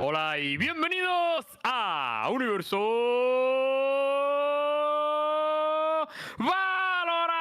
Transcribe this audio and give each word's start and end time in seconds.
Hola 0.00 0.38
y 0.38 0.56
bienvenidos 0.56 1.44
a 1.64 2.30
Universo 2.32 2.78
Valorant. 6.38 7.36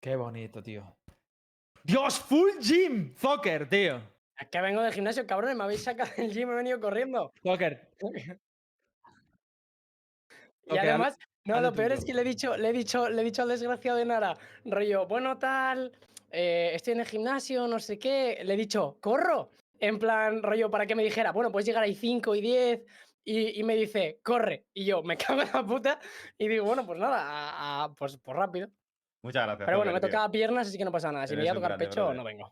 Qué 0.00 0.16
bonito, 0.16 0.62
tío. 0.62 0.96
Dios, 1.84 2.20
full 2.20 2.52
gym, 2.58 3.14
Zocker, 3.16 3.68
tío. 3.68 4.00
Es 4.40 4.48
que 4.48 4.62
vengo 4.62 4.80
del 4.80 4.94
gimnasio, 4.94 5.26
cabrones, 5.26 5.54
me 5.54 5.64
habéis 5.64 5.84
sacado 5.84 6.10
del 6.16 6.32
gym 6.32 6.48
y 6.48 6.52
he 6.52 6.56
venido 6.56 6.80
corriendo. 6.80 7.34
Zocker. 7.42 7.90
Y 10.68 10.78
además, 10.78 11.18
no, 11.44 11.60
lo 11.60 11.74
peor 11.74 11.92
tú, 11.92 11.98
es 11.98 12.04
que 12.06 12.14
le 12.14 12.22
he 12.22 12.24
dicho, 12.24 12.56
le 12.56 12.70
he 12.70 12.72
dicho, 12.72 13.10
le 13.10 13.20
he 13.20 13.24
dicho 13.26 13.42
al 13.42 13.50
desgraciado 13.50 13.98
de 13.98 14.06
Nara, 14.06 14.38
rollo, 14.64 15.06
bueno, 15.06 15.36
tal, 15.36 15.92
eh, 16.32 16.70
estoy 16.74 16.94
en 16.94 17.00
el 17.00 17.06
gimnasio, 17.06 17.66
no 17.68 17.78
sé 17.78 17.98
qué. 17.98 18.40
Le 18.44 18.54
he 18.54 18.56
dicho, 18.56 18.98
corro. 19.00 19.50
En 19.78 19.98
plan, 19.98 20.42
rollo, 20.42 20.70
para 20.70 20.86
que 20.86 20.94
me 20.94 21.02
dijera, 21.02 21.32
bueno, 21.32 21.50
puedes 21.50 21.66
llegar 21.66 21.82
ahí 21.82 21.94
5 21.94 22.34
y 22.36 22.40
10. 22.40 22.82
Y, 23.24 23.60
y 23.60 23.62
me 23.64 23.76
dice, 23.76 24.18
corre. 24.22 24.66
Y 24.74 24.84
yo, 24.84 25.02
me 25.02 25.16
cago 25.18 25.42
en 25.42 25.48
la 25.52 25.64
puta. 25.66 25.98
Y 26.38 26.48
digo, 26.48 26.64
bueno, 26.64 26.86
pues 26.86 26.98
nada, 26.98 27.18
a- 27.20 27.84
a- 27.84 27.94
pues, 27.94 28.16
pues 28.18 28.36
rápido. 28.36 28.68
Muchas 29.22 29.44
gracias. 29.46 29.66
Pero 29.66 29.78
bueno, 29.78 29.92
me 29.92 30.00
tocaba 30.00 30.30
piernas, 30.30 30.66
así 30.68 30.78
que 30.78 30.84
no 30.84 30.90
pasa 30.92 31.12
nada. 31.12 31.26
Si 31.26 31.34
me 31.36 31.42
voy 31.42 31.48
a 31.48 31.54
tocar 31.54 31.68
grande, 31.70 31.86
pecho, 31.86 32.00
brother. 32.00 32.16
no 32.16 32.24
vengo. 32.24 32.50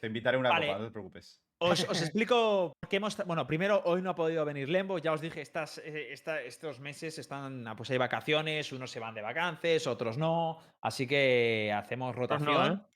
Te 0.00 0.06
invitaré 0.08 0.36
una 0.36 0.50
Vale. 0.50 0.66
copa, 0.66 0.78
no 0.78 0.84
te 0.86 0.90
preocupes. 0.90 1.40
Os, 1.62 1.88
os 1.88 2.02
explico 2.02 2.72
por 2.80 2.88
qué 2.88 2.96
hemos. 2.96 3.16
Bueno, 3.26 3.46
primero, 3.46 3.82
hoy 3.84 4.02
no 4.02 4.10
ha 4.10 4.14
podido 4.14 4.44
venir 4.44 4.68
Lembo. 4.68 4.98
Ya 4.98 5.12
os 5.12 5.20
dije, 5.20 5.40
estas, 5.40 5.78
eh, 5.78 6.12
esta- 6.12 6.40
estos 6.42 6.80
meses 6.80 7.18
están. 7.18 7.66
ah, 7.68 7.76
Pues 7.76 7.90
hay 7.90 7.98
vacaciones, 7.98 8.72
unos 8.72 8.90
se 8.90 9.00
van 9.00 9.14
de 9.14 9.22
vacances, 9.22 9.86
otros 9.86 10.18
no. 10.18 10.58
Así 10.80 11.06
que 11.06 11.72
hacemos 11.74 12.16
Otros 12.16 12.40
no, 12.42 12.46
rotación. 12.52 12.86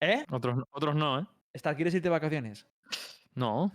¿Eh? 0.00 0.24
Otros, 0.30 0.58
otros 0.70 0.94
no, 0.94 1.20
¿eh? 1.20 1.26
Star, 1.54 1.76
¿quieres 1.76 1.94
irte 1.94 2.06
de 2.08 2.10
vacaciones? 2.12 2.66
No. 3.34 3.70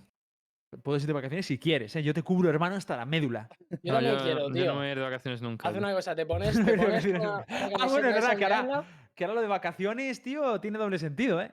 Puedes 0.83 1.01
irte 1.03 1.07
de 1.09 1.13
vacaciones 1.13 1.45
si 1.47 1.57
quieres, 1.57 1.95
¿eh? 1.95 2.03
Yo 2.03 2.13
te 2.13 2.21
cubro, 2.21 2.49
hermano, 2.49 2.75
hasta 2.75 2.95
la 2.95 3.05
médula. 3.05 3.49
Yo 3.81 3.93
No, 3.93 4.01
yo, 4.01 4.17
quiero, 4.23 4.47
yo 4.49 4.53
tío. 4.53 4.65
no 4.65 4.73
me 4.73 4.77
voy 4.79 4.87
a 4.87 4.91
ir 4.91 4.97
de 4.97 5.03
vacaciones 5.03 5.41
nunca. 5.41 5.67
Haz 5.67 5.73
tío. 5.73 5.81
una 5.83 5.93
cosa, 5.93 6.15
te 6.15 6.25
pones, 6.27 6.59
No 6.59 6.65
te 6.65 6.77
pones 6.77 7.05
ir 7.05 7.13
de 7.13 7.19
una, 7.19 7.29
vacaciones. 7.37 7.73
una 7.75 7.83
Ah, 7.83 7.87
bueno, 7.89 8.07
es 8.09 8.13
verdad 8.15 8.37
que 8.37 8.45
ahora, 8.45 8.83
que 9.15 9.23
ahora 9.23 9.33
lo 9.35 9.41
de 9.41 9.47
vacaciones, 9.47 10.21
tío, 10.21 10.59
tiene 10.59 10.77
doble 10.77 10.99
sentido, 10.99 11.41
¿eh? 11.41 11.51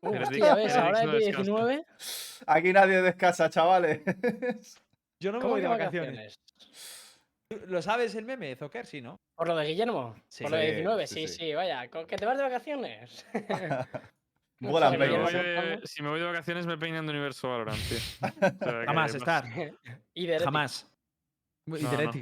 Uh, 0.00 0.16
hostia, 0.22 0.54
¿ves? 0.54 0.76
Ahora 0.76 1.00
es 1.00 1.06
no 1.06 1.12
descansa. 1.12 1.42
19. 1.42 1.84
Aquí 2.46 2.72
nadie 2.72 3.02
descansa, 3.02 3.50
chavales. 3.50 4.02
Yo 5.20 5.32
no 5.32 5.38
me 5.38 5.42
¿Cómo 5.42 5.54
voy 5.54 5.60
de 5.62 5.68
vacaciones. 5.68 6.10
vacaciones? 6.16 7.68
¿Lo 7.68 7.80
sabes 7.82 8.14
el 8.14 8.24
meme, 8.26 8.54
Zocker? 8.56 8.84
Sí, 8.86 9.00
¿no? 9.00 9.20
¿Por 9.34 9.48
lo 9.48 9.56
de 9.56 9.66
Guillermo? 9.66 10.14
Sí. 10.28 10.44
¿Por 10.44 10.52
lo 10.52 10.56
de 10.58 10.64
Sí, 10.66 10.72
19? 10.72 11.06
sí, 11.06 11.14
Sí, 11.14 11.28
sí. 11.28 11.34
sí, 11.38 11.54
vaya. 11.54 11.88
¿con 11.88 12.06
que 12.06 12.16
te 12.16 12.26
vas 12.26 12.36
de 12.36 12.42
vacaciones? 12.44 13.26
Vuelan 14.60 14.92
sé, 14.92 14.98
Si 14.98 15.02
me, 15.08 15.18
voy 15.22 15.32
de, 15.32 15.80
si 15.84 16.02
me 16.02 16.08
voy 16.08 16.20
de 16.20 16.26
vacaciones 16.26 16.66
me 16.66 16.76
peinan 16.76 17.06
de 17.06 17.12
Universo 17.12 17.48
Valorant, 17.48 17.78
tío. 17.88 17.98
O 18.60 18.64
sea, 18.70 18.84
Jamás, 18.86 19.12
pas- 19.14 19.16
Star. 19.18 19.44
y 20.14 20.26
de 20.26 20.38
Jamás. 20.40 20.90
Y 21.66 21.70
No, 21.70 22.02
no. 22.02 22.12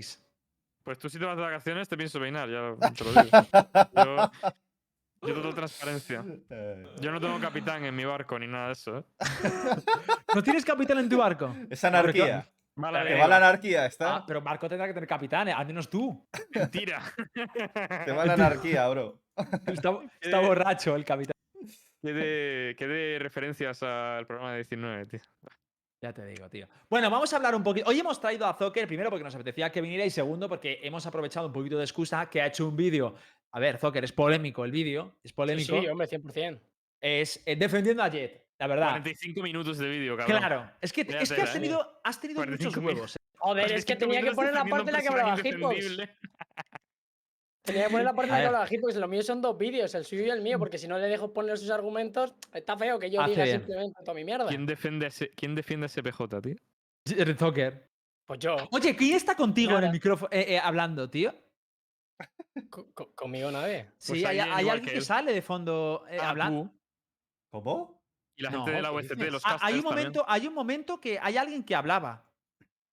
Pues 0.85 0.99
tú 0.99 1.09
si 1.09 1.19
te 1.19 1.25
vas 1.25 1.37
de 1.37 1.43
vacaciones 1.43 1.89
te 1.89 1.97
pienso 1.97 2.21
peinar, 2.21 2.49
ya 2.49 2.75
te 2.95 3.05
lo 3.05 3.11
digo. 3.23 3.39
Yo, 3.97 4.31
yo 5.23 5.35
total 5.35 5.55
transparencia. 5.55 6.25
Yo 7.01 7.13
no 7.13 7.21
tengo 7.21 7.39
capitán 7.41 7.85
en 7.85 7.95
mi 7.95 8.05
barco 8.05 8.39
ni 8.39 8.47
nada 8.47 8.69
de 8.69 8.73
eso, 8.73 8.99
¿eh? 8.99 9.05
¿No 10.35 10.43
tienes 10.43 10.65
capitán 10.65 10.99
en 10.99 11.09
tu 11.09 11.19
barco? 11.19 11.55
Es 11.71 11.83
anarquía. 11.85 12.47
Vale, 12.79 12.99
Que 12.99 13.05
venga, 13.05 13.21
va 13.23 13.29
la 13.29 13.37
anarquía, 13.39 13.87
¿está? 13.87 14.17
Ah, 14.17 14.25
pero 14.27 14.43
Marco 14.43 14.69
tendrá 14.69 14.87
que 14.87 14.93
tener 14.93 15.09
capitán, 15.09 15.49
eh, 15.49 15.53
al 15.53 15.67
menos 15.67 15.89
tú. 15.89 16.29
mentira. 16.55 17.03
Te 18.05 18.13
va 18.13 18.27
la 18.27 18.35
anarquía, 18.35 18.87
bro. 18.89 19.23
Está, 19.67 19.99
está 20.21 20.41
borracho 20.41 20.95
el 20.95 21.05
capitán. 21.05 21.33
Que 22.03 22.13
de, 22.13 22.77
que 22.77 22.87
de 22.87 23.19
referencias 23.19 23.83
al 23.83 24.27
programa 24.27 24.53
de 24.53 24.59
19, 24.59 25.07
tío. 25.07 25.21
Ya 26.03 26.13
te 26.13 26.27
digo, 26.27 26.49
tío. 26.51 26.69
Bueno, 26.91 27.09
vamos 27.11 27.33
a 27.33 27.37
hablar 27.37 27.55
un 27.55 27.63
poquito. 27.63 27.89
Hoy 27.89 27.99
hemos 27.99 28.21
traído 28.21 28.47
a 28.47 28.53
Zocker, 28.53 28.87
primero 28.87 29.09
porque 29.09 29.25
nos 29.25 29.35
apetecía 29.35 29.73
que 29.73 29.81
viniera 29.81 30.05
y 30.05 30.11
segundo 30.11 30.47
porque 30.47 30.79
hemos 30.83 31.07
aprovechado 31.07 31.47
un 31.47 31.55
poquito 31.55 31.79
de 31.79 31.85
excusa 31.85 32.29
que 32.29 32.43
ha 32.43 32.47
hecho 32.47 32.69
un 32.69 32.77
vídeo. 32.77 33.15
A 33.57 33.59
ver, 33.61 33.79
Zocker, 33.79 34.05
es 34.05 34.13
polémico 34.13 34.65
el 34.67 34.71
vídeo, 34.71 35.17
es 35.25 35.31
Sí, 35.31 35.35
polémico. 35.35 35.81
sí, 35.81 35.87
hombre, 35.89 36.07
100%. 36.07 36.61
es 37.01 37.43
eh, 37.47 37.57
defendiendo 37.57 38.03
a 38.03 38.09
Jet, 38.11 38.45
la 38.59 38.67
verdad. 38.67 38.91
45 38.91 39.43
minutos 39.43 39.79
de 39.79 39.89
vídeo, 39.89 40.15
cabrón. 40.17 40.39
Claro, 40.39 40.71
es 40.81 40.93
que, 40.93 41.05
Vaya 41.05 41.21
es 41.21 41.33
que 41.33 41.41
has 41.41 41.51
¿eh? 41.51 41.53
tenido, 41.55 42.01
has 42.05 42.21
tenido 42.21 42.41
muchos 42.41 42.57
45 42.75 42.81
minutos. 42.83 42.97
huevos. 42.97 43.17
eh. 43.17 43.37
Joder, 43.39 43.73
es 43.73 43.85
que 43.87 43.97
45 43.97 43.99
tenía 44.13 44.31
que 44.31 44.35
poner 44.35 44.53
la 44.55 44.65
parte 44.71 44.91
en 44.91 44.93
la 44.93 45.01
que 45.03 45.09
hablaba 45.09 45.37
Hitbox. 45.39 45.97
Tenía 47.63 47.85
que 47.85 47.91
poner 47.91 48.05
la 48.05 48.13
parte 48.15 48.27
en 48.27 48.31
la 48.31 48.35
A 48.35 48.39
que 48.39 48.41
ver. 48.43 48.47
hablaba 48.47 48.67
Hitbox. 48.67 48.97
Lo 48.97 49.09
mío 49.09 49.23
son 49.23 49.41
dos 49.43 49.57
vídeos, 49.59 49.95
el 49.95 50.05
suyo 50.05 50.25
y 50.25 50.31
el 50.31 50.43
mío, 50.43 50.59
porque 50.59 50.77
si 50.79 50.87
no 50.87 50.99
le 50.99 51.07
dejo 51.09 51.33
poner 51.33 51.57
sus 51.59 51.71
argumentos, 51.71 52.35
está 52.53 52.77
feo 52.77 52.99
que 52.99 53.11
yo 53.11 53.23
Hace 53.23 53.31
diga 53.31 53.45
bien. 53.45 53.57
simplemente 53.61 54.01
toda 54.03 54.15
mi 54.15 54.25
mierda. 54.25 54.47
¿Quién 54.49 54.67
defiende, 54.67 55.07
a 55.07 55.09
ese, 55.09 55.31
¿Quién 55.31 55.55
defiende 55.55 55.85
a 55.85 55.87
ese 55.87 56.03
PJ, 56.03 56.41
tío? 56.43 56.57
Zocker. 57.39 57.89
Pues 58.27 58.39
yo, 58.41 58.57
Oye, 58.73 58.95
¿quién 58.97 59.17
está 59.17 59.35
contigo 59.37 59.79
en 59.79 59.85
el 59.85 59.93
micrófono 59.93 60.29
eh, 60.33 60.45
eh, 60.55 60.59
hablando, 60.59 61.09
tío? 61.09 61.33
Co- 62.71 62.93
co- 62.95 63.15
conmigo 63.15 63.51
nadie. 63.51 63.91
Sí, 63.99 64.13
Pues 64.13 64.25
hay, 64.25 64.39
alguien 64.41 64.57
hay 64.59 64.69
alguien 64.69 64.91
que 64.93 64.99
él. 64.99 65.05
sale 65.05 65.33
de 65.33 65.43
fondo 65.43 66.05
eh, 66.09 66.19
Ah, 66.21 66.31
hablando. 66.31 66.65
tú. 66.65 66.81
¿Cómo? 67.51 68.03
Y 68.39 68.43
la 68.43 68.51
No, 68.51 68.59
gente 68.65 68.73
de 68.77 68.83
la 68.83 68.91
¿qué 68.91 68.95
UST, 68.97 69.11
los 69.33 69.43
Ah, 69.45 69.51
casters 69.53 69.63
hay 69.63 69.75
un 69.79 69.83
también. 69.85 69.99
momento, 70.07 70.25
hay 70.29 70.47
un 70.47 70.55
momento 70.55 71.01
que 71.01 71.19
hay 71.21 71.37
alguien 71.37 71.65
que 71.65 71.75
hablaba. 71.75 72.29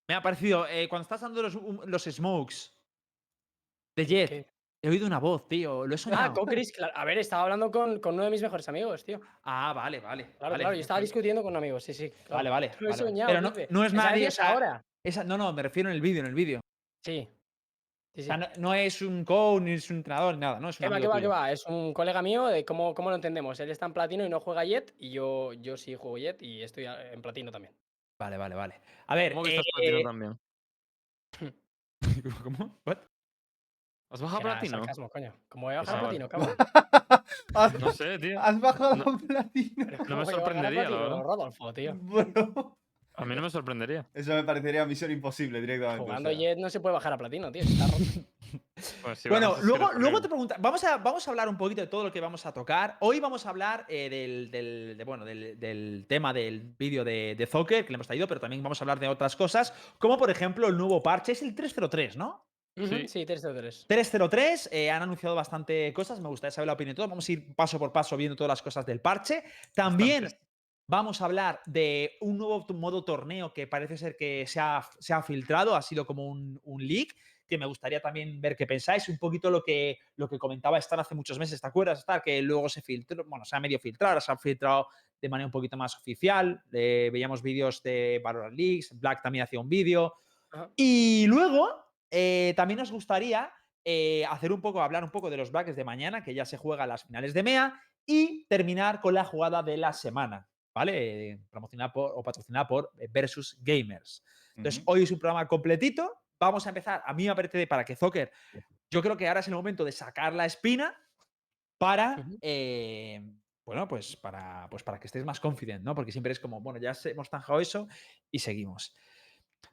Me 0.09 0.15
ha 0.15 0.21
parecido 0.21 0.67
eh, 0.67 0.87
cuando 0.89 1.03
estás 1.03 1.21
dando 1.21 1.41
los, 1.41 1.55
um, 1.55 1.79
los 1.85 2.03
smokes 2.03 2.73
de 3.97 4.05
Jet. 4.05 4.29
¿Qué? 4.29 4.53
He 4.85 4.89
oído 4.89 5.07
una 5.07 5.17
voz, 5.19 5.47
tío. 5.47 5.87
Lo 5.87 5.93
he 5.93 5.95
Ah, 5.95 5.97
soñado. 5.97 6.33
con 6.33 6.45
Chris, 6.45 6.73
claro. 6.73 6.91
A 6.93 7.05
ver, 7.05 7.17
estaba 7.17 7.43
hablando 7.43 7.71
con, 7.71 8.01
con 8.01 8.15
uno 8.15 8.25
de 8.25 8.29
mis 8.29 8.41
mejores 8.41 8.67
amigos, 8.67 9.05
tío. 9.05 9.21
Ah, 9.43 9.71
vale, 9.73 10.01
vale. 10.01 10.31
Claro, 10.37 10.51
vale, 10.51 10.61
claro, 10.63 10.75
yo 10.75 10.81
estaba 10.81 10.97
vale. 10.97 11.05
discutiendo 11.05 11.41
con 11.41 11.55
amigos, 11.55 11.85
sí, 11.85 11.93
sí. 11.93 12.09
claro. 12.09 12.35
Vale, 12.35 12.49
vale. 12.49 12.71
Lo 12.81 12.87
he 12.87 12.91
vale, 12.91 13.03
soñado, 13.03 13.29
Pero 13.29 13.41
no, 13.41 13.53
no 13.69 13.85
es 13.85 13.93
nadie. 13.93 14.27
ahora. 14.41 14.81
esa- 15.05 15.23
no, 15.23 15.37
no, 15.37 15.53
me 15.53 15.63
refiero 15.63 15.87
en 15.89 15.95
el 15.95 16.01
vídeo, 16.01 16.19
en 16.19 16.25
el 16.27 16.33
vídeo. 16.35 16.59
Sí. 17.05 17.29
Sí, 18.15 18.21
O 18.21 18.23
sí. 18.23 18.27
sea, 18.27 18.37
no, 18.37 18.47
no 18.59 18.73
es 18.75 19.01
un 19.01 19.25
coach, 19.25 19.63
ni 19.63 19.71
es 19.71 19.89
un 19.89 19.97
entrenador, 19.97 20.35
ni 20.35 20.41
nada, 20.41 20.59
¿no? 20.59 20.69
Es 20.69 20.79
un 20.79 20.83
¿Qué 20.85 20.89
va, 20.89 20.99
qué 20.99 21.07
va, 21.07 21.15
qué 21.15 21.19
tuyo. 21.21 21.29
va? 21.31 21.51
Es 21.51 21.65
un 21.65 21.93
colega 21.93 22.21
mío 22.21 22.45
de 22.45 22.63
cómo, 22.63 22.93
cómo 22.93 23.09
lo 23.09 23.15
entendemos. 23.15 23.59
Él 23.59 23.71
está 23.71 23.87
en 23.87 23.93
platino 23.93 24.23
y 24.23 24.29
no 24.29 24.39
juega 24.39 24.63
Jet, 24.63 24.93
y 24.99 25.09
yo, 25.11 25.53
yo 25.53 25.77
sí 25.77 25.95
juego 25.95 26.17
Jet 26.19 26.39
y 26.43 26.61
estoy 26.61 26.85
a- 26.85 27.11
en 27.11 27.21
platino 27.23 27.51
también. 27.51 27.73
Vale, 28.19 28.37
vale, 28.37 28.53
vale. 28.53 28.81
A 29.07 29.15
ver, 29.15 29.31
¿Cómo 29.31 29.43
que 29.43 29.49
estás 29.49 29.65
eh, 29.65 29.71
platino 29.73 30.03
también? 30.03 30.39
¿Cómo? 32.43 32.79
¿What? 32.85 32.97
¿Has 34.11 34.21
bajado 34.21 34.41
era 34.41 34.51
platino? 34.59 34.77
sarcasmo, 34.77 35.09
coño. 35.09 35.33
Como 35.49 35.65
voy 35.65 35.75
a 35.75 35.79
bajar 35.79 35.95
a 35.95 35.97
ah, 35.97 36.01
vale. 36.03 36.19
platino, 36.19 36.29
cabrón. 36.29 36.55
¿Has, 37.55 37.79
No 37.79 37.89
sé, 37.89 38.19
tío. 38.19 38.39
has 38.39 38.59
bajado 38.59 38.95
No. 38.95 39.17
platino? 39.17 39.85
No 39.87 39.97
¿cómo 40.05 40.17
me 40.19 40.25
sorprendería, 40.27 40.83
la 40.83 40.87
platino, 40.89 41.09
verdad. 41.09 41.23
Rodolfo, 41.23 41.73
tío. 41.73 41.95
Bro. 41.95 42.77
A 43.15 43.25
mí 43.25 43.35
no 43.35 43.41
me 43.41 43.49
sorprendería. 43.49 44.05
Eso 44.13 44.33
me 44.33 44.43
parecería 44.43 44.85
misión 44.85 45.11
imposible 45.11 45.61
directamente. 45.61 46.01
o 46.01 46.05
Jugando 46.05 46.29
sea. 46.31 46.39
Jet 46.39 46.57
no 46.57 46.69
se 46.69 46.79
puede 46.79 46.93
bajar 46.93 47.13
a 47.13 47.17
platino, 47.17 47.51
tío. 47.51 47.61
Está 47.63 47.85
roto. 47.87 47.97
Pues 49.01 49.23
bueno, 49.29 49.55
luego, 49.63 49.91
luego 49.93 50.21
te 50.21 50.27
pregunta, 50.27 50.57
vamos 50.59 50.83
a, 50.83 50.97
vamos 50.97 51.25
a 51.27 51.31
hablar 51.31 51.47
un 51.47 51.57
poquito 51.57 51.81
de 51.81 51.87
todo 51.87 52.03
lo 52.03 52.11
que 52.11 52.19
vamos 52.19 52.45
a 52.45 52.53
tocar. 52.53 52.97
Hoy 52.99 53.19
vamos 53.19 53.45
a 53.45 53.49
hablar 53.49 53.85
eh, 53.87 54.09
del, 54.09 54.51
del- 54.51 54.95
de, 54.97 55.03
bueno, 55.05 55.25
del, 55.25 55.57
del 55.59 56.05
tema 56.07 56.33
del 56.33 56.59
vídeo 56.77 57.03
de, 57.03 57.33
de 57.35 57.47
Zocker 57.47 57.85
que 57.85 57.91
le 57.91 57.95
hemos 57.95 58.07
traído, 58.07 58.27
pero 58.27 58.39
también 58.41 58.61
vamos 58.61 58.79
a 58.79 58.83
hablar 58.83 58.99
de 58.99 59.07
otras 59.07 59.35
cosas, 59.35 59.73
como 59.97 60.17
por 60.17 60.29
ejemplo 60.29 60.67
el 60.67 60.77
nuevo 60.77 61.01
parche, 61.01 61.31
es 61.31 61.41
el 61.41 61.55
303, 61.55 62.17
¿no? 62.17 62.45
Sí. 62.75 63.07
Sí, 63.07 63.25
3 63.25 63.41
de 63.41 63.53
3. 63.53 63.85
303, 63.87 64.69
eh, 64.71 64.91
han 64.91 65.01
anunciado 65.01 65.35
bastante 65.35 65.91
cosas, 65.93 66.19
me 66.19 66.27
gustaría 66.27 66.51
saber 66.51 66.67
la 66.67 66.73
opinión 66.73 66.93
de 66.93 66.97
todos. 66.97 67.09
Vamos 67.09 67.27
a 67.29 67.31
ir 67.31 67.55
paso 67.55 67.79
por 67.79 67.91
paso 67.93 68.17
viendo 68.17 68.35
todas 68.35 68.49
las 68.49 68.61
cosas 68.61 68.85
del 68.85 68.99
parche. 68.99 69.43
También 69.73 70.23
Bastantes. 70.23 70.47
Vamos 70.87 71.21
a 71.21 71.25
hablar 71.25 71.61
de 71.65 72.11
un 72.21 72.37
nuevo 72.37 72.65
modo 72.73 73.03
torneo 73.03 73.53
que 73.53 73.67
parece 73.67 73.97
ser 73.97 74.15
que 74.15 74.45
se 74.47 74.59
ha, 74.59 74.87
se 74.99 75.13
ha 75.13 75.21
filtrado, 75.21 75.75
ha 75.75 75.81
sido 75.81 76.05
como 76.05 76.27
un, 76.27 76.59
un 76.63 76.85
leak, 76.85 77.15
que 77.47 77.57
me 77.57 77.65
gustaría 77.65 78.01
también 78.01 78.41
ver 78.41 78.55
qué 78.55 78.65
pensáis. 78.65 79.07
Un 79.09 79.17
poquito 79.17 79.49
lo 79.49 79.63
que, 79.63 79.97
lo 80.15 80.27
que 80.27 80.39
comentaba 80.39 80.77
Star 80.79 80.99
hace 80.99 81.15
muchos 81.15 81.37
meses, 81.37 81.61
¿te 81.61 81.67
acuerdas, 81.67 81.99
Star? 81.99 82.21
Que 82.21 82.41
luego 82.41 82.69
se 82.69 82.81
filtró, 82.81 83.23
bueno, 83.25 83.45
se 83.45 83.55
ha 83.55 83.59
medio 83.59 83.79
filtrado, 83.79 84.19
se 84.21 84.31
ha 84.31 84.37
filtrado 84.37 84.87
de 85.21 85.29
manera 85.29 85.45
un 85.45 85.51
poquito 85.51 85.77
más 85.77 85.95
oficial. 85.95 86.63
eh, 86.71 87.09
veíamos 87.11 87.41
vídeos 87.41 87.81
de 87.83 88.21
Valorant 88.23 88.57
Leaks, 88.57 88.97
Black 88.97 89.21
también 89.21 89.43
hacía 89.43 89.59
un 89.59 89.69
vídeo. 89.69 90.15
Y 90.75 91.25
luego 91.27 91.69
eh, 92.11 92.53
también 92.55 92.79
nos 92.79 92.91
gustaría 92.91 93.51
eh, 93.83 94.25
hacer 94.29 94.51
un 94.51 94.61
poco, 94.61 94.81
hablar 94.81 95.03
un 95.03 95.11
poco 95.11 95.29
de 95.29 95.37
los 95.37 95.51
brackets 95.51 95.77
de 95.77 95.83
mañana, 95.83 96.23
que 96.23 96.33
ya 96.33 96.45
se 96.45 96.57
juega 96.57 96.83
a 96.83 96.87
las 96.87 97.03
finales 97.03 97.33
de 97.33 97.43
MEA, 97.43 97.81
y 98.05 98.45
terminar 98.45 98.99
con 99.01 99.13
la 99.13 99.23
jugada 99.23 99.63
de 99.63 99.77
la 99.77 99.93
semana, 99.93 100.47
¿vale? 100.73 101.31
Eh, 101.31 101.39
promocionada 101.49 101.91
por, 101.91 102.11
o 102.15 102.23
patrocinada 102.23 102.67
por 102.67 102.91
eh, 102.97 103.07
Versus 103.11 103.57
Gamers. 103.61 104.23
Entonces, 104.55 104.83
hoy 104.85 105.03
es 105.03 105.11
un 105.11 105.19
programa 105.19 105.47
completito. 105.47 106.21
Vamos 106.39 106.65
a 106.65 106.69
empezar. 106.69 107.01
A 107.05 107.13
mí 107.13 107.27
me 107.27 107.35
parece 107.35 107.65
para 107.67 107.83
que 107.83 107.95
Zocker, 107.95 108.31
yo 108.89 109.01
creo 109.01 109.17
que 109.17 109.27
ahora 109.27 109.39
es 109.39 109.47
el 109.47 109.55
momento 109.55 109.83
de 109.83 109.91
sacar 109.91 110.33
la 110.33 110.45
espina 110.45 110.95
para, 111.77 112.23
eh, 112.41 113.21
bueno, 113.65 113.87
pues 113.87 114.15
para, 114.15 114.67
pues 114.69 114.83
para 114.83 114.99
que 114.99 115.07
estés 115.07 115.25
más 115.25 115.39
confident, 115.39 115.83
¿no? 115.83 115.95
Porque 115.95 116.11
siempre 116.11 116.31
es 116.31 116.39
como, 116.39 116.61
bueno, 116.61 116.79
ya 116.79 116.93
hemos 117.05 117.29
zanjado 117.29 117.59
eso 117.59 117.87
y 118.29 118.39
seguimos. 118.39 118.93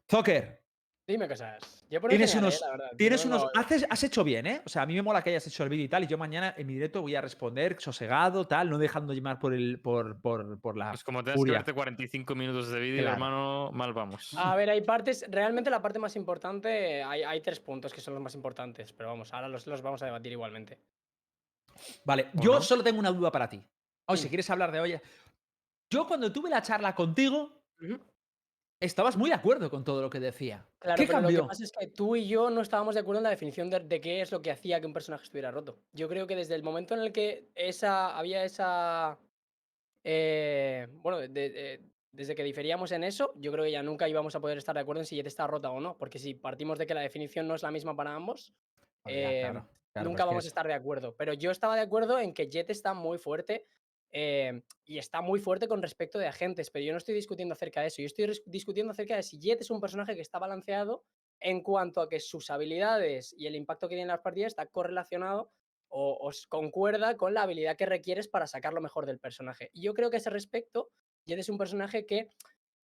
Zocker, 0.08 0.62
Dime 1.11 1.27
cosas. 1.29 1.85
Yo 1.91 2.01
por 2.01 2.09
Tienes 2.11 2.33
genial, 2.33 2.53
eh, 2.53 2.57
unos, 2.57 2.61
la 2.61 2.71
verdad. 2.71 2.91
tienes 2.97 3.25
unos, 3.25 3.43
no- 3.43 3.51
haces, 3.61 3.85
has 3.91 4.03
hecho 4.05 4.23
bien, 4.23 4.47
¿eh? 4.47 4.62
O 4.65 4.69
sea, 4.69 4.83
a 4.83 4.87
mí 4.87 4.95
me 4.95 5.03
mola 5.03 5.23
que 5.23 5.31
hayas 5.31 5.47
hecho 5.47 5.65
el 5.65 5.69
vídeo 5.69 5.85
y 5.85 5.89
tal, 5.89 6.05
y 6.05 6.07
yo 6.07 6.17
mañana 6.17 6.55
en 6.57 6.67
mi 6.67 6.75
directo 6.75 7.03
voy 7.03 7.15
a 7.17 7.21
responder 7.21 7.77
sosegado, 7.81 8.47
tal, 8.47 8.71
no 8.71 8.79
dejando 8.79 9.12
llevar 9.12 9.39
por 9.41 9.53
el, 9.53 9.81
por, 9.81 10.21
por, 10.21 10.61
por 10.61 10.77
la 10.77 10.91
Pues 10.91 11.03
como 11.03 11.25
tengas 11.25 11.43
que 11.45 11.51
verte 11.51 11.73
45 11.75 12.35
minutos 12.37 12.69
de 12.71 12.79
vídeo, 12.81 13.01
Claro. 13.03 13.15
hermano, 13.15 13.71
mal 13.73 13.93
vamos. 13.93 14.31
A 14.37 14.55
ver, 14.55 14.71
hay 14.71 14.83
partes. 14.83 15.25
Realmente 15.29 15.69
la 15.71 15.83
parte 15.83 15.99
más 15.99 16.15
importante. 16.15 17.03
Hay, 17.03 17.23
hay 17.25 17.41
tres 17.41 17.59
puntos 17.61 17.93
que 17.93 18.01
son 18.01 18.15
los 18.15 18.23
más 18.23 18.35
importantes. 18.37 18.93
Pero 18.93 19.09
vamos, 19.09 19.33
ahora 19.35 19.49
los, 19.49 19.67
los 19.67 19.83
vamos 19.83 20.01
a 20.03 20.07
debatir 20.07 20.31
igualmente. 20.33 20.79
Vale, 22.05 22.29
¿O 22.37 22.41
yo 22.41 22.53
no? 22.55 22.62
solo 22.62 22.83
tengo 22.85 22.99
una 23.01 23.11
duda 23.11 23.33
para 23.33 23.49
ti. 23.49 23.61
Hoy, 24.07 24.17
si 24.17 24.23
Dime. 24.25 24.31
quieres 24.31 24.51
hablar 24.51 24.71
de 24.71 24.81
hoy. 24.81 25.01
Yo 25.91 26.07
cuando 26.07 26.31
tuve 26.33 26.51
la 26.51 26.62
charla 26.62 26.95
contigo. 26.95 27.65
Estabas 28.81 29.17
muy 29.17 29.29
de 29.31 29.37
acuerdo 29.37 29.71
con 29.71 29.85
todo 29.85 30.00
lo 30.03 30.09
que 30.11 30.21
decía. 30.21 30.67
Claro, 30.79 30.97
¿Qué 30.99 31.06
pero 31.06 31.19
lo 31.21 31.23
cambió? 31.27 31.43
que 31.43 31.49
pasa 31.49 31.65
es 31.65 31.73
que 31.73 31.87
tú 31.88 32.17
y 32.17 32.27
yo 32.27 32.49
no 32.50 32.62
estábamos 32.62 32.94
de 32.94 33.03
acuerdo 33.03 33.19
en 33.21 33.25
la 33.25 33.31
definición 33.31 33.69
de, 33.71 33.81
de 33.81 34.00
qué 34.00 34.21
es 34.23 34.32
lo 34.32 34.41
que 34.43 34.50
hacía 34.50 34.81
que 34.81 34.87
un 34.87 34.93
personaje 34.94 35.25
estuviera 35.25 35.50
roto. 35.50 35.79
Yo 35.93 36.09
creo 36.09 36.27
que 36.27 36.35
desde 36.37 36.55
el 36.55 36.62
momento 36.62 36.94
en 36.94 37.00
el 37.00 37.12
que 37.12 37.49
esa 37.55 38.17
había 38.17 38.43
esa. 38.44 39.19
eh, 40.05 40.88
bueno, 41.03 41.19
de- 41.19 41.29
de- 41.29 41.81
desde 42.12 42.35
que 42.35 42.43
diferíamos 42.43 42.91
en 42.91 43.05
eso, 43.05 43.32
yo 43.37 43.53
creo 43.53 43.65
que 43.65 43.71
ya 43.71 43.82
nunca 43.85 44.09
íbamos 44.09 44.35
a 44.35 44.41
poder 44.41 44.59
estar 44.59 44.75
de 44.75 44.81
acuerdo 44.81 45.00
en 45.03 45.06
si 45.06 45.15
Jet 45.15 45.26
está 45.29 45.47
rota 45.47 45.71
o 45.71 45.79
no. 45.81 45.97
Porque 45.97 46.19
si 46.19 46.35
partimos 46.35 46.79
de 46.79 46.87
que 46.87 46.94
la 46.94 47.03
definición 47.03 47.47
no 47.47 47.55
es 47.55 47.62
la 47.62 47.71
misma 47.71 47.94
para 47.94 48.15
ambos, 48.15 48.53
ya, 49.05 49.12
eh, 49.12 49.41
claro, 49.43 49.69
claro, 49.93 50.09
nunca 50.09 50.25
vamos 50.25 50.44
a 50.44 50.49
estar 50.49 50.67
de 50.67 50.75
acuerdo. 50.75 51.15
Pero 51.17 51.35
yo 51.35 51.50
estaba 51.53 51.76
de 51.76 51.83
acuerdo 51.83 52.19
en 52.19 52.35
que 52.35 52.49
Jet 52.49 52.69
está 52.71 52.94
muy 52.94 53.19
fuerte 53.19 53.67
eh, 54.12 54.62
y 54.85 54.99
está 54.99 55.21
muy 55.21 55.39
fuerte 55.41 55.69
con 55.69 55.83
respecto 55.83 56.19
de 56.19 56.27
agentes, 56.27 56.71
pero 56.71 56.85
yo 56.85 56.93
no 56.93 56.99
estoy 56.99 57.15
discutiendo 57.15 57.53
acerca 57.55 57.81
de 57.81 57.89
eso. 57.89 58.03
Yo 58.03 58.07
estoy 58.07 58.29
discutiendo 58.47 58.93
acerca 58.93 59.17
de 59.17 59.23
si 59.23 59.39
Jet 59.39 59.61
es 59.61 59.71
un 59.71 59.81
personaje 59.81 60.15
que 60.15 60.23
está 60.23 60.39
balanceado 60.39 61.05
en 61.41 61.62
cuanto 61.62 62.01
a 62.01 62.09
que 62.09 62.21
sus 62.21 62.51
habilidades 62.51 63.35
y 63.37 63.47
el 63.47 63.55
impacto 63.57 63.87
que 63.89 63.93
tiene 63.95 64.03
en 64.03 64.09
las 64.09 64.21
partidas 64.21 64.53
está 64.53 64.67
correlacionado 64.67 65.53
o, 65.89 66.12
o 66.21 66.31
s- 66.31 66.47
concuerda 66.49 67.17
con 67.17 67.35
la 67.35 67.43
habilidad 67.43 67.77
que 67.77 67.87
requieres 67.87 68.29
para 68.29 68.47
sacar 68.47 68.73
lo 68.75 68.81
mejor 68.81 69.07
del 69.07 69.19
personaje. 69.19 69.71
Y 69.73 69.83
yo 69.83 69.95
creo 69.95 70.11
que 70.11 70.17
a 70.17 70.19
ese 70.19 70.31
respecto, 70.31 70.91
Jet 71.27 71.39
es 71.39 71.49
un 71.49 71.59
personaje 71.59 72.05
que 72.07 72.29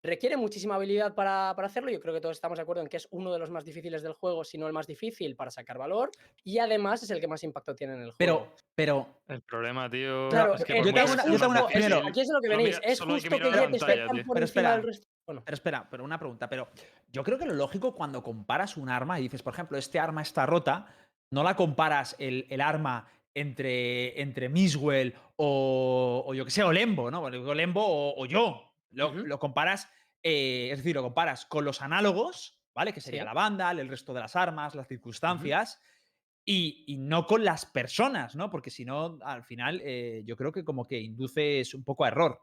requiere 0.03 0.35
muchísima 0.37 0.75
habilidad 0.75 1.15
para, 1.15 1.53
para 1.55 1.67
hacerlo. 1.67 1.89
Yo 1.89 1.99
creo 2.01 2.13
que 2.13 2.19
todos 2.21 2.35
estamos 2.35 2.57
de 2.57 2.61
acuerdo 2.63 2.81
en 2.83 2.89
que 2.89 2.97
es 2.97 3.07
uno 3.11 3.31
de 3.31 3.39
los 3.39 3.49
más 3.49 3.63
difíciles 3.63 4.03
del 4.03 4.13
juego, 4.13 4.43
si 4.43 4.57
no 4.57 4.67
el 4.67 4.73
más 4.73 4.85
difícil 4.85 5.35
para 5.35 5.49
sacar 5.49 5.77
valor. 5.77 6.11
Y 6.43 6.59
además 6.59 7.01
es 7.03 7.09
el 7.11 7.19
que 7.21 7.27
más 7.27 7.43
impacto 7.43 7.73
tiene 7.73 7.93
en 7.93 8.01
el 8.01 8.11
juego. 8.11 8.17
Pero, 8.17 8.47
pero, 8.75 9.07
El 9.27 9.41
problema, 9.41 9.89
tío. 9.89 10.27
Claro, 10.29 10.55
es 10.55 10.65
que 10.65 10.73
eh, 10.73 10.77
yo 10.85 10.93
te 10.93 11.03
una- 11.03 11.23
te 11.23 11.29
una- 11.31 11.67
primero- 11.67 12.07
aquí 12.07 12.19
es 12.21 12.29
lo 12.29 12.41
que 12.41 12.49
venís. 12.49 12.65
mira- 12.67 12.79
es 12.83 12.99
que 12.99 13.05
justo 13.05 13.29
que 13.29 13.39
la 13.39 13.57
Jet 13.57 13.73
esté 13.75 13.85
pantalla, 13.97 14.23
por 14.25 14.33
Pero 14.35 14.45
espera. 14.45 14.71
del 14.73 14.83
resto. 14.83 15.07
Bueno, 15.25 15.41
pero 15.45 15.55
espera, 15.55 15.87
pero 15.89 16.03
una 16.03 16.19
pregunta. 16.19 16.49
Pero 16.49 16.67
yo 17.09 17.23
creo 17.23 17.37
que 17.37 17.45
lo 17.45 17.53
lógico 17.53 17.95
cuando 17.95 18.21
comparas 18.21 18.75
un 18.75 18.89
arma 18.89 19.19
y 19.19 19.23
dices, 19.23 19.41
por 19.41 19.53
ejemplo, 19.53 19.77
este 19.77 19.99
arma 19.99 20.21
está 20.21 20.45
rota, 20.45 20.85
no 21.31 21.43
la 21.43 21.55
comparas 21.55 22.15
el, 22.19 22.45
el 22.49 22.59
arma 22.59 23.07
entre, 23.33 24.21
entre 24.21 24.49
Miswell 24.49 25.15
o, 25.37 26.23
o 26.27 26.33
yo 26.33 26.43
que 26.45 26.51
sé, 26.51 26.61
o 26.61 26.71
Lembo, 26.73 27.09
¿no? 27.09 27.21
Bueno, 27.21 27.37
digo 27.37 27.53
Lembo 27.53 27.85
o, 27.85 28.21
o 28.21 28.25
yo. 28.25 28.72
Lo, 28.93 29.39
comparas, 29.39 29.89
eh, 30.23 30.69
es 30.71 30.77
decir, 30.77 30.95
lo 30.95 31.03
comparas 31.03 31.45
con 31.45 31.65
los 31.65 31.81
análogos, 31.81 32.61
¿vale? 32.73 32.93
Que 32.93 33.01
sería 33.01 33.21
Sí. 33.21 33.25
la 33.25 33.33
banda, 33.33 33.71
el 33.71 33.87
resto 33.89 34.13
de 34.13 34.21
las 34.21 34.35
armas, 34.35 34.75
las 34.75 34.87
circunstancias. 34.87 35.79
Y, 36.45 36.83
y 36.87 36.97
no 36.97 37.25
con 37.25 37.43
las 37.45 37.65
personas, 37.65 38.35
¿no? 38.35 38.49
Porque 38.49 38.69
si 38.69 38.83
no, 38.83 39.17
al 39.23 39.43
final, 39.43 39.81
eh, 39.83 40.23
yo 40.25 40.35
creo 40.35 40.51
que 40.51 40.65
como 40.65 40.85
que 40.85 40.99
induces 40.99 41.73
un 41.73 41.85
poco 41.85 42.03
a 42.03 42.09
error. 42.09 42.41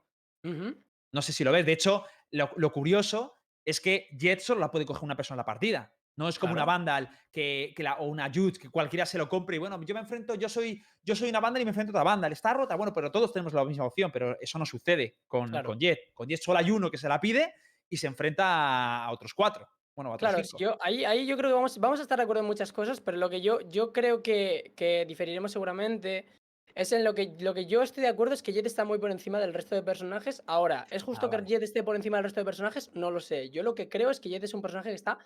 No 1.12 1.20
sé 1.22 1.32
si 1.32 1.44
lo 1.44 1.52
ves. 1.52 1.66
De 1.66 1.72
hecho, 1.72 2.04
lo, 2.30 2.50
lo 2.56 2.72
curioso 2.72 3.36
es 3.64 3.80
que 3.80 4.08
Jet 4.18 4.40
solo 4.40 4.60
la 4.60 4.70
puede 4.70 4.86
coger 4.86 5.04
una 5.04 5.16
persona 5.16 5.34
en 5.34 5.38
la 5.38 5.44
partida. 5.44 5.94
No 6.20 6.28
es 6.28 6.38
como 6.38 6.52
Claro. 6.52 6.64
una 6.66 6.72
Vandal 6.78 7.08
que, 7.32 7.72
que 7.74 7.82
la- 7.82 7.94
o 7.94 8.04
una 8.04 8.30
Jude 8.32 8.52
que 8.52 8.68
cualquiera 8.68 9.06
se 9.06 9.16
lo 9.16 9.26
compre 9.26 9.56
y 9.56 9.58
bueno, 9.58 9.82
yo 9.82 9.94
me 9.94 10.00
enfrento, 10.00 10.34
yo 10.34 10.50
soy, 10.50 10.82
yo 11.02 11.16
soy 11.16 11.30
una 11.30 11.40
Vandal 11.40 11.62
y 11.62 11.64
me 11.64 11.70
enfrento 11.70 11.92
a 11.92 11.94
otra 11.94 12.02
Vandal. 12.04 12.30
Está 12.32 12.52
rota, 12.52 12.76
bueno, 12.76 12.92
pero 12.92 13.10
todos 13.10 13.32
tenemos 13.32 13.54
la 13.54 13.64
misma 13.64 13.86
opción, 13.86 14.10
pero 14.12 14.36
eso 14.38 14.58
no 14.58 14.66
sucede 14.66 15.16
con, 15.26 15.48
Claro. 15.48 15.68
con 15.70 15.78
Jet. 15.80 16.12
Con 16.12 16.28
Jet 16.28 16.42
solo 16.42 16.58
hay 16.58 16.70
uno 16.70 16.90
que 16.90 16.98
se 16.98 17.08
la 17.08 17.18
pide 17.18 17.54
y 17.88 17.96
se 17.96 18.06
enfrenta 18.06 19.06
a, 19.06 19.10
otros 19.12 19.32
cuatro. 19.32 19.66
Bueno, 19.96 20.12
a 20.12 20.14
otros 20.16 20.30
Claro, 20.30 20.46
yo, 20.58 20.76
ahí, 20.82 21.06
ahí 21.06 21.26
yo 21.26 21.38
creo 21.38 21.48
que 21.48 21.54
vamos, 21.54 21.78
vamos 21.78 22.00
a 22.00 22.02
estar 22.02 22.18
de 22.18 22.24
acuerdo 22.24 22.42
en 22.42 22.46
muchas 22.48 22.70
cosas, 22.70 23.00
pero 23.00 23.16
lo 23.16 23.30
que 23.30 23.40
yo, 23.40 23.60
yo 23.62 23.92
creo 23.94 24.22
que, 24.22 24.74
que 24.76 25.06
diferiremos 25.06 25.52
seguramente 25.52 26.26
es 26.74 26.92
en 26.92 27.02
lo 27.02 27.14
que, 27.14 27.34
lo 27.40 27.52
que 27.54 27.64
yo 27.66 27.82
estoy 27.82 28.02
de 28.02 28.08
acuerdo 28.10 28.34
es 28.34 28.42
que 28.42 28.52
Jet 28.52 28.64
está 28.66 28.84
muy 28.84 28.98
por 28.98 29.10
encima 29.10 29.40
del 29.40 29.52
resto 29.54 29.74
de 29.74 29.82
personajes. 29.82 30.42
Ahora, 30.46 30.86
¿es 30.90 31.02
justo 31.02 31.26
Ah, 31.26 31.30
que 31.30 31.36
vale. 31.38 31.48
Jet 31.48 31.62
esté 31.62 31.82
por 31.82 31.96
encima 31.96 32.18
del 32.18 32.24
resto 32.24 32.40
de 32.40 32.44
personajes? 32.44 32.90
No 32.94 33.10
lo 33.10 33.20
sé. 33.20 33.50
Yo 33.50 33.62
lo 33.62 33.74
que 33.74 33.88
creo 33.88 34.10
es 34.10 34.20
que 34.20 34.28
Jet 34.28 34.44
es 34.44 34.54
un 34.54 34.62
personaje 34.62 34.90
que 34.90 34.94
está 34.94 35.18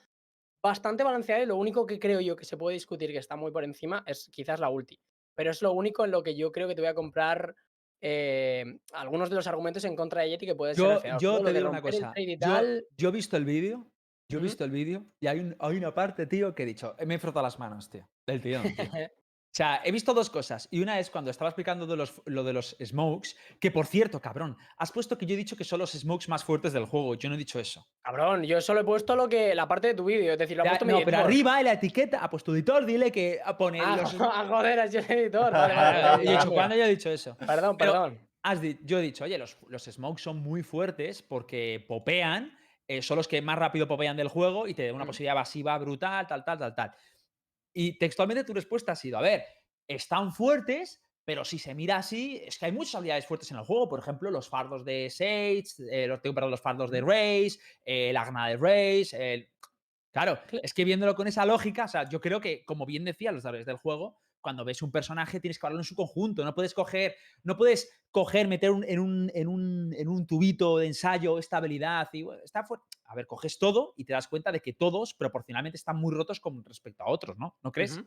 bastante 0.64 1.04
balanceado 1.04 1.42
y 1.42 1.46
lo 1.46 1.56
único 1.56 1.84
que 1.84 1.98
creo 1.98 2.20
yo 2.20 2.36
que 2.36 2.46
se 2.46 2.56
puede 2.56 2.74
discutir 2.74 3.12
que 3.12 3.18
está 3.18 3.36
muy 3.36 3.52
por 3.52 3.64
encima 3.64 4.02
es 4.06 4.28
quizás 4.32 4.58
la 4.60 4.70
ulti. 4.70 4.98
Pero 5.36 5.50
es 5.50 5.60
lo 5.60 5.72
único 5.72 6.04
en 6.06 6.10
lo 6.10 6.22
que 6.22 6.34
yo 6.34 6.50
creo 6.52 6.66
que 6.66 6.74
te 6.74 6.80
voy 6.80 6.88
a 6.88 6.94
comprar 6.94 7.54
eh, 8.00 8.64
algunos 8.92 9.28
de 9.28 9.36
los 9.36 9.46
argumentos 9.46 9.84
en 9.84 9.94
contra 9.94 10.22
de 10.22 10.30
Jet 10.30 10.42
y 10.42 10.46
que 10.46 10.54
pueden 10.54 10.74
ser 10.74 10.84
Yo, 10.84 10.94
refeados. 10.94 11.22
yo 11.22 11.42
te 11.42 11.52
digo 11.52 11.68
una 11.68 11.82
cosa. 11.82 12.12
y 12.16 12.36
Yo, 12.38 12.38
tal, 12.38 12.86
yo 12.96 13.08
he 13.10 13.12
visto 13.12 13.36
el 13.36 13.44
vídeo. 13.44 13.90
Yo 14.30 14.38
he 14.38 14.40
Ujú. 14.40 14.44
visto 14.44 14.64
el 14.64 14.70
vídeo 14.70 15.04
y 15.20 15.26
hay, 15.26 15.38
un- 15.40 15.54
hay 15.58 15.76
una 15.76 15.92
parte, 15.92 16.26
tío, 16.26 16.54
que 16.54 16.62
he 16.62 16.66
dicho, 16.66 16.96
me 17.06 17.16
he 17.16 17.18
frotado 17.18 17.42
las 17.44 17.58
manos, 17.58 17.90
tío. 17.90 18.08
Del 18.26 18.40
tío. 18.40 18.60
O 19.54 19.56
sea, 19.56 19.80
he 19.84 19.92
visto 19.92 20.12
dos 20.12 20.30
cosas. 20.30 20.66
Y 20.72 20.80
una 20.82 20.98
es 20.98 21.10
cuando 21.10 21.30
estaba 21.30 21.48
explicando 21.48 21.86
de 21.86 21.94
los, 21.94 22.20
lo 22.26 22.42
de 22.42 22.52
los 22.52 22.76
smokes, 22.84 23.36
que 23.60 23.70
por 23.70 23.86
cierto, 23.86 24.20
cabrón, 24.20 24.56
has 24.78 24.90
puesto 24.90 25.16
que 25.16 25.26
yo 25.26 25.34
he 25.34 25.36
dicho 25.36 25.54
que 25.56 25.62
son 25.62 25.78
los 25.78 25.92
smokes 25.92 26.28
más 26.28 26.42
fuertes 26.42 26.72
del 26.72 26.86
juego. 26.86 27.14
Yo 27.14 27.28
no 27.28 27.36
he 27.36 27.38
dicho 27.38 27.60
eso. 27.60 27.86
Cabrón, 28.02 28.42
yo 28.42 28.60
solo 28.60 28.80
he 28.80 28.84
puesto 28.84 29.14
lo 29.14 29.28
que 29.28 29.54
la 29.54 29.68
parte 29.68 29.86
de 29.86 29.94
tu 29.94 30.06
vídeo, 30.06 30.32
es 30.32 30.38
decir, 30.40 30.56
lo 30.56 30.64
ha 30.64 30.66
puesto 30.66 30.84
mi 30.84 30.90
no, 30.92 30.98
pero 31.04 31.18
editor. 31.18 31.24
arriba 31.30 31.58
en 31.60 31.66
la 31.66 31.72
etiqueta 31.74 32.18
ha 32.18 32.28
puesto 32.28 32.52
editor, 32.52 32.84
dile 32.84 33.12
que 33.12 33.38
pone 33.56 33.80
Ah, 33.80 33.96
los. 33.96 34.12
joder, 34.48 34.80
has 34.80 34.92
el 34.92 35.08
editor. 35.08 35.52
Vale, 35.52 35.74
vale, 35.76 36.02
vale, 36.02 36.24
he 36.28 36.32
dicho. 36.32 36.50
¿cuándo 36.50 36.74
yo 36.74 36.84
he 36.84 36.88
dicho 36.88 37.10
eso? 37.10 37.36
Perdón, 37.36 37.76
Pero- 37.76 37.92
perdón. 37.92 38.18
Has 38.42 38.58
yo 38.82 38.98
he 38.98 39.02
dicho, 39.02 39.22
oye, 39.22 39.38
los, 39.38 39.56
los 39.68 39.84
smokes 39.84 40.20
son 40.20 40.38
muy 40.42 40.64
fuertes 40.64 41.22
porque 41.22 41.82
popean, 41.86 42.58
eh, 42.88 43.00
son 43.02 43.16
los 43.18 43.28
que 43.28 43.40
más 43.40 43.56
rápido 43.58 43.86
popean 43.86 44.16
del 44.16 44.28
juego 44.28 44.66
y 44.66 44.74
te 44.74 44.84
dan 44.86 44.96
una 44.96 45.04
Mm. 45.04 45.06
posibilidad 45.06 45.32
evasiva 45.34 45.78
brutal, 45.78 46.26
tal, 46.26 46.44
tal, 46.44 46.58
tal, 46.58 46.74
tal. 46.74 46.92
Y 47.74 47.98
textualmente 47.98 48.44
tu 48.44 48.54
respuesta 48.54 48.92
ha 48.92 48.96
sido, 48.96 49.18
a 49.18 49.22
ver, 49.22 49.44
están 49.88 50.32
fuertes, 50.32 51.02
pero 51.24 51.44
si 51.44 51.58
se 51.58 51.74
mira 51.74 51.96
así, 51.96 52.40
es 52.44 52.58
que 52.58 52.66
hay 52.66 52.72
muchas 52.72 52.94
habilidades 52.96 53.26
fuertes 53.26 53.50
en 53.50 53.56
el 53.58 53.64
juego. 53.64 53.88
Por 53.88 53.98
ejemplo, 53.98 54.30
los 54.30 54.48
fardos 54.48 54.84
de 54.84 55.10
Sage, 55.10 55.64
eh, 55.90 56.06
los, 56.06 56.20
perdón, 56.20 56.50
los 56.50 56.60
fardos 56.60 56.90
de 56.90 57.00
Raze, 57.00 57.58
eh, 57.84 58.10
el 58.10 58.16
Agna 58.16 58.48
de 58.48 58.56
Raze. 58.56 59.34
el- 59.34 59.50
Claro, 60.12 60.38
Cla- 60.48 60.60
es 60.62 60.72
que 60.72 60.84
viéndolo 60.84 61.14
con 61.16 61.26
esa 61.26 61.44
lógica, 61.44 61.84
o 61.86 61.88
sea, 61.88 62.08
yo 62.08 62.20
creo 62.20 62.40
que, 62.40 62.64
como 62.64 62.86
bien 62.86 63.04
decían 63.04 63.34
los 63.34 63.42
desarrolladores 63.42 63.66
del 63.66 63.78
juego, 63.78 64.16
cuando 64.40 64.64
ves 64.64 64.80
un 64.82 64.92
personaje 64.92 65.40
tienes 65.40 65.58
que 65.58 65.66
hablarlo 65.66 65.80
en 65.80 65.84
su 65.84 65.96
conjunto. 65.96 66.44
No 66.44 66.54
puedes 66.54 66.72
coger, 66.74 67.16
no 67.42 67.56
puedes 67.56 67.90
coger, 68.12 68.46
meter 68.46 68.70
un- 68.70 68.84
en, 68.84 69.00
un, 69.00 69.30
en, 69.34 69.48
un, 69.48 69.92
en 69.96 70.08
un 70.08 70.26
tubito 70.26 70.78
de 70.78 70.86
ensayo 70.86 71.38
esta 71.38 71.56
habilidad 71.56 72.08
y 72.12 72.22
bueno, 72.22 72.42
está 72.44 72.62
fuerte. 72.62 72.86
A 73.04 73.14
ver, 73.14 73.26
coges 73.26 73.58
todo 73.58 73.94
y 73.96 74.04
te 74.04 74.12
das 74.12 74.28
cuenta 74.28 74.52
de 74.52 74.60
que 74.60 74.72
todos 74.72 75.14
proporcionalmente 75.14 75.76
están 75.76 75.96
muy 75.96 76.14
rotos 76.14 76.40
con 76.40 76.64
respecto 76.64 77.04
a 77.04 77.10
otros, 77.10 77.38
¿no? 77.38 77.56
¿No 77.62 77.72
crees? 77.72 78.00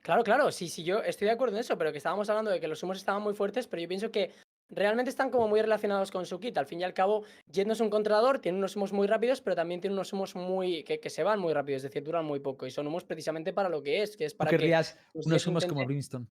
Claro, 0.00 0.22
claro, 0.22 0.52
sí, 0.52 0.68
sí, 0.68 0.84
yo 0.84 0.98
estoy 1.00 1.26
de 1.26 1.32
acuerdo 1.32 1.56
en 1.56 1.60
eso, 1.60 1.76
pero 1.76 1.90
que 1.90 1.98
estábamos 1.98 2.28
hablando 2.28 2.50
de 2.50 2.60
que 2.60 2.68
los 2.68 2.82
humos 2.82 2.98
estaban 2.98 3.22
muy 3.22 3.34
fuertes, 3.34 3.66
pero 3.66 3.82
yo 3.82 3.88
pienso 3.88 4.10
que 4.12 4.32
realmente 4.68 5.10
están 5.10 5.30
como 5.30 5.48
muy 5.48 5.60
relacionados 5.60 6.10
con 6.10 6.26
su 6.26 6.38
kit. 6.38 6.56
Al 6.58 6.66
fin 6.66 6.80
y 6.80 6.84
al 6.84 6.94
cabo, 6.94 7.24
Jet 7.50 7.66
no 7.66 7.72
es 7.72 7.80
un 7.80 7.90
controlador, 7.90 8.38
tiene 8.38 8.58
unos 8.58 8.76
humos 8.76 8.92
muy 8.92 9.06
rápidos, 9.06 9.40
pero 9.40 9.56
también 9.56 9.80
tiene 9.80 9.94
unos 9.94 10.12
humos 10.12 10.34
muy 10.34 10.84
que, 10.84 11.00
que 11.00 11.10
se 11.10 11.22
van 11.22 11.40
muy 11.40 11.52
rápido, 11.52 11.76
es 11.76 11.82
decir, 11.82 12.02
duran 12.02 12.24
muy 12.24 12.40
poco. 12.40 12.66
Y 12.66 12.70
son 12.70 12.86
humos 12.86 13.04
precisamente 13.04 13.52
para 13.52 13.68
lo 13.68 13.82
que 13.82 14.02
es, 14.02 14.16
que 14.16 14.26
es 14.26 14.34
¿Tú 14.34 14.38
para 14.38 14.50
que 14.50 14.56
querrías 14.56 14.98
pues, 15.12 15.26
unos 15.26 15.46
humos 15.46 15.66
como 15.66 15.84
Brimstone? 15.84 16.26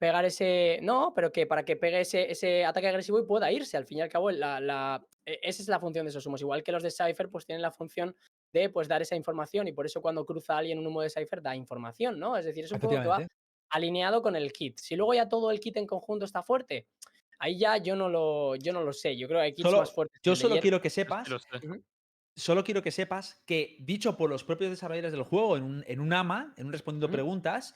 Pegar 0.00 0.24
ese. 0.24 0.80
No, 0.82 1.12
pero 1.14 1.30
que 1.30 1.46
para 1.46 1.64
que 1.64 1.76
pegue 1.76 2.00
ese, 2.00 2.32
ese 2.32 2.64
ataque 2.64 2.88
agresivo 2.88 3.20
y 3.20 3.26
pueda 3.26 3.52
irse. 3.52 3.76
Al 3.76 3.84
fin 3.86 3.98
y 3.98 4.00
al 4.00 4.08
cabo, 4.08 4.30
la, 4.32 4.58
la- 4.58 5.04
e- 5.24 5.38
esa 5.42 5.62
es 5.62 5.68
la 5.68 5.78
función 5.78 6.06
de 6.06 6.10
esos 6.10 6.24
humos. 6.26 6.40
Igual 6.40 6.62
que 6.64 6.72
los 6.72 6.82
de 6.82 6.90
Cypher, 6.90 7.28
pues 7.28 7.44
tienen 7.46 7.60
la 7.62 7.70
función 7.70 8.16
de 8.52 8.68
pues 8.70 8.88
dar 8.88 9.02
esa 9.02 9.14
información. 9.14 9.68
Y 9.68 9.72
por 9.72 9.84
eso 9.86 10.00
cuando 10.00 10.24
cruza 10.24 10.56
alguien 10.58 10.78
un 10.78 10.86
humo 10.86 11.02
de 11.02 11.10
Cypher 11.10 11.40
da 11.42 11.54
información, 11.54 12.18
¿no? 12.18 12.36
Es 12.36 12.44
decir, 12.46 12.64
es 12.64 12.72
un 12.72 12.80
juego 12.80 13.00
que 13.02 13.08
va 13.08 13.26
alineado 13.68 14.22
con 14.22 14.34
el 14.34 14.52
kit. 14.52 14.78
Si 14.78 14.96
luego 14.96 15.14
ya 15.14 15.28
todo 15.28 15.50
el 15.50 15.60
kit 15.60 15.76
en 15.76 15.86
conjunto 15.86 16.24
está 16.24 16.42
fuerte, 16.42 16.88
ahí 17.38 17.58
ya 17.58 17.76
yo 17.76 17.94
no 17.94 18.08
lo, 18.08 18.56
yo 18.56 18.72
no 18.72 18.82
lo 18.82 18.92
sé. 18.92 19.16
Yo 19.16 19.28
creo 19.28 19.38
que 19.40 19.44
hay 19.44 19.52
kits 19.54 19.68
Solo- 19.68 19.78
más 19.80 19.92
fuertes. 19.92 20.18
Yo 20.24 20.34
solo 20.34 20.58
quiero 20.60 20.80
que 20.80 20.90
sepas 20.90 21.28
solo 22.36 22.64
quiero 22.64 22.80
que 22.82 22.90
sepas 22.90 23.42
que, 23.44 23.76
dicho 23.80 24.16
por 24.16 24.30
los 24.30 24.44
propios 24.44 24.70
desarrolladores 24.70 25.12
del 25.12 25.24
juego 25.24 25.56
en 25.58 25.62
un, 25.62 25.84
en 25.86 26.00
un 26.00 26.12
AMA, 26.12 26.54
en 26.56 26.66
un 26.66 26.72
respondiendo 26.72 27.10
preguntas, 27.10 27.74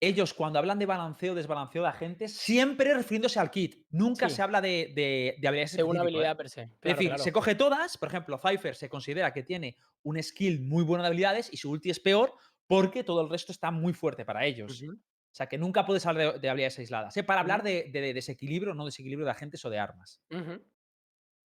ellos 0.00 0.32
cuando 0.32 0.58
hablan 0.58 0.78
de 0.78 0.86
balanceo 0.86 1.32
o 1.32 1.34
desbalanceo 1.36 1.82
de 1.82 1.88
agentes, 1.88 2.36
siempre 2.36 2.94
refiriéndose 2.94 3.38
al 3.38 3.50
kit. 3.50 3.86
Nunca 3.90 4.28
Sí. 4.28 4.36
se 4.36 4.42
habla 4.42 4.60
de, 4.60 4.92
de- 4.94 5.36
de 5.38 5.48
habilidades 5.48 5.72
Según 5.72 5.96
específico, 5.96 6.20
¿eh? 6.22 6.26
habilidad 6.28 6.36
per 6.36 6.48
se. 6.48 6.62
Es 6.62 6.68
Claro, 6.80 6.96
decir, 6.96 7.08
claro. 7.10 7.22
se 7.22 7.32
coge 7.32 7.54
todas, 7.54 7.98
por 7.98 8.08
ejemplo, 8.08 8.38
Cypher 8.38 8.74
se 8.74 8.88
considera 8.88 9.32
que 9.32 9.42
tiene 9.42 9.76
un 10.02 10.22
skill 10.22 10.60
muy 10.60 10.84
bueno 10.84 11.02
de 11.02 11.08
habilidades 11.08 11.52
y 11.52 11.58
su 11.58 11.70
ulti 11.70 11.90
es 11.90 12.00
peor 12.00 12.32
porque 12.66 13.04
todo 13.04 13.20
el 13.20 13.28
resto 13.28 13.52
está 13.52 13.70
muy 13.70 13.92
fuerte 13.92 14.24
para 14.24 14.46
ellos. 14.46 14.82
O 14.82 15.34
sea, 15.34 15.46
que 15.46 15.58
nunca 15.58 15.84
puedes 15.84 16.06
hablar 16.06 16.34
de, 16.34 16.38
de 16.40 16.48
habilidades 16.48 16.78
aisladas. 16.78 17.16
¿eh? 17.16 17.22
Para 17.22 17.40
hablar 17.40 17.62
de, 17.62 17.90
de 17.92 18.14
desequilibrio, 18.14 18.74
no 18.74 18.84
desequilibrio 18.86 19.26
de 19.26 19.30
agentes 19.32 19.64
o 19.64 19.70
de 19.70 19.78
armas. 19.78 20.20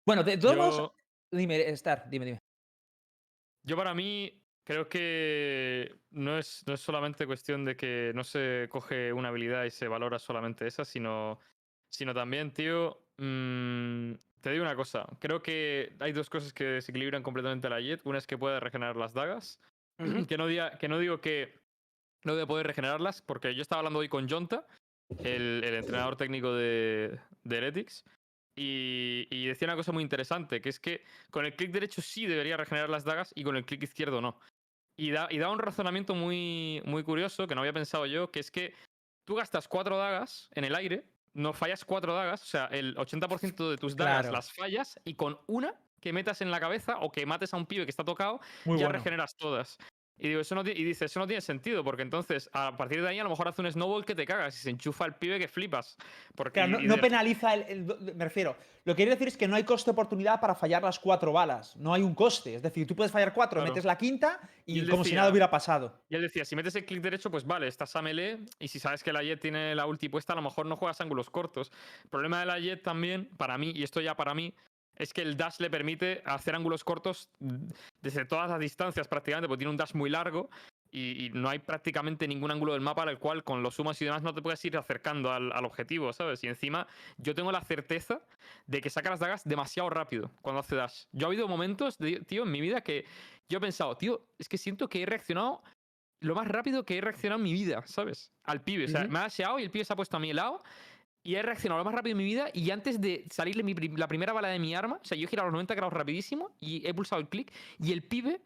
Bueno, 0.05 0.23
de 0.23 0.37
todos 0.37 0.55
modos, 0.55 0.91
dime, 1.31 1.69
Star, 1.71 2.09
dime, 2.09 2.25
dime. 2.25 2.39
yo 3.63 3.75
para 3.75 3.93
mí, 3.93 4.41
creo 4.67 4.89
que 4.89 5.95
no 6.11 6.37
es, 6.37 6.65
no 6.67 6.73
es 6.73 6.81
solamente 6.81 7.25
cuestión 7.25 7.63
de 7.63 7.77
que 7.77 8.11
no 8.13 8.25
se 8.25 8.67
coge 8.69 9.13
una 9.13 9.29
habilidad 9.29 9.63
y 9.63 9.71
se 9.71 9.87
valora 9.87 10.19
solamente 10.19 10.67
esa, 10.67 10.83
sino, 10.83 11.39
sino 11.89 12.13
también, 12.13 12.51
tío, 12.51 12.99
mm, 13.17 14.11
te 14.41 14.51
digo 14.51 14.65
una 14.65 14.75
cosa, 14.75 15.07
creo 15.19 15.41
que 15.41 15.95
hay 16.01 16.11
dos 16.11 16.29
cosas 16.29 16.51
que 16.51 16.65
desequilibran 16.65 17.23
completamente 17.23 17.69
la 17.69 17.79
Jet. 17.79 18.01
Una 18.03 18.17
es 18.17 18.27
que 18.27 18.37
puede 18.37 18.59
regenerar 18.59 18.97
las 18.97 19.13
dagas, 19.13 19.61
que, 20.27 20.37
no 20.37 20.47
diga, 20.47 20.77
que 20.77 20.89
no 20.89 20.99
digo 20.99 21.21
que 21.21 21.57
no 22.25 22.35
debe 22.35 22.47
poder 22.47 22.67
regenerarlas, 22.67 23.21
porque 23.21 23.55
yo 23.55 23.61
estaba 23.61 23.79
hablando 23.79 23.99
hoy 23.99 24.09
con 24.09 24.27
Jonta, 24.27 24.67
el, 25.23 25.63
el 25.63 25.75
entrenador 25.75 26.17
técnico 26.17 26.53
de, 26.53 27.17
de 27.45 27.57
Heretics, 27.57 28.03
y, 28.53 29.27
y 29.29 29.47
decía 29.47 29.67
una 29.67 29.77
cosa 29.77 29.93
muy 29.93 30.03
interesante, 30.03 30.59
que 30.59 30.67
es 30.67 30.79
que 30.81 31.05
con 31.31 31.45
el 31.45 31.55
clic 31.55 31.71
derecho 31.71 32.01
sí 32.01 32.25
debería 32.25 32.57
regenerar 32.57 32.89
las 32.89 33.05
dagas 33.05 33.31
y 33.33 33.45
con 33.45 33.55
el 33.55 33.63
clic 33.63 33.83
izquierdo 33.83 34.19
no. 34.19 34.37
Y 34.97 35.11
da, 35.11 35.27
y 35.29 35.37
da 35.37 35.49
un 35.49 35.59
razonamiento 35.59 36.15
muy, 36.15 36.81
muy 36.85 37.03
curioso 37.03 37.45
que 37.47 37.53
no 37.53 37.61
había 37.61 37.73
pensado 37.73 38.05
yo, 38.07 38.31
que 38.31 38.39
es 38.39 38.49
que 38.49 38.73
tú 39.25 39.35
gastas 39.35 39.67
cuatro 39.67 39.95
dagas 39.97 40.49
en 40.55 40.63
el 40.63 40.73
aire, 40.75 41.05
no 41.33 41.53
fallas 41.53 41.85
cuatro 41.85 42.15
dagas, 42.15 42.41
o 42.41 42.45
sea, 42.45 42.65
el 42.65 42.95
80% 42.95 43.69
de 43.69 43.77
tus 43.77 43.95
dagas 43.95 44.21
Claro. 44.21 44.31
las 44.33 44.51
fallas 44.51 44.99
y 45.05 45.13
con 45.13 45.39
una 45.47 45.75
que 46.01 46.13
metas 46.13 46.41
en 46.41 46.49
la 46.49 46.59
cabeza 46.59 46.97
o 46.99 47.11
que 47.11 47.25
mates 47.27 47.53
a 47.53 47.57
un 47.57 47.67
pibe 47.67 47.85
que 47.85 47.91
está 47.91 48.03
tocado, 48.03 48.39
Muy 48.65 48.79
ya 48.79 48.85
bueno. 48.85 48.97
regeneras 48.97 49.35
todas. 49.35 49.77
Y 50.19 50.29
digo, 50.29 50.41
eso 50.41 50.55
no, 50.55 50.61
y 50.61 50.83
dice, 50.83 51.05
eso 51.05 51.19
no 51.19 51.27
tiene 51.27 51.41
sentido, 51.41 51.83
porque 51.83 52.01
entonces 52.01 52.49
a 52.51 52.75
partir 52.75 53.01
de 53.01 53.09
ahí 53.09 53.19
a 53.19 53.23
lo 53.23 53.29
mejor 53.29 53.47
hace 53.47 53.61
un 53.61 53.71
snowball 53.71 54.03
que 54.03 54.15
te 54.15 54.25
cagas 54.25 54.55
y 54.55 54.59
se 54.59 54.69
enchufa 54.71 55.05
el 55.05 55.13
pibe 55.13 55.37
que 55.37 55.47
flipas. 55.47 55.95
Porque, 56.35 56.53
Claro, 56.53 56.79
no, 56.81 56.97
penaliza 56.97 57.53
el, 57.53 57.85
Me 58.15 58.25
refiero. 58.25 58.55
Lo 58.83 58.93
que 58.93 58.97
quiero 59.03 59.11
decir 59.11 59.27
es 59.27 59.37
que 59.37 59.47
no 59.47 59.55
hay 59.55 59.63
coste 59.63 59.91
oportunidad 59.91 60.39
para 60.39 60.55
fallar 60.55 60.81
las 60.81 60.97
cuatro 60.97 61.33
balas. 61.33 61.75
No 61.75 61.93
hay 61.93 62.01
un 62.01 62.15
coste. 62.15 62.55
Es 62.55 62.61
decir, 62.61 62.87
tú 62.87 62.95
puedes 62.95 63.11
fallar 63.11 63.33
cuatro, 63.33 63.59
Claro. 63.59 63.73
metes 63.73 63.85
la 63.85 63.97
quinta 63.97 64.39
y, 64.65 64.87
como 64.87 65.03
si 65.03 65.13
nada 65.13 65.29
hubiera 65.29 65.51
pasado. 65.51 66.01
Y 66.09 66.15
él 66.15 66.21
decía, 66.21 66.45
si 66.45 66.55
metes 66.55 66.73
el 66.75 66.85
clic 66.85 67.01
derecho, 67.01 67.29
pues 67.29 67.45
vale, 67.45 67.67
estás 67.67 67.95
a 67.95 68.01
melee. 68.01 68.39
Y 68.59 68.69
si 68.69 68.79
sabes 68.79 69.03
que 69.03 69.11
la 69.11 69.21
Jet 69.21 69.41
tiene 69.41 69.75
la 69.75 69.85
ulti 69.85 70.09
puesta, 70.09 70.33
a 70.33 70.35
lo 70.37 70.41
mejor 70.41 70.65
no 70.65 70.77
juegas 70.77 70.99
ángulos 71.01 71.29
cortos. 71.29 71.71
El 72.05 72.09
problema 72.09 72.39
de 72.39 72.45
la 72.45 72.59
Jet 72.59 72.81
también, 72.81 73.29
para 73.37 73.57
mí, 73.57 73.71
y 73.75 73.83
esto 73.83 73.99
ya 73.99 74.15
para 74.15 74.33
mí, 74.33 74.53
es 74.97 75.13
que 75.13 75.21
el 75.21 75.37
dash 75.37 75.59
le 75.59 75.69
permite 75.69 76.21
hacer 76.25 76.55
ángulos 76.55 76.83
cortos 76.83 77.29
desde 78.01 78.25
todas 78.25 78.49
las 78.49 78.59
distancias 78.59 79.07
prácticamente, 79.07 79.47
porque 79.47 79.59
tiene 79.59 79.71
un 79.71 79.77
dash 79.77 79.93
muy 79.93 80.09
largo. 80.09 80.49
Y, 80.89 81.25
y 81.25 81.29
no 81.31 81.49
hay 81.49 81.59
prácticamente 81.59 82.29
ningún 82.29 82.49
ángulo 82.49 82.71
del 82.71 82.81
mapa 82.81 83.03
al 83.03 83.19
cual 83.19 83.43
con 83.43 83.61
los 83.61 83.75
sumas 83.75 84.01
y 84.01 84.05
demás 84.05 84.23
no 84.23 84.33
te 84.33 84.41
puedes 84.41 84.63
ir 84.63 84.77
acercando 84.77 85.33
al, 85.33 85.51
al 85.51 85.65
objetivo, 85.65 86.13
¿sabes? 86.13 86.41
Y 86.45 86.47
encima 86.47 86.87
yo 87.17 87.35
tengo 87.35 87.51
la 87.51 87.61
certeza 87.61 88.21
de 88.67 88.79
que 88.79 88.89
saca 88.89 89.09
las 89.09 89.19
dagas 89.19 89.43
demasiado 89.43 89.89
rápido 89.89 90.31
cuando 90.41 90.61
hace 90.61 90.77
dash. 90.77 91.03
Yo 91.11 91.27
ha 91.27 91.29
habido 91.29 91.45
momentos, 91.49 91.97
de- 91.97 92.21
tío, 92.21 92.43
en 92.43 92.51
mi 92.51 92.61
vida 92.61 92.79
que 92.79 93.03
yo 93.49 93.57
he 93.57 93.61
pensado, 93.61 93.97
tío, 93.97 94.21
es 94.39 94.47
que 94.47 94.57
siento 94.57 94.87
que 94.87 95.03
he 95.03 95.05
reaccionado 95.05 95.61
lo 96.21 96.35
más 96.35 96.47
rápido 96.47 96.85
que 96.85 96.97
he 96.97 97.01
reaccionado 97.01 97.39
en 97.39 97.43
mi 97.43 97.53
vida, 97.53 97.83
¿sabes? 97.85 98.31
Al 98.45 98.61
pibe. 98.63 98.85
O 98.85 98.87
sea, 98.87 99.01
Ujú. 99.01 99.11
me 99.11 99.19
ha 99.19 99.23
dasheado 99.23 99.59
y 99.59 99.63
el 99.63 99.69
pibe 99.71 99.83
se 99.83 99.91
ha 99.91 99.97
puesto 99.97 100.15
a 100.15 100.21
mi 100.21 100.31
lado. 100.31 100.63
Y 101.27 101.35
he 101.35 101.41
reaccionado 101.41 101.79
lo 101.79 101.83
más 101.83 101.93
rápido 101.93 102.13
en 102.13 102.19
mi 102.19 102.23
vida. 102.23 102.49
Y 102.53 102.71
antes 102.71 103.01
de 103.01 103.25
salirle 103.29 103.61
mi 103.61 103.73
la 103.73 104.07
primera 104.07 104.31
bala 104.31 104.47
de 104.47 104.59
mi 104.59 104.73
arma, 104.73 104.97
o 105.01 105.05
sea, 105.05 105.17
yo 105.17 105.25
he 105.25 105.27
girado 105.27 105.47
los 105.47 105.51
90 105.55 105.75
grados 105.75 105.91
rapidísimo 105.91 106.55
y 106.57 106.87
he 106.87 106.93
pulsado 106.93 107.19
el 107.19 107.27
clic. 107.27 107.51
Y 107.79 107.91
el 107.91 108.01
pibe 108.01 108.39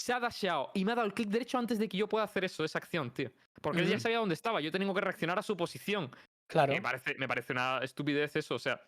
se 0.00 0.12
ha 0.12 0.20
dasheado 0.20 0.70
y 0.72 0.84
me 0.84 0.92
ha 0.92 0.94
dado 0.94 1.08
el 1.08 1.12
clic 1.12 1.28
derecho 1.28 1.58
antes 1.58 1.80
de 1.80 1.88
que 1.88 1.96
yo 1.96 2.08
pueda 2.08 2.22
hacer 2.22 2.44
eso, 2.44 2.62
esa 2.62 2.78
acción, 2.78 3.10
tío. 3.10 3.32
Porque 3.60 3.80
él 3.80 3.88
ya 3.88 3.94
Ujú. 3.94 4.02
sabía 4.02 4.18
dónde 4.18 4.34
estaba. 4.34 4.60
Yo 4.60 4.70
tengo 4.70 4.94
que 4.94 5.00
reaccionar 5.00 5.40
a 5.40 5.42
su 5.42 5.56
posición. 5.56 6.08
Claro. 6.46 6.72
Me 6.72 6.80
parece, 6.80 7.16
me 7.18 7.26
parece 7.26 7.52
una 7.52 7.78
estupidez 7.78 8.36
eso. 8.36 8.54
O 8.54 8.60
sea, 8.60 8.80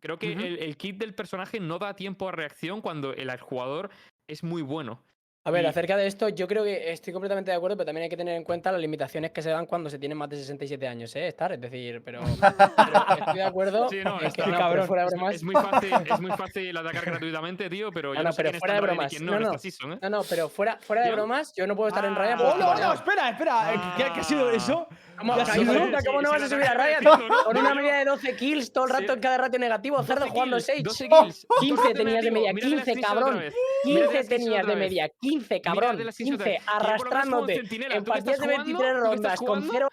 creo 0.00 0.18
que 0.18 0.32
el 0.32 0.76
kit 0.78 0.96
del 0.96 1.14
personaje 1.14 1.60
no 1.60 1.78
da 1.78 1.94
tiempo 1.94 2.30
a 2.30 2.32
reacción 2.32 2.80
cuando 2.80 3.12
el 3.12 3.38
jugador 3.38 3.90
es 4.26 4.42
muy 4.42 4.62
bueno. 4.62 5.04
A 5.46 5.50
ver, 5.52 5.62
Y- 5.62 5.66
acerca 5.68 5.96
de 5.96 6.08
esto, 6.08 6.28
yo 6.28 6.48
creo 6.48 6.64
que 6.64 6.90
estoy 6.90 7.12
completamente 7.12 7.52
de 7.52 7.56
acuerdo, 7.56 7.76
pero 7.76 7.86
también 7.86 8.02
hay 8.02 8.08
que 8.08 8.16
tener 8.16 8.34
en 8.34 8.42
cuenta 8.42 8.72
las 8.72 8.80
limitaciones 8.80 9.30
que 9.30 9.40
se 9.42 9.50
dan 9.50 9.64
cuando 9.66 9.88
se 9.88 9.96
tienen 9.96 10.18
más 10.18 10.28
de 10.28 10.38
67 10.38 10.88
años, 10.88 11.14
¿eh? 11.14 11.28
Estar, 11.28 11.52
es 11.52 11.60
decir, 11.60 12.02
pero, 12.04 12.20
pero 12.40 13.16
estoy 13.20 13.34
de 13.36 13.42
acuerdo. 13.44 13.88
Sí, 13.88 14.00
no, 14.02 14.20
en 14.20 14.26
está- 14.26 14.42
que- 14.44 14.50
pero 14.50 14.58
cabrón. 14.58 14.86
fuera 14.88 15.02
de 15.04 15.06
Es, 15.06 15.12
bromas. 15.14 15.34
es 15.36 15.42
muy 15.44 15.54
fácil, 15.54 15.92
es 16.12 16.20
muy 16.20 16.30
fácil 16.32 16.76
atacar 16.76 17.04
gratuitamente, 17.04 17.70
tío, 17.70 17.92
pero 17.92 18.08
yo 18.12 18.14
No, 18.14 18.22
no, 18.24 18.28
no, 18.30 18.32
sé 18.32 18.36
pero 18.38 18.50
quién 18.50 18.58
fuera 18.60 18.74
está 18.74 18.86
de 18.86 18.90
en 18.90 18.96
bromas. 18.96 19.10
quién 19.10 19.24
no, 19.24 19.30
No, 19.32 19.36
en 19.38 19.42
no. 19.44 19.48
esta 19.50 19.58
season, 19.60 19.92
¿eh? 19.92 19.98
No, 20.02 20.10
no, 20.10 20.22
pero 20.28 20.48
fuera, 20.48 20.78
fuera 20.80 21.02
de 21.04 21.12
bromas, 21.12 21.52
yo 21.54 21.66
no 21.68 21.76
puedo 21.76 21.88
estar 21.88 22.04
en 22.04 22.12
Ah. 22.12 22.18
raya. 22.18 22.36
Oh, 22.40 22.52
¡Oh, 22.52 22.58
no, 22.58 22.74
no! 22.74 22.92
Espera, 22.92 23.28
espera. 23.30 23.72
eh, 23.74 23.80
¿Qué, 23.98 24.04
qué 24.14 24.20
ha 24.20 24.24
sido 24.24 24.50
eso? 24.50 24.88
¿Cómo? 25.18 25.34
Sí, 25.46 25.52
sí, 25.52 25.66
¿Cómo 26.06 26.22
no 26.22 26.30
vas 26.30 26.42
a 26.42 26.48
subir 26.48 26.64
a 26.64 27.00
no, 27.00 27.44
Con 27.44 27.56
una 27.56 27.74
media 27.74 27.96
de 27.98 28.04
12 28.04 28.36
kills 28.36 28.72
todo 28.72 28.84
el 28.84 28.90
rato 28.90 29.12
en 29.14 29.20
cada 29.20 29.38
ratio 29.38 29.58
negativo, 29.58 30.02
cerdo 30.02 30.20
12 30.26 30.30
jugando 30.32 30.56
kills, 30.56 30.66
Sage. 30.66 30.82
12 30.82 31.08
kills. 31.08 31.46
15 31.60 31.82
Tú 31.82 31.92
tenías 31.94 32.24
de 32.24 32.30
media, 32.30 32.52
mírate 32.52 32.76
la 32.76 32.82
15, 32.84 32.90
screenshot 32.92 33.08
cabrón. 33.08 33.28
otra 33.34 33.40
vez. 33.44 33.54
Mírate 33.84 34.04
la 34.06 34.20
15 34.20 34.24
screenshot 34.24 34.28
tenías 34.28 34.66
de 34.66 34.76
media, 34.76 35.08
15, 35.20 35.36
Mírate 35.36 35.60
cabrón. 35.62 36.04
la 36.06 36.12
screenshot 36.12 36.40
otra 36.40 36.46
15, 36.46 36.50
vez. 36.50 36.62
Que 36.66 36.66
yo 36.66 36.96
por 36.96 37.10
lo 37.10 37.16
menos 37.16 37.46
juego 37.46 37.46
arrastrándote 37.46 37.54
en 37.54 38.04
¿Tú 38.04 38.04
qué 38.04 38.10
partidas 38.10 38.38
de 38.40 38.46
jugando? 38.46 38.64
23 38.64 38.76
¿Tú 38.76 38.78
qué 38.78 38.86
estás 38.86 39.10
rondas 39.10 39.38
con 39.38 39.46
jugando? 39.46 39.72
0. 39.72 39.88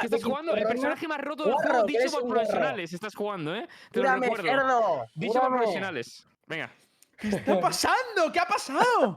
Que 0.00 0.06
estás 0.06 0.24
jugando 0.24 0.54
el 0.54 0.64
personaje 0.64 1.08
más 1.08 1.20
roto 1.20 1.44
del 1.44 1.54
juego, 1.54 1.84
dicho 1.86 2.10
por 2.10 2.28
profesionales. 2.28 2.92
Estás 2.92 3.14
jugando, 3.14 3.56
¿eh? 3.56 3.68
Te 3.90 4.00
lo 4.00 4.16
recuerdo. 4.16 5.06
Dicho 5.14 5.40
por 5.40 5.48
profesionales. 5.48 6.26
Venga. 6.46 6.70
¿Qué 7.18 7.28
está 7.28 7.60
pasando? 7.60 8.30
¿Qué 8.32 8.38
ha 8.38 8.46
pasado? 8.46 9.16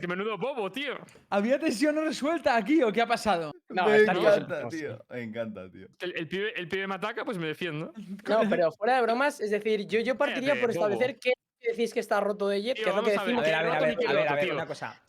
Que 0.00 0.06
menudo 0.06 0.38
bobo, 0.38 0.70
tío. 0.70 0.94
¿Había 1.28 1.58
tensión 1.58 1.96
no 1.96 2.02
resuelta 2.02 2.56
aquí 2.56 2.80
o 2.82 2.92
qué 2.92 3.02
ha 3.02 3.06
pasado? 3.06 3.52
No, 3.68 3.86
me 3.86 3.98
encanta, 3.98 4.68
tío. 4.68 5.04
Me 5.10 5.22
encanta, 5.22 5.70
tío. 5.70 5.88
El, 5.98 6.16
el 6.16 6.28
pibe, 6.28 6.52
el 6.58 6.68
pibe 6.68 6.86
me 6.86 6.94
ataca, 6.94 7.24
pues 7.24 7.38
me 7.38 7.48
defiendo. 7.48 7.92
No, 8.28 8.48
pero 8.48 8.70
fuera 8.72 8.96
de 8.96 9.02
bromas, 9.02 9.40
es 9.40 9.50
decir, 9.50 9.86
yo, 9.86 10.00
yo 10.00 10.16
partiría 10.16 10.50
Cállate, 10.50 10.60
por 10.60 10.70
establecer 10.70 11.14
bobo. 11.14 11.32
Decís 11.68 11.92
que 11.94 12.00
está 12.00 12.20
roto 12.20 12.48
de 12.48 12.62
Jet, 12.62 12.76
Tío, 12.76 12.84
que 12.84 12.90
es 12.90 12.96
lo 12.96 13.02
que 13.04 13.16
vamos 13.16 13.18
a 13.18 13.24
ver, 13.24 13.34
decimos. 13.36 13.44
A 13.44 13.46
ver, 13.46 13.54
a 13.54 13.62
ver, 13.62 13.70
a 13.70 13.80
ver, 13.80 14.08
a 14.08 14.12
ver, 14.12 14.28
a 14.28 14.34
ver, 14.34 14.44
tío. 14.44 14.54
una 14.54 14.66
cosa. 14.66 15.02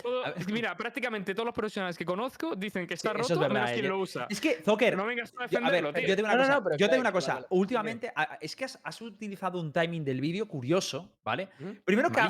Mira, 0.51 0.75
prácticamente 0.75 1.33
todos 1.33 1.45
los 1.45 1.55
profesionales 1.55 1.97
que 1.97 2.05
conozco 2.05 2.55
dicen 2.55 2.85
que 2.87 2.95
está 2.95 3.09
Sí, 3.11 3.13
roto, 3.17 3.25
eso 3.25 3.33
es 3.35 3.39
verdad, 3.39 3.53
menos 3.53 3.69
eh, 3.69 3.73
quien 3.73 3.85
yo- 3.85 3.89
lo 3.91 3.99
usa. 3.99 4.27
Es 4.29 4.41
que, 4.41 4.55
Zocker, 4.63 4.97
No 4.97 5.05
vengas 5.05 5.29
a 5.29 5.33
Yo- 5.33 5.39
a 5.39 5.47
defenderlo, 5.47 5.91
ver, 5.93 6.01
tío. 6.03 6.09
yo 6.09 6.15
tengo 6.15 6.27
una 6.29 6.35
No, 6.35 6.41
no, 6.41 6.47
cosa. 6.47 6.55
no, 6.59 6.63
pero 6.63 6.77
yo 6.77 6.89
tengo 6.89 7.01
una 7.01 7.11
cosa. 7.11 7.45
Últimamente, 7.49 8.13
es 8.41 8.55
que 8.55 8.65
has, 8.65 8.79
has 8.83 9.01
utilizado 9.01 9.59
un 9.59 9.71
timing 9.71 10.03
del 10.03 10.19
vídeo 10.21 10.47
curioso, 10.47 11.17
¿vale? 11.23 11.49
Primero 11.85 12.09
que 12.11 12.21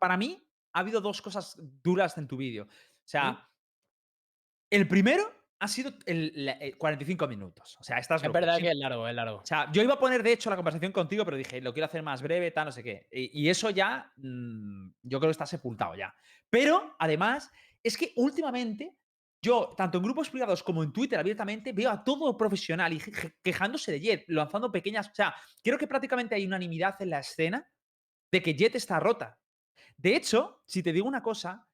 para 0.00 0.16
mí 0.16 0.44
ha 0.72 0.80
habido 0.80 1.00
dos 1.00 1.22
cosas 1.22 1.56
duras 1.82 2.16
en 2.18 2.26
tu 2.26 2.36
vídeo. 2.36 2.64
O 2.64 3.08
sea, 3.08 3.48
el 4.70 4.86
primero 4.86 5.32
ha 5.60 5.68
sido 5.68 5.92
el, 6.06 6.32
la- 6.34 6.52
eh, 6.60 6.74
45 6.74 7.26
minutos. 7.26 7.76
O 7.80 7.82
sea, 7.82 7.98
estás 7.98 8.22
Es 8.22 8.26
loco. 8.28 8.34
verdad 8.34 8.56
Sí. 8.56 8.62
que 8.62 8.70
es 8.70 8.76
largo, 8.76 9.08
es 9.08 9.14
largo. 9.14 9.38
O 9.38 9.44
sea, 9.46 9.70
yo 9.72 9.82
iba 9.82 9.94
a 9.94 9.98
poner 9.98 10.22
de 10.22 10.32
hecho 10.32 10.50
la 10.50 10.56
conversación 10.56 10.92
contigo, 10.92 11.24
pero 11.24 11.36
dije, 11.36 11.60
lo 11.60 11.72
quiero 11.72 11.86
hacer 11.86 12.02
más 12.02 12.22
breve, 12.22 12.50
tal, 12.50 12.66
no 12.66 12.72
sé 12.72 12.82
qué. 12.82 13.08
Y, 13.10 13.42
y 13.42 13.48
eso 13.48 13.70
ya, 13.70 14.12
mm, 14.16 14.90
yo 15.02 15.18
creo 15.18 15.28
que 15.28 15.32
está 15.32 15.46
sepultado 15.46 15.94
ya. 15.96 16.14
Pero, 16.50 16.94
además, 16.98 17.50
es 17.82 17.96
que 17.96 18.12
últimamente, 18.16 18.96
yo, 19.42 19.74
tanto 19.76 19.98
en 19.98 20.04
grupos 20.04 20.30
privados 20.30 20.62
como 20.62 20.82
en 20.82 20.92
Twitter 20.92 21.18
abiertamente, 21.18 21.72
veo 21.72 21.90
a 21.90 22.02
todo 22.04 22.36
profesional 22.36 22.92
y 22.92 23.00
quejándose 23.42 23.92
de 23.92 24.00
Jet, 24.00 24.24
lanzando 24.28 24.70
pequeñas. 24.70 25.08
O 25.08 25.14
sea, 25.14 25.34
creo 25.62 25.78
que 25.78 25.86
prácticamente 25.86 26.34
hay 26.34 26.46
unanimidad 26.46 27.00
en 27.02 27.10
la 27.10 27.20
escena 27.20 27.68
de 28.32 28.42
que 28.42 28.54
Jet 28.54 28.74
está 28.76 28.98
rota. 29.00 29.38
De 29.96 30.14
hecho, 30.14 30.62
si 30.66 30.82
te 30.82 30.92
digo 30.92 31.06
una 31.08 31.22
cosa, 31.22 31.66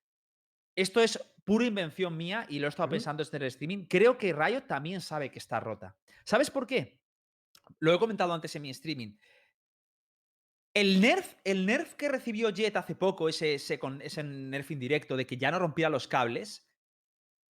esto 0.77 1.01
es 1.01 1.19
pura 1.45 1.67
invención 1.67 2.17
mía 2.17 2.47
y 2.49 2.59
lo 2.59 2.67
he 2.67 2.71
estado 2.71 2.89
pensando 2.89 3.23
en 3.23 3.43
el 3.43 3.49
streaming. 3.49 3.85
Creo 3.87 4.19
que 4.19 4.33
Riot 4.33 4.63
también 4.63 5.01
sabe 5.01 5.31
que 5.31 5.39
está 5.39 5.61
rota. 5.61 5.97
¿Sabes 6.25 6.51
por 6.51 6.67
qué? 6.67 7.01
Lo 7.79 7.95
he 7.95 7.99
comentado 7.99 8.33
antes 8.33 8.55
en 8.57 8.63
mi 8.63 8.71
streaming. 8.71 9.17
El 10.73 11.01
nerf, 11.01 11.35
el 11.45 11.67
nerf 11.67 11.95
que 11.95 12.09
recibió 12.09 12.51
Jet 12.51 12.77
hace 12.77 12.97
poco, 12.97 13.29
ese, 13.29 13.55
ese, 13.55 13.79
ese 14.01 14.23
nerf 14.25 14.71
indirecto 14.71 15.17
de 15.17 15.27
que 15.27 15.37
ya 15.37 15.51
no 15.51 15.61
rompía 15.61 15.89
los 15.89 16.09
cables, 16.09 16.69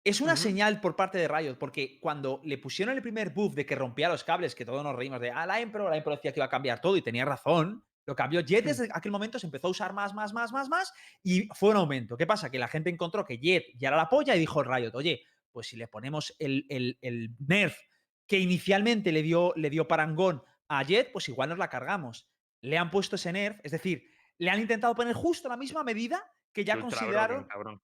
es 0.04 0.20
una 0.20 0.36
señal 0.36 0.82
por 0.82 0.98
parte 0.98 1.18
de 1.18 1.30
Riot, 1.30 1.56
porque 1.56 2.00
cuando 2.02 2.42
le 2.44 2.58
pusieron 2.58 2.94
el 2.94 3.02
primer 3.02 3.30
buff 3.30 3.54
de 3.56 3.66
que 3.66 3.76
rompía 3.76 4.10
los 4.10 4.26
cables, 4.26 4.54
que 4.54 4.66
todos 4.66 4.84
nos 4.84 4.96
reímos 4.96 5.22
de, 5.22 5.32
ah, 5.32 5.46
la 5.46 5.62
Impro, 5.62 5.90
la 5.90 5.96
Impro 5.96 6.14
decía 6.14 6.34
que 6.34 6.40
iba 6.40 6.46
a 6.46 6.50
cambiar 6.50 6.82
todo 6.82 6.98
y 6.98 7.02
tenía 7.02 7.24
razón, 7.24 7.86
lo 8.06 8.16
cambió 8.16 8.42
Jet 8.42 8.66
desde 8.66 8.90
aquel 8.92 9.12
momento, 9.12 9.40
se 9.40 9.46
empezó 9.48 9.68
a 9.68 9.72
usar 9.72 9.94
más, 9.94 10.14
más, 10.14 10.34
más, 10.34 10.52
más, 10.52 10.68
más, 10.70 10.94
y 11.24 11.48
fue 11.54 11.70
un 11.70 11.78
aumento. 11.78 12.18
¿Qué 12.18 12.28
pasa? 12.28 12.50
Que 12.50 12.60
la 12.60 12.68
gente 12.68 12.90
encontró 12.90 13.24
que 13.26 13.38
Jet 13.38 13.66
ya 13.78 13.88
era 13.90 13.98
la 13.98 14.10
polla 14.10 14.36
y 14.36 14.40
dijo 14.40 14.62
Riot, 14.64 14.92
oye, 14.96 15.24
pues 15.52 15.68
si 15.68 15.78
le 15.78 15.88
ponemos 15.88 16.36
el, 16.40 16.66
el- 16.70 16.98
el 17.02 17.32
nerf 17.40 17.78
que 18.28 18.40
inicialmente 18.40 19.12
le 19.12 19.22
dio, 19.22 19.54
le 19.56 19.70
dio 19.70 19.88
parangón 19.88 20.44
a 20.68 20.84
Jet, 20.84 21.12
pues 21.12 21.30
igual 21.30 21.50
nos 21.50 21.58
la 21.58 21.70
cargamos. 21.70 22.30
Le 22.62 22.78
han 22.78 22.90
puesto 22.92 23.16
ese 23.16 23.32
nerf, 23.34 23.60
es 23.64 23.72
decir, 23.72 24.10
le 24.38 24.50
han 24.50 24.60
intentado 24.60 24.96
poner 24.96 25.14
justo 25.14 25.48
la 25.50 25.58
misma 25.58 25.84
medida 25.84 26.24
que 26.52 26.64
ya 26.66 26.76
Ultra 26.76 26.90
consideraron. 26.90 27.38
broken, 27.42 27.48
cabrón. 27.50 27.82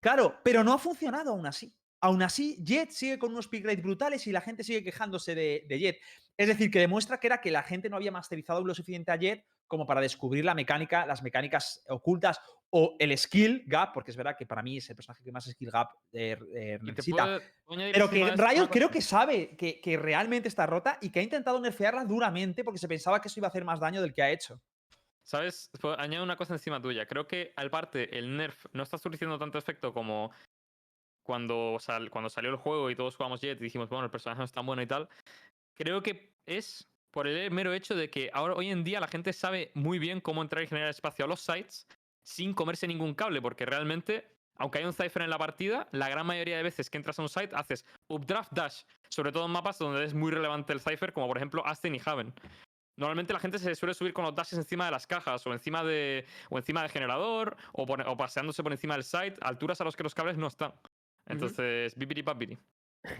Claro, 0.00 0.40
pero 0.44 0.62
no 0.64 0.72
ha 0.72 0.78
funcionado 0.78 1.30
aún 1.30 1.46
así. 1.46 1.74
Aún 2.00 2.22
así, 2.22 2.56
Jet 2.62 2.90
sigue 2.90 3.18
con 3.18 3.32
unos 3.32 3.48
pick 3.48 3.64
rates 3.64 3.82
brutales 3.82 4.26
y 4.26 4.32
la 4.32 4.40
gente 4.40 4.62
sigue 4.62 4.84
quejándose 4.84 5.34
de, 5.34 5.64
de 5.68 5.78
Jet. 5.78 5.98
Es 6.36 6.48
decir, 6.48 6.70
que 6.70 6.80
demuestra 6.80 7.18
que 7.18 7.28
era 7.28 7.40
que 7.40 7.50
la 7.50 7.62
gente 7.62 7.88
no 7.88 7.96
había 7.96 8.10
masterizado 8.10 8.64
lo 8.64 8.74
suficiente 8.74 9.12
a 9.12 9.16
Jet 9.16 9.44
como 9.66 9.86
para 9.86 10.00
descubrir 10.00 10.44
la 10.44 10.54
mecánica, 10.54 11.06
las 11.06 11.22
mecánicas 11.22 11.84
ocultas 11.88 12.40
o 12.70 12.96
el 12.98 13.16
skill 13.16 13.62
gap, 13.66 13.92
porque 13.92 14.10
es 14.10 14.16
verdad 14.16 14.36
que 14.36 14.46
para 14.46 14.62
mí 14.62 14.78
es 14.78 14.90
el 14.90 14.96
personaje 14.96 15.22
que 15.22 15.30
más 15.30 15.44
skill 15.44 15.70
gap 15.70 15.90
eh, 16.12 16.36
eh, 16.54 16.78
necesita. 16.82 17.40
Pero 17.66 18.10
que 18.10 18.34
Riot 18.36 18.68
creo 18.68 18.90
que 18.90 19.00
sabe 19.00 19.56
que, 19.56 19.80
que 19.80 19.96
realmente 19.96 20.48
está 20.48 20.66
rota 20.66 20.98
y 21.00 21.10
que 21.10 21.20
ha 21.20 21.22
intentado 21.22 21.60
nerfearla 21.60 22.04
duramente 22.04 22.64
porque 22.64 22.78
se 22.78 22.88
pensaba 22.88 23.20
que 23.20 23.28
eso 23.28 23.38
iba 23.38 23.46
a 23.46 23.50
hacer 23.50 23.64
más 23.64 23.78
daño 23.78 24.02
del 24.02 24.12
que 24.12 24.22
ha 24.22 24.30
hecho. 24.30 24.60
¿Sabes? 25.22 25.70
Pues 25.80 25.96
añado 25.98 26.22
una 26.22 26.36
cosa 26.36 26.52
encima 26.52 26.82
tuya. 26.82 27.06
Creo 27.06 27.26
que, 27.26 27.52
aparte, 27.56 28.18
el 28.18 28.36
nerf 28.36 28.66
no 28.72 28.82
está 28.82 28.98
surtiendo 28.98 29.38
tanto 29.38 29.56
efecto 29.56 29.94
como 29.94 30.32
cuando, 31.24 31.78
sal- 31.80 32.10
cuando 32.10 32.30
salió 32.30 32.50
el 32.50 32.56
juego 32.56 32.90
y 32.90 32.94
todos 32.94 33.16
jugamos 33.16 33.40
Jet 33.40 33.60
y 33.60 33.64
dijimos, 33.64 33.88
bueno, 33.88 34.04
el 34.04 34.10
personaje 34.10 34.38
no 34.38 34.44
es 34.44 34.52
tan 34.52 34.64
bueno 34.64 34.82
y 34.82 34.86
tal. 34.86 35.08
Creo 35.74 36.02
que 36.02 36.32
es 36.46 36.88
por 37.10 37.26
el 37.26 37.50
mero 37.50 37.72
hecho 37.72 37.96
de 37.96 38.10
que 38.10 38.30
ahora, 38.32 38.54
hoy 38.54 38.70
en 38.70 38.84
día, 38.84 39.00
la 39.00 39.08
gente 39.08 39.32
sabe 39.32 39.70
muy 39.74 39.98
bien 39.98 40.20
cómo 40.20 40.42
entrar 40.42 40.62
y 40.62 40.68
generar 40.68 40.90
espacio 40.90 41.24
a 41.24 41.28
los 41.28 41.40
sites 41.40 41.86
sin 42.22 42.54
comerse 42.54 42.86
ningún 42.86 43.14
cable, 43.14 43.42
porque 43.42 43.66
realmente, 43.66 44.36
aunque 44.56 44.78
hay 44.78 44.84
un 44.84 44.92
cipher 44.92 45.22
en 45.22 45.30
la 45.30 45.38
partida, 45.38 45.88
la 45.92 46.08
gran 46.08 46.26
mayoría 46.26 46.56
de 46.56 46.62
veces 46.62 46.90
que 46.90 46.96
entras 46.98 47.18
a 47.18 47.22
un 47.22 47.28
site 47.28 47.54
haces 47.54 47.84
updraft 48.08 48.52
dash, 48.52 48.82
sobre 49.10 49.30
todo 49.32 49.46
en 49.46 49.52
mapas 49.52 49.78
donde 49.78 50.04
es 50.04 50.14
muy 50.14 50.30
relevante 50.32 50.72
el 50.72 50.80
cipher, 50.80 51.12
como 51.12 51.26
por 51.26 51.36
ejemplo 51.36 51.64
Aston 51.66 51.94
y 51.94 52.00
Haven. 52.04 52.32
Normalmente 52.96 53.32
la 53.32 53.40
gente 53.40 53.58
se 53.58 53.74
suele 53.74 53.92
subir 53.92 54.12
con 54.12 54.24
los 54.24 54.34
dashes 54.34 54.58
encima 54.58 54.84
de 54.84 54.92
las 54.92 55.06
cajas 55.06 55.44
o 55.46 55.52
encima 55.52 55.82
de 55.82 56.26
o 56.48 56.58
encima 56.58 56.80
del 56.82 56.90
generador 56.90 57.56
o, 57.72 57.82
o 57.82 58.16
paseándose 58.16 58.62
por 58.62 58.70
encima 58.72 58.94
del 58.94 59.02
site, 59.04 59.36
alturas 59.40 59.80
a 59.80 59.84
los 59.84 59.96
que 59.96 60.04
los 60.04 60.14
cables 60.14 60.36
no 60.36 60.46
están. 60.46 60.72
Entonces, 61.26 61.94
bipiri 61.96 62.22
papiri. 62.22 62.58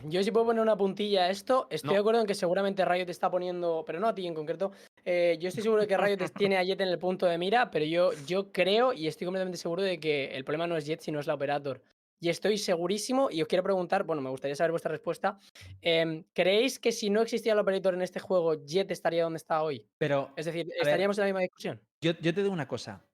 Yo 0.05 0.23
si 0.23 0.31
puedo 0.31 0.47
poner 0.47 0.63
una 0.63 0.77
puntilla 0.79 1.25
a 1.25 1.31
esto, 1.31 1.67
estoy 1.71 1.89
No. 1.89 1.93
de 1.95 1.99
acuerdo 2.01 2.21
en 2.23 2.27
que 2.27 2.35
seguramente 2.35 2.85
Riot 2.87 3.11
está 3.11 3.31
poniendo, 3.31 3.85
pero 3.87 4.01
no 4.01 4.09
a 4.09 4.15
ti 4.15 4.27
en 4.27 4.33
concreto, 4.33 4.73
eh, 5.05 5.37
yo 5.39 5.49
estoy 5.49 5.63
seguro 5.63 5.83
de 5.83 5.89
que 5.89 5.97
Riot 5.99 6.17
tiene 6.39 6.57
a 6.57 6.63
Jet 6.65 6.81
en 6.81 6.89
el 6.89 6.99
punto 6.99 7.27
de 7.27 7.37
mira, 7.37 7.71
pero 7.71 7.85
yo, 7.85 8.11
yo 8.27 8.51
creo 8.51 8.95
y 8.95 9.09
estoy 9.09 9.27
completamente 9.27 9.59
seguro 9.59 9.83
de 9.83 10.01
que 10.01 10.35
el 10.35 10.43
problema 10.45 10.67
no 10.67 10.77
es 10.79 10.87
Jet, 10.87 11.01
sino 11.01 11.21
es 11.21 11.27
la 11.27 11.35
Operator. 11.35 11.83
Y 12.19 12.31
estoy 12.31 12.57
segurísimo, 12.57 13.29
y 13.31 13.43
os 13.43 13.49
quiero 13.49 13.63
preguntar, 13.63 14.05
bueno, 14.05 14.23
me 14.23 14.31
gustaría 14.31 14.57
saber 14.57 14.71
vuestra 14.71 14.91
respuesta. 14.91 15.39
em, 15.83 16.25
¿Creéis 16.33 16.79
que 16.79 16.91
si 16.91 17.11
no 17.11 17.21
existía 17.21 17.53
el 17.53 17.59
Operator 17.59 17.93
en 17.93 18.01
este 18.01 18.21
juego, 18.21 18.55
Jet 18.65 18.91
estaría 18.91 19.25
donde 19.25 19.37
está 19.37 19.63
hoy? 19.63 19.85
Pero 19.99 20.31
Es 20.35 20.47
decir, 20.47 20.65
ver. 20.67 20.79
¿estaríamos 20.81 21.19
en 21.19 21.23
la 21.23 21.27
misma 21.27 21.41
discusión? 21.41 21.79
yo, 22.01 22.13
yo 22.23 22.33
te 22.33 22.43
digo 22.43 22.55
una 22.55 22.67
cosa. 22.69 23.05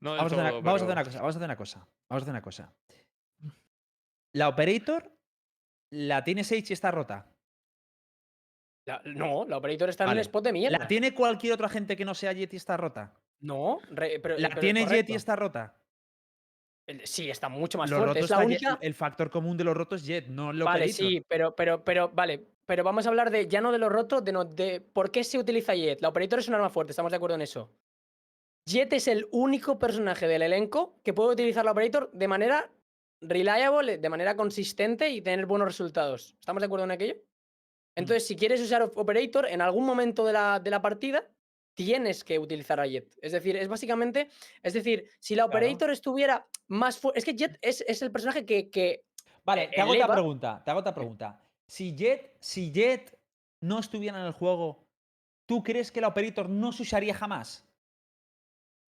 No 0.00 0.16
Vamos 0.16 0.20
a, 0.20 0.26
hacer 0.26 0.38
una, 0.40 0.50
todo, 0.50 0.62
vamos 0.62 0.82
a 0.82 0.84
hacer 0.84 0.86
pero- 0.88 0.92
una 0.94 1.04
cosa, 1.04 1.18
vamos 1.20 1.34
a 1.36 1.38
hacer 1.38 1.44
una 1.48 1.56
cosa. 1.56 1.78
Vamos 2.08 2.22
a 2.22 2.24
hacer 2.24 2.30
una 2.32 2.42
cosa. 2.42 2.72
La 4.34 4.48
Operator 4.48 5.10
la 5.90 6.22
tiene 6.24 6.44
Sage 6.44 6.64
y 6.68 6.72
está 6.72 6.90
rota. 6.90 7.26
La- 8.86 9.02
no, 9.04 9.44
la 9.46 9.58
Operator 9.58 9.88
está 9.88 10.04
en 10.04 10.10
un 10.10 10.18
spot 10.18 10.44
de 10.44 10.52
mierda. 10.52 10.78
¿La 10.78 10.86
tiene 10.88 11.12
cualquier 11.14 11.52
otro 11.52 11.66
agente 11.66 11.96
que 11.96 12.04
no 12.04 12.14
sea 12.14 12.32
Jet 12.32 12.52
y 12.52 12.56
está 12.56 12.76
rota? 12.76 13.14
No, 13.40 13.78
re- 13.90 14.18
pero, 14.20 14.38
¿La 14.38 14.48
pero 14.48 14.60
tiene 14.60 14.86
Jet 14.86 15.08
y 15.10 15.14
está 15.14 15.36
rota? 15.36 15.74
El- 16.86 17.06
Sí, 17.06 17.28
está 17.30 17.48
mucho 17.48 17.76
más 17.78 17.90
Los 17.90 17.98
fuerte. 17.98 18.20
Es 18.20 18.24
rotos 18.30 18.38
la 18.38 18.44
única. 18.46 18.78
el 18.80 18.94
factor 18.94 19.30
común 19.30 19.56
de 19.56 19.64
los 19.64 19.76
rotos 19.76 20.00
es 20.00 20.06
Jet, 20.06 20.26
no 20.28 20.50
el 20.50 20.62
Vale, 20.62 20.84
Operator. 20.84 21.06
sí, 21.06 21.20
pero, 21.28 21.54
pero, 21.54 21.84
pero, 21.84 22.08
vale. 22.10 22.46
Pero 22.66 22.84
vamos 22.84 23.06
a 23.06 23.08
hablar 23.10 23.30
de 23.30 23.46
ya 23.46 23.60
no 23.62 23.72
de 23.72 23.78
lo 23.78 23.88
roto, 23.88 24.20
de, 24.20 24.32
no, 24.32 24.44
de 24.44 24.80
por 24.80 25.10
qué 25.10 25.24
se 25.24 25.38
utiliza 25.38 25.74
Jet. 25.74 26.00
La 26.02 26.08
Operator 26.08 26.38
es 26.38 26.48
un 26.48 26.54
arma 26.54 26.68
fuerte, 26.70 26.92
estamos 26.92 27.12
de 27.12 27.16
acuerdo 27.16 27.34
en 27.36 27.42
eso. 27.42 27.70
Jet 28.66 28.92
es 28.92 29.08
el 29.08 29.26
único 29.32 29.78
personaje 29.78 30.26
del 30.28 30.42
elenco 30.42 30.98
que 31.02 31.14
puede 31.14 31.32
utilizar 31.32 31.64
la 31.64 31.72
Operator 31.72 32.10
de 32.12 32.28
manera 32.28 32.70
reliable, 33.20 33.98
de 33.98 34.08
manera 34.08 34.36
consistente 34.36 35.08
y 35.10 35.20
tener 35.22 35.46
buenos 35.46 35.68
resultados. 35.68 36.34
¿Estamos 36.38 36.60
de 36.60 36.66
acuerdo 36.66 36.84
en 36.84 36.90
aquello? 36.92 37.16
Entonces, 37.96 38.26
si 38.26 38.36
quieres 38.36 38.60
usar 38.60 38.82
Op- 38.82 38.96
Operator, 38.96 39.46
en 39.46 39.60
algún 39.60 39.84
momento 39.84 40.24
de 40.24 40.32
la, 40.32 40.60
de 40.60 40.70
la 40.70 40.80
partida, 40.80 41.28
tienes 41.74 42.22
que 42.22 42.38
utilizar 42.38 42.78
a 42.80 42.86
Jet. 42.86 43.12
Es 43.20 43.32
decir, 43.32 43.56
es 43.56 43.66
básicamente. 43.68 44.28
Es 44.62 44.72
decir, 44.74 45.08
si 45.18 45.34
la 45.34 45.44
Claro. 45.44 45.58
Operator 45.58 45.90
estuviera 45.90 46.46
más 46.68 46.98
fuerte. 46.98 47.18
Es 47.18 47.24
que 47.24 47.34
Jet 47.34 47.58
es, 47.60 47.84
es 47.86 48.02
el 48.02 48.12
personaje 48.12 48.46
que. 48.46 48.70
que 48.70 49.04
Vale, 49.44 49.68
te 49.74 49.80
hago 49.80 49.92
otra 49.92 50.12
pregunta. 50.12 50.62
Te 50.64 50.70
hago 50.70 50.80
otra 50.80 50.94
pregunta. 50.94 51.40
Si 51.66 51.94
Jet, 51.96 52.36
si 52.40 52.70
Jet 52.72 53.18
no 53.60 53.78
estuviera 53.80 54.20
en 54.20 54.26
el 54.26 54.32
juego, 54.32 54.84
¿tú 55.46 55.62
crees 55.62 55.90
que 55.90 56.00
la 56.00 56.08
Operator 56.08 56.48
no 56.48 56.72
se 56.72 56.82
usaría 56.82 57.14
jamás? 57.14 57.64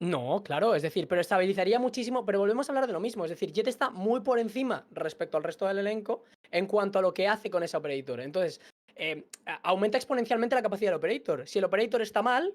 No, 0.01 0.43
claro, 0.43 0.75
es 0.75 0.81
decir, 0.81 1.07
pero 1.07 1.21
estabilizaría 1.21 1.79
muchísimo, 1.79 2.25
pero 2.25 2.39
volvemos 2.39 2.67
a 2.67 2.73
hablar 2.73 2.87
de 2.87 2.95
lo 2.95 3.01
mismo, 3.01 3.25
es 3.25 3.31
decir, 3.31 3.53
Jet 3.53 3.69
está 3.69 3.91
muy 3.91 4.21
por 4.21 4.39
encima 4.39 4.87
respecto 4.93 5.37
al 5.37 5.45
resto 5.45 5.67
del 5.67 5.79
elenco 5.79 6.25
en 6.51 6.67
cuanto 6.67 6.99
a 6.99 7.03
lo 7.03 7.13
que 7.13 7.29
hace 7.29 7.51
con 7.51 7.63
esa 7.63 7.77
operator. 7.77 8.21
Entonces, 8.21 8.63
eh, 8.97 9.27
aumenta 9.63 9.99
exponencialmente 9.99 10.55
la 10.55 10.63
capacidad 10.63 10.91
del 10.91 10.99
operator. 10.99 11.47
Si 11.47 11.59
el 11.59 11.67
operator 11.67 12.01
está 12.01 12.23
mal, 12.23 12.55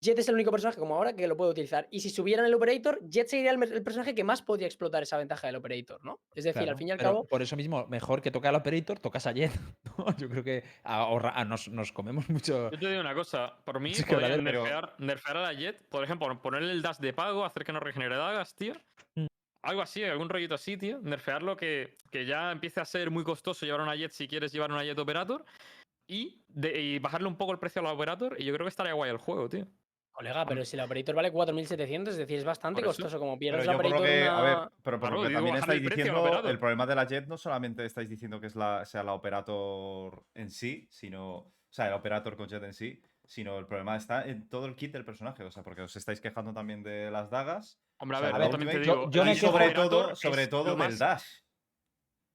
Jet 0.00 0.16
es 0.18 0.28
el 0.28 0.34
único 0.36 0.52
personaje 0.52 0.78
como 0.78 0.94
ahora 0.94 1.12
que 1.14 1.26
lo 1.26 1.36
puede 1.36 1.50
utilizar. 1.50 1.88
Y 1.90 2.00
si 2.00 2.10
subieran 2.10 2.46
el 2.46 2.54
operator, 2.54 3.00
Jet 3.08 3.26
sería 3.26 3.50
el, 3.50 3.58
personaje 3.82 4.14
que 4.14 4.22
más 4.22 4.42
podría 4.42 4.66
explotar 4.68 5.02
esa 5.02 5.18
ventaja 5.18 5.48
del 5.48 5.56
operator, 5.56 6.04
¿no? 6.04 6.20
Es 6.34 6.44
decir, 6.44 6.60
Claro, 6.62 6.70
al 6.72 6.78
fin 6.78 6.88
y 6.88 6.90
al 6.92 6.98
cabo, 6.98 7.26
Por 7.26 7.42
eso 7.42 7.56
mismo, 7.56 7.84
mejor 7.88 8.22
que 8.22 8.30
toque 8.30 8.46
al 8.46 8.54
Operator, 8.54 9.00
tocas 9.00 9.26
a 9.26 9.32
Jet. 9.32 9.50
¿no? 9.98 10.16
Yo 10.16 10.28
creo 10.28 10.44
que 10.44 10.62
ahorra, 10.84 11.32
ah, 11.34 11.44
nos, 11.44 11.68
nos 11.68 11.90
comemos 11.90 12.28
mucho. 12.30 12.70
Yo 12.70 12.78
te 12.78 12.88
digo 12.88 13.00
una 13.00 13.14
cosa, 13.14 13.56
por 13.64 13.80
mí 13.80 13.92
Sí, 13.92 14.04
que 14.04 14.14
podrían 14.14 14.44
pero- 14.44 14.62
nerfear, 14.62 14.94
nerfear 14.98 15.36
a 15.38 15.42
la 15.42 15.52
Jet, 15.54 15.88
por 15.88 16.04
ejemplo, 16.04 16.40
ponerle 16.40 16.70
el 16.72 16.80
dash 16.82 16.98
de 16.98 17.12
pago, 17.12 17.44
hacer 17.44 17.64
que 17.64 17.72
no 17.72 17.80
regenere 17.80 18.16
dagas, 18.16 18.54
tío. 18.54 18.74
Mm. 19.16 19.26
Algo 19.64 19.82
así, 19.82 20.04
algún 20.04 20.28
rollito 20.28 20.54
así, 20.54 20.76
tío. 20.76 21.00
Nerfearlo 21.02 21.56
que, 21.56 21.96
que 22.12 22.24
ya 22.24 22.52
empiece 22.52 22.80
a 22.80 22.84
ser 22.84 23.10
muy 23.10 23.24
costoso 23.24 23.66
llevar 23.66 23.80
una 23.80 23.96
Jet 23.96 24.12
si 24.12 24.28
quieres 24.28 24.52
llevar 24.52 24.70
una 24.70 24.84
Jet 24.84 24.98
Operator. 24.98 25.44
Y, 26.10 26.40
de- 26.48 26.80
y 26.80 26.98
bajarle 27.00 27.26
un 27.28 27.36
poco 27.36 27.52
el 27.52 27.58
precio 27.58 27.80
a 27.80 27.84
la 27.84 27.92
Operator 27.92 28.40
y 28.40 28.44
yo 28.44 28.54
creo 28.54 28.64
que 28.64 28.70
estaría 28.70 28.92
guay 28.94 29.10
el 29.10 29.18
juego, 29.18 29.48
tío. 29.48 29.66
Colega, 30.18 30.44
pero 30.46 30.64
si 30.64 30.76
el 30.76 30.82
operator 30.82 31.14
vale 31.14 31.32
4.700, 31.32 32.08
es 32.08 32.16
decir, 32.16 32.38
es 32.38 32.44
bastante 32.44 32.82
costoso 32.82 33.18
como 33.18 33.32
Pero 33.32 33.38
pierdes 33.38 33.66
la 33.66 33.72
yo 33.72 33.78
por 33.78 33.90
lo 33.90 33.96
operator 33.96 34.08
que, 34.18 34.28
a 34.28 34.40
ver, 34.42 34.58
pero 34.82 34.98
por 35.00 35.08
Claro, 35.08 35.16
lo 35.16 35.22
que 35.22 35.28
digo, 35.28 35.38
también 35.38 35.56
estáis 35.56 35.82
el 35.82 35.88
diciendo, 35.88 36.42
el 36.48 36.58
problema 36.58 36.86
de 36.86 36.94
la 36.96 37.04
Jet 37.06 37.26
no 37.28 37.38
solamente 37.38 37.84
estáis 37.84 38.08
diciendo 38.08 38.40
que 38.40 38.48
es 38.48 38.56
la, 38.56 38.84
sea 38.84 39.02
la 39.04 39.12
Operator 39.14 40.24
en 40.34 40.50
sí, 40.50 40.88
sino, 40.90 41.36
o 41.36 41.52
sea, 41.70 41.86
el 41.86 41.92
Operator 41.94 42.36
con 42.36 42.48
Jet 42.48 42.64
en 42.64 42.74
sí, 42.74 43.00
sino 43.24 43.58
el 43.58 43.66
problema 43.66 43.96
está 43.96 44.26
en 44.26 44.48
todo 44.48 44.66
el 44.66 44.74
kit 44.74 44.92
del 44.92 45.04
personaje, 45.04 45.44
o 45.44 45.50
sea, 45.50 45.62
porque 45.62 45.82
os 45.82 45.94
estáis 45.94 46.20
quejando 46.20 46.52
también 46.52 46.82
de 46.82 47.10
las 47.10 47.30
dagas. 47.30 47.78
Hombre, 47.98 48.16
a 48.16 48.20
o 48.20 48.22
sea, 48.24 48.32
ver, 48.38 48.46
yo 48.46 48.50
también 48.50 48.70
te 48.70 48.76
ultimate, 48.78 48.98
digo. 49.00 49.10
yo 49.10 49.24
la 49.24 49.32
y 49.32 49.36
sobre 49.36 49.70
todo, 49.70 50.16
sobre 50.16 50.46
todo 50.46 50.64
del 50.64 50.76
más- 50.78 50.98
dash. 50.98 51.24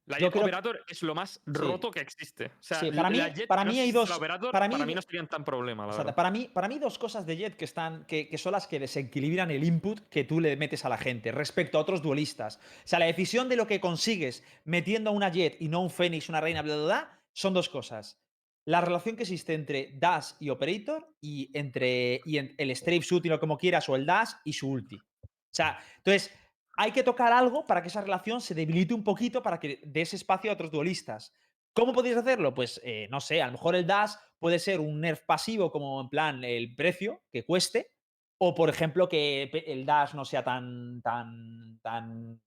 La 0.06 0.18
Jet 0.18 0.32
creo- 0.32 0.44
Operator 0.44 0.84
es 0.88 1.02
lo 1.02 1.16
más 1.16 1.42
roto 1.46 1.89
que 1.89 2.02
existe. 2.02 2.48
O 2.48 2.52
sea, 2.60 2.80
Sí, 2.82 2.92
para 2.92 3.10
mí- 3.10 3.18
Jet, 3.20 3.48
para 3.48 3.63
mí 3.63 3.80
hay 3.80 3.92
dos- 3.94 4.12
Operator, 4.12 4.52
para 4.52 4.70
para 4.70 4.78
mí- 4.86 4.86
mí, 4.88 4.96
no 4.96 5.02
serían 5.02 5.28
tan 5.28 5.46
problema, 5.46 5.84
la 5.86 5.89
O 5.92 5.94
sea, 5.94 6.00
verdad. 6.04 6.16
para 6.16 6.30
mí, 6.30 6.50
para 6.54 6.68
mí, 6.68 6.78
dos 6.78 6.98
cosas 7.00 7.26
de 7.26 7.38
Jet 7.38 7.56
que 7.56 7.63
están. 7.66 8.04
Que, 8.06 8.28
que 8.28 8.38
son 8.38 8.52
las 8.52 8.68
que 8.68 8.80
desequilibran 8.80 9.50
el 9.52 9.63
input 9.63 10.02
que 10.10 10.26
tú 10.26 10.42
le 10.42 10.58
metes 10.58 10.84
a 10.84 10.89
la 10.89 10.98
gente 10.98 11.32
respecto 11.32 11.78
a 11.78 11.82
otros 11.82 12.02
duelistas. 12.02 12.58
O 12.58 12.60
sea, 12.88 13.00
la 13.00 13.06
decisión 13.06 13.48
de 13.48 13.56
lo 13.56 13.66
que 13.66 13.80
consigues 13.80 14.44
metiendo 14.66 15.10
a 15.10 15.13
una 15.13 15.30
Jet 15.30 15.56
y 15.62 15.70
no 15.70 15.82
un 15.82 15.89
Fénix, 15.89 16.28
una 16.28 16.42
reina, 16.42 16.62
bla, 16.62 16.76
bla, 16.76 16.86
bla, 16.86 17.20
son 17.32 17.54
dos 17.54 17.70
cosas. 17.70 18.20
La 18.66 18.82
relación 18.82 19.16
que 19.16 19.24
existe 19.24 19.54
entre 19.54 19.92
Dash 19.96 20.32
y 20.39 20.50
Operator 20.50 21.08
y 21.22 21.50
entre 21.58 22.22
y 22.26 22.38
en- 22.38 22.56
el 22.58 22.76
Strafe 22.76 23.00
Shoot 23.02 23.26
y 23.26 23.30
lo 23.30 23.39
como 23.39 23.58
quieras, 23.58 23.88
o 23.89 23.96
el 23.96 24.06
Dash 24.06 24.32
y 24.44 24.54
su 24.54 24.70
ulti. 24.70 24.96
O 24.98 25.56
sea, 25.56 25.80
entonces, 25.98 26.34
hay 26.75 26.91
que 26.91 27.03
tocar 27.03 27.31
algo 27.31 27.65
para 27.65 27.81
que 27.81 27.88
esa 27.88 28.01
relación 28.01 28.41
se 28.41 28.55
debilite 28.55 28.93
un 28.93 29.03
poquito 29.03 29.41
para 29.41 29.59
que 29.59 29.79
des 29.83 30.13
espacio 30.13 30.51
a 30.51 30.55
otros 30.55 30.71
duelistas. 30.71 31.33
¿Cómo 31.73 31.93
podéis 31.93 32.17
hacerlo? 32.17 32.53
Pues 32.53 32.79
eh, 32.83 33.07
no 33.09 33.19
sé, 33.19 33.41
a 33.41 33.47
lo 33.47 33.53
mejor 33.53 33.75
el 33.75 33.88
Dash 33.88 34.13
puede 34.38 34.59
ser 34.59 34.79
un 34.79 35.01
nerf 35.01 35.21
pasivo, 35.25 35.71
como 35.71 36.01
en 36.01 36.09
plan 36.09 36.43
el 36.43 36.75
precio 36.75 37.23
que 37.31 37.45
cueste, 37.45 37.93
o 38.38 38.53
por 38.53 38.69
ejemplo 38.69 39.07
que 39.07 39.49
el 39.67 39.86
Dash 39.86 40.13
no 40.13 40.25
sea 40.25 40.43
tan, 40.43 41.01
tan, 41.01 41.79
tan, 41.81 42.41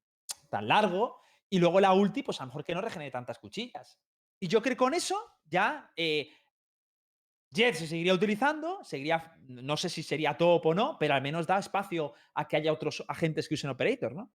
tan 0.49 0.69
largo, 0.69 1.19
y 1.49 1.59
luego 1.59 1.81
la 1.81 1.93
ulti, 1.93 2.23
pues 2.23 2.41
a 2.41 2.45
lo 2.45 2.49
mejor 2.49 2.65
que 2.65 2.75
no 2.75 2.81
regenere 2.81 3.11
tantas 3.11 3.39
cuchillas. 3.39 3.99
Y 4.39 4.49
yo 4.49 4.61
creo 4.61 4.75
que 4.75 4.79
con 4.79 4.95
eso 4.95 5.17
ya 5.45 5.91
eh, 5.97 6.31
Jet 7.53 7.75
se 7.75 7.87
seguiría 7.87 8.13
utilizando, 8.15 8.83
seguiría, 8.85 9.37
no 9.47 9.77
sé 9.77 9.89
si 9.89 10.03
sería 10.03 10.37
top 10.37 10.67
o 10.67 10.75
no, 10.75 10.97
pero 10.99 11.15
al 11.15 11.23
menos 11.23 11.47
da 11.47 11.59
espacio 11.59 12.13
a 12.35 12.47
que 12.47 12.57
haya 12.57 12.73
otros 12.73 13.05
agentes 13.09 13.49
que 13.49 13.55
usen 13.55 13.71
Operator, 13.71 14.13
¿no? 14.13 14.31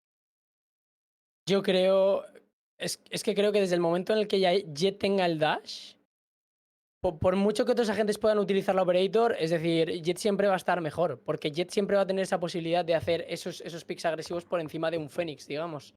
Yo 1.47 1.61
creo. 1.61 2.23
Es, 2.77 3.03
es 3.09 3.23
que 3.23 3.35
creo 3.35 3.51
que 3.51 3.59
desde 3.61 3.75
el 3.75 3.81
momento 3.81 4.13
en 4.13 4.19
el 4.19 4.27
que 4.27 4.39
ya 4.39 4.53
Jet 4.53 4.97
tenga 4.97 5.25
el 5.25 5.37
dash, 5.37 5.93
po- 6.99 7.19
por, 7.19 7.35
mucho 7.35 7.65
que 7.65 7.73
otros 7.73 7.89
agentes 7.89 8.17
puedan 8.17 8.39
utilizar 8.39 8.73
la 8.73 8.81
operator, 8.81 9.35
es 9.37 9.51
decir, 9.51 10.01
Jet 10.01 10.17
siempre 10.17 10.47
va 10.47 10.53
a 10.53 10.57
estar 10.57 10.81
mejor, 10.81 11.21
porque 11.23 11.51
Jet 11.51 11.69
siempre 11.69 11.95
va 11.95 12.03
a 12.03 12.07
tener 12.07 12.23
esa 12.23 12.39
posibilidad 12.39 12.83
de 12.83 12.95
hacer 12.95 13.25
esos, 13.27 13.61
esos 13.61 13.85
picks 13.85 14.05
agresivos 14.05 14.45
por 14.45 14.59
encima 14.61 14.89
de 14.89 14.97
un 14.97 15.09
Fénix, 15.09 15.47
digamos. 15.47 15.93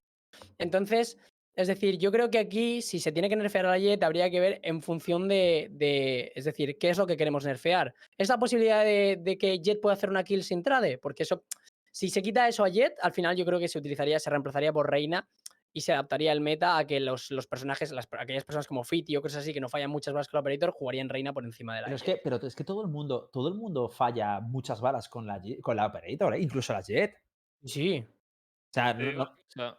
Entonces, 0.59 1.17
es 1.57 1.69
decir, 1.69 1.99
yo 1.99 2.11
creo 2.11 2.31
que 2.31 2.39
aquí, 2.39 2.83
si 2.83 2.99
se 2.99 3.13
tiene 3.13 3.29
que 3.29 3.37
nerfear 3.37 3.67
a 3.67 3.71
la 3.71 3.79
Jet, 3.79 4.03
habría 4.03 4.31
que 4.31 4.41
ver 4.41 4.61
en 4.63 4.83
función 4.83 5.29
de, 5.29 5.69
de- 5.71 6.33
es 6.35 6.45
decir, 6.45 6.77
qué 6.79 6.91
es 6.91 6.99
lo 6.99 7.07
que 7.07 7.17
queremos 7.17 7.45
nerfear. 7.45 7.95
¿Es 8.19 8.29
la 8.29 8.39
posibilidad 8.39 8.85
de, 8.85 9.19
de 9.21 9.39
que 9.39 9.59
Jet 9.61 9.81
pueda 9.81 9.95
hacer 9.95 10.11
una 10.11 10.25
kill 10.25 10.43
sin 10.43 10.63
trade? 10.63 10.99
Porque 10.99 11.23
eso, 11.23 11.45
si 11.93 12.09
se 12.11 12.23
quita 12.23 12.49
eso 12.49 12.65
a 12.65 12.69
Jet, 12.69 12.95
al 13.03 13.13
final 13.13 13.37
yo 13.37 13.45
creo 13.45 13.59
que 13.61 13.69
se 13.69 13.79
utilizaría, 13.79 14.19
se 14.19 14.31
reemplazaría 14.31 14.73
por 14.73 14.91
Reina 14.91 15.29
y 15.77 15.81
se 15.81 15.93
adaptaría 15.93 16.31
el 16.33 16.41
meta 16.41 16.79
a 16.79 16.87
que 16.87 17.01
los, 17.01 17.31
los 17.33 17.47
personajes, 17.49 17.91
las, 17.93 18.07
aquellas 18.19 18.45
personas 18.45 18.67
como 18.69 18.85
Fiti 18.85 19.17
o 19.17 19.23
cosas 19.23 19.43
así 19.43 19.53
que 19.53 19.61
no 19.61 19.69
fallan 19.69 19.91
muchas 19.91 20.15
balas 20.15 20.29
con 20.29 20.39
la 20.39 20.41
Operator, 20.43 20.71
jugarían 20.71 21.09
Reina 21.09 21.33
por 21.33 21.45
encima 21.45 21.75
de 21.75 21.81
la 21.83 21.87
Pero 21.87 21.97
es 21.97 22.03
Jet. 22.05 22.17
que, 22.17 22.21
pero 22.23 22.37
es 22.37 22.55
que 22.55 22.63
todo 22.65 22.83
el 22.83 22.89
mundo, 22.89 23.29
todo 23.33 23.49
el 23.49 23.55
mundo 23.55 23.89
falla 23.89 24.39
muchas 24.41 24.81
balas 24.81 25.09
con 25.09 25.27
la, 25.27 25.41
con 25.63 25.77
la 25.77 25.87
Operator, 25.87 26.35
¿eh? 26.35 26.41
incluso 26.41 26.73
la 26.73 26.81
Jet. 26.81 27.17
Sí. 27.65 28.05
O 28.07 28.73
sea, 28.73 28.95
no- 28.95 29.23
o 29.23 29.37
sea, 29.49 29.77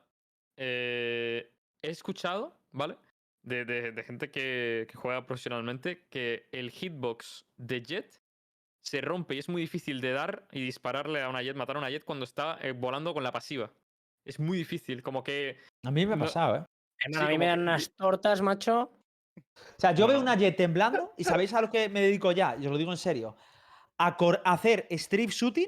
eh, 0.58 1.52
he 1.86 1.89
escuchado, 1.91 2.58
¿vale? 2.71 2.98
De, 3.43 3.63
de- 3.65 3.91
de 3.91 4.04
gente 4.04 4.32
que, 4.32 4.88
que 4.89 4.95
juega 4.98 5.26
profesionalmente 5.26 6.08
que 6.10 6.48
el 6.52 6.71
hitbox 6.71 7.45
de 7.58 7.82
Jet 7.84 8.21
se 8.84 9.02
rompe 9.02 9.36
y 9.36 9.39
es 9.39 9.50
muy 9.50 9.62
difícil 9.62 10.02
de 10.02 10.12
dar 10.12 10.48
y 10.52 10.62
dispararle 10.63 11.21
a 11.21 11.30
una 11.30 11.41
Jet, 11.41 11.56
matar 11.56 11.76
a 11.76 11.80
una 11.80 11.89
Jet 11.89 12.04
cuando 12.04 12.26
está 12.26 12.58
eh, 12.62 12.71
volando 12.71 13.13
con 13.13 13.24
la 13.24 13.32
pasiva. 13.32 13.71
Es 14.26 14.39
muy 14.39 14.58
difícil, 14.58 15.04
como 15.04 15.24
que. 15.24 15.58
A 15.84 15.91
mí 15.91 16.06
me 16.06 16.13
ha 16.15 16.17
pasado, 16.17 16.56
¿eh? 16.58 16.65
A 17.17 17.28
mí 17.28 17.38
me 17.38 17.45
dan 17.48 17.62
unas 17.62 17.93
tortas, 17.95 18.41
macho. 18.41 18.91
O 19.38 19.76
sea, 19.78 19.91
yo 19.91 20.08
veo 20.08 20.19
una 20.19 20.36
Jet 20.36 20.56
temblando 20.56 21.13
y 21.17 21.24
¿sabéis 21.24 21.54
a 21.54 21.62
lo 21.62 21.69
que 21.69 21.89
me 21.89 22.02
dedico 22.02 22.32
ya? 22.32 22.56
Y 22.60 22.65
os 22.65 22.71
lo 22.71 22.78
digo 22.78 22.91
en 22.91 22.98
serio. 22.98 23.36
A 23.98 24.17
hacer 24.45 24.88
strip 24.91 25.30
shooting 25.30 25.67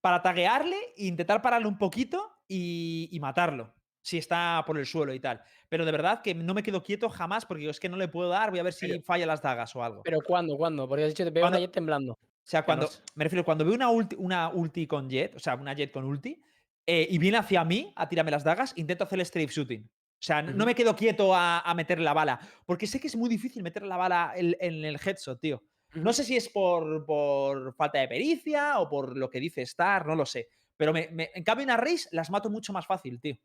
para 0.00 0.22
taguearle 0.22 0.76
e 0.96 1.06
intentar 1.06 1.42
pararle 1.42 1.66
un 1.68 1.76
poquito 1.78 2.30
y, 2.48 3.08
y 3.10 3.20
matarlo. 3.20 3.74
Si 4.04 4.18
está 4.18 4.62
por 4.66 4.76
el 4.78 4.84
suelo 4.84 5.14
y 5.14 5.18
tal. 5.20 5.40
Pero 5.70 5.86
de 5.86 5.90
verdad 5.92 6.20
que 6.20 6.34
no 6.34 6.52
me 6.52 6.62
quedo 6.62 6.82
quieto 6.82 7.08
jamás 7.08 7.46
porque 7.46 7.66
es 7.70 7.80
que 7.80 7.88
no 7.88 7.96
le 7.96 8.06
puedo 8.06 8.28
dar. 8.28 8.50
Voy 8.50 8.58
a 8.58 8.62
ver 8.62 8.74
si 8.74 8.86
Pero- 8.86 9.02
falla 9.02 9.24
las 9.24 9.40
dagas 9.40 9.74
o 9.74 9.82
algo. 9.82 10.02
Pero 10.02 10.18
¿cuándo? 10.20 10.58
¿Cuándo? 10.58 10.86
Porque 10.86 11.04
has 11.04 11.08
dicho, 11.08 11.24
te 11.24 11.30
veo 11.30 11.42
Cuando- 11.42 11.56
una 11.58 11.66
jet 11.66 11.72
temblando. 11.72 12.12
O 12.12 12.46
sea, 12.46 12.66
cuando. 12.66 12.90
Me 13.14 13.24
refiero, 13.24 13.46
cuando 13.46 13.64
veo 13.64 13.72
una 13.74 13.88
ulti, 13.88 14.14
una 14.18 14.50
ulti 14.50 14.86
con 14.86 15.08
jet, 15.08 15.34
o 15.34 15.38
sea, 15.38 15.54
una 15.54 15.72
jet 15.74 15.90
con 15.90 16.04
ulti, 16.04 16.38
eh, 16.86 17.06
y 17.10 17.16
viene 17.16 17.38
hacia 17.38 17.64
mí 17.64 17.94
a 17.96 18.06
tirarme 18.06 18.30
las 18.30 18.44
dagas, 18.44 18.74
intento 18.76 19.04
hacer 19.04 19.18
el 19.20 19.22
strip 19.26 19.48
shooting. 19.48 19.82
O 19.84 20.26
sea, 20.26 20.42
no 20.42 20.66
me 20.66 20.74
quedo 20.74 20.94
quieto 20.94 21.34
a, 21.34 21.60
a 21.60 21.74
meterle 21.74 22.04
la 22.04 22.12
bala. 22.12 22.38
Porque 22.66 22.86
sé 22.86 23.00
que 23.00 23.06
es 23.06 23.16
muy 23.16 23.30
difícil 23.30 23.62
meter 23.62 23.84
la 23.84 23.96
bala 23.96 24.34
en, 24.36 24.54
en 24.60 24.84
el 24.84 24.98
headshot, 25.02 25.40
tío. 25.40 25.62
No 25.94 26.12
sé 26.12 26.24
si 26.24 26.36
es 26.36 26.50
por, 26.50 27.06
por 27.06 27.72
falta 27.74 28.00
de 28.00 28.08
pericia 28.08 28.78
o 28.80 28.88
por 28.88 29.16
lo 29.16 29.30
que 29.30 29.40
dice 29.40 29.62
Star, 29.62 30.06
no 30.06 30.14
lo 30.14 30.26
sé. 30.26 30.48
Pero 30.76 30.92
me, 30.92 31.08
me- 31.12 31.30
en 31.34 31.44
cambio 31.44 31.62
en 31.64 31.70
Arrays 31.70 32.08
las 32.12 32.28
mato 32.30 32.50
mucho 32.50 32.72
más 32.74 32.86
fácil, 32.86 33.18
tío. 33.20 33.36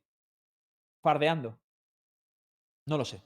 Fardeando. 1.01 1.57
No 2.85 2.97
lo 2.97 3.05
sé. 3.05 3.21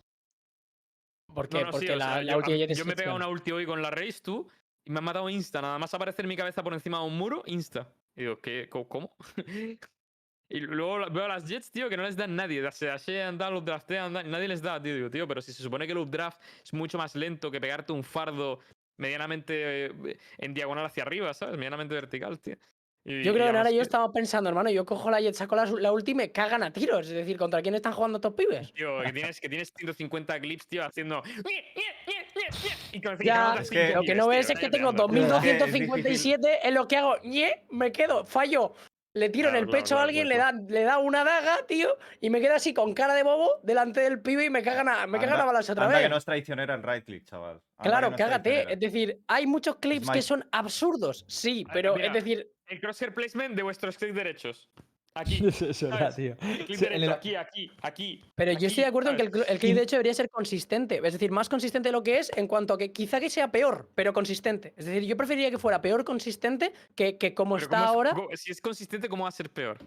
¿Por 1.34 1.50
qué? 1.50 1.64
no, 1.64 1.72
Porque 1.72 1.96
la, 1.96 2.16
sea, 2.16 2.24
la 2.24 2.32
yo, 2.34 2.38
ulti 2.38 2.76
yo 2.76 2.86
me 2.86 2.94
he 2.94 2.96
pegado 2.96 3.16
una 3.16 3.28
ulti 3.28 3.52
hoy 3.52 3.66
con 3.66 3.82
la 3.82 3.90
Race, 3.90 4.20
tú, 4.22 4.50
y 4.86 4.92
me 4.92 5.00
han 5.00 5.06
matado 5.06 5.30
insta. 5.30 5.62
Nada 5.62 5.80
más 5.80 5.94
aparecer 5.94 6.28
mi 6.28 6.36
cabeza 6.36 6.64
por 6.64 6.74
encima 6.74 7.00
de 7.00 7.06
un 7.06 7.18
muro, 7.18 7.44
insta. 7.46 7.88
Y 8.16 8.22
digo, 8.22 8.40
¿qué? 8.40 8.70
¿Cómo? 8.70 9.16
y 10.50 10.60
luego 10.60 11.10
veo 11.12 11.26
a 11.26 11.30
las 11.30 11.48
Jets, 11.48 11.72
tío, 11.72 11.90
que 11.90 11.98
no 11.98 12.04
les 12.04 12.16
dan 12.16 12.36
nadie. 12.36 12.70
Se 12.72 12.90
ashean, 12.90 13.38
tal, 13.38 13.54
los 13.54 13.66
draftean, 13.66 14.14
tal, 14.14 14.30
nadie 14.30 14.48
les 14.48 14.62
da, 14.62 14.82
tío. 14.82 14.96
Digo, 14.96 15.10
tío, 15.10 15.28
pero 15.28 15.42
si 15.42 15.54
se 15.54 15.64
supone 15.64 15.86
que 15.86 15.94
el 15.94 15.98
updraft 15.98 16.42
es 16.64 16.74
mucho 16.74 16.98
más 16.98 17.16
lento 17.16 17.50
que 17.50 17.60
pegarte 17.60 17.94
un 17.94 18.04
fardo 18.04 18.60
medianamente 18.98 19.86
eh, 19.86 20.18
en 20.38 20.54
diagonal 20.54 20.86
hacia 20.86 21.04
arriba, 21.04 21.34
¿sabes? 21.34 21.56
Medianamente 21.56 21.96
vertical, 21.96 22.40
tío. 22.40 22.58
Y- 23.06 23.22
Yo 23.24 23.34
creo 23.34 23.52
que 23.52 23.58
ahora 23.58 23.70
yo 23.72 23.82
estaba 23.82 24.12
pensando, 24.14 24.50
hermano, 24.50 24.70
yo 24.70 24.86
cojo 24.86 25.12
la 25.12 25.20
jet, 25.20 25.34
saco 25.36 25.56
la, 25.58 25.66
la 25.66 25.92
ulti 25.92 26.12
y 26.12 26.16
me 26.16 26.32
cagan 26.32 26.64
a 26.64 26.72
tiros. 26.72 27.08
Es 27.08 27.14
decir, 27.14 27.38
¿contra 27.38 27.62
quién 27.62 27.76
están 27.76 27.92
jugando 27.94 28.18
estos 28.18 28.34
pibes? 28.34 28.72
Tío, 28.74 29.02
que 29.04 29.12
tienes, 29.12 29.40
que 29.42 29.50
tienes 29.50 29.74
150 29.76 30.40
clips, 30.40 30.68
tío, 30.68 30.86
haciendo. 30.86 31.22
Y 32.92 33.02
con 33.02 33.18
Ya, 33.20 33.56
es 33.60 33.70
que- 33.70 33.94
lo 33.94 34.04
que 34.04 34.16
no 34.16 34.28
ves 34.28 34.50
es 34.50 34.60
que 34.60 34.70
tengo 34.70 34.92
cállate, 34.94 35.20
anda. 35.20 35.34
2257 35.36 36.68
en 36.68 36.74
lo 36.74 36.88
que 36.88 36.98
hago, 36.98 37.16
ñe, 37.24 37.64
me 37.72 37.92
quedo, 37.92 38.26
fallo. 38.26 38.74
Le 39.16 39.30
tiro 39.30 39.50
en 39.50 39.56
el 39.56 39.66
claro, 39.66 39.78
pecho 39.80 39.98
a 39.98 40.04
alguien, 40.04 40.28
claro. 40.28 40.58
le 40.58 40.64
da, 40.64 40.74
le 40.74 40.84
da 40.84 40.98
una 40.98 41.24
daga, 41.24 41.66
tío, 41.68 41.98
y 42.20 42.32
me 42.32 42.42
quedo 42.42 42.56
así 42.56 42.74
con 42.74 42.94
cara 42.94 43.14
de 43.14 43.22
bobo 43.22 43.60
delante 43.62 44.02
del 44.02 44.22
pibe 44.22 44.46
y 44.46 44.50
me 44.50 44.64
cagan 44.64 44.90
a, 44.90 45.06
me 45.06 45.20
cagan 45.20 45.40
a 45.40 45.46
balas 45.46 45.70
otra 45.70 45.86
anda 45.86 45.98
vez. 45.98 46.06
que 46.06 46.10
no 46.10 46.18
es 46.18 46.26
traicionera 46.26 46.74
el 46.74 46.82
right 46.82 47.06
click, 47.06 47.24
chaval. 47.26 47.62
Anda 47.78 47.90
Claro, 47.92 48.10
no 48.10 48.18
cágate. 48.18 48.74
Es 48.74 48.80
decir, 48.80 49.20
hay 49.28 49.46
muchos 49.46 49.76
clips 49.76 50.10
que 50.10 50.22
son 50.24 50.44
absurdos, 50.52 51.26
sí, 51.28 51.64
pero 51.72 51.96
mira. 51.96 52.08
es 52.08 52.14
decir, 52.14 52.50
El 52.66 52.80
crosshair 52.80 53.14
placement 53.14 53.56
de 53.56 53.62
vuestros 53.62 53.98
clics 53.98 54.16
derechos. 54.16 54.72
Aquí. 55.16 55.44
Eso 55.48 55.66
es 55.70 55.82
verdad, 55.84 56.00
¿sabes? 56.12 56.16
tío. 56.16 56.36
El 56.42 56.66
clic 56.66 56.78
Sí, 56.80 56.86
en 56.86 56.92
derecho, 56.92 57.04
el- 57.06 57.10
aquí, 57.12 57.36
aquí, 57.36 57.72
aquí. 57.82 58.22
Pero 58.36 58.52
yo 58.54 58.68
estoy 58.68 58.84
de 58.84 58.90
acuerdo 58.90 59.12
en 59.12 59.16
que 59.18 59.22
el, 59.24 59.32
el 59.48 59.60
clip 59.60 59.72
Y- 59.72 59.74
de 59.74 59.84
hecho 59.84 59.96
debería 59.98 60.14
ser 60.14 60.30
consistente. 60.30 61.02
Es 61.04 61.14
decir, 61.14 61.32
más 61.32 61.50
consistente 61.50 61.90
de 61.90 61.94
lo 61.94 62.02
que 62.02 62.18
es 62.18 62.32
en 62.36 62.48
cuanto 62.48 62.74
a 62.74 62.78
que 62.78 62.92
quizá 62.92 63.20
que 63.20 63.30
sea 63.30 63.52
peor, 63.52 63.90
pero 63.96 64.12
consistente. 64.14 64.74
Es 64.76 64.86
decir, 64.86 65.04
yo 65.04 65.16
preferiría 65.16 65.52
que 65.52 65.60
fuera 65.60 65.82
peor 65.82 66.04
consistente 66.04 66.74
que, 66.96 67.18
que 67.18 67.34
como 67.36 67.56
Pero 67.56 67.64
está 67.66 67.78
¿cómo 67.78 67.84
es- 67.86 67.96
ahora. 67.96 68.12
cómo- 68.14 68.28
si 68.36 68.52
es 68.52 68.60
consistente, 68.62 69.08
¿cómo 69.08 69.24
va 69.24 69.30
a 69.30 69.34
ser 69.34 69.50
peor? 69.52 69.78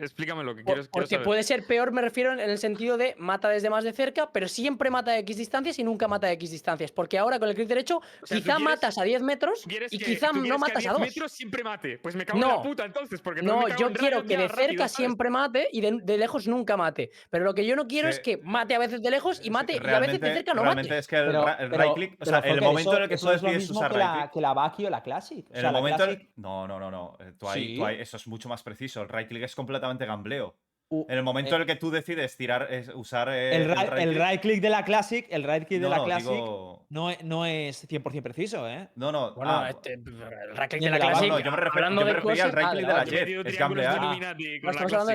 Explícame 0.00 0.44
lo 0.44 0.54
que 0.54 0.64
quiero 0.64 0.82
porque 0.90 1.10
saber. 1.10 1.24
puede 1.24 1.42
ser 1.42 1.66
peor, 1.66 1.92
me 1.92 2.00
refiero 2.00 2.32
en 2.32 2.40
el 2.40 2.56
sentido 2.58 2.96
de 2.96 3.14
mata 3.18 3.48
desde 3.50 3.68
más 3.70 3.84
de 3.84 3.92
cerca, 3.92 4.30
pero 4.32 4.48
siempre 4.48 4.88
mata 4.90 5.10
a 5.12 5.18
X 5.18 5.36
distancias 5.36 5.78
y 5.78 5.84
nunca 5.84 6.08
mata 6.08 6.26
a 6.26 6.32
X 6.32 6.50
distancias. 6.50 6.90
Porque 6.90 7.18
ahora 7.18 7.38
con 7.38 7.48
el 7.48 7.54
clic 7.54 7.68
derecho, 7.68 7.98
O 7.98 8.26
sea, 8.26 8.36
¿tú 8.38 8.42
quizá 8.42 8.56
quieres- 8.56 8.62
matas 8.64 8.98
a 8.98 9.02
10 9.04 9.22
metros 9.22 9.62
quieres 9.66 9.92
y 9.92 9.98
que- 9.98 10.04
quizá 10.06 10.28
no 10.28 10.40
quieres 10.42 10.52
que 10.52 10.58
matas 10.58 10.86
a 10.86 10.92
2. 10.92 11.00
metros 11.00 11.32
siempre 11.32 11.62
mate. 11.64 11.98
Pues 11.98 12.14
me 12.16 12.24
cago 12.24 12.38
en 12.38 12.48
No. 12.48 12.56
la 12.56 12.62
puta 12.62 12.84
entonces, 12.84 13.20
porque 13.20 13.42
No, 13.42 13.58
me 13.60 13.64
cago 13.68 13.80
yo 13.80 13.86
en 13.88 13.92
quiero 13.94 14.22
que 14.22 14.36
de 14.38 14.48
rápido, 14.48 14.73
cerca 14.82 14.88
siempre 14.88 15.30
mate 15.30 15.68
y 15.72 15.80
de, 15.80 15.98
de 16.02 16.18
lejos 16.18 16.46
nunca 16.48 16.76
mate. 16.76 17.10
Pero 17.30 17.44
lo 17.44 17.54
que 17.54 17.64
yo 17.66 17.76
no 17.76 17.86
quiero 17.86 18.08
es 18.08 18.20
que 18.20 18.38
mate 18.42 18.74
a 18.74 18.78
veces 18.78 19.00
de 19.02 19.10
lejos 19.10 19.40
y 19.44 19.50
mate 19.50 19.74
y 19.74 19.76
a 19.88 20.00
veces 20.00 20.20
de 20.20 20.34
cerca 20.34 20.54
no 20.54 20.62
realmente 20.62 20.88
mate. 20.90 20.98
es 20.98 21.06
que 21.06 21.16
el, 21.16 21.26
Pero- 21.26 21.58
el 21.58 21.70
right 21.70 21.94
click, 21.94 22.12
o 22.14 22.16
pero, 22.18 22.30
sea, 22.30 22.38
el 22.50 22.60
momento 22.60 22.90
eso- 22.90 22.96
en 22.98 23.02
el 23.04 23.08
que 23.08 23.16
tú 23.16 23.26
decides 23.28 23.70
usar 23.70 23.90
que 23.92 23.96
right 23.98 24.06
la, 24.06 24.18
click. 24.20 24.30
que 24.32 24.40
la 24.40 24.52
Baki 24.54 24.86
o 24.86 24.90
la 24.90 25.02
Classic. 25.02 25.46
O 25.46 25.50
sea, 25.50 25.58
el 25.58 25.62
la 25.64 25.72
momento. 25.72 26.04
Classic- 26.04 26.28
No, 26.36 26.66
no, 26.68 26.78
no, 26.80 26.90
no. 26.90 27.16
Tú 27.38 27.48
ahí, 27.48 27.64
Sí. 27.68 27.76
tú 27.76 27.86
ahí- 27.86 28.00
eso 28.00 28.16
es 28.16 28.26
mucho 28.26 28.48
más 28.48 28.62
preciso. 28.62 29.02
El 29.02 29.08
right 29.08 29.28
click 29.28 29.42
es 29.44 29.54
completamente 29.54 30.04
gambleo. 30.06 30.56
En 30.90 31.16
el 31.16 31.22
momento 31.22 31.52
eh, 31.52 31.56
en 31.56 31.60
el 31.62 31.66
que 31.66 31.76
tú 31.76 31.90
decides 31.90 32.36
tirar, 32.36 32.68
es 32.70 32.88
usar 32.94 33.28
eh, 33.30 33.56
el, 33.56 33.68
right, 33.68 33.92
el 33.98 34.10
click- 34.14 34.28
right 34.30 34.40
click 34.40 34.60
de 34.60 34.70
la 34.70 34.84
Classic, 34.84 35.26
el 35.30 35.42
right 35.42 35.66
click 35.66 35.80
de 35.80 35.88
la 35.88 35.96
no, 35.98 36.04
Classic 36.04 36.30
digo- 36.30 36.86
no, 36.90 37.10
es, 37.10 37.24
no 37.24 37.46
es 37.46 37.88
100% 37.88 38.22
preciso, 38.22 38.68
¿eh? 38.68 38.88
No, 38.94 39.10
no. 39.10 39.34
Bueno, 39.34 39.50
ah, 39.52 39.70
este, 39.70 39.94
el 39.94 40.04
right 40.04 40.70
click 40.70 40.82
de 40.82 40.90
la 40.90 40.96
en 40.96 41.02
la 41.02 41.08
Classic. 41.08 41.28
no, 41.28 41.40
yo 41.40 41.50
me, 41.50 41.56
refer- 41.56 41.88
yo 41.90 42.04
me 42.04 42.12
refería 42.12 42.44
al 42.44 42.52
right 42.52 42.66
ah, 42.66 42.70
click 42.70 42.86
de 42.86 42.86
de 42.86 42.92
la 42.92 43.04
Jet. 43.04 43.46
Es 43.46 43.58
gamblear. 43.58 44.00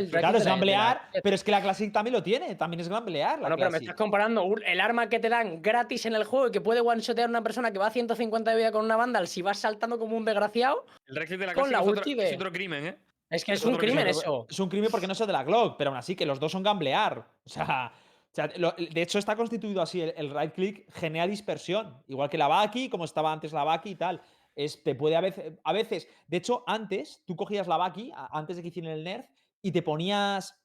Claro, 0.09 0.37
es 0.37 0.45
gamblear, 0.45 1.01
pero 1.23 1.35
es 1.35 1.43
que 1.43 1.51
la 1.51 1.61
Classic 1.61 1.93
también 1.93 2.13
lo 2.13 2.23
tiene, 2.23 2.55
también 2.55 2.81
es 2.81 2.89
gamblear. 2.89 3.35
La 3.35 3.41
Bueno, 3.41 3.55
pero 3.57 3.71
me 3.71 3.77
estás 3.77 3.95
comparando 3.95 4.45
el 4.65 4.81
arma 4.81 5.07
que 5.07 5.19
te 5.19 5.29
dan 5.29 5.61
gratis 5.61 6.05
en 6.05 6.15
el 6.15 6.23
juego 6.23 6.47
y 6.47 6.51
que 6.51 6.61
puede 6.61 6.81
one-shotear 6.81 7.27
a 7.27 7.29
una 7.29 7.43
persona 7.43 7.71
que 7.71 7.79
va 7.79 7.87
a 7.87 7.91
150 7.91 8.51
de 8.51 8.57
vida 8.57 8.71
con 8.71 8.83
una 8.83 8.95
banda 8.95 9.25
si 9.25 9.41
vas 9.41 9.59
saltando 9.59 9.99
como 9.99 10.17
un 10.17 10.25
desgraciado. 10.25 10.85
El 11.07 11.15
right 11.15 11.27
click 11.27 11.39
de 11.39 11.45
la 11.47 11.53
Con 11.53 11.69
Classic 11.69 12.17
la 12.17 12.23
es 12.23 12.33
otro 12.35 12.51
crimen, 12.51 12.85
¿eh? 12.85 12.97
Es 13.29 13.45
que 13.45 13.53
es 13.53 13.59
Es 13.59 13.65
un 13.65 13.75
crimen 13.77 13.97
crimen. 13.97 14.07
eso. 14.07 14.47
Es 14.49 14.59
un 14.59 14.69
crimen 14.69 14.89
porque 14.89 15.05
no 15.07 15.13
es 15.13 15.19
de 15.19 15.27
la 15.27 15.43
Glock, 15.43 15.77
pero 15.77 15.91
aún 15.91 15.97
así 15.99 16.15
que 16.15 16.25
los 16.25 16.39
dos 16.39 16.51
son 16.51 16.63
gamblear. 16.63 17.27
O 17.45 17.49
sea, 17.49 17.91
o 17.93 18.35
sea, 18.35 18.51
lo- 18.57 18.71
de 18.77 19.01
hecho 19.01 19.19
está 19.19 19.35
constituido 19.35 19.81
así 19.81 20.01
el, 20.01 20.13
el 20.17 20.35
right 20.37 20.53
click 20.53 20.91
genera 20.93 21.27
dispersión, 21.27 22.03
igual 22.07 22.29
que 22.29 22.37
la 22.37 22.47
Baki, 22.47 22.89
como 22.89 23.05
estaba 23.05 23.31
antes 23.31 23.53
la 23.53 23.63
Baki 23.63 23.89
y 23.91 23.95
tal. 23.95 24.21
Es, 24.55 24.83
te 24.83 24.93
puede 24.95 25.15
a 25.15 25.21
veces, 25.21 25.53
a 25.63 25.73
veces, 25.73 26.07
de 26.27 26.37
hecho, 26.37 26.63
antes 26.67 27.23
tú 27.25 27.35
cogías 27.35 27.67
la 27.67 27.77
Baki, 27.77 28.11
antes 28.31 28.55
de 28.57 28.61
que 28.61 28.67
hicieran 28.69 28.91
el 28.93 29.03
nerf, 29.03 29.25
y 29.61 29.71
te 29.71 29.81
ponías 29.81 30.55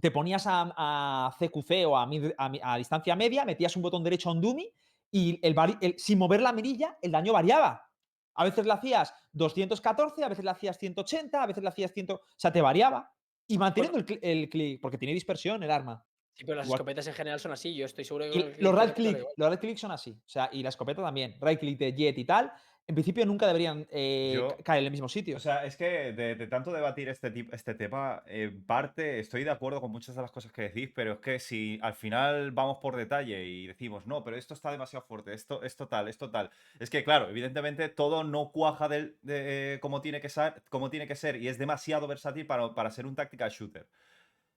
te 0.00 0.10
ponías 0.10 0.44
a, 0.48 0.72
a 0.76 1.30
CQC 1.38 1.86
o 1.86 1.96
a, 1.96 2.04
mid- 2.06 2.34
a 2.36 2.76
distancia 2.78 3.14
media, 3.14 3.44
metías 3.44 3.76
un 3.76 3.82
botón 3.82 4.02
derecho 4.02 4.32
en 4.32 4.40
Dummy 4.40 4.68
y 5.10 5.38
el, 5.46 5.54
el- 5.80 5.98
sin 5.98 6.18
mover 6.18 6.42
la 6.42 6.52
mirilla, 6.52 6.98
el 7.00 7.12
daño 7.12 7.32
variaba. 7.32 7.88
A 8.34 8.44
veces 8.44 8.66
le 8.66 8.72
hacías 8.72 9.14
214, 9.32 10.24
a 10.24 10.28
veces 10.28 10.44
le 10.44 10.50
hacías 10.50 10.78
180, 10.78 11.42
a 11.42 11.46
veces 11.46 11.62
le 11.62 11.68
hacías 11.68 11.92
100. 11.92 12.10
O 12.12 12.20
sea, 12.36 12.52
te 12.52 12.60
variaba. 12.60 13.10
Y 13.46 13.58
manteniendo 13.58 13.98
el, 13.98 14.06
cli- 14.06 14.18
el 14.22 14.48
clic, 14.48 14.80
porque 14.80 14.98
tiene 14.98 15.12
dispersión 15.14 15.62
el 15.62 15.70
arma. 15.70 16.04
Sí, 16.32 16.44
pero 16.44 16.56
las 16.56 16.66
Igual- 16.66 16.78
escopetas 16.78 17.06
en 17.06 17.14
general 17.14 17.38
son 17.38 17.52
así. 17.52 17.74
Yo 17.76 17.86
estoy 17.86 18.04
seguro 18.04 18.24
que. 18.30 18.56
Y 18.58 18.62
los 18.62 18.74
right 18.78 18.94
click, 18.94 19.18
los 19.36 19.48
right 19.50 19.60
click 19.60 19.76
son 19.78 19.92
así. 19.92 20.10
O 20.12 20.28
sea, 20.28 20.48
y 20.52 20.62
la 20.62 20.70
escopeta 20.70 21.02
también. 21.02 21.36
Right 21.40 21.60
click 21.60 21.78
de 21.78 21.92
jet 21.94 22.18
y 22.18 22.24
tal. 22.24 22.50
En 22.86 22.94
principio 22.94 23.24
nunca 23.24 23.46
deberían 23.46 23.86
eh, 23.90 24.32
Yo- 24.34 24.48
ca- 24.58 24.62
caer 24.62 24.80
en 24.80 24.86
el 24.86 24.90
mismo 24.90 25.08
sitio. 25.08 25.38
O 25.38 25.40
sea, 25.40 25.64
es 25.64 25.76
que 25.76 26.12
de, 26.12 26.34
de 26.34 26.46
tanto 26.46 26.70
debatir 26.70 27.08
este, 27.08 27.30
tip- 27.32 27.48
este 27.54 27.74
tema, 27.74 28.22
en 28.26 28.62
parte 28.64 29.20
estoy 29.20 29.42
de 29.42 29.50
acuerdo 29.50 29.80
con 29.80 29.90
muchas 29.90 30.14
de 30.14 30.20
las 30.20 30.30
cosas 30.30 30.52
que 30.52 30.62
decís, 30.62 30.90
pero 30.94 31.14
es 31.14 31.18
que 31.20 31.38
si 31.38 31.78
al 31.82 31.94
final 31.94 32.50
vamos 32.50 32.78
por 32.78 32.94
detalle 32.96 33.42
y 33.44 33.66
decimos, 33.66 34.06
no, 34.06 34.22
pero 34.22 34.36
esto 34.36 34.52
está 34.52 34.70
demasiado 34.70 35.06
fuerte, 35.06 35.32
esto, 35.32 35.62
esto 35.62 35.88
tal, 35.88 36.08
esto 36.08 36.30
tal. 36.30 36.50
Es 36.78 36.90
que, 36.90 37.04
claro, 37.04 37.30
evidentemente 37.30 37.88
todo 37.88 38.22
no 38.22 38.50
cuaja 38.52 38.86
del, 38.88 39.16
de, 39.22 39.78
como, 39.80 40.02
tiene 40.02 40.20
que 40.20 40.28
ser, 40.28 40.62
como 40.68 40.90
tiene 40.90 41.08
que 41.08 41.14
ser 41.16 41.36
y 41.36 41.48
es 41.48 41.56
demasiado 41.56 42.06
versátil 42.06 42.44
para, 42.46 42.74
para 42.74 42.90
ser 42.90 43.06
un 43.06 43.14
tactical 43.16 43.50
shooter. 43.50 43.86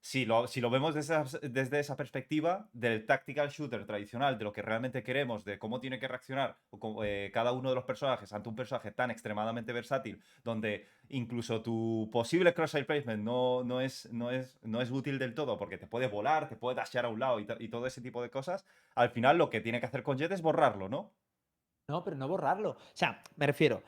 Si 0.07 0.23
lo, 0.23 0.47
si 0.47 0.61
lo 0.61 0.69
vemos 0.69 0.95
desde 0.95 1.21
esa, 1.21 1.39
desde 1.41 1.81
esa 1.81 1.97
perspectiva 1.97 2.69
del 2.71 3.05
tactical 3.05 3.49
shooter 3.49 3.85
tradicional, 3.85 4.37
de 4.37 4.45
lo 4.45 4.53
que 4.53 4.61
realmente 4.61 5.03
queremos, 5.03 5.43
de 5.43 5.59
cómo 5.59 5.81
tiene 5.81 5.99
que 5.99 6.07
reaccionar 6.07 6.57
eh, 7.03 7.29
cada 7.33 7.51
uno 7.51 7.67
de 7.67 7.75
los 7.75 7.83
personajes 7.83 8.31
ante 8.31 8.47
un 8.47 8.55
personaje 8.55 8.93
tan 8.93 9.11
extremadamente 9.11 9.73
versátil, 9.73 10.23
donde 10.45 10.87
incluso 11.09 11.61
tu 11.61 12.07
posible 12.09 12.53
crosshair 12.53 12.85
placement 12.85 13.21
no, 13.21 13.65
no, 13.65 13.81
es, 13.81 14.09
no, 14.13 14.31
es, 14.31 14.57
no 14.63 14.81
es 14.81 14.91
útil 14.91 15.19
del 15.19 15.33
todo, 15.33 15.57
porque 15.57 15.77
te 15.77 15.87
puede 15.87 16.07
volar, 16.07 16.47
te 16.47 16.55
puede 16.55 16.77
dashear 16.77 17.03
a 17.03 17.09
un 17.09 17.19
lado 17.19 17.41
y, 17.41 17.47
y 17.59 17.67
todo 17.67 17.85
ese 17.85 17.99
tipo 17.99 18.21
de 18.21 18.29
cosas, 18.29 18.65
al 18.95 19.09
final 19.09 19.37
lo 19.37 19.49
que 19.49 19.59
tiene 19.59 19.81
que 19.81 19.87
hacer 19.87 20.03
con 20.03 20.17
Jet 20.17 20.31
es 20.31 20.41
borrarlo, 20.41 20.87
¿no? 20.87 21.11
No, 21.89 22.05
pero 22.05 22.15
no 22.15 22.29
borrarlo. 22.29 22.69
O 22.69 22.77
sea, 22.93 23.21
me 23.35 23.45
refiero. 23.45 23.83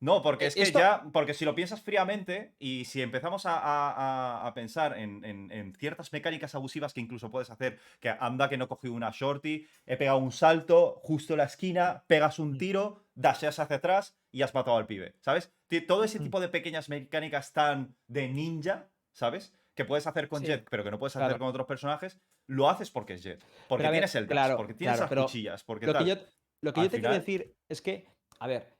No, 0.00 0.22
porque 0.22 0.44
Eh, 0.44 0.48
es 0.48 0.54
que 0.54 0.62
esto- 0.62 0.78
ya, 0.78 1.02
porque 1.12 1.34
si 1.34 1.44
lo 1.44 1.54
piensas 1.56 1.82
fríamente 1.82 2.54
y 2.60 2.84
si 2.84 3.02
empezamos 3.02 3.46
a, 3.46 4.46
a- 4.46 4.54
pensar 4.54 4.96
en, 4.96 5.24
en- 5.24 5.50
en 5.50 5.74
ciertas 5.74 6.12
mecánicas 6.12 6.54
abusivas 6.54 6.94
que 6.94 7.00
incluso 7.00 7.30
puedes 7.30 7.50
hacer, 7.50 7.78
que 8.00 8.10
anda 8.10 8.48
que 8.48 8.56
no 8.56 8.68
cogí 8.68 8.88
una 8.88 9.10
shorty, 9.12 9.66
he 9.86 9.96
pegado 9.96 10.18
un 10.18 10.30
salto 10.32 11.00
justo 11.02 11.34
en 11.34 11.38
la 11.38 11.44
esquina, 11.44 12.04
pegas 12.06 12.38
un 12.38 12.52
Mm. 12.52 12.58
tiro, 12.58 13.02
dasheas 13.14 13.58
hacia 13.58 13.76
atrás 13.76 14.16
y 14.30 14.42
has 14.42 14.54
matado 14.54 14.76
al 14.76 14.86
pibe, 14.86 15.14
¿sabes? 15.20 15.52
Todo 15.88 16.04
ese 16.04 16.20
tipo 16.20 16.38
de 16.40 16.48
pequeñas 16.48 16.88
mecánicas 16.88 17.52
tan 17.52 17.96
de 18.06 18.28
ninja, 18.28 18.88
¿sabes? 19.12 19.52
Que 19.74 19.84
puedes 19.84 20.06
hacer 20.06 20.28
con 20.28 20.40
Sí. 20.40 20.46
Jet, 20.46 20.66
pero 20.70 20.84
que 20.84 20.90
no 20.92 20.98
puedes 20.98 21.12
Claro. 21.14 21.26
hacer 21.26 21.38
con 21.38 21.48
otros 21.48 21.66
personajes, 21.66 22.20
lo 22.46 22.70
haces 22.70 22.90
porque 22.90 23.14
es 23.14 23.22
Jet. 23.22 23.44
Porque 23.68 23.88
tienes 23.88 24.14
el 24.14 24.26
dash, 24.26 24.32
claro, 24.32 24.56
porque 24.56 24.74
tienes 24.74 24.96
claro, 24.98 25.14
las 25.14 25.24
cuchillas, 25.24 25.64
porque 25.64 25.86
Lo 25.86 25.94
que 25.94 26.04
yo, 26.04 26.14
lo 26.62 26.72
que 26.72 26.82
yo 26.82 26.90
te 26.90 27.00
quiero 27.00 27.14
decir 27.14 27.54
es 27.68 27.82
que, 27.82 28.06
a 28.38 28.46
ver, 28.46 28.77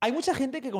Hay 0.00 0.12
mucha 0.12 0.32
gente 0.32 0.60
que, 0.60 0.70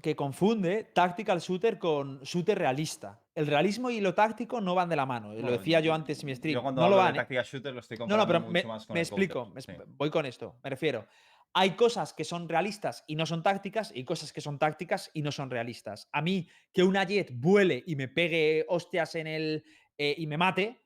que 0.00 0.16
confunde 0.16 0.84
tactical 0.94 1.40
shooter 1.40 1.76
con 1.78 2.20
shooter 2.20 2.56
realista. 2.56 3.20
El 3.34 3.48
realismo 3.48 3.90
y 3.90 4.00
lo 4.00 4.14
táctico 4.14 4.60
no 4.60 4.76
van 4.76 4.88
de 4.88 4.94
la 4.96 5.06
mano. 5.06 5.32
lo 5.34 5.50
decía 5.50 5.80
yo 5.80 5.92
antes 5.92 6.20
en 6.20 6.26
mi 6.26 6.36
stream. 6.36 6.54
Yo 6.54 6.62
cuando 6.62 6.82
no 6.82 6.88
lo 6.88 6.96
van. 6.96 7.14
de 7.14 7.20
¿eh? 7.36 7.42
shooter 7.44 7.74
lo 7.74 7.80
estoy 7.80 7.96
No, 7.96 8.04
comparando 8.06 8.26
no, 8.26 8.26
pero 8.26 8.40
mucho 8.40 8.52
me, 8.52 8.64
más 8.64 8.86
con 8.86 8.94
me 8.94 9.00
el 9.00 9.06
explico. 9.06 9.46
me 9.46 9.60
sí. 9.62 9.72
Voy 9.88 10.10
con 10.10 10.24
esto. 10.24 10.56
Me 10.62 10.70
refiero. 10.70 11.06
Hay 11.54 11.70
cosas 11.70 12.12
que 12.12 12.24
son 12.24 12.48
realistas 12.48 13.02
y 13.08 13.16
no 13.16 13.26
son 13.26 13.42
tácticas, 13.42 13.90
y 13.94 14.04
cosas 14.04 14.32
que 14.32 14.40
son 14.40 14.58
tácticas 14.58 15.10
y 15.14 15.22
no 15.22 15.32
son 15.32 15.50
realistas. 15.50 16.08
A 16.12 16.20
mí, 16.22 16.46
que 16.72 16.82
una 16.84 17.04
jet 17.04 17.30
vuele 17.34 17.82
y 17.86 17.96
me 17.96 18.06
pegue 18.06 18.64
hostias 18.68 19.14
en 19.16 19.26
el. 19.26 19.64
eh, 19.96 20.14
y 20.16 20.26
me 20.28 20.36
mate, 20.36 20.84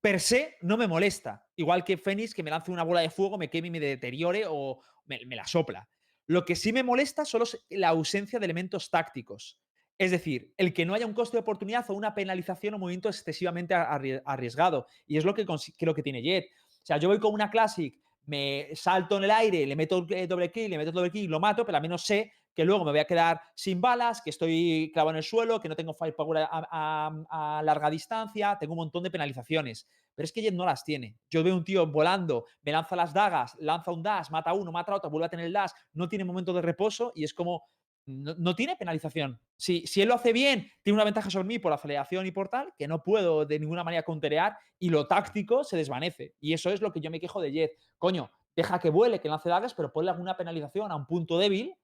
per 0.00 0.20
se 0.20 0.56
no 0.62 0.76
me 0.78 0.86
molesta. 0.86 1.46
Igual 1.56 1.84
que 1.84 1.98
Fénix, 1.98 2.32
que 2.32 2.42
me 2.42 2.50
lance 2.50 2.70
una 2.70 2.84
bola 2.84 3.00
de 3.00 3.10
fuego, 3.10 3.36
me 3.36 3.50
queme 3.50 3.68
y 3.68 3.70
me 3.70 3.80
deteriore 3.80 4.44
o 4.48 4.80
me, 5.06 5.20
me 5.26 5.36
la 5.36 5.46
sopla. 5.46 5.86
Lo 6.26 6.44
que 6.44 6.56
sí 6.56 6.72
me 6.72 6.82
molesta 6.82 7.24
solo 7.24 7.44
es 7.44 7.64
la 7.70 7.88
ausencia 7.88 8.38
de 8.38 8.44
elementos 8.46 8.90
tácticos. 8.90 9.60
Es 9.96 10.10
decir, 10.10 10.52
el 10.56 10.72
que 10.72 10.84
no 10.84 10.94
haya 10.94 11.06
un 11.06 11.14
coste 11.14 11.36
de 11.36 11.42
oportunidad 11.42 11.84
o 11.88 11.94
una 11.94 12.14
penalización 12.14 12.74
o 12.74 12.78
movimiento 12.78 13.08
excesivamente 13.08 13.74
arri- 13.74 14.22
arriesgado. 14.24 14.86
Y 15.06 15.18
es 15.18 15.24
lo 15.24 15.34
que 15.34 15.46
creo 15.78 15.94
que 15.94 16.02
tiene 16.02 16.22
Jet. 16.22 16.46
O 16.68 16.86
sea, 16.86 16.98
yo 16.98 17.08
voy 17.08 17.20
con 17.20 17.32
una 17.32 17.50
Classic, 17.50 17.98
me 18.26 18.68
salto 18.74 19.16
en 19.18 19.24
el 19.24 19.30
aire, 19.30 19.66
le 19.66 19.76
meto 19.76 20.06
eh, 20.10 20.26
doble 20.26 20.50
kill, 20.50 20.70
le 20.70 20.78
meto 20.78 20.92
doble 20.92 21.10
kill, 21.10 21.30
lo 21.30 21.40
mato, 21.40 21.64
pero 21.64 21.76
al 21.76 21.82
menos 21.82 22.04
sé 22.04 22.32
que 22.54 22.64
luego 22.64 22.84
me 22.84 22.92
voy 22.92 23.00
a 23.00 23.06
quedar 23.06 23.40
sin 23.54 23.80
balas, 23.80 24.22
que 24.22 24.30
estoy 24.30 24.90
clavado 24.92 25.10
en 25.10 25.16
el 25.16 25.22
suelo, 25.24 25.60
que 25.60 25.68
no 25.68 25.74
tengo 25.74 25.92
firepower 25.92 26.46
a 26.50 27.62
larga 27.64 27.90
distancia, 27.90 28.56
tengo 28.60 28.74
un 28.74 28.78
montón 28.78 29.02
de 29.02 29.10
penalizaciones. 29.10 29.88
Pero 30.14 30.24
es 30.24 30.32
que 30.32 30.42
Jet 30.42 30.54
no 30.54 30.64
las 30.64 30.84
tiene. 30.84 31.16
Yo 31.30 31.42
veo 31.42 31.56
un 31.56 31.64
tío 31.64 31.86
volando, 31.86 32.46
me 32.62 32.72
lanza 32.72 32.96
las 32.96 33.12
dagas, 33.12 33.56
lanza 33.58 33.90
un 33.90 34.02
dash, 34.02 34.30
mata 34.30 34.50
a 34.50 34.54
uno, 34.54 34.70
mata 34.70 34.92
a 34.92 34.96
otro, 34.96 35.10
vuelve 35.10 35.26
a 35.26 35.28
tener 35.28 35.46
el 35.46 35.52
dash, 35.52 35.72
no 35.92 36.08
tiene 36.08 36.24
momento 36.24 36.52
de 36.52 36.62
reposo 36.62 37.12
y 37.14 37.24
es 37.24 37.34
como. 37.34 37.64
No, 38.06 38.34
no 38.36 38.54
tiene 38.54 38.76
penalización. 38.76 39.40
Si, 39.56 39.86
si 39.86 40.02
él 40.02 40.08
lo 40.08 40.14
hace 40.14 40.32
bien, 40.32 40.70
tiene 40.82 40.96
una 40.96 41.04
ventaja 41.04 41.30
sobre 41.30 41.48
mí 41.48 41.58
por 41.58 41.72
aceleración 41.72 42.26
y 42.26 42.30
por 42.30 42.48
tal, 42.48 42.72
que 42.76 42.86
no 42.86 43.02
puedo 43.02 43.46
de 43.46 43.58
ninguna 43.58 43.82
manera 43.82 44.02
counterear 44.02 44.56
y 44.78 44.90
lo 44.90 45.06
táctico 45.06 45.64
se 45.64 45.76
desvanece. 45.76 46.34
Y 46.40 46.52
eso 46.52 46.70
es 46.70 46.82
lo 46.82 46.92
que 46.92 47.00
yo 47.00 47.10
me 47.10 47.20
quejo 47.20 47.40
de 47.40 47.52
Jet. 47.52 47.78
Coño, 47.98 48.30
deja 48.54 48.78
que 48.78 48.90
vuele, 48.90 49.20
que 49.20 49.28
lance 49.28 49.48
dagas, 49.48 49.74
pero 49.74 49.92
ponle 49.92 50.10
alguna 50.10 50.36
penalización 50.36 50.92
a 50.92 50.96
un 50.96 51.06
punto 51.06 51.38
débil 51.38 51.74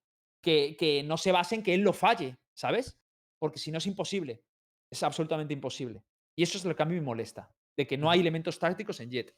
que, 0.43 0.77
que 0.79 1.03
no 1.03 1.17
se 1.17 1.33
base 1.33 1.55
en 1.55 1.63
que 1.63 1.75
él 1.75 1.81
lo 1.81 1.93
falle, 1.93 2.37
¿sabes? 2.55 2.99
Porque 3.39 3.59
si 3.59 3.71
no 3.71 3.79
es 3.79 3.87
imposible. 3.87 4.43
Es 4.91 5.03
absolutamente 5.03 5.55
imposible. 5.55 6.03
Y 6.37 6.43
eso 6.43 6.59
es 6.59 6.65
lo 6.65 6.75
que 6.75 6.83
a 6.83 6.87
mí 6.87 6.95
me 6.95 7.01
molesta, 7.01 7.55
de 7.77 7.87
que 7.87 7.97
no 7.97 8.11
hay 8.11 8.21
elementos 8.21 8.59
tácticos 8.59 9.01
en 9.01 9.11
Jet. 9.11 9.35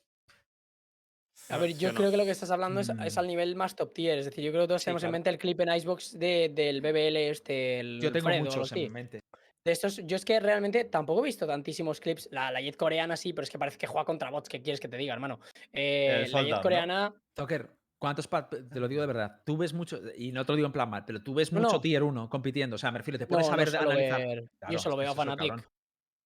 A 1.48 1.56
ver, 1.58 1.76
yo 1.76 1.92
creo 1.92 2.10
que 2.10 2.16
lo 2.16 2.24
que 2.24 2.30
estás 2.30 2.50
hablando 2.50 2.80
es, 2.80 2.88
es 2.88 3.16
Mm. 3.16 3.18
al 3.18 3.26
nivel 3.26 3.56
más 3.56 3.74
top 3.76 3.92
tier. 3.92 4.18
Es 4.18 4.24
decir, 4.26 4.44
yo 4.44 4.50
creo 4.52 4.62
que 4.64 4.68
todos 4.68 4.82
Sí, 4.82 4.86
tenemos 4.86 5.02
en 5.04 5.10
mente 5.10 5.28
el 5.30 5.38
clip 5.38 5.60
en 5.60 5.74
Icebox 5.74 6.18
de, 6.18 6.50
del 6.54 6.80
BBL 6.80 7.16
este, 7.30 7.80
el 7.80 8.00
Yo 8.00 8.12
tengo 8.12 8.26
Fred 8.26 8.36
o 8.36 8.38
algo 8.42 8.56
muchos 8.56 8.72
en 8.72 8.92
mente. 8.92 9.20
De 9.64 9.70
estos, 9.72 9.98
yo 10.06 10.16
es 10.16 10.24
que 10.24 10.40
realmente 10.40 10.84
tampoco 10.84 11.20
he 11.22 11.26
visto 11.26 11.46
tantísimos 11.46 12.00
clips. 12.00 12.28
La, 12.32 12.50
la 12.50 12.60
Jet 12.60 12.76
coreana 12.76 13.16
sí, 13.16 13.32
pero 13.32 13.44
es 13.44 13.50
que 13.50 13.58
parece 13.58 13.78
que 13.78 13.86
juega 13.86 14.04
contra 14.04 14.30
bots. 14.30 14.48
¿Qué 14.48 14.60
quieres 14.60 14.80
que 14.80 14.88
te 14.88 14.96
diga, 14.96 15.14
hermano? 15.14 15.38
Eh, 15.72 16.26
la 16.32 16.42
Jet 16.42 16.50
¿no? 16.56 16.60
coreana. 16.62 17.14
Tucker, 17.34 17.68
¿cuántos 17.98 18.28
Te 18.28 18.80
lo 18.80 18.88
digo 18.88 19.00
de 19.02 19.06
verdad. 19.06 19.40
Tú 19.44 19.56
ves 19.56 19.72
mucho, 19.72 20.00
y 20.16 20.32
no 20.32 20.44
te 20.44 20.52
lo 20.52 20.56
digo 20.56 20.66
en 20.66 20.72
plan 20.72 20.90
mal, 20.90 21.04
pero 21.04 21.22
tú 21.22 21.34
ves 21.34 21.52
No, 21.52 21.60
mucho 21.60 21.74
no. 21.74 21.80
tier 21.80 22.02
1 22.02 22.28
compitiendo. 22.28 22.74
O 22.76 22.78
sea, 22.78 22.90
me 22.90 22.98
refiero, 22.98 23.18
te 23.18 23.24
No, 23.24 23.28
pones 23.28 23.48
a 23.48 23.50
no 23.52 23.56
ver, 23.58 23.68
suelo 23.68 23.90
analizar. 23.90 24.18
ver- 24.20 24.44
Claro, 24.58 24.72
yo 24.72 24.78
solo 24.78 24.96
veo 24.96 25.12
a 25.12 25.14
cabrón. 25.16 25.64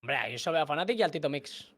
Hombre, 0.02 0.16
yo 0.32 0.38
solo 0.38 0.54
veo 0.54 0.62
a 0.62 0.66
Fnatic 0.66 0.98
y 0.98 1.02
al 1.02 1.10
Tito 1.10 1.28
Mix. 1.28 1.72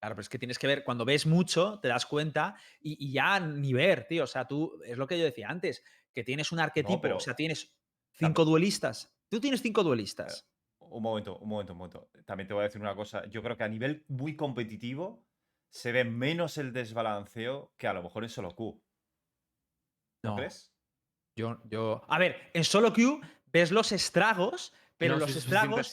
Claro, 0.00 0.14
pero 0.14 0.20
es 0.22 0.28
que 0.28 0.38
tienes 0.38 0.58
que 0.58 0.66
ver, 0.66 0.84
cuando 0.84 1.04
ves 1.04 1.26
mucho, 1.26 1.78
te 1.80 1.88
das 1.88 2.06
cuenta 2.06 2.54
y, 2.80 3.06
y 3.08 3.12
ya 3.12 3.40
ni 3.40 3.72
ver, 3.72 4.06
tío. 4.06 4.24
O 4.24 4.26
sea, 4.26 4.46
tú, 4.46 4.80
es 4.84 4.96
lo 4.98 5.06
que 5.06 5.18
yo 5.18 5.24
decía 5.24 5.48
antes, 5.48 5.82
que 6.12 6.22
tienes 6.22 6.52
un 6.52 6.60
arquetipo, 6.60 7.00
pero- 7.00 7.16
o 7.16 7.20
sea, 7.20 7.34
tienes 7.34 7.74
cinco 8.12 8.44
duelistas. 8.44 9.12
Tú 9.28 9.40
tienes 9.40 9.62
cinco 9.62 9.82
duelistas. 9.82 10.48
Un 10.78 11.02
momento, 11.02 11.38
un 11.38 11.48
momento, 11.48 11.72
un 11.72 11.78
momento. 11.78 12.10
También 12.26 12.46
te 12.46 12.54
voy 12.54 12.60
a 12.60 12.64
decir 12.64 12.80
una 12.80 12.94
cosa. 12.94 13.24
Yo 13.26 13.42
creo 13.42 13.56
que 13.56 13.64
a 13.64 13.68
nivel 13.68 14.04
muy 14.08 14.36
competitivo 14.36 15.24
se 15.70 15.90
ve 15.92 16.04
menos 16.04 16.58
el 16.58 16.72
desbalanceo 16.72 17.72
que 17.76 17.88
a 17.88 17.92
lo 17.92 18.02
mejor 18.02 18.22
en 18.22 18.30
solo 18.30 18.54
Q. 18.54 18.80
¿No, 20.22 20.30
No, 20.30 20.36
crees? 20.36 20.72
yo, 21.34 21.60
yo. 21.64 22.04
A 22.08 22.18
ver, 22.18 22.50
en 22.54 22.64
solo 22.64 22.92
Q 22.92 23.20
ves 23.46 23.72
los 23.72 23.92
estragos, 23.92 24.72
pero 24.98 25.14
No, 25.14 25.20
los 25.20 25.32
sí, 25.32 25.38
estragos. 25.38 25.92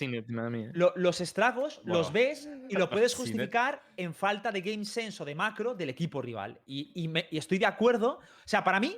Lo- 0.74 0.94
los 0.96 1.20
estragos 1.22 1.82
los 1.84 2.12
ves 2.14 2.50
y 2.70 2.76
lo 2.76 2.90
puedes 2.90 3.16
justificar 3.16 3.84
en 3.98 4.14
falta 4.14 4.52
de 4.52 4.62
game 4.62 4.86
sense 4.86 5.22
o 5.22 5.26
de 5.26 5.36
macro 5.36 5.76
del 5.76 5.90
equipo 5.90 6.22
rival. 6.22 6.60
Y, 6.66 6.92
y 6.96 7.08
me- 7.08 7.28
y 7.32 7.38
estoy 7.38 7.58
de 7.58 7.66
acuerdo. 7.66 8.20
O 8.20 8.48
sea, 8.48 8.64
para 8.64 8.80
mí, 8.80 8.98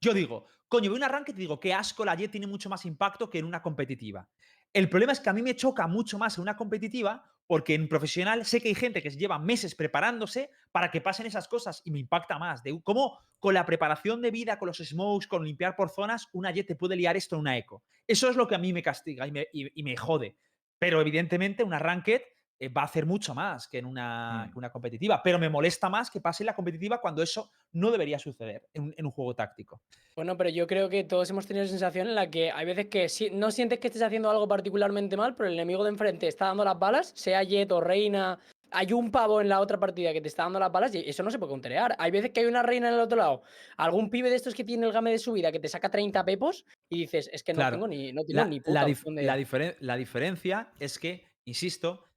yo 0.00 0.14
digo, 0.14 0.46
coño, 0.68 0.90
veo 0.90 0.96
un 0.96 1.04
arranque 1.04 1.32
y 1.32 1.34
te 1.34 1.40
digo, 1.40 1.60
qué 1.60 1.74
asco, 1.74 2.04
la 2.04 2.14
Jet 2.14 2.30
tiene 2.30 2.46
mucho 2.46 2.68
más 2.70 2.86
impacto 2.86 3.28
que 3.28 3.38
en 3.38 3.44
una 3.44 3.60
competitiva. 3.62 4.26
El 4.72 4.88
problema 4.88 5.12
es 5.12 5.20
que 5.20 5.28
a 5.30 5.32
mí 5.32 5.42
me 5.42 5.54
choca 5.56 5.86
mucho 5.86 6.18
más 6.18 6.38
en 6.38 6.42
una 6.42 6.56
competitiva 6.56 7.24
porque 7.46 7.74
en 7.74 7.88
profesional 7.88 8.46
sé 8.46 8.60
que 8.60 8.68
hay 8.68 8.74
gente 8.74 9.02
que 9.02 9.10
lleva 9.10 9.38
meses 9.38 9.74
preparándose 9.74 10.50
para 10.70 10.90
que 10.90 11.00
pasen 11.02 11.26
esas 11.26 11.48
cosas 11.48 11.82
y 11.84 11.90
me 11.90 11.98
impacta 11.98 12.38
más. 12.38 12.62
De 12.62 12.80
cómo 12.82 13.18
con 13.38 13.52
la 13.52 13.66
preparación 13.66 14.22
de 14.22 14.30
vida, 14.30 14.58
con 14.58 14.68
los 14.68 14.78
smokes, 14.78 15.26
con 15.26 15.44
limpiar 15.44 15.76
por 15.76 15.90
zonas, 15.90 16.26
una 16.32 16.50
Jet 16.50 16.68
te 16.68 16.76
puede 16.76 16.96
liar 16.96 17.16
esto 17.16 17.36
en 17.36 17.40
una 17.40 17.58
eco. 17.58 17.84
Eso 18.06 18.30
es 18.30 18.36
lo 18.36 18.48
que 18.48 18.54
a 18.54 18.58
mí 18.58 18.72
me 18.72 18.82
castiga 18.82 19.26
y 19.26 19.32
me, 19.32 19.46
y- 19.52 19.82
me 19.82 19.96
jode. 19.96 20.36
Pero 20.78 21.00
evidentemente 21.00 21.62
una 21.64 21.78
ranked 21.78 22.22
eh, 22.62 22.68
va 22.68 22.82
a 22.82 22.84
hacer 22.84 23.06
mucho 23.06 23.34
más 23.34 23.66
que 23.66 23.78
en 23.78 23.86
una, 23.86 24.46
Mm. 24.46 24.52
que 24.52 24.58
una 24.58 24.70
competitiva. 24.70 25.20
Pero 25.20 25.38
me 25.38 25.48
molesta 25.48 25.88
más 25.88 26.10
que 26.10 26.20
pase 26.20 26.44
en 26.44 26.46
la 26.46 26.54
competitiva 26.54 27.00
cuando 27.00 27.20
eso 27.22 27.50
no 27.72 27.90
debería 27.90 28.18
suceder 28.20 28.68
en, 28.72 28.82
un- 28.84 28.94
en 28.96 29.04
un 29.06 29.10
juego 29.10 29.34
táctico. 29.34 29.80
Bueno, 30.14 30.36
pero 30.36 30.48
yo 30.50 30.66
creo 30.68 30.88
que 30.88 31.02
todos 31.02 31.28
hemos 31.30 31.46
tenido 31.46 31.64
la 31.64 31.70
sensación 31.70 32.06
en 32.06 32.14
la 32.14 32.30
que 32.30 32.52
hay 32.52 32.64
veces 32.64 32.86
que 32.86 33.08
si- 33.08 33.30
no 33.30 33.50
sientes 33.50 33.80
que 33.80 33.88
estés 33.88 34.02
haciendo 34.02 34.30
algo 34.30 34.46
particularmente 34.46 35.16
mal, 35.16 35.34
pero 35.34 35.48
el 35.48 35.54
enemigo 35.54 35.82
de 35.82 35.90
enfrente 35.90 36.28
está 36.28 36.46
dando 36.46 36.64
las 36.64 36.78
balas, 36.78 37.12
sea 37.16 37.42
Jet 37.42 37.72
o 37.72 37.80
Reina. 37.80 38.38
Hay 38.74 38.92
un 38.94 39.10
pavo 39.10 39.40
en 39.42 39.48
la 39.50 39.60
otra 39.60 39.78
partida 39.78 40.12
que 40.12 40.20
te 40.22 40.28
está 40.28 40.44
dando 40.44 40.58
las 40.60 40.70
balas 40.72 40.94
y 40.94 41.00
eso 41.06 41.22
no 41.22 41.30
se 41.30 41.38
puede 41.38 41.50
counterear. 41.50 41.94
Hay 41.98 42.10
veces 42.10 42.30
que 42.30 42.40
hay 42.40 42.46
una 42.46 42.62
reina 42.62 42.88
en 42.88 42.94
el 42.94 43.00
otro 43.00 43.18
lado, 43.18 43.42
algún 43.76 44.08
pibe 44.08 44.30
de 44.30 44.36
estos 44.36 44.54
que 44.54 44.64
tiene 44.64 44.86
el 44.86 44.92
game 44.92 45.10
de 45.10 45.18
subida 45.18 45.50
que 45.52 45.58
te 45.60 45.68
saca 45.68 45.90
30 45.90 46.24
pepos 46.24 46.64
y 46.88 47.00
dices, 47.00 47.28
es 47.32 47.42
que 47.42 47.52
no 47.52 47.56
Claro. 47.58 47.74
tengo 47.76 47.88
ni, 47.88 48.12
no 48.12 48.22
tengo 48.24 48.40
La, 48.40 48.46
ni 48.46 48.58
la 48.60 48.62
puta 48.64 48.86
dif- 48.86 48.92
opción 48.92 49.14
de- 49.16 49.22
la 49.24 49.36
diferen- 49.36 49.76
la 49.80 49.96
diferencia 49.96 50.70
es 50.78 50.98
que, 50.98 51.26
insisto, 51.44 51.96
to- 51.96 52.11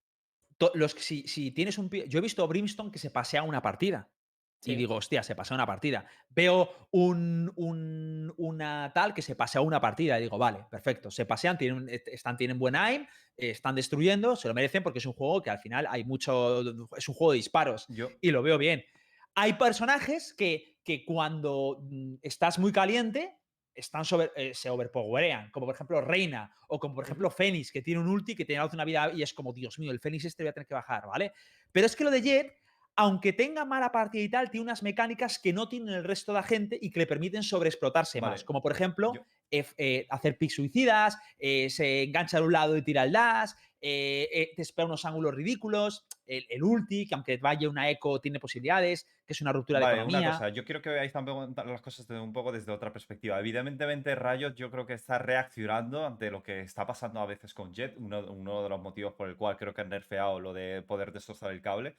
los, 0.74 0.91
si, 0.94 1.28
si 1.28 1.52
tienes 1.52 1.78
un... 1.78 1.89
Yo 1.89 2.20
he 2.20 2.22
visto 2.22 2.44
a 2.44 2.48
Brimstone 2.48 2.91
que 2.91 3.00
se 3.00 3.10
pasea 3.12 3.44
una 3.44 3.62
partida. 3.62 4.10
Y 4.68 4.76
digo, 4.76 4.96
hostia, 4.96 5.22
se 5.22 5.36
pasea 5.36 5.54
una 5.54 5.68
partida. 5.68 6.08
Veo 6.30 6.88
un, 6.89 7.52
un- 7.56 8.34
una 8.38 8.91
tal 8.96 9.13
que 9.13 9.22
se 9.22 9.36
pasea 9.36 9.62
una 9.62 9.80
partida. 9.80 10.18
Y 10.18 10.24
digo, 10.24 10.39
vale, 10.39 10.65
perfecto. 10.72 11.12
Se 11.12 11.26
pasean, 11.28 11.56
tienen, 11.58 11.88
est- 11.88 12.08
están, 12.08 12.36
tienen 12.36 12.58
buen 12.58 12.76
aim, 12.76 13.04
eh, 13.38 13.52
están 13.52 13.76
destruyendo, 13.76 14.36
se 14.36 14.48
lo 14.48 14.56
merecen 14.56 14.82
porque 14.82 14.98
es 15.00 15.06
un 15.06 15.13
juego 15.13 15.44
que 15.44 15.52
al 15.52 15.60
final 15.60 15.86
hay 15.88 16.04
mucho. 16.04 16.62
Es 16.98 17.08
un 17.08 17.13
juego 17.13 17.34
de 17.34 17.38
disparos 17.38 17.86
Yo, 17.89 18.10
y 18.22 18.32
lo 18.32 18.41
veo 18.41 18.58
bien. 18.58 18.84
Hay 19.36 19.54
personajes 19.54 20.34
que, 20.34 20.80
que 20.84 21.06
cuando 21.06 21.78
mm, 21.84 22.15
estás 22.24 22.58
muy 22.58 22.72
caliente 22.72 23.38
están 23.75 24.05
sobre, 24.05 24.31
eh, 24.35 24.53
se 24.53 24.69
overpowerean, 24.69 25.51
como 25.51 25.65
por 25.65 25.75
ejemplo 25.75 26.01
Reina 26.01 26.51
o 26.67 26.79
como 26.79 26.95
por 26.95 27.03
ejemplo 27.03 27.29
Fénix, 27.29 27.71
que 27.71 27.81
tiene 27.81 27.99
un 27.99 28.07
ulti 28.07 28.35
que 28.35 28.57
hace 28.57 28.75
una 28.75 28.85
vida 28.85 29.11
y 29.13 29.21
es 29.21 29.33
como, 29.33 29.53
Dios 29.53 29.77
mío, 29.79 29.91
el 29.91 29.99
Fénix 29.99 30.25
este 30.25 30.43
voy 30.43 30.49
a 30.49 30.53
tener 30.53 30.67
que 30.67 30.73
bajar, 30.73 31.05
¿vale? 31.07 31.33
Pero 31.71 31.85
es 31.85 31.95
que 31.95 32.03
lo 32.03 32.11
de 32.11 32.21
Jet, 32.21 32.57
aunque 32.95 33.34
tenga 33.34 33.65
mala 33.65 33.91
partida 33.91 34.23
y 34.23 34.29
tal, 34.29 34.49
tiene 34.49 34.63
unas 34.63 34.84
mecánicas 34.84 35.39
que 35.39 35.53
no 35.53 35.67
tienen 35.67 35.93
el 35.93 36.03
resto 36.03 36.31
de 36.31 36.38
la 36.39 36.43
gente 36.43 36.77
y 36.81 36.91
que 36.91 36.99
le 36.99 37.08
permiten 37.08 37.43
sobreexplotarse 37.43 38.21
Vale, 38.21 38.31
más, 38.34 38.43
como 38.43 38.62
por 38.62 38.71
ejemplo 38.71 39.13
yo- 39.13 39.25
eh, 39.51 39.65
eh, 39.77 40.08
hacer 40.10 40.38
picks 40.38 40.55
suicidas, 40.55 41.17
eh, 41.38 41.69
se 41.69 42.03
engancha 42.03 42.39
de 42.39 42.45
un 42.45 42.53
lado 42.53 42.77
y 42.77 42.81
tira 42.81 43.03
el 43.03 43.12
dash, 43.12 43.51
eh, 43.81 44.51
te 44.55 44.62
espera 44.62 44.88
unos 44.88 45.05
ángulos 45.05 45.36
ridículos, 45.36 46.05
el, 46.25 46.45
el 46.49 46.63
ulti, 46.63 47.08
que 47.08 47.13
aunque 47.15 47.38
vaya 47.38 47.69
una 47.69 47.89
eco 47.89 48.19
tiene 48.19 48.39
posibilidades, 48.39 49.05
que 49.27 49.34
es 49.34 49.41
una 49.41 49.51
ruptura 49.53 49.79
Vale, 49.79 49.97
de 49.97 50.03
una 50.05 50.19
economía. 50.19 50.31
cosa, 50.31 50.49
yo 50.49 50.63
quiero 50.63 50.81
que 50.81 50.89
veáis 50.89 51.12
también 51.12 51.53
las 51.55 51.81
cosas 51.81 52.08
de 52.08 52.17
un 52.19 52.31
poco 52.31 52.51
desde 52.51 52.71
otra 52.71 52.93
perspectiva. 52.93 53.39
Evidentemente, 53.39 54.15
Riot 54.15 54.55
yo 54.55 54.71
creo 54.71 54.86
que 54.86 54.93
está 54.93 55.19
reaccionando 55.19 56.05
ante 56.05 56.31
lo 56.31 56.41
que 56.43 56.62
está 56.62 56.86
pasando 56.86 57.19
a 57.19 57.25
veces 57.25 57.53
con 57.53 57.73
Jet, 57.73 57.95
uno, 57.97 58.25
uno 58.31 58.63
de 58.63 58.69
los 58.69 58.81
motivos 58.81 59.13
por 59.13 59.27
el 59.27 59.36
cual 59.36 59.58
creo 59.58 59.73
que 59.73 59.81
han 59.81 59.89
nerfeado 59.89 60.39
lo 60.39 60.53
de 60.53 60.81
poder 60.81 61.12
destrozar 61.12 61.51
el 61.51 61.62
cable. 61.62 61.97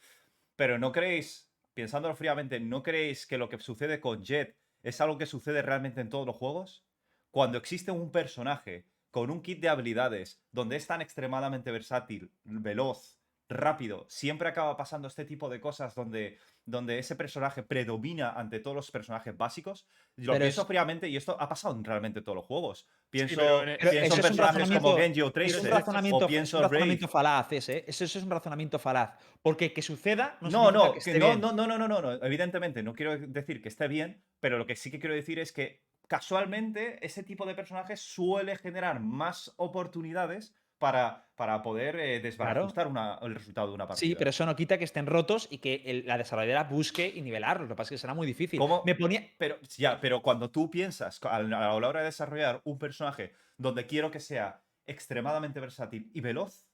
Pero 0.56 0.78
no 0.78 0.92
creéis, 0.92 1.52
pensándolo 1.74 2.16
fríamente, 2.16 2.58
¿no 2.60 2.82
creéis 2.82 3.26
que 3.26 3.38
lo 3.38 3.48
que 3.48 3.58
sucede 3.58 4.00
con 4.00 4.22
Jet 4.24 4.56
es 4.82 5.00
algo 5.00 5.18
que 5.18 5.26
sucede 5.26 5.62
realmente 5.62 6.00
en 6.00 6.10
todos 6.10 6.26
los 6.26 6.36
juegos? 6.36 6.86
Cuando 7.30 7.58
existe 7.58 7.90
un 7.90 8.10
personaje 8.10 8.86
con 9.10 9.30
un 9.30 9.42
kit 9.42 9.60
de 9.60 9.68
habilidades 9.68 10.42
donde 10.52 10.76
es 10.76 10.86
tan 10.86 11.02
extremadamente 11.02 11.70
versátil, 11.70 12.32
veloz, 12.44 13.18
rápido, 13.48 14.06
siempre 14.08 14.48
acaba 14.48 14.76
pasando 14.76 15.08
este 15.08 15.24
tipo 15.24 15.48
de 15.48 15.60
cosas 15.60 15.94
donde, 15.94 16.38
donde 16.68 16.98
ese 16.98 17.14
personaje 17.14 17.62
predomina 17.62 18.32
ante 18.32 18.58
todos 18.58 18.74
los 18.74 18.90
personajes 18.90 19.36
básicos. 19.36 19.86
Lo 20.16 20.32
Pero 20.32 20.42
pienso 20.44 20.62
es- 20.62 20.66
fríamente 20.66 21.08
y 21.08 21.16
esto 21.16 21.36
ha 21.40 21.48
pasado 21.48 21.74
en 21.76 21.84
realmente 21.84 22.20
todos 22.22 22.34
los 22.36 22.44
juegos. 22.44 22.86
Pienso, 23.08 23.36
pero 23.36 23.62
en- 23.62 23.78
Pero 23.78 23.90
pienso 23.92 23.96
eso 23.98 24.00
en 24.00 24.04
es 24.06 24.12
un 24.18 24.22
personajes 24.36 24.70
como 24.80 24.96
Genji 24.96 25.20
o 25.22 25.26
Es 25.28 25.32
Tracer, 25.32 25.60
un 25.60 25.66
razonamiento, 25.70 26.16
o 26.16 26.20
es 26.22 26.26
pienso 26.26 26.58
un 26.58 26.64
en 26.64 26.68
Wraith. 26.68 26.80
razonamiento 26.80 27.08
falaz 27.08 27.52
ese, 27.52 27.76
¿eh? 27.78 27.84
Eso, 27.86 28.04
eso 28.04 28.18
es 28.18 28.24
un 28.24 28.30
razonamiento 28.30 28.78
falaz. 28.80 29.10
Porque 29.40 29.72
que 29.72 29.80
suceda 29.82 30.36
no, 30.40 30.50
No, 30.50 30.70
no, 30.72 30.84
que 30.86 30.92
que 30.94 30.98
esté 30.98 31.18
no, 31.20 31.26
bien. 31.28 31.40
no, 31.40 31.52
no, 31.52 31.66
no, 31.68 31.78
no, 31.78 31.86
no, 31.88 32.02
no, 32.02 32.12
evidentemente, 32.26 32.82
no 32.82 32.92
quiero 32.94 33.16
decir 33.16 33.62
que 33.62 33.68
esté 33.68 33.86
bien, 33.86 34.22
pero 34.40 34.58
lo 34.58 34.66
que 34.66 34.74
sí 34.74 34.90
que 34.90 34.98
quiero 34.98 35.14
decir 35.14 35.38
es 35.38 35.52
que 35.52 35.84
casualmente 36.08 36.98
ese 37.06 37.22
tipo 37.22 37.46
de 37.46 37.54
personajes 37.54 38.00
suele 38.00 38.56
generar 38.56 38.98
más 39.00 39.52
oportunidades 39.56 40.54
para, 40.78 41.28
para 41.36 41.62
poder 41.62 41.96
eh, 41.98 42.20
desbarajustar 42.20 42.90
el 43.22 43.34
resultado 43.34 43.68
de 43.68 43.74
una 43.74 43.86
partida. 43.86 44.06
Sí, 44.08 44.14
pero 44.14 44.30
eso 44.30 44.44
no 44.46 44.54
quita 44.56 44.78
que 44.78 44.84
estén 44.84 45.06
rotos 45.06 45.48
y 45.50 45.58
que 45.58 45.82
el- 45.86 46.06
la 46.06 46.18
desarrolladora 46.18 46.64
busque 46.64 47.10
y 47.14 47.22
nivelarlos. 47.22 47.68
Lo 47.68 47.74
que 47.74 47.78
pasa 47.78 47.94
es 47.94 47.98
que 47.98 48.02
será 48.02 48.14
muy 48.14 48.26
difícil. 48.26 48.58
¿Cómo? 48.58 48.82
Me 48.84 48.94
ponía. 48.94 49.24
Pero, 49.38 49.58
ya, 49.76 50.00
pero 50.00 50.22
cuando 50.22 50.50
tú 50.50 50.70
piensas 50.70 51.18
a 51.24 51.42
la 51.42 51.72
hora 51.72 52.00
de 52.00 52.06
desarrollar 52.06 52.60
un 52.64 52.78
personaje 52.78 53.32
donde 53.56 53.86
quiero 53.86 54.10
que 54.10 54.20
sea 54.20 54.62
extremadamente 54.86 55.60
versátil 55.60 56.10
y 56.14 56.20
veloz, 56.20 56.66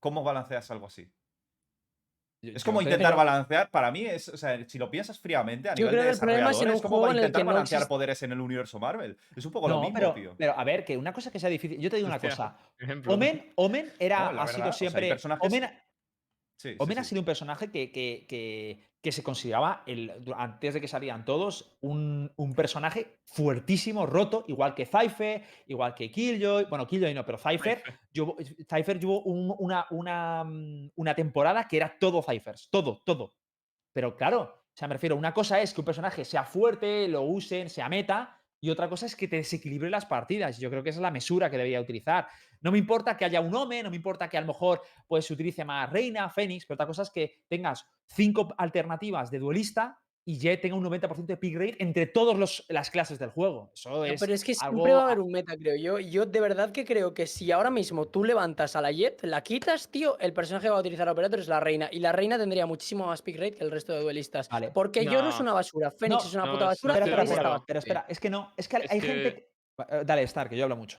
¿cómo 0.00 0.22
balanceas 0.24 0.70
algo 0.70 0.86
así? 0.86 1.10
Yo- 2.42 2.52
Es 2.54 2.64
como 2.64 2.82
intentar 2.82 3.12
Pero- 3.12 3.16
balancear, 3.16 3.70
para 3.70 3.90
mí, 3.90 4.04
es, 4.04 4.28
o 4.28 4.36
sea, 4.36 4.58
si 4.68 4.78
lo 4.78 4.90
piensas 4.90 5.18
fríamente 5.18 5.68
a 5.70 5.74
Yo 5.74 5.86
nivel 5.86 5.90
creo 5.92 6.02
de 6.02 6.08
que 6.08 6.12
el 6.14 6.20
problema 6.20 6.50
es 6.50 6.60
en 6.60 6.68
un 6.68 6.74
es 6.74 6.82
como 6.82 6.96
juego 6.96 7.06
en 7.06 7.10
el 7.12 7.16
intentar 7.18 7.40
que 7.40 7.44
no 7.44 7.52
balancear 7.52 7.78
existe- 7.82 7.88
poderes 7.88 8.22
en 8.24 8.32
el 8.32 8.40
universo 8.40 8.78
Marvel. 8.78 9.16
Es 9.36 9.46
un 9.46 9.52
poco 9.52 9.68
lo 9.68 9.80
mismo, 9.80 9.94
pero, 9.98 10.12
tío. 10.12 10.34
pero 10.36 10.58
a 10.58 10.64
ver, 10.64 10.84
que 10.84 10.96
una 10.96 11.12
cosa 11.12 11.30
que 11.30 11.38
sea 11.38 11.48
difícil. 11.48 11.78
Yo 11.78 11.88
te 11.88 11.96
digo 11.96 12.06
una 12.08 12.16
Hostia. 12.16 12.30
cosa. 12.30 12.56
Omen, 13.06 13.52
Omen 13.54 13.92
era, 13.98 14.18
No, 14.18 14.24
ha 14.24 14.30
verdad, 14.32 14.46
sido 14.46 14.68
o 14.68 14.72
sea, 14.72 14.88
hay 15.40 15.81
Omen, 16.64 16.74
Sí, 16.74 16.76
Omen 16.78 16.98
ha 16.98 17.04
sí. 17.04 17.10
sido 17.10 17.20
un 17.22 17.26
personaje 17.26 17.70
que, 17.70 17.90
que- 17.90 18.26
que- 18.28 18.92
que 19.02 19.10
se 19.10 19.24
consideraba, 19.24 19.82
el, 19.86 20.12
antes 20.36 20.74
de 20.74 20.80
que 20.80 20.86
salían 20.86 21.24
todos, 21.24 21.76
un, 21.80 22.30
un 22.36 22.54
personaje 22.54 23.18
fuertísimo, 23.24 24.06
roto, 24.06 24.44
igual 24.46 24.74
que 24.76 24.86
Cypher, 24.86 25.42
igual 25.66 25.92
que 25.96 26.10
Killjoy. 26.12 26.66
Bueno, 26.66 26.86
Killjoy 26.86 27.12
no, 27.12 27.26
pero 27.26 27.36
Cypher. 27.36 27.82
llevó- 28.12 28.36
Cypher 28.68 29.00
llevó 29.00 29.22
un- 29.22 29.52
una, 29.58 29.86
una, 29.90 30.44
una 30.94 31.14
temporada 31.16 31.66
que 31.66 31.78
era 31.78 31.98
todo 31.98 32.22
Cyphers, 32.22 32.68
todo, 32.70 33.02
todo. 33.04 33.34
Pero 33.92 34.16
claro, 34.16 34.42
o 34.42 34.76
sea, 34.76 34.86
me 34.86 34.94
refiero, 34.94 35.16
una 35.16 35.34
cosa 35.34 35.60
es 35.60 35.74
que 35.74 35.80
un 35.80 35.84
personaje 35.84 36.24
sea 36.24 36.44
fuerte, 36.44 37.08
lo 37.08 37.22
usen, 37.22 37.68
sea 37.70 37.88
meta, 37.88 38.38
y 38.64 38.70
otra 38.70 38.88
cosa 38.88 39.06
es 39.06 39.16
que 39.16 39.26
te 39.26 39.36
desequilibre 39.36 39.90
las 39.90 40.06
partidas. 40.06 40.56
Yo 40.60 40.70
creo 40.70 40.84
que 40.84 40.90
esa 40.90 41.00
es 41.00 41.02
la 41.02 41.10
mesura 41.10 41.50
que 41.50 41.56
debería 41.56 41.80
utilizar. 41.80 42.28
No 42.60 42.70
me 42.70 42.78
importa 42.78 43.16
que 43.16 43.24
haya 43.24 43.40
un 43.40 43.52
Omen, 43.52 43.82
no 43.82 43.90
me 43.90 43.96
importa 43.96 44.28
que 44.28 44.38
a 44.38 44.40
lo 44.40 44.46
mejor 44.46 44.82
pues, 45.08 45.26
se 45.26 45.32
utilice 45.32 45.64
más 45.64 45.90
Reina, 45.90 46.30
Fénix, 46.30 46.64
pero 46.64 46.76
otra 46.76 46.86
cosa 46.86 47.02
es 47.02 47.10
que 47.10 47.40
tengas 47.48 47.84
cinco 48.06 48.54
alternativas 48.56 49.32
de 49.32 49.40
duelista 49.40 49.98
y 50.24 50.38
Jet 50.38 50.60
tenga 50.60 50.76
un 50.76 50.84
90% 50.84 51.26
de 51.26 51.36
pick 51.36 51.54
rate 51.56 51.76
entre 51.80 52.06
todas 52.06 52.64
las 52.68 52.90
clases 52.90 53.18
del 53.18 53.30
juego. 53.30 53.72
Eso 53.74 54.06
Ya, 54.06 54.12
es. 54.12 54.20
pero 54.20 54.32
es 54.34 54.44
que 54.44 54.54
algo 54.60 54.76
siempre 54.76 54.92
va 54.92 54.98
a 54.98 55.02
a- 55.02 55.06
haber 55.06 55.20
un 55.20 55.32
meta, 55.32 55.56
creo 55.56 55.74
yo. 55.76 55.98
Yo 55.98 56.26
de 56.26 56.40
verdad 56.40 56.70
que 56.70 56.84
creo 56.84 57.12
que 57.12 57.26
si 57.26 57.50
ahora 57.50 57.70
mismo 57.70 58.06
tú 58.06 58.22
levantas 58.22 58.76
a 58.76 58.80
la 58.80 58.92
Jet, 58.92 59.20
la 59.24 59.42
quitas, 59.42 59.88
tío, 59.90 60.16
el 60.20 60.32
personaje 60.32 60.66
que 60.66 60.70
va 60.70 60.76
a 60.76 60.80
utilizar 60.80 61.08
Operator 61.08 61.40
es 61.40 61.48
la 61.48 61.58
reina. 61.60 61.88
Y 61.90 61.98
la 61.98 62.12
reina 62.12 62.38
tendría 62.38 62.66
muchísimo 62.66 63.06
más 63.06 63.20
pick 63.22 63.36
rate 63.36 63.56
que 63.56 63.64
el 63.64 63.70
resto 63.72 63.92
de 63.92 64.00
duelistas. 64.00 64.48
Vale. 64.48 64.70
Porque 64.72 65.04
yo 65.04 65.22
no 65.22 65.30
es 65.30 65.36
No. 65.36 65.42
una 65.42 65.52
basura. 65.54 65.90
Fénix 65.90 66.22
No, 66.22 66.28
es 66.28 66.34
una 66.34 66.46
no, 66.46 66.52
puta 66.52 66.64
basura. 66.66 66.94
Espera, 66.94 67.06
espera, 67.22 67.22
espera, 67.34 67.64
pero 67.66 67.78
espera, 67.80 68.06
es 68.08 68.20
que 68.20 68.30
no, 68.30 68.52
es 68.56 68.68
que 68.68 68.76
hay 68.76 68.82
Es 68.84 68.90
hay 68.92 69.00
que- 69.00 69.06
gente. 69.06 69.48
Eh, 69.88 70.02
Dale, 70.06 70.22
Star, 70.22 70.48
que 70.48 70.56
yo 70.56 70.62
hablo 70.64 70.76
mucho. 70.76 70.98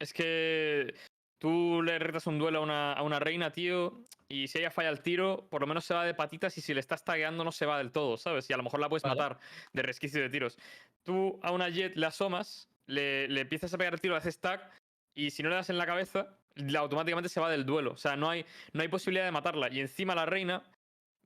Es 0.00 0.12
que 0.14 0.94
tú 1.44 1.82
le 1.82 1.98
retas 1.98 2.26
un 2.26 2.38
duelo 2.38 2.60
a 2.60 2.62
una, 2.62 2.92
a 2.94 3.02
una 3.02 3.18
reina, 3.18 3.50
tío, 3.52 4.00
y 4.30 4.48
si 4.48 4.56
ella 4.60 4.70
falla 4.70 4.88
el 4.88 5.02
tiro, 5.02 5.46
por 5.50 5.60
lo 5.60 5.66
menos 5.66 5.84
se 5.84 5.92
va 5.92 6.02
de 6.06 6.14
patitas 6.14 6.56
y 6.56 6.62
si 6.62 6.72
le 6.72 6.80
estás 6.80 7.04
tagueando 7.04 7.44
no 7.44 7.52
se 7.52 7.66
va 7.66 7.76
del 7.76 7.92
todo, 7.92 8.16
¿sabes? 8.16 8.48
Y 8.48 8.54
a 8.54 8.56
lo 8.56 8.62
mejor 8.62 8.80
la 8.80 8.88
puedes 8.88 9.02
Vale. 9.02 9.14
matar 9.14 9.38
de 9.74 9.82
resquicio 9.82 10.22
de 10.22 10.30
tiros. 10.30 10.56
Tú 11.02 11.38
a 11.42 11.52
una 11.52 11.68
jet 11.68 11.96
le 11.96 12.06
asomas, 12.06 12.70
le, 12.86 13.28
le 13.28 13.42
empiezas 13.42 13.74
a 13.74 13.76
pegar 13.76 13.92
el 13.92 14.00
tiro, 14.00 14.14
le 14.14 14.18
haces 14.20 14.40
tag, 14.40 14.70
y 15.14 15.32
si 15.32 15.42
no 15.42 15.50
le 15.50 15.56
das 15.56 15.68
en 15.68 15.76
la 15.76 15.84
cabeza, 15.84 16.38
la- 16.54 16.78
automáticamente 16.78 17.28
se 17.28 17.40
va 17.40 17.50
del 17.50 17.66
duelo. 17.66 17.92
O 17.92 17.98
sea, 17.98 18.16
no 18.16 18.30
hay, 18.30 18.46
no 18.72 18.80
hay 18.80 18.88
posibilidad 18.88 19.26
de 19.26 19.30
matarla. 19.32 19.68
Y 19.70 19.80
encima 19.80 20.14
la 20.14 20.24
reina 20.24 20.62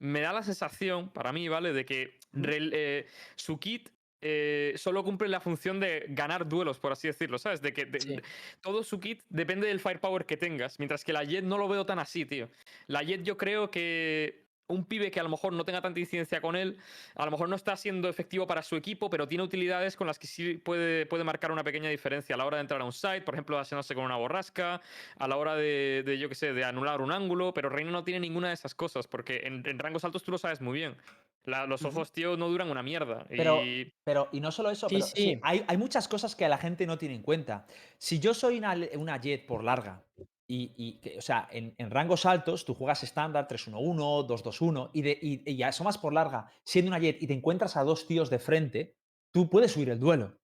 me 0.00 0.20
da 0.20 0.32
la 0.32 0.42
sensación, 0.42 1.10
para 1.10 1.32
mí, 1.32 1.46
¿vale? 1.46 1.72
De 1.72 1.84
que 1.84 2.18
eh, 2.42 3.06
su 3.36 3.60
kit 3.60 3.88
eh, 4.20 4.74
solo 4.76 5.04
cumple 5.04 5.28
la 5.28 5.40
función 5.40 5.78
de 5.80 6.06
ganar 6.08 6.48
duelos, 6.48 6.78
por 6.78 6.92
así 6.92 7.08
decirlo, 7.08 7.38
¿sabes? 7.38 7.60
De 7.62 7.72
que 7.72 7.84
de- 7.86 8.00
Sí. 8.00 8.16
de- 8.16 8.22
todo 8.60 8.82
su 8.82 8.98
kit 9.00 9.22
depende 9.28 9.68
del 9.68 9.80
firepower 9.80 10.26
que 10.26 10.36
tengas, 10.36 10.78
mientras 10.78 11.04
que 11.04 11.12
la 11.12 11.24
Jet 11.24 11.44
no 11.44 11.56
lo 11.58 11.68
veo 11.68 11.86
tan 11.86 11.98
así, 11.98 12.24
tío. 12.24 12.48
La 12.86 13.02
Jet 13.02 13.22
yo 13.22 13.36
creo 13.36 13.70
que 13.70 14.47
un 14.68 14.84
pibe 14.84 15.10
que 15.10 15.18
a 15.18 15.22
lo 15.22 15.28
mejor 15.28 15.52
no 15.52 15.64
tenga 15.64 15.80
tanta 15.80 15.98
incidencia 15.98 16.40
con 16.40 16.54
él, 16.54 16.76
a 17.14 17.24
lo 17.24 17.30
mejor 17.30 17.48
no 17.48 17.56
está 17.56 17.76
siendo 17.76 18.08
efectivo 18.08 18.46
para 18.46 18.62
su 18.62 18.76
equipo, 18.76 19.10
pero 19.10 19.26
tiene 19.26 19.42
utilidades 19.44 19.96
con 19.96 20.06
las 20.06 20.18
que 20.18 20.26
sí 20.26 20.54
puede, 20.54 21.06
puede 21.06 21.24
marcar 21.24 21.50
una 21.50 21.64
pequeña 21.64 21.88
diferencia 21.90 22.34
a 22.34 22.38
la 22.38 22.44
hora 22.46 22.58
de 22.58 22.62
entrar 22.62 22.80
a 22.80 22.84
un 22.84 22.92
site, 22.92 23.22
por 23.22 23.34
ejemplo, 23.34 23.58
asearse 23.58 23.94
con 23.94 24.04
una 24.04 24.16
borrasca, 24.16 24.80
a 25.18 25.28
la 25.28 25.36
hora 25.36 25.56
de, 25.56 26.02
de, 26.04 26.18
yo 26.18 26.28
qué 26.28 26.34
sé, 26.34 26.52
de 26.52 26.64
anular 26.64 27.00
un 27.00 27.12
ángulo, 27.12 27.52
pero 27.54 27.68
Reina 27.68 27.90
no 27.90 28.04
tiene 28.04 28.20
ninguna 28.20 28.48
de 28.48 28.54
esas 28.54 28.74
cosas, 28.74 29.06
porque 29.06 29.40
en, 29.44 29.66
en 29.66 29.78
rangos 29.78 30.04
altos 30.04 30.22
tú 30.22 30.30
lo 30.30 30.38
sabes 30.38 30.60
muy 30.60 30.74
bien. 30.78 30.96
La- 31.44 31.66
los 31.66 31.82
ojos, 31.86 32.12
tío, 32.12 32.36
no 32.36 32.48
duran 32.50 32.70
una 32.70 32.82
mierda. 32.82 33.24
Pero- 33.30 33.64
y 33.64 33.90
Pero, 34.04 34.28
y 34.32 34.40
no 34.40 34.52
solo 34.52 34.70
eso, 34.70 34.86
Sí, 34.90 34.96
pero 34.96 35.06
sí, 35.06 35.22
sí. 35.22 35.40
hay, 35.42 35.64
hay 35.66 35.76
muchas 35.78 36.06
cosas 36.06 36.36
que 36.36 36.46
la 36.46 36.58
gente 36.58 36.86
no 36.86 36.98
tiene 36.98 37.14
en 37.14 37.22
cuenta. 37.22 37.66
Si 37.96 38.20
yo 38.20 38.34
soy 38.34 38.58
una, 38.58 38.76
una 38.96 39.18
jet 39.18 39.46
por 39.46 39.64
larga, 39.64 40.02
y, 40.50 40.98
que, 41.02 41.18
o 41.18 41.20
sea, 41.20 41.46
en, 41.52 41.74
rangos 41.90 42.24
altos 42.24 42.64
tú 42.64 42.74
juegas 42.74 43.02
estándar 43.02 43.46
3-1-1, 43.46 44.26
2-2-1, 44.26 44.90
y, 44.94 45.02
de, 45.02 45.18
y, 45.20 45.52
y 45.52 45.62
asomas 45.62 45.98
por 45.98 46.14
larga 46.14 46.50
siendo 46.64 46.88
una 46.88 46.98
jet 46.98 47.22
y 47.22 47.26
te 47.26 47.34
encuentras 47.34 47.76
a 47.76 47.84
dos 47.84 48.06
tíos 48.06 48.30
de 48.30 48.38
frente, 48.38 48.96
tú 49.30 49.50
puedes 49.50 49.72
subir 49.72 49.90
el 49.90 50.00
duelo. 50.00 50.38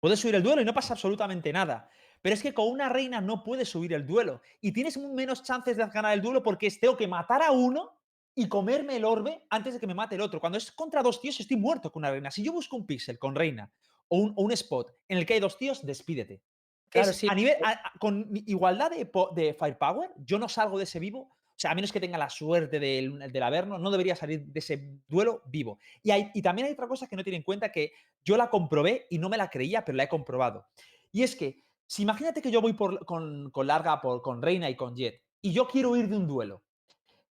Puedes 0.00 0.20
subir 0.20 0.34
el 0.34 0.42
duelo 0.42 0.62
y 0.62 0.64
no 0.64 0.74
pasa 0.74 0.94
absolutamente 0.94 1.52
nada. 1.52 1.88
Pero 2.20 2.34
es 2.34 2.42
que 2.42 2.54
con 2.54 2.68
una 2.68 2.88
reina 2.88 3.20
no 3.20 3.44
puedes 3.44 3.68
subir 3.68 3.92
el 3.92 4.06
duelo. 4.06 4.40
Y 4.60 4.72
tienes 4.72 4.96
menos 4.96 5.42
chances 5.42 5.76
de 5.76 5.86
ganar 5.86 6.14
el 6.14 6.22
duelo 6.22 6.42
porque 6.42 6.70
tengo 6.70 6.96
que 6.96 7.06
matar 7.06 7.42
a 7.42 7.52
uno 7.52 7.96
y 8.34 8.48
comerme 8.48 8.96
el 8.96 9.04
orbe 9.04 9.44
antes 9.50 9.74
de 9.74 9.80
que 9.80 9.86
me 9.86 9.94
mate 9.94 10.16
el 10.16 10.20
otro. 10.20 10.40
Cuando 10.40 10.58
es 10.58 10.70
contra 10.72 11.02
dos 11.02 11.20
tíos, 11.20 11.38
estoy 11.38 11.56
muerto 11.56 11.92
con 11.92 12.00
una 12.00 12.10
reina. 12.10 12.30
Si 12.30 12.42
yo 12.42 12.52
busco 12.52 12.76
un 12.76 12.86
pixel 12.86 13.18
con 13.18 13.34
reina 13.34 13.72
o 14.08 14.18
un, 14.18 14.32
o 14.36 14.42
un 14.42 14.52
spot 14.52 14.94
en 15.08 15.18
el 15.18 15.26
que 15.26 15.34
hay 15.34 15.40
dos 15.40 15.58
tíos, 15.58 15.84
despídete. 15.84 16.42
Claro, 16.90 17.10
Es 17.10 17.16
sí, 17.16 17.26
a 17.28 17.34
nivel, 17.34 17.56
a- 17.62 17.70
a- 17.70 17.92
con 17.98 18.28
igualdad 18.46 18.90
de, 18.90 19.04
po- 19.06 19.30
de 19.34 19.54
firepower, 19.54 20.10
yo 20.18 20.38
no 20.38 20.48
salgo 20.48 20.78
de 20.78 20.84
ese 20.84 20.98
vivo. 20.98 21.20
O 21.30 21.60
sea, 21.60 21.72
a 21.72 21.74
menos 21.74 21.90
que 21.90 21.98
tenga 22.00 22.16
la 22.18 22.30
suerte 22.30 22.78
del, 22.78 23.18
del 23.32 23.42
Averno, 23.42 23.78
no 23.78 23.90
debería 23.90 24.14
salir 24.14 24.44
de 24.46 24.58
ese 24.60 25.00
duelo 25.08 25.42
vivo. 25.46 25.80
Y, 26.04 26.12
hay, 26.12 26.30
y 26.32 26.40
también 26.40 26.66
hay 26.66 26.72
otra 26.72 26.86
cosa 26.86 27.08
que 27.08 27.16
no 27.16 27.24
tiene 27.24 27.36
en 27.38 27.42
cuenta 27.42 27.72
que 27.72 27.92
yo 28.24 28.36
la 28.36 28.48
comprobé 28.48 29.06
y 29.10 29.18
no 29.18 29.28
me 29.28 29.36
la 29.36 29.50
creía, 29.50 29.84
pero 29.84 29.96
la 29.96 30.04
he 30.04 30.08
comprobado. 30.08 30.68
Y 31.10 31.24
es 31.24 31.34
que, 31.34 31.64
si 31.84 32.02
imagínate 32.02 32.40
que 32.42 32.52
yo 32.52 32.60
voy 32.60 32.74
por, 32.74 33.04
con, 33.04 33.50
con 33.50 33.66
larga, 33.66 34.00
por, 34.00 34.22
con 34.22 34.40
Reina 34.40 34.70
y 34.70 34.76
con 34.76 34.94
Jet, 34.94 35.20
y 35.42 35.52
yo 35.52 35.66
quiero 35.66 35.96
ir 35.96 36.08
de 36.08 36.16
un 36.16 36.28
duelo. 36.28 36.62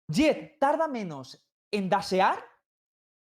Jet 0.08 0.58
tarda 0.60 0.88
menos 0.88 1.44
en 1.72 1.90
dasear, 1.90 2.44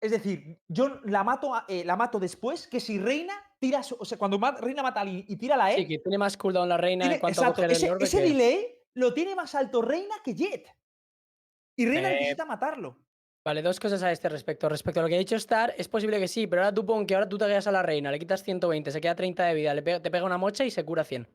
es 0.00 0.10
decir, 0.10 0.60
yo 0.68 1.00
la 1.04 1.24
mato, 1.24 1.52
eh, 1.68 1.84
la 1.84 1.96
mato 1.96 2.18
después 2.18 2.66
que 2.66 2.80
si 2.80 2.98
Reina 2.98 3.34
tira, 3.62 3.80
su- 3.84 3.96
o 3.96 4.04
sea, 4.04 4.18
cuando 4.18 4.40
Reina 4.60 4.82
mata 4.82 4.98
a 4.98 5.02
alguien 5.04 5.24
y 5.28 5.36
tira 5.36 5.56
la 5.56 5.70
E, 5.72 5.76
Sí, 5.76 5.86
que 5.86 5.98
tiene 6.00 6.18
más 6.18 6.36
cooldown 6.36 6.68
la 6.68 6.76
reina 6.76 7.04
tiene- 7.04 7.14
en 7.14 7.20
cuanto 7.20 7.40
a 7.40 7.44
exacto, 7.44 7.62
coger 7.62 7.70
ese, 7.70 7.86
el 7.86 8.02
ese 8.02 8.16
que- 8.18 8.24
delay 8.24 8.74
lo 8.94 9.14
tiene 9.14 9.36
más 9.36 9.54
alto 9.54 9.80
Reina 9.80 10.16
que 10.24 10.34
Jet. 10.34 10.66
Y 11.78 11.86
Reina 11.86 12.10
Eh, 12.10 12.14
necesita 12.14 12.44
matarlo. 12.44 12.98
Vale, 13.46 13.62
dos 13.62 13.78
cosas 13.78 14.02
a 14.02 14.10
este 14.10 14.28
respecto. 14.28 14.68
Respecto 14.68 14.98
a 14.98 15.04
lo 15.04 15.08
que 15.08 15.14
ha 15.14 15.18
dicho 15.18 15.36
Star, 15.36 15.74
es 15.78 15.86
posible 15.86 16.18
que 16.18 16.26
sí, 16.26 16.48
pero 16.48 16.62
ahora 16.62 16.74
tú 16.74 16.84
pon 16.84 17.06
que 17.06 17.14
ahora 17.14 17.28
tú 17.28 17.38
te 17.38 17.44
a 17.44 17.70
la 17.72 17.82
reina, 17.82 18.10
le 18.10 18.18
quitas 18.18 18.42
120, 18.42 18.90
se 18.90 19.00
queda 19.00 19.14
30 19.14 19.44
de 19.46 19.54
vida, 19.54 19.74
le 19.74 19.82
te 19.82 20.10
pega 20.10 20.24
una 20.24 20.38
mocha 20.38 20.64
y 20.64 20.72
se 20.72 20.84
cura 20.84 21.04
100. 21.04 21.28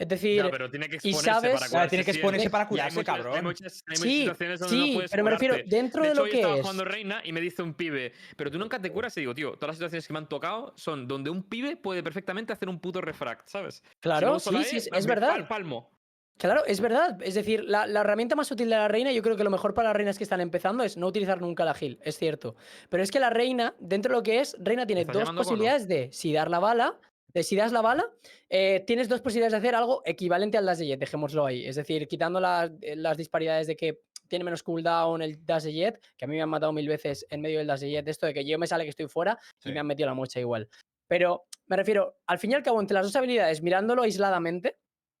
Es 0.00 0.08
decir, 0.08 0.42
Ya, 0.42 0.50
pero 0.50 0.70
tiene 0.70 0.88
que 0.88 0.96
y 1.02 1.12
sabes- 1.12 1.26
para 1.26 1.42
Claro, 1.58 1.70
curarse. 1.70 1.88
tiene 1.90 2.04
que 2.06 2.10
exponerse 2.12 2.48
para 2.48 2.64
hay 2.64 2.68
curarse, 2.70 2.96
muchas- 2.96 3.16
cabrón. 3.16 3.36
Hay 3.36 3.42
muchas, 3.42 3.84
hay 3.86 3.92
muchas 3.98 4.02
Sí, 4.02 4.18
situaciones 4.20 4.60
donde 4.60 4.74
sí, 4.74 4.88
no 4.88 4.94
puedes 4.94 5.10
pero 5.10 5.24
me 5.24 5.30
refiero, 5.30 5.54
curarte. 5.56 5.76
dentro 5.76 6.02
de, 6.02 6.08
de 6.08 6.12
hecho, 6.14 6.24
lo 6.24 6.30
que 6.30 6.36
estaba 6.36 6.54
es. 6.54 6.60
jugando 6.62 6.84
Reina 6.86 7.20
y 7.22 7.32
me 7.32 7.40
dice 7.42 7.62
un 7.62 7.74
pibe, 7.74 8.12
pero 8.34 8.50
tú 8.50 8.58
nunca 8.58 8.80
te 8.80 8.90
curas 8.90 9.14
y 9.18 9.20
digo, 9.20 9.34
tío, 9.34 9.52
todas 9.52 9.68
las 9.68 9.76
situaciones 9.76 10.06
que 10.06 10.12
me 10.14 10.18
han 10.20 10.28
tocado 10.30 10.72
son 10.78 11.06
donde 11.06 11.28
un 11.28 11.42
pibe 11.42 11.76
puede 11.76 12.02
perfectamente 12.02 12.50
hacer 12.54 12.70
un 12.70 12.80
puto 12.80 13.02
refract, 13.02 13.46
¿sabes? 13.50 13.74
Si 13.74 13.82
no 13.82 13.90
Claro, 14.00 14.38
sí, 14.40 14.64
sí, 14.64 14.76
E, 14.76 14.78
es, 14.78 14.90
me 14.90 14.98
es 14.98 15.04
pal- 15.04 15.08
verdad. 15.10 15.48
Palmo. 15.48 15.90
Claro, 16.38 16.64
es 16.64 16.80
verdad. 16.80 17.18
Es 17.22 17.34
decir, 17.34 17.64
la, 17.66 17.86
la 17.86 18.00
herramienta 18.00 18.34
más 18.34 18.50
útil 18.50 18.70
de 18.70 18.76
la 18.76 18.88
reina, 18.88 19.12
yo 19.12 19.20
creo 19.22 19.36
que 19.36 19.44
lo 19.44 19.50
mejor 19.50 19.74
para 19.74 19.88
las 19.90 19.96
reinas 19.96 20.16
que 20.16 20.24
están 20.24 20.40
empezando 20.40 20.82
es 20.82 20.96
no 20.96 21.06
utilizar 21.08 21.42
nunca 21.42 21.66
la 21.66 21.76
heal, 21.78 21.98
es 22.02 22.16
cierto. 22.16 22.56
Pero 22.88 23.02
es 23.02 23.10
que 23.10 23.20
la 23.20 23.28
reina, 23.28 23.74
dentro 23.78 24.12
de 24.12 24.16
lo 24.16 24.22
que 24.22 24.40
es, 24.40 24.56
reina 24.58 24.86
tiene 24.86 25.04
dos 25.04 25.30
posibilidades 25.32 25.86
de 25.86 26.08
si 26.10 26.32
dar 26.32 26.50
la 26.50 26.58
bala, 26.58 26.98
si 27.42 27.56
das 27.56 27.72
la 27.72 27.80
bala, 27.80 28.04
eh, 28.48 28.82
tienes 28.86 29.08
dos 29.08 29.20
posibilidades 29.20 29.52
de 29.52 29.58
hacer 29.58 29.74
algo 29.74 30.02
equivalente 30.04 30.58
al 30.58 30.66
dash 30.66 30.78
de 30.78 30.86
jet, 30.88 31.00
dejémoslo 31.00 31.46
ahí. 31.46 31.66
Es 31.66 31.76
decir, 31.76 32.06
quitando 32.08 32.40
las, 32.40 32.70
eh, 32.80 32.96
las 32.96 33.16
disparidades 33.16 33.66
de 33.66 33.76
que 33.76 34.00
tiene 34.28 34.44
menos 34.44 34.62
cooldown 34.62 35.22
el 35.22 35.44
dash 35.44 35.64
de 35.64 35.72
jet, 35.72 36.00
que 36.16 36.24
a 36.24 36.28
mí 36.28 36.36
me 36.36 36.42
han 36.42 36.48
matado 36.48 36.72
mil 36.72 36.88
veces 36.88 37.26
en 37.30 37.40
medio 37.40 37.58
del 37.58 37.66
dash 37.66 37.80
de 37.80 37.90
jet, 37.90 38.08
esto 38.08 38.26
de 38.26 38.34
que 38.34 38.44
yo 38.44 38.58
me 38.58 38.66
sale 38.66 38.84
que 38.84 38.90
estoy 38.90 39.08
fuera 39.08 39.38
y 39.64 39.72
me 39.72 39.80
han 39.80 39.86
metido 39.86 40.08
la 40.08 40.14
mocha 40.14 40.40
igual. 40.40 40.68
Pero 41.06 41.46
me 41.66 41.76
refiero, 41.76 42.18
al 42.26 42.38
fin 42.38 42.52
y 42.52 42.54
al 42.54 42.62
cabo, 42.62 42.80
entre 42.80 42.94
las 42.94 43.06
dos 43.06 43.16
habilidades, 43.16 43.62
mirándolo 43.62 44.02
aisladamente, 44.02 44.76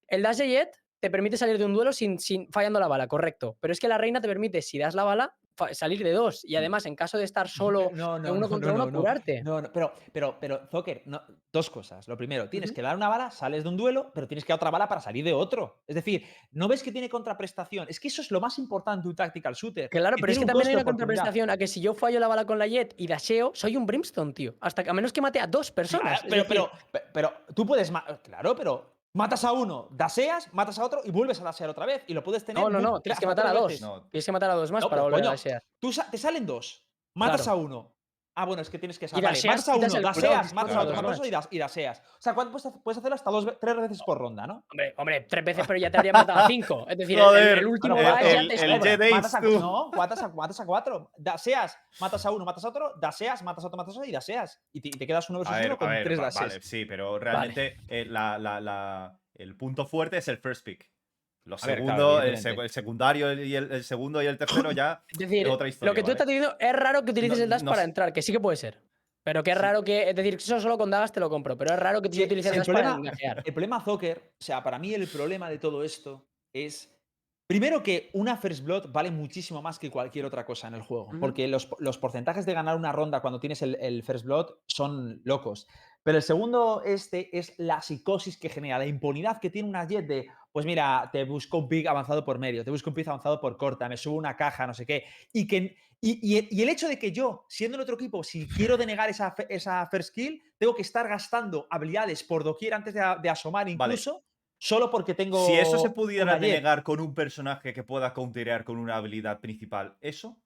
el 0.06 0.22
dash 0.22 0.38
de 0.38 0.48
jet 0.48 0.76
te 1.00 1.10
permite 1.10 1.36
salir 1.36 1.58
de 1.58 1.64
un 1.64 1.72
duelo 1.72 1.92
sin, 1.92 2.18
sin 2.18 2.50
fallando 2.52 2.78
la 2.78 2.86
bala, 2.86 3.08
correcto. 3.08 3.56
Pero 3.60 3.72
es 3.72 3.80
que 3.80 3.88
la 3.88 3.98
reina 3.98 4.20
te 4.20 4.28
permite, 4.28 4.62
si 4.62 4.78
das 4.78 4.94
la 4.94 5.04
bala, 5.04 5.36
salir 5.72 6.02
de 6.02 6.12
dos. 6.12 6.44
Y 6.44 6.56
además, 6.56 6.86
en 6.86 6.94
caso 6.96 7.18
de 7.18 7.24
estar 7.24 7.48
solo 7.48 7.90
no, 7.92 8.16
uno 8.16 8.48
contra 8.48 8.72
uno, 8.72 8.90
curarte. 8.90 9.42
No, 9.42 9.60
no, 9.60 9.72
pero, 9.72 9.92
pero, 10.12 10.36
pero, 10.40 10.66
Zocker, 10.70 11.02
no, 11.06 11.22
dos 11.52 11.70
cosas. 11.70 12.06
Lo 12.08 12.16
primero, 12.16 12.48
tienes 12.48 12.72
que 12.72 12.82
dar 12.82 12.96
una 12.96 13.08
bala, 13.08 13.30
sales 13.30 13.62
de 13.62 13.68
un 13.68 13.76
duelo, 13.76 14.10
pero 14.14 14.26
tienes 14.26 14.44
que 14.44 14.52
dar 14.52 14.56
otra 14.58 14.70
bala 14.70 14.88
para 14.88 15.00
salir 15.00 15.24
de 15.24 15.32
otro. 15.32 15.82
Es 15.86 15.94
decir, 15.94 16.24
no 16.52 16.68
ves 16.68 16.82
que 16.82 16.92
tiene 16.92 17.08
contraprestación. 17.08 17.86
Es 17.88 18.00
que 18.00 18.08
eso 18.08 18.22
es 18.22 18.30
lo 18.30 18.40
más 18.40 18.58
importante 18.58 19.02
de 19.04 19.08
un 19.10 19.16
tactical 19.16 19.54
shooter. 19.54 19.88
Claro, 19.90 20.16
pero 20.20 20.32
es 20.32 20.38
que 20.38 20.46
también 20.46 20.68
hay 20.68 20.74
una 20.74 20.84
contraprestación 20.84 21.50
a 21.50 21.56
que 21.56 21.66
si 21.66 21.80
yo 21.80 21.94
fallo 21.94 22.20
la 22.20 22.28
bala 22.28 22.44
con 22.44 22.58
la 22.58 22.66
Jet 22.66 22.94
y 22.96 23.06
dasheo, 23.06 23.52
soy 23.54 23.76
un 23.76 23.86
Brimstone, 23.86 24.32
tío. 24.32 24.54
Hasta 24.60 24.84
que 24.84 24.90
a 24.90 24.92
menos 24.92 25.12
que 25.12 25.20
mate 25.20 25.40
a 25.40 25.46
dos 25.46 25.70
personas. 25.70 26.20
Pero, 26.22 26.42
decir, 26.42 26.48
pero, 26.48 26.70
pe- 26.90 27.02
pero 27.12 27.32
tú 27.54 27.66
puedes. 27.66 27.90
Claro, 28.22 28.54
pero 28.54 28.99
matas 29.14 29.44
a 29.44 29.52
uno, 29.52 29.88
daseas, 29.90 30.52
matas 30.52 30.78
a 30.78 30.84
otro 30.84 31.00
y 31.04 31.10
vuelves 31.10 31.40
a 31.40 31.44
dasear 31.44 31.70
otra 31.70 31.86
vez. 31.86 32.02
Y 32.06 32.14
lo 32.14 32.22
puedes 32.22 32.44
tener. 32.44 32.62
no, 32.62 32.70
no, 32.70 32.80
no, 32.80 33.00
tienes 33.00 33.18
que 33.18 33.26
matar 33.26 33.46
a 33.46 33.52
dos. 33.52 33.80
No. 33.80 34.02
Tienes 34.10 34.24
que 34.26 34.32
matar 34.32 34.50
a 34.50 34.54
dos 34.54 34.70
más 34.70 34.82
No, 34.82 34.88
para 34.90 35.02
pero, 35.02 35.10
volver 35.16 35.38
coño, 35.38 35.56
a. 35.56 35.62
Tú 35.80 35.92
sa- 35.92 36.10
te 36.10 36.18
salen 36.18 36.46
dos, 36.46 36.84
matas 37.14 37.42
Claro. 37.42 37.58
a 37.58 37.62
uno. 37.62 37.92
Ah, 38.40 38.46
bueno, 38.46 38.62
es 38.62 38.70
que 38.70 38.78
tienes 38.78 38.98
que 38.98 39.06
saber. 39.06 39.22
Vale, 39.24 39.34
daseas, 39.36 39.68
matas 39.68 39.68
a 39.68 39.74
uno, 39.98 40.00
daseas, 40.08 40.54
matas 40.54 40.76
a 40.76 40.80
otro, 40.80 40.92
claro. 40.92 41.02
matas 41.02 41.10
a 41.10 41.20
otro 41.20 41.26
y, 41.26 41.30
das- 41.30 41.48
y 41.50 41.58
daseas. 41.58 42.00
O 42.00 42.22
sea, 42.22 42.32
¿cuánto 42.34 42.52
puedes, 42.82 42.98
hacer- 42.98 43.12
hasta 43.12 43.30
dos, 43.30 43.46
tres 43.60 43.76
veces 43.76 44.02
por 44.02 44.16
ronda, 44.18 44.46
¿no? 44.46 44.64
Hombre, 44.70 44.94
hombre, 44.96 45.20
tres 45.28 45.44
veces, 45.44 45.66
pero 45.66 45.78
ya 45.78 45.90
te 45.90 45.98
habría 45.98 46.12
matado 46.12 46.38
a 46.38 46.46
cinco. 46.46 46.86
Es 46.88 46.96
decir, 46.96 47.18
el- 47.18 47.24
Joder, 47.24 47.48
el, 47.52 47.58
el 47.58 47.66
último 47.66 47.94
Bueno, 47.96 48.10
dash 48.10 48.22
el- 48.24 48.32
ya 48.32 48.40
el- 48.64 48.80
te 48.80 48.92
el 49.08 49.10
matas 49.10 49.34
a, 49.34 49.40
no, 49.40 49.90
matas 49.90 50.22
a, 50.22 50.28
matas 50.28 50.60
a 50.60 50.64
cuatro. 50.64 51.10
Daseas, 51.18 51.78
matas 52.00 52.24
a 52.24 52.30
uno, 52.30 52.44
matas 52.46 52.64
a 52.64 52.68
otro, 52.70 52.94
daseas, 52.98 53.42
matas 53.42 53.62
a 53.64 53.66
otro, 53.66 53.76
matas 53.76 53.94
a 53.94 53.98
otro 53.98 54.08
y 54.08 54.12
daseas. 54.12 54.58
Y 54.72 54.80
te, 54.80 54.88
y 54.88 54.92
te 54.92 55.06
quedas 55.06 55.28
uno 55.28 55.40
versus 55.40 55.56
ver, 55.56 55.66
uno 55.66 55.76
con 55.78 55.88
ver, 55.90 56.04
tres 56.04 56.18
va- 56.18 56.24
dases. 56.24 56.40
vale, 56.40 56.62
sí, 56.62 56.84
pero 56.86 57.18
realmente 57.18 57.76
eh, 57.88 58.06
la- 58.06 58.38
la- 58.38 58.60
la- 58.60 59.20
el 59.34 59.56
punto 59.56 59.84
fuerte 59.86 60.16
es 60.16 60.28
el 60.28 60.38
first 60.38 60.64
pick. 60.64 60.90
Lo 61.50 61.56
A 61.60 61.66
ver, 61.66 61.82
claro, 61.82 61.86
segundo, 61.98 62.18
el, 62.22 62.28
evidentemente. 62.28 62.60
sec- 62.60 62.64
el 62.64 62.70
secundario 62.70 63.32
y 63.44 63.54
el, 63.56 63.72
el 63.72 63.84
segundo 63.84 64.22
y 64.22 64.26
el 64.26 64.38
tercero 64.38 64.70
ya 64.72 65.04
Es 65.08 65.18
decir, 65.18 65.48
otra 65.48 65.68
historia, 65.68 65.90
lo 65.90 65.94
que 65.94 66.00
tú 66.02 66.06
¿vale? 66.06 66.12
estás 66.14 66.26
diciendo 66.26 66.56
es 66.58 66.72
raro 66.72 67.04
que 67.04 67.10
utilices 67.10 67.38
No- 67.38 67.44
el 67.44 67.50
dash 67.50 67.62
no 67.62 67.70
para 67.70 67.82
sé. 67.82 67.88
entrar, 67.88 68.12
que 68.12 68.22
sí 68.22 68.32
que 68.32 68.40
puede 68.40 68.56
ser. 68.56 68.80
Pero 69.22 69.42
que 69.42 69.50
es 69.50 69.56
Sí. 69.56 69.62
raro 69.62 69.82
que. 69.84 70.08
Es 70.08 70.16
decir, 70.16 70.34
eso 70.36 70.60
solo 70.60 70.78
con 70.78 70.90
dagas 70.90 71.12
te 71.12 71.20
lo 71.20 71.28
compro, 71.28 71.56
pero 71.58 71.74
es 71.74 71.78
raro 71.78 72.00
que 72.00 72.08
tú 72.08 72.16
Sí, 72.16 72.24
utilices 72.24 72.52
el 72.52 72.58
el 72.60 72.64
dash 72.64 72.72
para 72.74 72.94
problema- 72.94 73.10
dashear. 73.10 73.42
El 73.44 73.52
problema, 73.52 73.80
Zocker, 73.84 74.32
o 74.40 74.42
sea, 74.44 74.62
para 74.62 74.78
mí 74.78 74.94
el 74.94 75.06
problema 75.08 75.50
de 75.50 75.58
todo 75.58 75.84
esto 75.84 76.26
es. 76.54 76.90
Primero 77.46 77.82
que 77.82 78.10
una 78.12 78.36
First 78.36 78.64
Blood 78.64 78.92
vale 78.92 79.10
muchísimo 79.10 79.60
más 79.60 79.80
que 79.80 79.90
cualquier 79.90 80.24
otra 80.24 80.46
cosa 80.46 80.68
en 80.68 80.74
el 80.74 80.82
juego. 80.82 81.10
Porque 81.18 81.48
los, 81.48 81.68
los 81.80 81.98
porcentajes 81.98 82.46
de 82.46 82.54
ganar 82.54 82.76
una 82.76 82.92
ronda 82.92 83.20
cuando 83.20 83.40
tienes 83.40 83.60
el, 83.62 83.74
el 83.80 84.04
First 84.04 84.24
Blood 84.24 84.46
son 84.68 85.20
locos. 85.24 85.66
Pero 86.02 86.16
el 86.18 86.22
segundo 86.22 86.82
este 86.84 87.36
es 87.38 87.54
la 87.58 87.80
psicosis 87.82 88.38
que 88.38 88.48
genera, 88.48 88.78
la 88.78 88.86
impunidad 88.86 89.38
que 89.40 89.50
tiene 89.50 89.68
una 89.68 89.86
Jet 89.86 90.06
de, 90.06 90.26
pues 90.52 90.64
mira, 90.66 91.08
te 91.12 91.24
busco 91.24 91.58
un 91.58 91.68
pick 91.68 91.86
avanzado 91.86 92.24
por 92.24 92.38
medio, 92.38 92.64
te 92.64 92.70
busco 92.70 92.90
un 92.90 92.94
pick 92.94 93.08
avanzado 93.08 93.40
por 93.40 93.56
corta, 93.56 93.88
me 93.88 93.96
subo 93.96 94.16
una 94.16 94.36
caja, 94.36 94.66
no 94.66 94.74
sé 94.74 94.86
qué. 94.86 95.04
Y, 95.32 95.46
que, 95.46 95.76
y, 96.00 96.18
y 96.26 96.38
el- 96.38 96.48
y 96.50 96.62
el 96.62 96.68
hecho 96.70 96.88
de 96.88 96.98
que 96.98 97.12
yo, 97.12 97.44
siendo 97.48 97.76
el 97.76 97.82
otro 97.82 97.94
equipo, 97.96 98.24
si 98.24 98.48
quiero 98.48 98.76
denegar 98.76 99.10
esa, 99.10 99.34
esa 99.48 99.86
first 99.90 100.14
kill, 100.14 100.42
tengo 100.58 100.74
que 100.74 100.82
estar 100.82 101.06
gastando 101.08 101.66
habilidades 101.70 102.22
por 102.24 102.44
doquier 102.44 102.74
antes 102.74 102.94
de, 102.94 103.28
asomar 103.28 103.66
Vale. 103.66 103.94
incluso, 103.94 104.24
solo 104.58 104.90
porque 104.90 105.14
tengo 105.14 105.44
Si 105.46 105.54
eso 105.54 105.78
se 105.78 105.90
pudiera 105.90 106.38
denegar 106.38 106.82
con 106.82 107.00
un 107.00 107.14
personaje 107.14 107.72
que 107.72 107.82
pueda 107.82 108.12
counterear 108.14 108.64
con 108.64 108.78
una 108.78 108.96
habilidad 108.96 109.40
principal, 109.40 109.96
¿eso? 110.00 110.38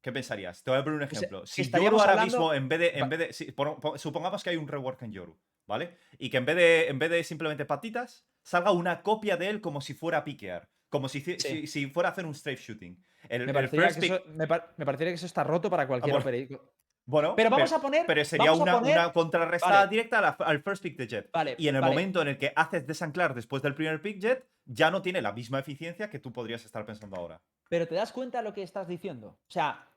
¿Qué 0.00 0.12
pensarías? 0.12 0.62
Te 0.62 0.70
voy 0.70 0.78
a 0.80 0.84
poner 0.84 0.96
un 0.98 1.02
ejemplo. 1.02 1.44
Si 1.46 1.68
Yoru 1.70 1.98
ahora 1.98 2.12
hablando- 2.12 2.24
mismo, 2.24 2.54
en 2.54 2.68
vez 2.68 2.78
de. 2.78 2.88
En 2.98 3.08
vez 3.08 3.18
de 3.18 3.32
si- 3.32 3.54
supongamos 3.96 4.42
que 4.44 4.50
hay 4.50 4.56
un 4.56 4.68
rework 4.68 5.02
en 5.02 5.12
Yoru, 5.12 5.38
¿vale? 5.66 5.96
Y 6.18 6.30
que 6.30 6.36
en 6.36 6.44
vez 6.44 6.56
de, 6.56 6.88
en 6.88 6.98
vez 6.98 7.10
de 7.10 7.24
simplemente 7.24 7.64
patitas, 7.64 8.26
salga 8.42 8.70
una 8.72 9.02
copia 9.02 9.36
de 9.36 9.48
él 9.48 9.60
como 9.60 9.80
si 9.80 9.94
fuera 9.94 10.18
a 10.18 10.24
piquear. 10.24 10.68
Como 10.88 11.08
si, 11.08 11.20
Sí. 11.20 11.36
si, 11.38 11.66
si 11.66 11.86
fuera 11.88 12.08
a 12.08 12.12
hacer 12.12 12.24
un 12.24 12.34
strafe 12.34 12.62
shooting. 12.62 13.04
El, 13.28 13.44
Me 13.44 13.52
parecería, 13.52 13.88
que 13.88 14.06
eso, 14.06 14.22
me, 14.28 14.46
par- 14.46 14.72
me 14.78 14.86
parecería 14.86 15.10
que 15.10 15.16
eso 15.16 15.26
está 15.26 15.44
roto 15.44 15.68
para 15.68 15.86
cualquier 15.86 16.14
bueno. 16.22 16.60
Bueno, 17.04 17.34
Pero 17.36 17.48
vamos 17.50 17.72
a 17.72 17.80
poner. 17.80 18.04
Pero 18.06 18.24
sería 18.24 18.52
una, 18.52 18.78
poner- 18.80 18.92
una 18.94 19.12
contrarrestada 19.12 19.78
Vale. 19.80 19.90
directa 19.90 20.28
al 20.28 20.62
first 20.62 20.82
pick 20.82 20.96
de 20.96 21.06
Jet. 21.06 21.30
Vale, 21.32 21.54
Y 21.58 21.68
en 21.68 21.74
el 21.76 21.80
vale. 21.80 21.92
momento 21.94 22.20
en 22.22 22.28
el 22.28 22.38
que 22.38 22.52
haces 22.54 22.86
desanclar 22.86 23.34
después 23.34 23.62
del 23.62 23.74
primer 23.74 24.00
pick 24.02 24.18
Jet, 24.20 24.46
ya 24.68 24.90
no 24.90 25.02
tiene 25.02 25.22
la 25.22 25.32
misma 25.32 25.58
eficiencia 25.58 26.10
que 26.10 26.18
tú 26.18 26.32
podrías 26.32 26.64
estar 26.64 26.84
pensando 26.84 27.16
ahora. 27.16 27.40
Pero 27.68 27.88
te 27.88 27.94
das 27.94 28.12
cuenta 28.12 28.38
de 28.38 28.44
lo 28.44 28.54
que 28.54 28.62
estás 28.62 28.86
diciendo. 28.86 29.28
O 29.28 29.50
sea, 29.50 29.90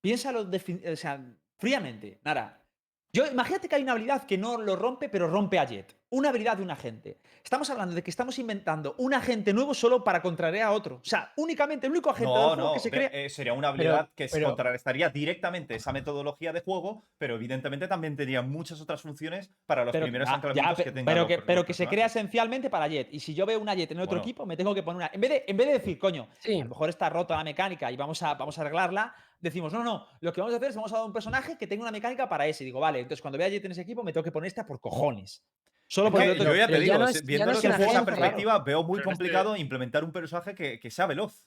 piénsalo 0.00 0.42
o 0.42 0.96
sea, 0.96 1.24
fríamente. 1.56 2.20
Nara. 2.24 2.64
Yo, 3.10 3.26
imagínate 3.26 3.68
que 3.70 3.74
hay 3.76 3.82
una 3.82 3.92
habilidad 3.92 4.24
que 4.26 4.36
no 4.36 4.58
lo 4.60 4.76
rompe, 4.76 5.08
pero 5.08 5.28
rompe 5.28 5.58
a 5.58 5.64
Jet. 5.64 5.96
Una 6.10 6.28
habilidad 6.28 6.56
de 6.58 6.62
un 6.62 6.70
agente. 6.70 7.18
Estamos 7.42 7.68
hablando 7.70 7.94
de 7.94 8.02
que 8.02 8.10
estamos 8.10 8.38
inventando 8.38 8.94
un 8.98 9.14
agente 9.14 9.52
nuevo 9.54 9.72
solo 9.74 10.04
para 10.04 10.20
contrariar 10.20 10.68
a 10.68 10.72
otro. 10.72 10.96
O 10.96 11.00
sea, 11.04 11.32
únicamente 11.36 11.86
el 11.86 11.92
único 11.92 12.10
agente 12.10 12.30
del 12.32 12.34
No, 12.40 12.48
juego 12.48 12.62
no, 12.68 12.72
que 12.74 12.80
se 12.80 12.90
crea. 12.90 13.08
eh, 13.12 13.30
sería 13.30 13.54
una 13.54 13.68
habilidad 13.68 14.10
que 14.14 14.28
se 14.28 14.36
pero- 14.36 14.48
contrarrestaría 14.48 15.08
directamente 15.08 15.74
esa 15.74 15.92
metodología 15.92 16.52
de 16.52 16.60
juego, 16.60 17.06
pero 17.16 17.34
evidentemente 17.36 17.88
también 17.88 18.14
tendría 18.16 18.42
muchas 18.42 18.80
otras 18.80 19.00
funciones 19.02 19.50
para 19.66 19.84
los 19.84 19.92
Pero, 19.92 20.04
primeros 20.04 20.28
ya- 20.28 20.34
anclamientos 20.34 20.78
ya, 20.78 20.84
que 20.84 20.90
tengan 20.92 21.04
pero 21.06 21.26
que, 21.26 21.36
per- 21.36 21.46
pero 21.46 21.56
los 21.60 21.66
que 21.66 21.74
se 21.74 21.86
crea 21.86 22.06
esencialmente 22.06 22.68
para 22.70 22.88
Jet. 22.88 23.08
Y 23.12 23.20
si 23.20 23.34
yo 23.34 23.44
veo 23.46 23.58
una 23.58 23.74
Jet 23.74 23.90
en 23.90 24.00
otro 24.00 24.10
Bueno. 24.16 24.22
equipo, 24.22 24.44
me 24.46 24.56
tengo 24.56 24.74
que 24.74 24.82
poner 24.82 24.96
una. 24.96 25.10
En 25.12 25.20
vez 25.20 25.30
de, 25.30 25.44
en 25.46 25.56
vez 25.56 25.66
de 25.66 25.72
decir, 25.74 25.98
coño, 25.98 26.28
Sí. 26.40 26.60
a 26.60 26.64
lo 26.64 26.70
mejor 26.70 26.90
está 26.90 27.08
rota 27.08 27.36
la 27.36 27.44
mecánica 27.44 27.90
y 27.90 27.96
vamos 27.96 28.22
a, 28.22 28.34
vamos 28.34 28.56
a 28.58 28.60
arreglarla, 28.62 29.14
decimos, 29.40 29.72
no, 29.72 29.82
no, 29.84 30.06
lo 30.20 30.32
que 30.32 30.40
vamos 30.40 30.54
a 30.54 30.56
hacer 30.56 30.70
es 30.70 30.76
vamos 30.76 30.92
a 30.92 30.96
dar 30.96 31.04
un 31.06 31.12
personaje 31.12 31.56
que 31.56 31.66
tenga 31.66 31.82
una 31.82 31.92
mecánica 31.92 32.28
para 32.28 32.46
ese. 32.46 32.64
Y 32.64 32.66
digo, 32.66 32.80
vale, 32.80 33.00
entonces 33.00 33.20
cuando 33.22 33.38
vea 33.38 33.46
a 33.46 33.50
Jet 33.50 33.64
en 33.64 33.72
ese 33.72 33.82
equipo, 33.82 34.02
me 34.02 34.12
tengo 34.12 34.24
que 34.24 34.32
poner 34.32 34.48
esta 34.48 34.66
por 34.66 34.80
cojones. 34.80 35.44
Solo 35.86 36.10
porque 36.10 36.36
yo 36.36 36.54
ya 36.54 36.66
te 36.66 36.80
digo, 36.80 37.02
es 37.06 37.24
desde 37.24 37.86
esa 37.86 38.04
perspectiva, 38.04 38.58
veo 38.58 38.82
muy 38.82 38.98
Pero 38.98 39.10
este- 39.10 39.16
complicado 39.16 39.56
implementar 39.56 40.04
un 40.04 40.12
personaje 40.12 40.54
que, 40.54 40.78
que 40.78 40.90
sea 40.90 41.06
veloz. 41.06 41.44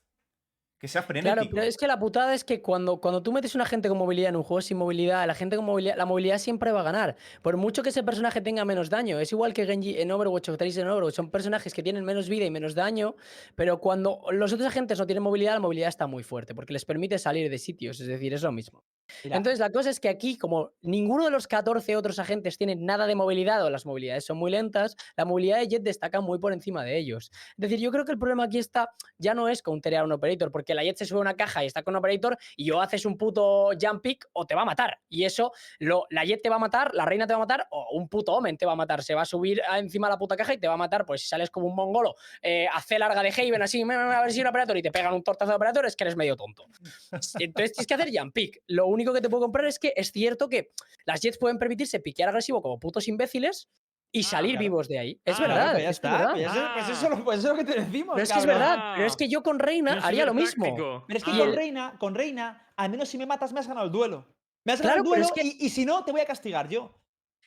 Que 0.82 0.88
sea 0.88 1.04
frenético. 1.04 1.36
Claro, 1.36 1.48
pero 1.52 1.62
es 1.62 1.78
que 1.78 1.86
la 1.86 2.00
putada 2.00 2.34
es 2.34 2.44
que 2.44 2.64
cuando, 2.64 2.98
cuando 2.98 3.22
tú 3.22 3.32
metes 3.32 3.54
un 3.54 3.62
agente 3.62 3.88
con 3.88 4.00
movilidad 4.00 4.30
en 4.30 4.36
un 4.36 4.42
juego 4.42 4.62
sin 4.62 4.78
movilidad, 4.78 5.28
la 5.28 5.36
gente 5.36 5.56
con 5.56 5.64
movilidad, 5.64 5.96
la 5.96 6.08
movilidad 6.08 6.40
siempre 6.40 6.72
va 6.72 6.80
a 6.80 6.84
ganar. 6.84 7.16
Por 7.44 7.56
mucho 7.56 7.84
que 7.84 7.90
ese 7.90 8.02
personaje 8.02 8.42
tenga 8.42 8.66
menos 8.66 8.90
daño. 8.90 9.20
Es 9.20 9.32
igual 9.32 9.54
que 9.54 9.68
Genji 9.68 10.02
en 10.02 10.12
Overwatch 10.12 10.50
o 10.50 10.58
Tracer 10.58 10.82
en 10.82 10.90
Overwatch. 10.90 11.14
Son 11.14 11.30
personajes 11.30 11.72
que 11.76 11.84
tienen 11.84 12.04
menos 12.04 12.30
vida 12.30 12.46
y 12.46 12.50
menos 12.50 12.74
daño, 12.74 13.16
pero 13.54 13.80
cuando 13.80 14.24
los 14.32 14.54
otros 14.54 14.68
agentes 14.68 14.98
no 14.98 15.06
tienen 15.06 15.22
movilidad, 15.22 15.54
la 15.54 15.60
movilidad 15.60 15.90
está 15.90 16.08
muy 16.08 16.24
fuerte, 16.24 16.56
porque 16.56 16.74
les 16.74 16.84
permite 16.84 17.20
salir 17.20 17.52
de 17.52 17.60
sitios. 17.60 18.00
Es 18.00 18.08
decir, 18.08 18.34
es 18.34 18.42
lo 18.42 18.52
mismo. 18.52 18.84
Mira, 19.24 19.38
Entonces, 19.38 19.60
la 19.60 19.72
cosa 19.72 19.90
es 19.90 20.00
que 20.00 20.10
aquí, 20.10 20.38
como 20.38 20.72
ninguno 20.82 21.26
de 21.26 21.32
los 21.32 21.48
14 21.48 21.96
otros 21.96 22.20
agentes 22.20 22.58
tiene 22.58 22.76
nada 22.76 23.08
de 23.08 23.16
movilidad 23.16 23.64
o 23.64 23.70
las 23.70 23.86
movilidades 23.86 24.26
son 24.26 24.38
muy 24.38 24.52
lentas, 24.52 24.96
la 25.16 25.26
movilidad 25.26 25.60
de 25.60 25.68
Jet 25.68 25.84
destaca 25.84 26.22
muy 26.22 26.40
por 26.40 26.54
encima 26.54 26.84
de 26.84 26.98
ellos. 26.98 27.32
Es 27.52 27.56
decir, 27.58 27.80
yo 27.80 27.92
creo 27.92 28.06
que 28.06 28.12
el 28.12 28.18
problema 28.20 28.46
aquí 28.46 28.58
está, 28.58 28.90
ya 29.18 29.34
no 29.34 29.48
es 29.50 29.62
counterear 29.62 30.02
a 30.04 30.06
un 30.06 30.12
operator, 30.12 30.52
porque 30.52 30.74
la 30.74 30.84
Jet 30.84 30.98
se 30.98 31.06
sube 31.06 31.20
a 31.20 31.22
una 31.22 31.36
caja 31.36 31.64
y 31.64 31.68
está 31.68 31.84
con 31.84 31.94
un 31.94 32.00
operator 32.00 32.38
y 32.56 32.72
o 32.72 32.82
haces 32.82 33.06
un 33.06 33.18
puto 33.18 33.70
jump 33.80 34.02
pick 34.02 34.28
o 34.34 34.46
te 34.46 34.56
va 34.56 34.62
a 34.62 34.66
matar. 34.66 35.00
Y 35.10 35.26
eso, 35.26 35.52
lo, 35.80 36.06
la 36.10 36.24
Jet 36.26 36.42
te 36.42 36.50
va 36.50 36.56
a 36.58 36.60
matar, 36.60 36.94
la 36.94 37.06
reina 37.06 37.26
te 37.28 37.34
va 37.34 37.38
a 37.38 37.46
matar 37.46 37.68
o 37.72 37.90
un 37.94 38.08
puto 38.08 38.34
Omen 38.34 38.58
te 38.58 38.66
va 38.66 38.74
a 38.74 38.76
matar. 38.76 39.04
Se 39.04 39.16
va 39.16 39.22
a 39.24 39.26
subir 39.26 39.62
encima 39.78 40.08
de 40.08 40.12
la 40.14 40.18
puta 40.20 40.36
caja 40.36 40.54
y 40.54 40.58
te 40.58 40.68
va 40.68 40.74
a 40.76 40.78
matar. 40.78 41.06
Pues 41.06 41.22
si 41.22 41.28
sales 41.28 41.50
como 41.50 41.68
un 41.68 41.76
mongolo, 41.76 42.16
eh, 42.42 42.68
hace 42.72 43.00
larga 43.00 43.24
de 43.24 43.30
Haven 43.30 43.62
así, 43.62 43.84
"Me- 43.86 43.98
me- 43.98 44.06
me- 44.06 44.14
a 44.16 44.22
ver 44.22 44.32
si 44.32 44.42
un 44.42 44.48
operator 44.48 44.78
y 44.78 44.82
te 44.82 44.92
pegan 44.92 45.14
un 45.14 45.24
tortazo 45.24 45.52
de 45.52 45.56
operator, 45.56 45.86
es 45.86 45.96
que 45.96 46.04
eres 46.04 46.16
medio 46.16 46.36
tonto. 46.36 46.66
Entonces 47.40 47.74
tienes 47.74 47.88
que 47.88 47.94
hacer 47.94 48.10
jump 48.14 48.34
pick. 48.34 48.62
Lo 48.68 48.88
único 48.88 49.01
que 49.14 49.22
te 49.22 49.30
puedo 49.30 49.44
comprar 49.44 49.66
es 49.66 49.80
que 49.80 49.94
es 49.96 50.12
cierto 50.12 50.48
que 50.50 50.72
las 51.06 51.22
Jets 51.22 51.38
pueden 51.38 51.58
permitirse 51.58 52.00
piquear 52.00 52.30
agresivo 52.30 52.62
como 52.62 52.80
putos 52.80 53.08
imbéciles 53.08 53.68
y 54.14 54.22
Ah, 54.22 54.24
salir 54.30 54.52
claro. 54.52 54.62
vivos 54.64 54.88
de 54.88 55.00
ahí. 55.00 55.22
Es 55.26 55.38
Ah, 55.38 55.42
verdad. 55.42 55.72
pues 55.72 55.84
ya 55.84 55.90
es 55.90 55.96
está. 55.98 56.12
verdad. 56.12 56.32
Pues, 56.34 56.46
eso, 56.46 56.70
pues 56.74 56.90
eso 56.90 57.24
pues 57.24 57.40
eso 57.40 57.48
es 57.52 57.58
lo 57.58 57.64
que 57.66 57.74
te 57.74 57.80
decimos. 57.82 58.14
Pero 58.16 58.24
es 58.24 58.32
que 58.34 58.40
es 58.40 58.46
verdad. 58.46 58.94
Pero 58.96 59.08
es 59.08 59.16
que 59.16 59.30
yo 59.30 59.42
con 59.44 59.60
Reina 59.60 60.00
haría 60.04 60.26
lo 60.26 60.34
mismo. 60.34 60.66
táctico. 60.66 61.04
Pero 61.08 61.18
es 61.18 61.24
que 61.24 61.32
Ah. 61.32 61.38
con 61.38 61.50
el- 61.50 61.56
Reina, 61.56 61.96
con 62.00 62.16
Reina, 62.16 62.74
al 62.76 62.90
menos 62.92 63.10
si 63.10 63.18
me 63.18 63.26
matas, 63.26 63.54
me 63.54 63.60
has 63.60 63.68
ganado 63.68 63.86
el 63.88 63.92
duelo. 63.92 64.28
Me 64.66 64.74
has 64.74 64.82
ganado 64.82 65.02
Claro, 65.04 65.16
el 65.16 65.22
duelo 65.22 65.26
es 65.26 65.32
que- 65.32 65.48
y, 65.64 65.66
y 65.66 65.70
si 65.70 65.86
no, 65.86 66.04
te 66.04 66.12
voy 66.12 66.22
a 66.22 66.26
castigar 66.26 66.68
yo. 66.70 66.98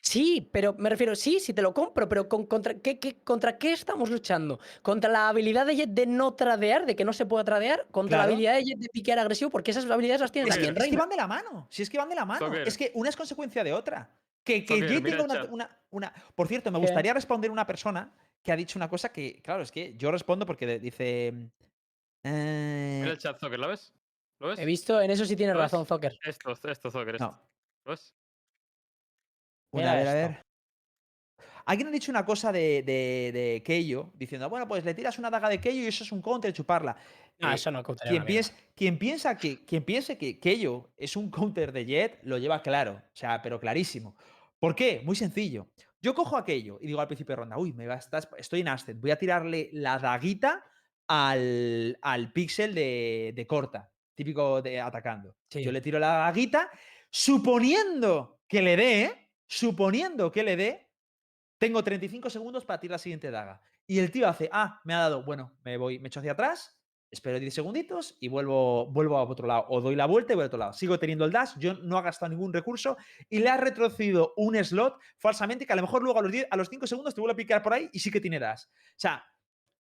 Sí, 0.07 0.47
pero 0.53 0.75
me 0.79 0.91
refiero, 0.91 1.17
sí, 1.17 1.41
sí 1.41 1.55
te 1.55 1.63
lo 1.63 1.73
compro, 1.73 2.07
pero 2.11 2.29
con- 2.29 2.45
contra, 2.45 2.75
¿qué, 2.75 2.99
qué- 3.01 3.17
¿contra 3.25 3.57
qué 3.57 3.73
estamos 3.73 4.11
luchando? 4.11 4.61
¿Contra 4.83 5.11
la 5.11 5.31
habilidad 5.31 5.65
de 5.65 5.77
Jet 5.77 5.89
de 5.89 6.05
no 6.07 6.35
tradear, 6.35 6.85
de 6.85 6.95
que 6.95 7.07
no 7.07 7.15
se 7.15 7.25
pueda 7.25 7.43
tradear? 7.43 7.87
¿Contra 7.91 8.19
la 8.19 8.25
habilidad 8.25 8.55
de 8.55 8.65
Jet 8.65 8.79
de 8.79 8.89
piquear 8.93 9.19
agresivo? 9.19 9.51
Porque 9.51 9.71
esas 9.71 9.87
habilidades 9.91 10.21
las 10.21 10.31
tiene 10.31 10.51
Es 10.51 10.57
que, 10.59 10.67
también 10.67 10.83
es 10.85 10.91
que 10.91 10.97
van 10.99 11.09
de 11.09 11.17
la 11.17 11.27
mano. 11.27 11.67
Si 11.71 11.83
es 11.83 11.89
que 11.89 11.97
van 11.97 12.11
de 12.11 12.15
la 12.17 12.27
mano. 12.27 12.53
Es 12.55 12.77
que 12.77 12.93
una 12.95 13.09
es 13.09 13.17
consecuencia 13.17 13.65
de 13.65 13.73
otra. 13.73 14.15
Que, 14.45 14.63
que 14.67 14.75
mira 14.83 15.01
tenga 15.03 15.25
una, 15.25 15.45
una- 15.45 15.79
una- 15.91 16.15
Por 16.35 16.49
cierto, 16.49 16.71
me 16.71 16.79
¿Qué? 16.79 16.83
gustaría 16.87 17.15
responder 17.15 17.51
una 17.51 17.67
persona 17.67 18.13
que 18.43 18.53
ha 18.53 18.57
dicho 18.57 18.79
una 18.79 18.91
cosa 18.91 19.11
que, 19.11 19.41
claro, 19.41 19.63
es 19.63 19.73
que 19.73 19.95
yo 19.97 20.11
respondo 20.11 20.45
porque 20.45 20.67
de- 20.67 20.79
dice. 20.81 21.29
eh, 22.25 22.99
Mira 23.01 23.13
el 23.13 23.19
chat, 23.19 23.39
Zocker, 23.41 23.59
¿lo 23.59 23.69
ves? 23.69 23.95
¿Lo 24.39 24.49
ves? 24.49 24.59
He 24.59 24.67
visto, 24.67 25.01
en 25.01 25.11
eso 25.11 25.25
sí 25.25 25.35
tienes 25.35 25.55
¿Lo 25.55 25.63
ves? 25.63 25.73
razón, 25.73 25.87
Zocker. 25.87 26.19
Esto, 26.23 26.53
esto, 26.53 26.91
Zocker, 26.91 27.15
esto. 27.15 27.25
no. 27.27 27.41
¿Lo 27.87 27.91
ves? 27.93 28.15
Una, 29.83 29.93
a 29.93 29.97
ver, 29.97 30.09
a 30.09 30.15
ver. 30.15 30.43
Alguien 31.67 31.89
ha 31.89 31.91
dicho 31.91 32.11
una 32.11 32.27
cosa 32.27 32.53
de, 32.53 32.83
de, 32.83 33.31
de 33.33 33.63
Keio, 33.65 34.13
diciendo, 34.15 34.51
bueno, 34.51 34.69
pues 34.69 34.85
le 34.85 34.93
tiras 34.93 35.19
una 35.19 35.31
daga 35.31 35.49
de 35.49 35.61
Keio 35.61 35.83
y 35.83 35.87
eso 35.87 36.05
es 36.05 36.13
un 36.13 36.21
counter, 36.21 36.53
chuparla. 36.53 36.95
No, 37.39 37.51
Eh, 37.51 37.55
eso 37.55 37.71
no 37.71 37.83
quien, 37.83 38.25
piensa, 38.25 38.55
quien, 38.77 38.99
piensa 38.99 39.37
que, 39.39 39.65
quien 39.65 39.83
piense 39.83 40.19
que 40.19 40.39
Keio 40.39 40.93
es 40.97 41.17
un 41.17 41.31
counter 41.31 41.73
de 41.73 41.87
Jet, 41.87 42.21
lo 42.23 42.37
lleva 42.39 42.61
claro. 42.61 43.03
O 43.03 43.17
sea, 43.17 43.41
pero 43.43 43.59
clarísimo. 43.59 44.17
¿Por 44.59 44.75
qué? 44.75 45.01
Muy 45.05 45.17
sencillo. 45.17 45.69
Yo 46.03 46.15
cojo 46.15 46.37
aquello 46.37 46.79
y 46.83 46.87
digo 46.87 47.01
al 47.01 47.07
principio 47.09 47.33
de 47.33 47.37
ronda, 47.41 47.57
uy, 47.57 47.73
me 47.73 47.87
va 47.87 47.95
a 47.95 47.99
estar- 47.99 48.29
estoy 48.37 48.61
en 48.61 48.69
Ascent, 48.69 49.01
voy 49.01 49.11
a 49.11 49.17
tirarle 49.19 49.71
la 49.73 49.99
daguita 49.99 50.63
al, 51.09 51.99
al 52.03 52.31
pixel 52.33 52.75
de, 52.75 53.33
de 53.35 53.47
corta. 53.47 53.91
típico 54.15 54.61
de 54.63 54.81
atacando. 54.81 55.35
Sí. 55.49 55.63
Yo 55.65 55.73
le 55.73 55.81
tiro 55.81 55.99
la 55.99 56.09
daguita, 56.19 56.71
suponiendo 57.11 58.43
que 58.47 58.63
le 58.63 58.77
dé, 58.77 59.24
suponiendo 59.59 60.33
que 60.33 60.43
le 60.43 60.57
dé, 60.57 60.91
tengo 61.59 61.85
35 61.85 62.29
segundos 62.29 62.65
para 62.65 62.81
tirar 62.81 62.95
la 62.95 62.99
siguiente 62.99 63.31
daga. 63.31 63.61
Y 63.87 63.99
el 63.99 64.11
tío 64.11 64.29
hace, 64.29 64.49
ah, 64.53 64.81
me 64.85 64.95
ha 64.95 64.99
dado, 64.99 65.23
bueno, 65.23 65.53
me 65.63 65.77
voy, 65.77 65.99
me 66.01 66.09
echo 66.09 66.19
hacia 66.19 66.33
atrás, 66.33 66.77
espero 67.11 67.39
10 67.39 67.55
segunditos 67.55 68.17
y 68.19 68.29
vuelvo, 68.29 68.87
vuelvo 68.87 69.17
a 69.17 69.23
otro 69.23 69.47
lado. 69.47 69.67
O 69.69 69.81
doy 69.81 69.95
la 69.95 70.07
vuelta 70.07 70.33
y 70.33 70.37
voy 70.37 70.45
a 70.45 70.47
otro 70.47 70.59
lado. 70.59 70.73
Sigo 70.73 70.99
teniendo 70.99 71.25
el 71.25 71.31
dash, 71.31 71.53
yo 71.59 71.75
no 71.75 71.99
he 71.99 72.03
gastado 72.03 72.31
ningún 72.31 72.53
recurso 72.53 72.97
y 73.29 73.39
le 73.39 73.49
ha 73.49 73.57
retrocedido 73.57 74.35
un 74.37 74.57
slot 74.65 74.99
falsamente 75.19 75.67
que 75.67 75.73
a 75.73 75.77
lo 75.77 75.83
mejor 75.83 76.03
luego 76.03 76.19
a 76.19 76.23
los, 76.23 76.33
10 76.33 76.49
a 76.51 76.57
los 76.57 76.69
5 76.69 76.87
segundos 76.89 77.15
te 77.15 77.21
vuelve 77.21 77.35
a 77.35 77.37
picar 77.37 77.63
por 77.63 77.75
ahí 77.75 77.89
y 77.93 78.01
sí 78.01 78.11
que 78.11 78.21
tiene 78.21 78.41
dash. 78.41 78.63
O 78.65 78.97
sea, 78.97 79.25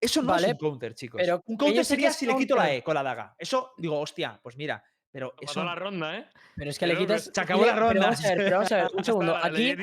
eso 0.00 0.22
no 0.22 0.36
es 0.36 0.42
Vale, 0.42 0.52
un 0.52 0.58
counter, 0.58 0.94
chicos. 0.94 1.20
pero 1.20 1.42
un 1.46 1.56
counter 1.56 1.84
sería 1.84 2.10
es 2.10 2.16
si 2.16 2.26
le 2.26 2.36
quito 2.36 2.54
la. 2.54 2.72
E 2.72 2.84
con 2.84 2.94
la 2.94 3.02
daga. 3.02 3.34
Eso 3.38 3.72
digo, 3.78 3.98
hostia, 3.98 4.38
pues 4.42 4.56
mira, 4.56 4.84
pero 5.14 5.32
eso 5.40 5.62
la 5.62 5.76
ronda, 5.76 6.18
¿eh? 6.18 6.26
Pero 6.56 6.70
es 6.70 6.76
que 6.76 6.88
le 6.88 6.98
quitas. 6.98 7.30
se 7.32 7.40
acabó 7.40 7.64
la 7.64 7.72
pero 7.72 7.86
ronda. 7.86 8.06
Vamos 8.06 8.24
a 8.24 8.28
ver, 8.30 8.36
pero 8.38 8.56
vamos 8.56 8.72
a 8.72 8.76
ver, 8.78 8.86
un 8.92 9.04
segundo. 9.04 9.36
Aquí, 9.36 9.76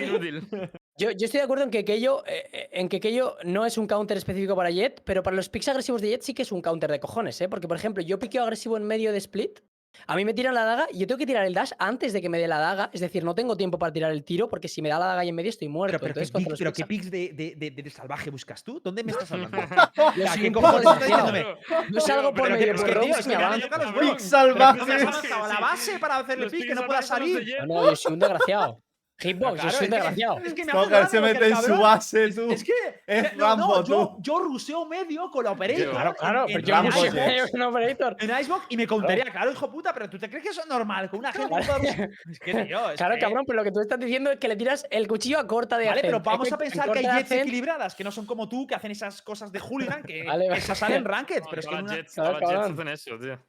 yo, 0.98 1.12
yo 1.12 1.26
estoy 1.26 1.38
de 1.38 1.44
acuerdo 1.44 1.64
en 1.64 1.72
que 1.72 1.86
Keio, 1.86 2.26
eh, 2.28 2.50
eh, 2.52 2.70
en 2.74 2.90
que 2.90 3.00
Keio 3.00 3.38
no 3.46 3.66
es 3.66 3.78
un 3.78 3.88
counter 3.88 4.18
específico 4.18 4.58
para 4.58 4.72
Jet, 4.72 5.02
pero 5.06 5.24
para 5.24 5.38
los 5.38 5.48
picks 5.48 5.70
agresivos 5.70 6.02
de 6.02 6.10
Jet 6.10 6.22
sí 6.24 6.34
que 6.34 6.42
es 6.42 6.52
un 6.52 6.62
counter 6.62 6.92
de 6.92 7.00
cojones, 7.00 7.40
¿eh? 7.40 7.48
Porque, 7.48 7.70
por 7.70 7.78
ejemplo, 7.78 8.04
yo 8.04 8.20
piqueo 8.20 8.44
agresivo 8.44 8.76
en 8.76 8.84
medio 8.84 9.14
de 9.14 9.20
split. 9.20 9.62
A 10.08 10.16
mí 10.16 10.26
me 10.26 10.34
tiran 10.34 10.54
la 10.54 10.64
daga 10.66 10.88
y 10.92 11.00
yo 11.00 11.08
tengo 11.08 11.18
que 11.20 11.26
tirar 11.26 11.46
el 11.46 11.54
dash 11.54 11.72
antes 11.78 12.14
de 12.14 12.22
que 12.22 12.30
me 12.30 12.40
dé 12.40 12.48
la 12.48 12.60
daga. 12.60 12.90
Es 12.94 13.02
decir, 13.02 13.24
no 13.24 13.36
tengo 13.36 13.56
tiempo 13.58 13.78
para 13.78 13.92
tirar 13.94 14.12
el 14.12 14.24
tiro 14.24 14.50
porque 14.50 14.68
si 14.68 14.82
me 14.82 14.90
da 14.90 14.98
la 15.00 15.06
daga 15.08 15.22
ahí 15.22 15.30
en 15.30 15.36
medio 15.36 15.50
estoy 15.50 15.68
muerto. 15.68 15.98
Pero, 16.00 16.14
pero, 16.14 16.14
¿qué, 16.14 16.20
Entonces, 16.22 16.46
pics- 16.46 16.50
los 16.50 16.60
pero 16.60 16.72
picks 16.72 16.78
¿qué 16.78 16.84
ag- 16.84 16.88
pics 16.88 17.12
de, 17.38 17.56
de- 17.58 17.72
de- 17.72 17.84
de 17.84 17.90
salvaje 17.90 18.30
buscas 18.30 18.64
tú? 18.64 18.80
¿Dónde 18.84 19.04
me 19.04 19.12
estás 19.12 19.32
hablando? 19.32 19.58
Yo 20.16 20.26
¿A 20.26 20.28
soy 20.34 20.40
quién 20.42 20.56
un 20.56 20.62
cojones 20.62 20.84
poco 20.84 20.94
estás 20.94 21.00
desgraciado. 21.00 21.32
diciéndome? 21.32 21.92
Yo 21.94 22.00
salgo 22.02 22.34
por 22.34 22.44
pero 22.44 22.56
medio 22.58 22.74
es 22.74 22.82
por 22.82 22.90
que, 23.02 23.06
y 23.06 23.10
es 23.12 23.28
me 23.28 23.34
que 23.34 23.40
me 23.40 24.20
salvaje. 24.20 24.80
¿Dónde 24.80 24.94
has 24.94 25.02
Sí, 25.02 25.08
avanzado? 25.08 25.44
¿A 25.44 25.48
la 25.48 25.56
sí, 25.56 25.62
base 25.62 25.92
sí. 25.94 25.98
para 26.00 26.18
hacerle 26.18 26.44
Los 26.46 26.52
pick 26.54 26.68
que 26.68 26.76
no 26.76 26.86
pueda 26.86 27.02
salir? 27.02 27.58
No, 27.68 27.74
no, 27.84 27.90
yo 27.90 27.96
soy 27.96 28.14
un 28.14 28.20
desgraciado. 28.20 28.82
Hitbox, 29.22 29.54
Claro, 29.54 29.70
yo 29.70 29.78
soy 29.78 29.86
es 29.86 29.90
que- 29.90 29.96
desgraciado. 29.96 30.38
Es 30.40 30.54
que 30.54 30.66
me 30.66 31.08
se 31.08 31.22
mete 31.22 31.48
en 31.48 31.56
su 31.58 31.78
base, 31.78 32.32
tú. 32.34 32.52
Es 32.52 32.64
que 32.64 32.74
Es 33.08 33.34
no, 33.36 33.40
no, 33.40 33.48
Rambo, 33.48 33.84
yo, 33.84 34.08
tú. 34.08 34.18
yo 34.22 34.40
ruseo 34.40 34.86
medio 34.86 35.30
con 35.30 35.44
la 35.46 35.52
operator. 35.52 35.90
Claro, 35.92 36.14
Claro, 36.16 36.42
en- 36.42 36.48
pero 36.48 36.60
en 36.60 36.66
yo 36.66 36.84
no 36.84 37.06
Icebox. 37.06 37.54
un 37.54 37.62
operator. 37.62 38.18
En 38.20 38.30
Icebox 38.42 38.66
y 38.70 38.78
me 38.78 38.88
contaría, 38.88 39.26
claro, 39.26 39.52
hijo 39.52 39.72
puta, 39.72 39.94
pero 39.94 40.10
¿tú 40.10 40.18
te 40.18 40.28
crees 40.30 40.44
que 40.44 40.50
eso 40.50 40.62
es 40.62 40.68
normal? 40.68 41.10
Que 41.10 41.16
una 41.18 41.32
gente 41.32 41.56
rushear? 41.62 42.10
Es 42.32 42.40
que, 42.40 42.54
tío, 42.66 42.90
es 42.92 42.98
Claro, 42.98 43.16
que- 43.16 43.22
cabrón, 43.22 43.44
pero 43.46 43.58
lo 43.58 43.64
que 43.64 43.72
tú 43.72 43.80
estás 43.80 44.00
diciendo 44.00 44.32
es 44.32 44.40
que 44.40 44.48
le 44.48 44.56
tiras 44.56 44.86
el 44.90 45.08
cuchillo 45.08 45.40
a 45.40 45.48
corta 45.48 45.78
de 45.78 45.86
Vale, 45.88 46.02
pero 46.02 46.20
vamos 46.22 46.52
a 46.52 46.58
pensar 46.58 46.88
en 46.88 46.94
que 46.94 47.00
hay 47.08 47.18
jets 47.18 47.32
equilibradas, 47.32 47.96
que 47.96 48.04
no 48.04 48.12
son 48.12 48.26
como 48.26 48.50
tú, 48.50 48.66
que 48.66 48.76
hacen 48.76 48.92
esas 48.92 49.22
cosas 49.22 49.52
de 49.52 49.60
hooligan, 49.60 50.04
que 50.04 50.24
Vale, 50.24 50.48
esas 50.58 50.78
salen 50.78 51.06
ranked, 51.06 51.42
No, 51.42 51.46
pero 51.50 51.60
es 51.60 51.66
que 51.68 51.72
las 51.74 51.84
una... 51.84 51.96
Jets, 51.96 52.14
Claro, 52.14 52.62
hacen 52.62 52.88
eso, 52.88 53.20
tío. 53.20 53.40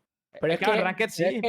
Pero 0.41 0.53
es 0.53 0.59
Claro, 0.59 0.75
que, 0.75 0.81
Ranked 0.83 1.09
sí. 1.11 1.41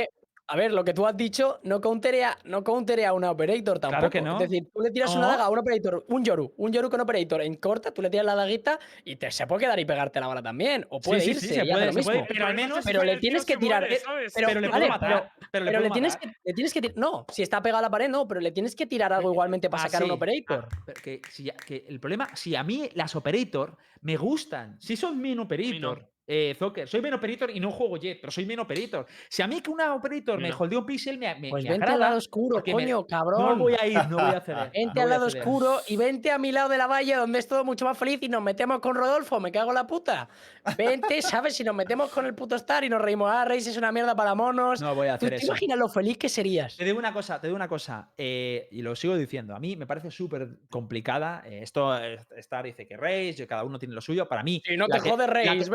A 0.45 0.55
ver, 0.57 0.73
lo 0.73 0.83
que 0.83 0.93
tú 0.93 1.05
has 1.07 1.15
dicho 1.15 1.59
no 1.63 1.79
counterea, 1.79 2.37
no 2.43 2.63
counterea 2.63 3.09
a 3.09 3.13
una 3.13 3.31
operator 3.31 3.79
tampoco. 3.79 3.89
Claro 3.89 4.09
que 4.09 4.21
no. 4.21 4.33
Es 4.41 4.49
decir, 4.49 4.67
tú 4.73 4.81
le 4.81 4.91
tiras 4.91 5.15
una 5.15 5.27
daga 5.27 5.45
a 5.45 5.49
un 5.49 5.59
operator, 5.59 6.05
un 6.09 6.23
Yoru, 6.23 6.53
un 6.57 6.71
Yoru 6.73 6.89
con 6.89 6.99
operator 7.01 7.41
en 7.41 7.55
corta, 7.55 7.91
tú 7.93 8.01
le 8.01 8.09
tiras 8.09 8.25
la 8.25 8.35
daguita 8.35 8.79
y 9.05 9.15
te, 9.15 9.31
se 9.31 9.47
puede 9.47 9.61
quedar 9.61 9.79
y 9.79 9.85
pegarte 9.85 10.19
la 10.19 10.27
bala 10.27 10.41
también. 10.43 10.85
O 10.89 10.99
puede 10.99 11.21
sí, 11.21 11.33
sí, 11.33 11.45
irse, 11.47 11.47
se 11.65 11.71
puede, 11.71 11.85
lo 11.85 11.91
se 11.93 11.97
mismo. 11.99 12.11
puede, 12.11 12.25
pero 12.27 12.45
al 12.47 12.55
menos- 12.55 12.79
pero 12.83 13.03
le 13.03 13.17
tienes 13.17 13.45
que 13.45 13.57
tirar, 13.57 13.83
eh, 13.91 13.99
pero- 14.35 14.47
Pero 14.47 14.59
le 14.59 14.67
vale, 14.67 14.87
matar. 14.89 15.31
Pero 15.51 15.65
le 15.65 15.71
Pero 15.71 15.81
le 15.83 15.87
puedo 15.89 15.93
tienes, 15.93 16.17
que, 16.17 16.27
le 16.43 16.53
tienes 16.53 16.73
que 16.73 16.81
tirar. 16.81 16.97
No, 16.97 17.25
si 17.31 17.41
está 17.41 17.61
pegado 17.61 17.79
a 17.79 17.81
la 17.83 17.89
pared, 17.89 18.09
no, 18.09 18.27
pero 18.27 18.39
le 18.41 18.51
tienes 18.51 18.75
que 18.75 18.85
tirar 18.85 19.13
algo 19.13 19.31
igualmente 19.31 19.69
para 19.69 19.83
Ah, 19.83 19.87
sacar 19.87 20.03
un 20.03 20.09
sí. 20.09 20.13
operator. 20.15 20.67
Ah, 20.71 20.77
pero 20.85 21.01
que, 21.01 21.21
si, 21.31 21.49
que 21.65 21.85
el 21.87 21.99
problema, 21.99 22.35
si 22.35 22.55
a 22.55 22.63
mí 22.63 22.89
las 22.93 23.15
operator 23.15 23.77
me 24.01 24.17
gustan, 24.17 24.79
si 24.81 24.95
soy 24.97 25.15
main 25.15 25.39
operator, 25.39 26.09
eh, 26.27 26.55
Zocker, 26.57 26.87
soy 26.87 27.01
main 27.01 27.13
operator 27.13 27.49
y 27.51 27.59
no 27.59 27.71
juego 27.71 27.97
jet, 27.97 28.19
pero 28.21 28.31
soy 28.31 28.45
main 28.45 28.59
operator. 28.59 29.05
Si 29.29 29.41
a 29.41 29.47
mí 29.47 29.61
que 29.61 29.69
una 29.69 29.93
operator 29.93 30.39
me 30.39 30.51
holdea 30.53 30.79
un 30.79 30.85
pixel 30.85 31.17
me, 31.17 31.35
me, 31.35 31.49
Pues 31.49 31.63
me 31.63 31.71
vente 31.71 31.85
al 31.91 31.99
lado 31.99 32.17
oscuro, 32.17 32.55
porque 32.57 32.73
me- 32.73 32.83
coño, 32.83 33.05
cabrón. 33.05 33.41
no 33.45 33.55
voy 33.57 33.73
a 33.79 33.85
ir, 33.87 33.97
no 34.09 34.17
voy 34.17 34.35
a 34.35 34.41
ceder. 34.41 34.71
Vente 34.73 34.91
no 34.95 35.01
al 35.01 35.09
lado 35.09 35.25
oscuro 35.27 35.79
y 35.87 35.97
vente 35.97 36.31
a 36.31 36.37
mi 36.37 36.51
lado 36.51 36.69
de 36.69 36.77
la 36.77 36.87
valla 36.87 37.17
donde 37.17 37.39
es 37.39 37.47
todo 37.47 37.63
mucho 37.65 37.85
más 37.85 37.97
feliz 37.97 38.19
y 38.21 38.29
nos 38.29 38.41
metemos 38.41 38.79
con 38.79 38.95
Rodolfo, 38.95 39.39
me 39.39 39.51
cago 39.51 39.71
en 39.71 39.75
la 39.75 39.87
puta. 39.87 40.29
Vente, 40.77 41.21
¿sabes? 41.21 41.55
Si 41.55 41.63
nos 41.63 41.75
metemos 41.75 42.09
con 42.11 42.25
el 42.25 42.33
puto 42.33 42.55
Star 42.55 42.83
y 42.83 42.89
nos 42.89 43.01
reímos, 43.01 43.29
ah, 43.31 43.45
Reis 43.45 43.67
es 43.67 43.77
una 43.77 43.91
mierda 43.91 44.15
para 44.15 44.33
monos. 44.35 44.81
No 44.81 44.95
voy 44.95 45.07
a 45.07 45.17
¿Tú 45.17 45.25
hacer 45.25 45.29
te 45.31 45.35
eso. 45.37 45.47
imaginas 45.47 45.77
lo 45.77 45.89
feliz 45.89 46.17
que 46.17 46.29
serías? 46.29 46.77
Te 46.77 46.85
digo 46.85 46.97
una 46.99 47.13
cosa, 47.13 47.39
te 47.41 47.47
digo 47.47 47.55
una 47.55 47.67
cosa, 47.67 48.11
eh, 48.17 48.67
y 48.71 48.81
lo 48.81 48.95
sigo 48.95 49.15
diciendo. 49.17 49.55
A 49.55 49.59
mí 49.59 49.75
me 49.75 49.85
parece 49.85 50.09
súper 50.11 50.47
complicada. 50.69 51.43
eh, 51.45 51.59
esto, 51.63 51.97
eh, 51.97 52.19
Star 52.37 52.63
dice 52.65 52.87
que 52.87 53.33
yo- 53.35 53.47
cada 53.47 53.63
uno 53.63 53.77
tiene 53.79 53.93
lo 53.93 54.01
suyo. 54.01 54.27
Para 54.27 54.43
mí. 54.43 54.61
Si 54.65 54.77
no 54.77 54.87
te 54.87 54.99
que- 55.01 55.09
jode 55.09 55.27
la 55.27 55.33
que- 55.33 55.49
Reis, 55.49 55.69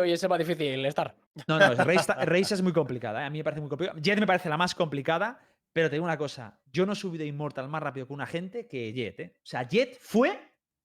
venga, 0.00 0.02
Killjoy 0.02 0.12
ese 0.12 0.28
más 0.28 0.38
difícil, 0.38 0.84
Star. 0.86 1.14
No, 1.46 1.58
no, 1.58 1.74
Race, 1.84 2.54
es 2.54 2.62
muy 2.62 2.72
complicada. 2.72 3.22
eh, 3.22 3.26
A 3.26 3.30
mí 3.30 3.38
me 3.38 3.44
parece 3.44 3.60
muy 3.60 3.68
complicada. 3.70 3.98
Jet 4.00 4.18
me 4.18 4.26
parece 4.26 4.48
la 4.48 4.56
más 4.56 4.74
complicada, 4.74 5.40
pero 5.72 5.88
te 5.88 5.96
digo 5.96 6.04
una 6.04 6.18
cosa. 6.18 6.58
Yo 6.72 6.86
no 6.86 6.92
he 6.92 6.96
subido 6.96 7.24
Immortal 7.24 7.68
más 7.68 7.82
rápido 7.82 8.06
que 8.06 8.12
una 8.12 8.26
gente 8.26 8.66
que 8.66 8.92
Jet, 8.92 9.20
¿eh? 9.20 9.34
O 9.38 9.46
sea, 9.46 9.62
Jet 9.68 9.98
fue 10.00 10.38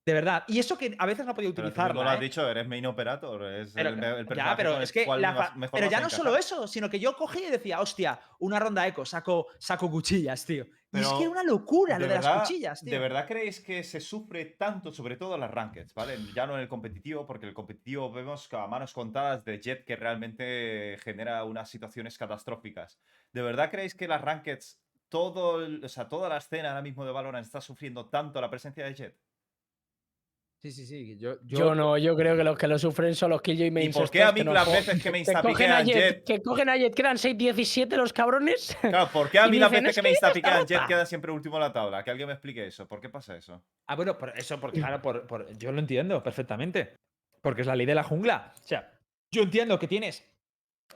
de 0.05 0.13
verdad. 0.13 0.43
Y 0.47 0.57
eso 0.57 0.75
que 0.77 0.95
a 0.97 1.05
veces 1.05 1.23
no 1.25 1.35
podía 1.35 1.49
utilizarla. 1.49 1.93
mismo 1.93 2.03
lo 2.03 2.09
has 2.09 2.17
¿eh? 2.17 2.21
dicho, 2.23 2.49
eres 2.49 2.67
main 2.67 2.85
operator. 2.87 3.43
Es 3.45 3.73
Pero, 3.73 3.89
el, 3.89 4.03
el 4.03 4.27
ya, 4.35 4.55
pero 4.57 4.81
es 4.81 4.91
que 4.91 5.05
la 5.05 5.51
mejor 5.55 5.79
pero 5.79 5.91
ya 5.91 5.99
no 5.99 6.09
solo 6.09 6.29
encajar. 6.31 6.39
eso, 6.39 6.67
sino 6.67 6.89
que 6.89 6.99
yo 6.99 7.15
cogí 7.15 7.43
y 7.43 7.51
decía, 7.51 7.79
hostia, 7.79 8.19
una 8.39 8.57
ronda 8.59 8.87
eco, 8.87 9.05
saco, 9.05 9.47
saco 9.59 9.91
cuchillas, 9.91 10.43
tío. 10.45 10.65
Y 10.91 10.99
es 10.99 11.07
que 11.07 11.21
era 11.21 11.29
una 11.29 11.43
locura 11.43 11.99
lo 11.99 12.07
de 12.07 12.15
las 12.15 12.41
cuchillas, 12.41 12.81
tío. 12.81 12.91
¿De 12.91 12.99
verdad 12.99 13.27
creéis 13.27 13.59
que 13.59 13.83
se 13.83 13.99
sufre 13.99 14.45
tanto, 14.45 14.91
sobre 14.91 15.17
todo 15.17 15.35
en 15.35 15.41
las 15.41 15.51
rankeds, 15.51 15.93
¿vale? 15.93 16.17
Ya 16.33 16.47
no 16.47 16.55
en 16.55 16.61
el 16.61 16.67
competitivo, 16.67 17.27
porque 17.27 17.45
el 17.45 17.53
competitivo 17.53 18.11
vemos 18.11 18.47
que 18.47 18.55
a 18.55 18.65
manos 18.65 18.93
contadas 18.93 19.45
de 19.45 19.59
Jet 19.59 19.85
que 19.85 19.95
realmente 19.95 20.97
genera 21.03 21.43
unas 21.43 21.69
situaciones 21.69 22.17
catastróficas. 22.17 22.99
¿De 23.31 23.41
verdad 23.41 23.69
creéis 23.69 23.93
que 23.93 24.07
las 24.07 24.21
rankeds, 24.21 24.81
todo, 25.09 25.67
o 25.83 25.89
sea, 25.89 26.07
toda 26.07 26.27
la 26.27 26.37
escena 26.37 26.69
ahora 26.69 26.81
mismo 26.81 27.05
de 27.05 27.11
Valorant 27.11 27.45
está 27.45 27.61
sufriendo 27.61 28.09
tanto 28.09 28.41
la 28.41 28.49
presencia 28.49 28.85
de 28.85 28.95
Jet? 28.95 29.17
Sí, 30.61 30.71
sí, 30.71 30.85
sí. 30.85 31.15
Yo, 31.17 31.37
Yo, 31.43 31.73
no, 31.73 31.97
yo 31.97 32.17
creo 32.17 32.35
que 32.35 32.43
los 32.43 32.57
que 32.57 32.67
lo 32.67 32.77
sufren 32.77 33.15
son 33.15 33.29
los 33.29 33.41
Killjoy 33.41 33.67
¿Y 33.67 33.71
mains 33.71 33.95
por 33.95 34.09
qué 34.11 34.23
a 34.23 34.33
mí 34.33 34.43
las 34.43 34.69
veces 34.69 35.01
que 35.01 35.09
me 35.09 35.19
instapiquean 35.19 35.85
Jet, 35.85 35.95
Jet... 35.95 36.23
que 36.25 36.41
cogen 36.41 36.67
a 36.67 36.75
Jet, 36.75 36.93
quedan 36.93 37.15
6-17 37.15 37.95
los 37.95 38.11
cabrones. 38.11 38.75
Claro, 38.81 39.09
¿por 39.13 39.29
qué 39.29 39.39
a 39.39 39.47
y 39.47 39.51
mí 39.51 39.59
las 39.59 39.71
veces 39.71 39.89
"Es 39.89 39.95
que 39.95 40.01
que 40.01 40.03
me 40.03 40.09
instapiquean 40.09 40.65
Jet 40.67 40.77
rota". 40.79 40.87
queda 40.87 41.05
siempre 41.05 41.31
último 41.31 41.55
en 41.55 41.61
la 41.61 41.71
tabla? 41.71 42.03
Que 42.03 42.11
alguien 42.11 42.27
me 42.27 42.33
explique 42.33 42.65
eso. 42.67 42.87
¿Por 42.89 42.99
qué 42.99 43.07
pasa 43.07 43.37
eso? 43.37 43.63
Ah, 43.87 43.95
bueno, 43.95 44.17
por 44.17 44.37
eso, 44.37 44.59
porque, 44.59 44.79
claro, 44.79 45.01
por, 45.01 45.25
por- 45.27 45.57
yo 45.57 45.71
lo 45.71 45.79
entiendo 45.79 46.21
perfectamente. 46.21 46.93
Porque 47.41 47.61
es 47.61 47.67
la 47.67 47.75
ley 47.77 47.85
de 47.85 47.95
la 47.95 48.03
jungla. 48.03 48.53
O 48.61 48.67
sea, 48.67 48.91
yo 49.31 49.43
entiendo 49.43 49.79
que 49.79 49.87
tienes 49.87 50.25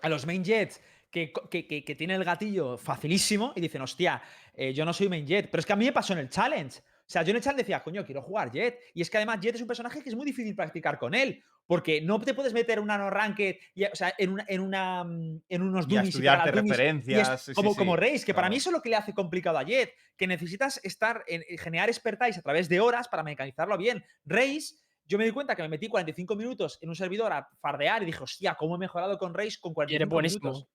a 0.02 0.10
los 0.10 0.26
main 0.26 0.44
jets 0.44 0.82
que, 1.10 1.32
que, 1.50 1.66
que, 1.68 1.86
que 1.86 1.96
tienen 1.96 2.18
el 2.18 2.26
gatillo 2.26 2.78
facilísimo 2.78 3.54
y 3.56 3.62
dicen, 3.62 3.82
hostia, 3.82 4.22
eh, 4.54 4.74
yo 4.74 4.84
no 4.84 4.92
soy 4.92 5.08
main 5.08 5.26
jet. 5.26 5.50
Pero 5.50 5.62
es 5.62 5.66
que 5.66 5.72
a 5.72 5.78
mí 5.78 5.86
me 5.86 5.94
pasó 5.94 6.12
en 6.12 6.20
el 6.20 6.30
challenge. 6.30 6.82
O 7.14 7.18
sea, 7.22 7.22
yo 7.22 7.30
en 7.30 7.36
el 7.36 7.44
challenge 7.44 7.62
decía, 7.62 7.84
coño, 7.84 8.04
quiero 8.04 8.24
jugar 8.24 8.52
jet. 8.52 8.80
Y 8.96 9.04
es 9.04 9.10
que 9.12 9.18
además 9.18 9.40
jet 9.40 9.54
es 9.54 9.62
un 9.62 9.68
personaje 9.68 10.02
que 10.02 10.10
es 10.10 10.16
muy 10.16 10.26
difícil 10.26 10.56
practicar 10.56 10.98
con 10.98 11.14
él. 11.14 11.44
Porque 11.68 12.02
no 12.02 12.20
te 12.20 12.34
puedes 12.34 12.54
meter 12.54 12.80
una 12.80 12.98
no 12.98 13.12
ranked, 13.12 13.56
y, 13.76 13.84
o 13.84 13.94
sea, 13.94 14.16
en, 14.18 14.32
una, 14.32 14.46
en, 14.48 14.62
una, 14.62 15.02
en 15.48 15.62
unos 15.62 15.86
Y 15.88 15.96
a 15.96 16.00
dummies 16.00 16.06
y 16.06 16.10
estudiarte. 16.10 16.50
Y 16.50 16.52
es 16.52 16.56
referencias. 16.56 17.42
sí, 17.44 17.54
como, 17.54 17.74
sí, 17.74 17.78
como 17.78 17.96
Reis, 17.96 18.26
que 18.26 18.34
para 18.34 18.50
mí 18.50 18.56
eso 18.56 18.72
es 18.72 18.74
lo 18.74 18.82
que 18.82 18.90
le 18.90 18.96
hace 18.96 19.14
complicado 19.14 19.60
a 19.60 19.64
Jet, 19.64 19.94
que 20.18 20.26
necesitas 20.26 20.80
estar 20.84 21.24
en, 21.28 21.44
en 21.48 21.58
generar 21.60 21.88
expertise 21.88 22.40
a 22.40 22.42
través 22.42 22.68
de 22.68 22.80
horas 22.80 23.08
para 23.08 23.22
mecanizarlo 23.22 23.78
bien. 23.78 24.04
Reis, 24.26 24.84
yo 25.06 25.20
me 25.20 25.26
di 25.26 25.32
cuenta 25.32 25.56
que 25.56 25.62
me 25.62 25.70
metí 25.70 25.90
45 25.90 26.36
minutos 26.36 26.80
en 26.82 26.90
un 26.90 26.96
servidor 26.96 27.32
a 27.32 27.48
fardear 27.62 28.02
y 28.02 28.08
dije, 28.08 28.24
hostia, 28.24 28.56
¿cómo 28.56 28.74
he 28.74 28.80
mejorado 28.80 29.20
con 29.20 29.36
Reis 29.36 29.60
con 29.60 29.76
45 29.76 30.10
buenísimo. 30.12 30.50
minutos? 30.50 30.68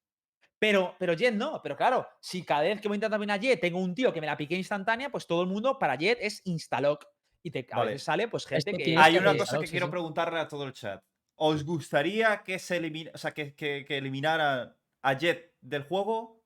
Pero, 0.59 0.96
pero 0.98 1.12
Jet 1.14 1.34
no, 1.34 1.61
pero 1.62 1.76
claro, 1.76 2.06
si 2.20 2.42
cada 2.42 2.62
vez 2.62 2.80
que 2.80 2.88
voy 2.88 2.96
a 2.96 2.98
intentar 2.98 3.18
también 3.18 3.30
a 3.30 3.36
Jet 3.36 3.61
tengo 3.61 3.78
un 3.78 3.94
tío 3.94 4.12
que 4.12 4.20
me 4.20 4.26
la 4.26 4.36
pique 4.36 4.56
instantánea, 4.56 5.11
pues 5.11 5.26
todo 5.26 5.42
el 5.42 5.48
mundo 5.48 5.78
para 5.78 5.96
Jet 5.96 6.18
es 6.20 6.42
instalock. 6.44 7.06
Y 7.42 7.50
te, 7.52 7.66
a 7.70 7.78
Vale. 7.78 7.92
veces 7.92 8.02
sale 8.02 8.26
pues 8.28 8.44
gente 8.46 8.70
Esto 8.70 8.84
que... 8.84 8.96
Hay 8.98 9.12
que 9.12 9.18
una 9.20 9.36
cosa 9.36 9.61
que 9.61 9.66
quiero 9.66 9.88
preguntarle 9.90 10.40
a 10.40 10.48
todo 10.48 10.64
el 10.64 10.72
chat. 10.72 11.02
¿Os 11.36 11.64
gustaría 11.64 12.42
que 12.42 12.59
se 12.59 12.78
elimina, 12.78 13.12
o 13.14 13.18
sea, 13.18 13.32
que, 13.32 13.54
que, 13.54 13.84
que 13.86 13.98
eliminara 13.98 14.76
a 15.02 15.12
Jet 15.12 15.54
del 15.61 15.84
juego? 15.84 16.42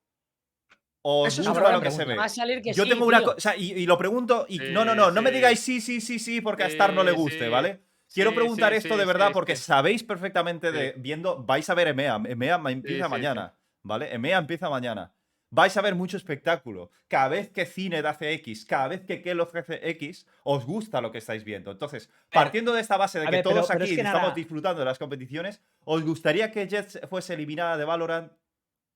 ¿O 1.04 1.22
os 1.22 1.32
Eso 1.32 1.40
es 1.42 1.48
gusta 1.48 1.72
lo 1.72 1.80
que 1.80 1.90
se 1.90 2.04
ve? 2.04 2.14
Va 2.14 2.24
a 2.24 2.28
salir 2.28 2.60
que 2.62 2.72
Yo 2.72 2.84
sí, 2.84 2.90
tengo 2.90 3.06
una 3.06 3.18
tío. 3.20 3.34
cosa, 3.34 3.56
y, 3.56 3.72
y 3.72 3.86
lo 3.86 3.96
pregunto, 3.98 4.46
y 4.48 4.58
no, 4.58 4.84
no, 4.84 4.92
Sí, 4.92 4.98
no, 4.98 5.10
no 5.10 5.22
me 5.22 5.30
digáis 5.30 5.58
sí, 5.58 5.80
sí, 5.80 6.00
sí, 6.00 6.18
sí, 6.18 6.40
porque 6.40 6.64
a 6.64 6.66
Star 6.66 6.92
no 6.92 7.02
le 7.02 7.12
guste, 7.12 7.46
sí. 7.46 7.50
¿vale? 7.50 7.80
Quiero 8.12 8.30
Sí, 8.30 8.36
preguntar 8.36 8.72
sí, 8.72 8.78
esto 8.78 8.94
sí, 8.94 9.00
de 9.00 9.06
verdad 9.06 9.28
sí, 9.28 9.32
porque 9.32 9.56
sí. 9.56 9.64
sabéis 9.64 10.04
perfectamente 10.04 10.70
de 10.70 10.92
viendo, 10.98 11.42
vais 11.42 11.68
a 11.70 11.74
ver 11.74 11.88
EMEA, 11.88 12.20
EMEA 12.26 12.60
empieza 12.66 13.04
sí, 13.06 13.10
mañana, 13.10 13.54
¿vale? 13.82 14.14
EMEA 14.14 14.38
empieza 14.38 14.68
mañana. 14.70 15.12
Vais 15.54 15.76
a 15.76 15.82
ver 15.82 15.94
mucho 15.94 16.16
espectáculo. 16.16 16.90
Cada 17.08 17.28
vez 17.28 17.50
que 17.50 17.66
Cined 17.66 18.06
hace 18.06 18.32
X, 18.32 18.64
cada 18.64 18.88
vez 18.88 19.04
que 19.04 19.20
Keloz 19.20 19.54
hace 19.54 19.86
X, 19.90 20.26
os 20.44 20.64
gusta 20.64 21.02
lo 21.02 21.12
que 21.12 21.18
estáis 21.18 21.44
viendo. 21.44 21.70
Entonces, 21.70 22.08
partiendo 22.32 22.72
de 22.72 22.80
esta 22.80 22.96
base 22.96 23.18
de 23.20 23.26
que 23.26 23.30
ver, 23.32 23.42
todos 23.42 23.68
pero 23.68 23.82
aquí 23.84 23.94
que 23.94 24.00
estamos 24.00 24.22
nada- 24.22 24.34
disfrutando 24.34 24.78
de 24.78 24.86
las 24.86 24.98
competiciones, 24.98 25.60
¿os 25.84 26.02
gustaría 26.04 26.50
que 26.50 26.66
Jet 26.66 27.06
fuese 27.06 27.34
eliminada 27.34 27.76
de 27.76 27.84
Valorant 27.84 28.32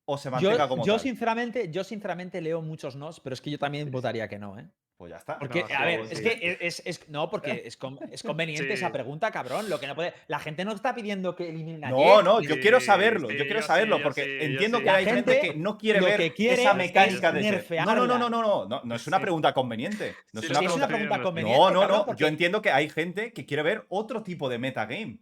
o 0.06 0.16
se 0.16 0.30
mantenga 0.30 0.56
Yo, 0.56 0.68
como 0.68 0.86
yo 0.86 0.94
tal? 0.94 1.00
sinceramente, 1.00 1.70
yo 1.70 1.84
sinceramente 1.84 2.40
leo 2.40 2.62
muchos 2.62 2.96
nos, 2.96 3.20
pero 3.20 3.34
es 3.34 3.42
que 3.42 3.50
yo 3.50 3.58
también 3.58 3.90
votaría 3.90 4.26
que 4.28 4.38
no, 4.38 4.58
¿eh? 4.58 4.66
Pues 4.96 5.10
ya 5.10 5.18
está. 5.18 5.38
Porque, 5.38 5.62
No, 5.68 5.76
a 5.78 5.84
ver, 5.84 6.06
sí, 6.06 6.12
es 6.14 6.20
que 6.22 6.58
es, 6.58 6.82
es- 6.86 7.08
no, 7.10 7.28
porque 7.28 7.62
es, 7.66 7.76
con- 7.76 7.98
es 8.10 8.22
conveniente 8.22 8.72
esa 8.72 8.90
pregunta, 8.90 9.30
cabrón. 9.30 9.68
Lo 9.68 9.78
que 9.78 9.86
no 9.86 9.94
puede, 9.94 10.14
la 10.26 10.38
gente 10.38 10.64
no 10.64 10.72
está 10.72 10.94
pidiendo 10.94 11.36
que 11.36 11.50
eliminen 11.50 11.84
a 11.84 11.90
No, 11.90 12.22
no, 12.22 12.40
yo 12.40 12.58
quiero 12.60 12.80
saberlo, 12.80 13.28
sí, 13.28 13.36
yo 13.36 13.44
quiero 13.44 13.60
saberlo, 13.60 14.02
porque 14.02 14.44
entiendo 14.46 14.78
que 14.78 14.84
La 14.86 14.94
hay 14.96 15.04
gente, 15.04 15.34
gente 15.34 15.52
que 15.52 15.58
no 15.58 15.76
quiere 15.76 16.00
ver 16.00 16.16
que 16.16 16.32
quiere 16.32 16.62
esa 16.62 16.70
es 16.70 16.76
mecánica 16.78 17.30
de 17.30 17.42
Jet. 17.42 17.70
No, 17.84 17.94
no, 17.94 18.06
no, 18.06 18.18
no, 18.18 18.30
no, 18.30 18.40
no, 18.42 18.66
no, 18.66 18.80
no 18.84 18.94
es 18.94 19.06
una 19.06 19.20
pregunta 19.20 19.52
conveniente. 19.52 20.14
No 20.32 20.40
es 20.40 20.46
Sí, 20.46 20.52
una 20.52 20.60
es 20.60 20.86
pregunta. 20.86 21.22
conveniente. 21.22 21.58
No, 21.58 21.70
no, 21.70 21.80
cabrón, 21.80 21.98
no. 21.98 22.06
porque- 22.06 22.20
Yo 22.22 22.26
entiendo 22.28 22.62
que 22.62 22.70
hay 22.70 22.88
gente 22.88 23.32
que 23.34 23.44
quiere 23.44 23.62
ver 23.62 23.84
otro 23.90 24.22
tipo 24.22 24.48
de 24.48 24.58
metagame. 24.58 25.18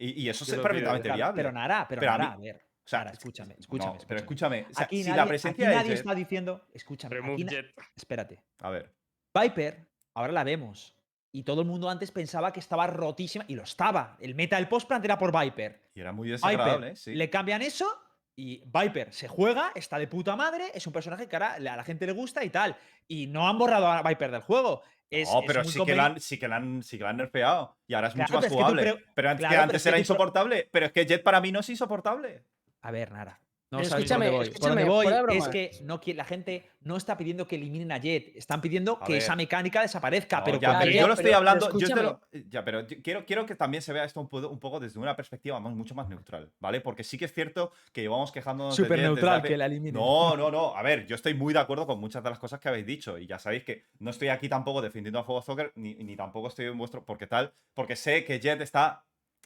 Y, 0.00 0.22
y 0.22 0.28
eso 0.30 0.44
Yo 0.46 0.54
es 0.54 0.60
perfectamente 0.60 1.12
viable. 1.12 1.42
Pero 1.42 1.52
Nara, 1.52 1.84
pero, 1.86 2.00
Pero 2.00 2.12
a 2.12 2.18
Nara, 2.18 2.36
mí- 2.38 2.48
a 2.48 2.52
ver. 2.54 2.62
O 2.62 2.88
sea, 2.88 3.02
escúchame, 3.02 3.52
no, 3.52 3.60
escúchame. 3.60 3.98
pero 4.08 4.20
escúchame. 4.20 4.58
escúchame. 4.60 4.66
o 4.70 4.74
sea, 4.74 4.84
Aquí 4.86 5.02
si 5.02 5.08
nadie, 5.10 5.16
la 5.16 5.22
aquí 5.24 5.28
presencia 5.28 5.68
de 5.68 5.74
nadie 5.74 5.92
está 5.92 6.14
diciendo. 6.14 6.64
Escúchame, 6.72 7.18
aquí 7.34 7.46
espérate. 7.94 8.40
A 8.60 8.70
ver. 8.70 8.94
Viper, 9.40 9.88
ahora 10.14 10.32
la 10.32 10.44
vemos. 10.44 10.94
Y 11.30 11.42
todo 11.42 11.60
el 11.60 11.66
mundo 11.66 11.90
antes 11.90 12.10
pensaba 12.10 12.52
que 12.52 12.60
estaba 12.60 12.86
rotísima. 12.86 13.44
Y 13.48 13.54
lo 13.54 13.62
estaba. 13.62 14.16
El 14.20 14.34
meta 14.34 14.56
del 14.56 14.68
postplant 14.68 15.04
era 15.04 15.18
por 15.18 15.38
Viper. 15.38 15.82
Y 15.94 16.00
era 16.00 16.12
muy 16.12 16.28
Viper, 16.28 16.40
desagradable, 16.40 16.96
sí. 16.96 17.14
le 17.14 17.30
cambian 17.30 17.62
eso. 17.62 17.86
Y 18.34 18.62
Viper 18.66 19.12
se 19.12 19.26
juega, 19.26 19.72
está 19.74 19.98
de 19.98 20.06
puta 20.06 20.36
madre. 20.36 20.70
Es 20.72 20.86
un 20.86 20.92
personaje 20.92 21.28
que 21.28 21.36
ahora 21.36 21.54
a 21.54 21.60
la 21.60 21.84
gente 21.84 22.06
le 22.06 22.12
gusta 22.12 22.44
y 22.44 22.50
tal. 22.50 22.76
Y 23.06 23.26
no 23.26 23.48
han 23.48 23.58
borrado 23.58 23.88
a 23.88 24.02
Viper 24.02 24.30
del 24.30 24.42
juego. 24.42 24.82
Es, 25.10 25.28
no, 25.32 25.40
es 25.40 25.44
pero 25.46 25.62
muy 25.64 25.72
sí 25.72 25.84
que, 25.84 25.94
la 25.96 26.06
han, 26.06 26.20
sí, 26.20 26.38
que 26.38 26.48
la 26.48 26.56
han, 26.56 26.82
sí 26.82 26.98
que 26.98 27.04
la 27.04 27.10
han 27.10 27.16
nerfeado. 27.16 27.76
Y 27.86 27.94
ahora 27.94 28.08
es 28.08 28.14
Claro, 28.14 28.28
mucho 28.28 28.36
más 28.36 28.44
es 28.44 28.50
que 28.50 28.56
jugable. 28.56 29.04
pero 29.14 29.30
antes, 29.30 29.46
claro, 29.46 29.72
que 29.72 29.88
era 29.88 29.98
insoportable. 29.98 30.68
Pero 30.70 30.86
es 30.86 30.92
que 30.92 31.04
Jet 31.06 31.22
para 31.22 31.40
mí 31.40 31.50
no 31.50 31.60
es 31.60 31.68
insoportable. 31.68 32.44
A 32.82 32.90
ver, 32.90 33.10
Nara. 33.10 33.40
No 33.70 33.78
Pero 33.78 33.90
escúchame, 33.96 34.30
voy. 34.30 34.46
Escúchame, 34.46 34.84
voy 34.84 35.06
es 35.36 35.48
que 35.48 35.70
no, 35.82 36.00
la 36.14 36.24
gente 36.24 36.64
no 36.80 36.96
está 36.96 37.18
pidiendo 37.18 37.46
que 37.46 37.56
eliminen 37.56 37.92
a 37.92 37.98
Jet. 37.98 38.32
Están 38.34 38.62
pidiendo 38.62 38.98
A 39.00 39.04
que 39.04 39.12
ver. 39.12 39.22
esa 39.22 39.36
mecánica 39.36 39.82
desaparezca. 39.82 40.38
No, 40.38 40.44
pero 40.44 40.58
ya, 40.58 40.84
yo 40.86 41.06
lo 41.06 41.12
estoy 41.12 41.24
pero- 41.24 41.24
pero 41.24 41.36
hablando. 41.36 41.78
yo 41.78 41.88
te 41.88 42.02
lo- 42.02 42.20
ya, 42.48 42.64
pero 42.64 42.86
yo 42.86 42.96
quiero, 43.02 43.26
quiero 43.26 43.44
que 43.44 43.54
también 43.56 43.82
se 43.82 43.92
vea 43.92 44.04
esto 44.04 44.20
un, 44.22 44.28
poco- 44.30 44.48
un 44.48 44.58
poco 44.58 44.80
desde 44.80 44.98
una 44.98 45.14
perspectiva 45.14 45.60
más, 45.60 45.74
mucho 45.74 45.94
más 45.94 46.08
neutral, 46.08 46.50
¿vale? 46.60 46.80
Porque 46.80 47.04
sí 47.04 47.18
que 47.18 47.26
es 47.26 47.32
cierto 47.34 47.72
que 47.92 48.00
llevamos 48.00 48.32
quejándonos 48.32 48.74
de 48.74 48.82
Súper 48.84 49.00
neutral 49.00 49.42
que 49.42 49.56
la 49.58 49.66
eliminen. 49.66 49.94
No, 50.00 50.34
no, 50.34 50.50
no. 50.50 50.74
A 50.74 50.80
ver, 50.82 51.06
yo 51.06 51.14
estoy 51.14 51.34
muy 51.34 51.52
de 51.52 51.60
acuerdo 51.60 51.86
con 51.86 52.00
muchas 52.00 52.22
de 52.24 52.30
las 52.30 52.38
cosas 52.38 52.60
que 52.60 52.68
habéis 52.70 52.86
dicho. 52.86 53.18
Y 53.18 53.26
ya 53.26 53.38
sabéis 53.38 53.64
que 53.64 53.84
no 53.98 54.08
estoy 54.10 54.28
aquí 54.28 54.48
tampoco 54.48 54.80
defendiendo 54.80 55.18
a 55.18 55.24
Fuego 55.24 55.42
Soccer, 55.42 55.72
ni, 55.74 55.94
ni 55.96 56.16
tampoco 56.16 56.48
estoy 56.48 56.64
en 56.66 56.78
vuestro. 56.78 57.04
Porque 57.04 57.26
tal. 57.26 57.52
Porque 57.74 57.96
sé 57.96 58.24
que 58.24 58.40
Jet 58.40 58.62
está. 58.62 59.04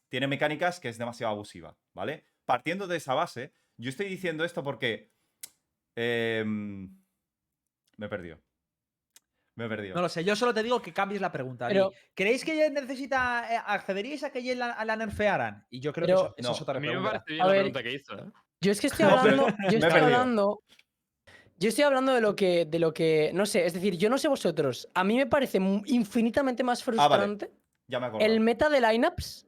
Tiene 0.09 0.29
mecánicas 0.29 0.79
que 0.79 0.91
es 0.91 0.99
demasiado 0.99 1.33
abusiva, 1.33 1.75
¿vale? 1.95 2.23
Partiendo 2.45 2.87
de 2.87 2.99
esa 2.99 3.15
base, 3.15 3.53
yo 3.79 3.89
estoy 3.91 4.07
diciendo 4.09 4.45
esto 4.45 4.63
porque. 4.63 5.11
em, 5.97 6.89
me 7.99 8.07
he 8.07 8.09
perdido. 8.09 8.39
Me 9.55 9.67
he 9.67 9.69
perdido. 9.69 9.95
No 9.95 10.01
lo 10.01 10.09
sé, 10.09 10.25
yo 10.25 10.35
solo 10.35 10.55
te 10.55 10.63
digo 10.63 10.81
que 10.81 10.93
cambies 10.95 11.21
la 11.21 11.31
pregunta. 11.31 11.69
Pero- 11.69 11.93
¿Creéis 12.15 12.43
que 12.45 12.71
necesita. 12.71 13.47
eh, 13.55 13.61
¿Accederíais 13.67 14.23
a 14.25 14.31
que 14.31 14.43
Jet 14.43 14.57
la, 14.57 14.83
la 14.85 14.97
nerfearan? 14.97 15.67
Y 15.71 15.81
yo 15.81 15.93
creo 15.93 16.07
Pero- 16.07 16.35
que 16.35 16.41
eso, 16.41 16.53
es 16.53 16.61
otra 16.63 16.79
A 16.79 16.81
mí 16.81 16.87
me 16.87 16.93
pregunta. 16.95 17.11
parece 17.13 17.33
bien 17.33 17.43
A 17.43 17.47
la 17.47 17.53
ver, 17.53 17.61
pregunta 17.63 17.83
que 17.83 17.93
hizo. 17.95 18.15
¿eh? 18.19 18.33
Yo 18.63 18.73
es 18.73 18.81
que 18.81 18.87
estoy 18.87 19.05
hablando. 19.45 19.47
Yo 19.71 19.79
estoy 19.79 20.01
hablando. 20.01 20.63
Yo 21.59 21.69
estoy 21.69 21.85
hablando 21.85 22.15
de 22.15 22.21
lo 22.23 22.35
que. 22.35 22.65
de 22.65 22.79
lo 22.79 22.95
que. 22.95 23.31
No 23.35 23.45
sé, 23.45 23.67
es 23.67 23.75
decir, 23.75 23.97
yo 23.99 24.09
no 24.09 24.17
sé 24.17 24.29
vosotros. 24.29 24.89
A 24.95 25.05
mí 25.05 25.17
me 25.17 25.27
parece 25.27 25.59
infinitamente 25.87 26.65
más 26.65 26.81
Ah, 26.81 26.85
vale. 27.09 27.25
frustrante 27.25 27.51
Ya 27.89 28.01
me 28.01 28.07
acuerdo. 28.07 28.27
el 28.27 28.41
meta 28.41 28.71
de 28.71 28.81
lineups 28.81 29.47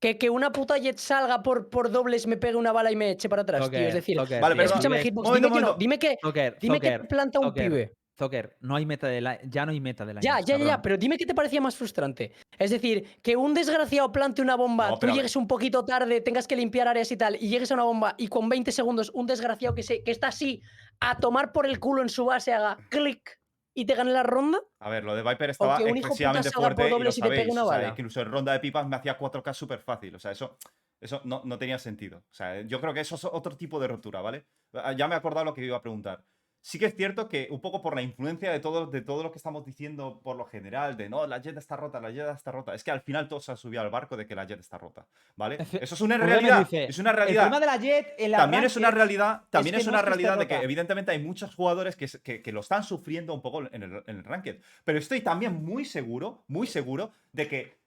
que 0.00 0.18
que 0.18 0.30
una 0.30 0.52
puta 0.52 0.78
jet 0.78 0.98
salga 0.98 1.42
por, 1.42 1.68
por 1.68 1.90
dobles, 1.90 2.26
me 2.26 2.36
pegue 2.36 2.56
una 2.56 2.72
bala 2.72 2.90
y 2.92 2.96
me 2.96 3.10
eche 3.10 3.28
para 3.28 3.42
atrás, 3.42 3.70
tío. 3.70 3.78
Es 3.80 3.94
decir, 3.94 4.18
Vale, 4.40 4.64
escúchame, 4.64 5.00
Hitbox, 5.02 5.28
Momento, 5.28 5.48
dime 5.48 5.50
que 5.50 5.60
no. 5.60 5.60
momento. 5.60 5.78
Dime 5.78 5.98
que. 5.98 6.18
Zocker, 6.20 6.58
Dime 6.60 6.80
que 6.80 6.98
planta 7.00 7.38
un 7.38 7.46
Zocker, 7.46 7.70
pibe. 7.70 7.92
Zocker, 8.18 8.56
no 8.60 8.74
hay 8.74 8.84
meta 8.84 9.06
de 9.06 9.20
la, 9.20 9.38
ya 9.44 9.64
no 9.64 9.70
hay 9.70 9.80
meta 9.80 10.04
de 10.04 10.14
la 10.14 10.20
Ya, 10.20 10.40
ya, 10.40 10.58
ya, 10.58 10.64
ya, 10.64 10.82
pero 10.82 10.96
dime 10.96 11.16
qué 11.16 11.24
te 11.24 11.34
parecía 11.34 11.60
más 11.60 11.76
frustrante. 11.76 12.32
Es 12.58 12.70
decir, 12.70 13.06
que 13.22 13.36
un 13.36 13.54
desgraciado 13.54 14.10
plante 14.10 14.42
una 14.42 14.56
bomba, 14.56 14.90
No, 14.90 14.98
tú 14.98 15.06
llegues 15.06 15.36
un 15.36 15.46
poquito 15.46 15.84
tarde, 15.84 16.20
tengas 16.20 16.48
que 16.48 16.56
limpiar 16.56 16.88
áreas 16.88 17.12
y 17.12 17.16
tal, 17.16 17.36
y 17.36 17.48
llegues 17.48 17.70
a 17.70 17.74
una 17.74 17.84
bomba 17.84 18.14
y 18.18 18.26
con 18.26 18.48
20 18.48 18.72
segundos 18.72 19.12
un 19.14 19.26
desgraciado 19.26 19.74
que, 19.76 19.84
se, 19.84 20.02
que 20.02 20.10
está 20.10 20.28
así 20.28 20.62
a 20.98 21.18
tomar 21.18 21.52
por 21.52 21.64
el 21.64 21.78
culo 21.78 22.02
en 22.02 22.08
su 22.08 22.24
base 22.24 22.52
haga 22.52 22.76
clic 22.88 23.37
y 23.78 23.84
te 23.84 23.94
gane 23.94 24.10
la 24.10 24.24
ronda. 24.24 24.58
A 24.80 24.90
ver, 24.90 25.04
lo 25.04 25.14
de 25.14 25.22
Viper 25.22 25.50
estaba 25.50 25.78
excesivamente 25.80 26.50
salga 26.50 26.68
por 26.70 26.74
fuerte 26.74 26.82
y 26.82 26.90
lo 26.90 26.96
dobles 26.96 27.16
y 27.16 27.20
te 27.20 27.28
pegue 27.28 27.52
sabéis. 27.52 27.60
o 27.60 27.70
sea, 27.70 27.88
incluso 27.88 28.20
en 28.20 28.32
ronda 28.32 28.52
de 28.52 28.58
pipas 28.58 28.88
me 28.88 28.96
hacía 28.96 29.16
4K 29.16 29.54
súper 29.54 29.78
fácil. 29.78 30.16
O 30.16 30.18
sea, 30.18 30.32
eso, 30.32 30.58
eso 31.00 31.20
no, 31.24 31.42
no 31.44 31.58
tenía 31.60 31.78
sentido. 31.78 32.18
O 32.18 32.34
sea, 32.34 32.60
yo 32.62 32.80
creo 32.80 32.92
que 32.92 33.00
eso 33.00 33.14
es 33.14 33.24
otro 33.24 33.56
tipo 33.56 33.78
de 33.78 33.86
rotura, 33.86 34.20
¿vale? 34.20 34.46
Ah, 34.72 34.92
Ya 34.94 35.06
me 35.06 35.14
he 35.14 35.18
acordado 35.18 35.44
lo 35.44 35.54
que 35.54 35.64
iba 35.64 35.76
a 35.76 35.80
preguntar. 35.82 36.24
Sí 36.68 36.78
que 36.78 36.84
es 36.84 36.94
cierto 36.94 37.30
que 37.30 37.48
un 37.50 37.62
poco 37.62 37.80
por 37.80 37.94
la 37.94 38.02
influencia 38.02 38.52
de 38.52 38.60
todo, 38.60 38.84
de 38.88 39.00
todo 39.00 39.22
lo 39.22 39.30
que 39.32 39.38
estamos 39.38 39.64
diciendo 39.64 40.20
por 40.22 40.36
lo 40.36 40.44
general, 40.44 40.98
de 40.98 41.08
no, 41.08 41.26
la 41.26 41.38
Jet 41.40 41.56
está 41.56 41.76
rota, 41.76 41.98
la 41.98 42.10
Jet 42.10 42.28
está 42.28 42.52
rota, 42.52 42.74
es 42.74 42.84
que 42.84 42.90
al 42.90 43.00
final 43.00 43.26
todo 43.26 43.40
se 43.40 43.52
ha 43.52 43.56
subido 43.56 43.80
al 43.80 43.88
barco 43.88 44.18
de 44.18 44.26
que 44.26 44.34
la 44.34 44.44
Jet 44.44 44.60
está 44.60 44.76
rota, 44.76 45.06
¿vale? 45.34 45.56
Eso 45.80 45.94
es 45.94 46.00
una 46.02 46.18
realidad, 46.18 46.58
dice, 46.58 46.84
es 46.84 46.98
una 46.98 47.12
El 47.12 47.16
realidad. 47.16 47.48
problema 47.48 47.60
de 47.60 47.66
la 47.66 47.76
Jet 47.78 48.14
en 48.18 48.32
la 48.32 48.36
También 48.36 48.64
es 48.64 48.76
una 48.76 48.90
realidad, 48.90 49.44
también 49.48 49.76
que 49.76 49.80
es 49.80 49.86
una 49.86 50.02
realidad 50.02 50.36
de 50.36 50.46
que 50.46 50.56
evidentemente 50.56 51.10
hay 51.10 51.20
muchos 51.24 51.54
jugadores 51.54 51.96
que, 51.96 52.06
que- 52.22 52.42
que 52.42 52.52
lo 52.52 52.60
están 52.60 52.84
sufriendo 52.84 53.32
un 53.32 53.40
poco 53.40 53.62
en 53.62 53.82
el, 53.82 54.02
en 54.06 54.16
el 54.18 54.24
ranked. 54.24 54.60
Pero 54.84 54.98
estoy 54.98 55.22
también 55.22 55.64
muy 55.64 55.86
seguro, 55.86 56.44
muy 56.48 56.66
seguro 56.66 57.12
de 57.32 57.48
que 57.48 57.78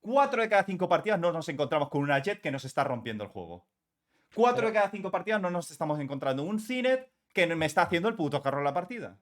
cuatro 0.00 0.40
de 0.40 0.48
cada 0.48 0.62
cinco 0.62 0.88
partidas 0.88 1.18
no 1.18 1.32
nos 1.32 1.48
encontramos 1.48 1.88
con 1.88 2.00
una 2.02 2.20
Jet 2.20 2.40
que 2.40 2.52
nos 2.52 2.64
está 2.64 2.84
rompiendo 2.84 3.24
el 3.24 3.30
juego. 3.30 3.66
Cuatro 4.32 4.68
de 4.68 4.72
cada 4.72 4.88
cinco 4.88 5.10
partidas 5.10 5.40
no 5.42 5.50
nos 5.50 5.68
estamos 5.72 5.98
encontrando 5.98 6.44
un 6.44 6.60
Cinet 6.60 7.10
que 7.32 7.46
me 7.54 7.66
está 7.66 7.82
haciendo 7.82 8.08
el 8.08 8.16
puto 8.16 8.42
carro 8.42 8.62
la 8.62 8.74
partida. 8.74 9.18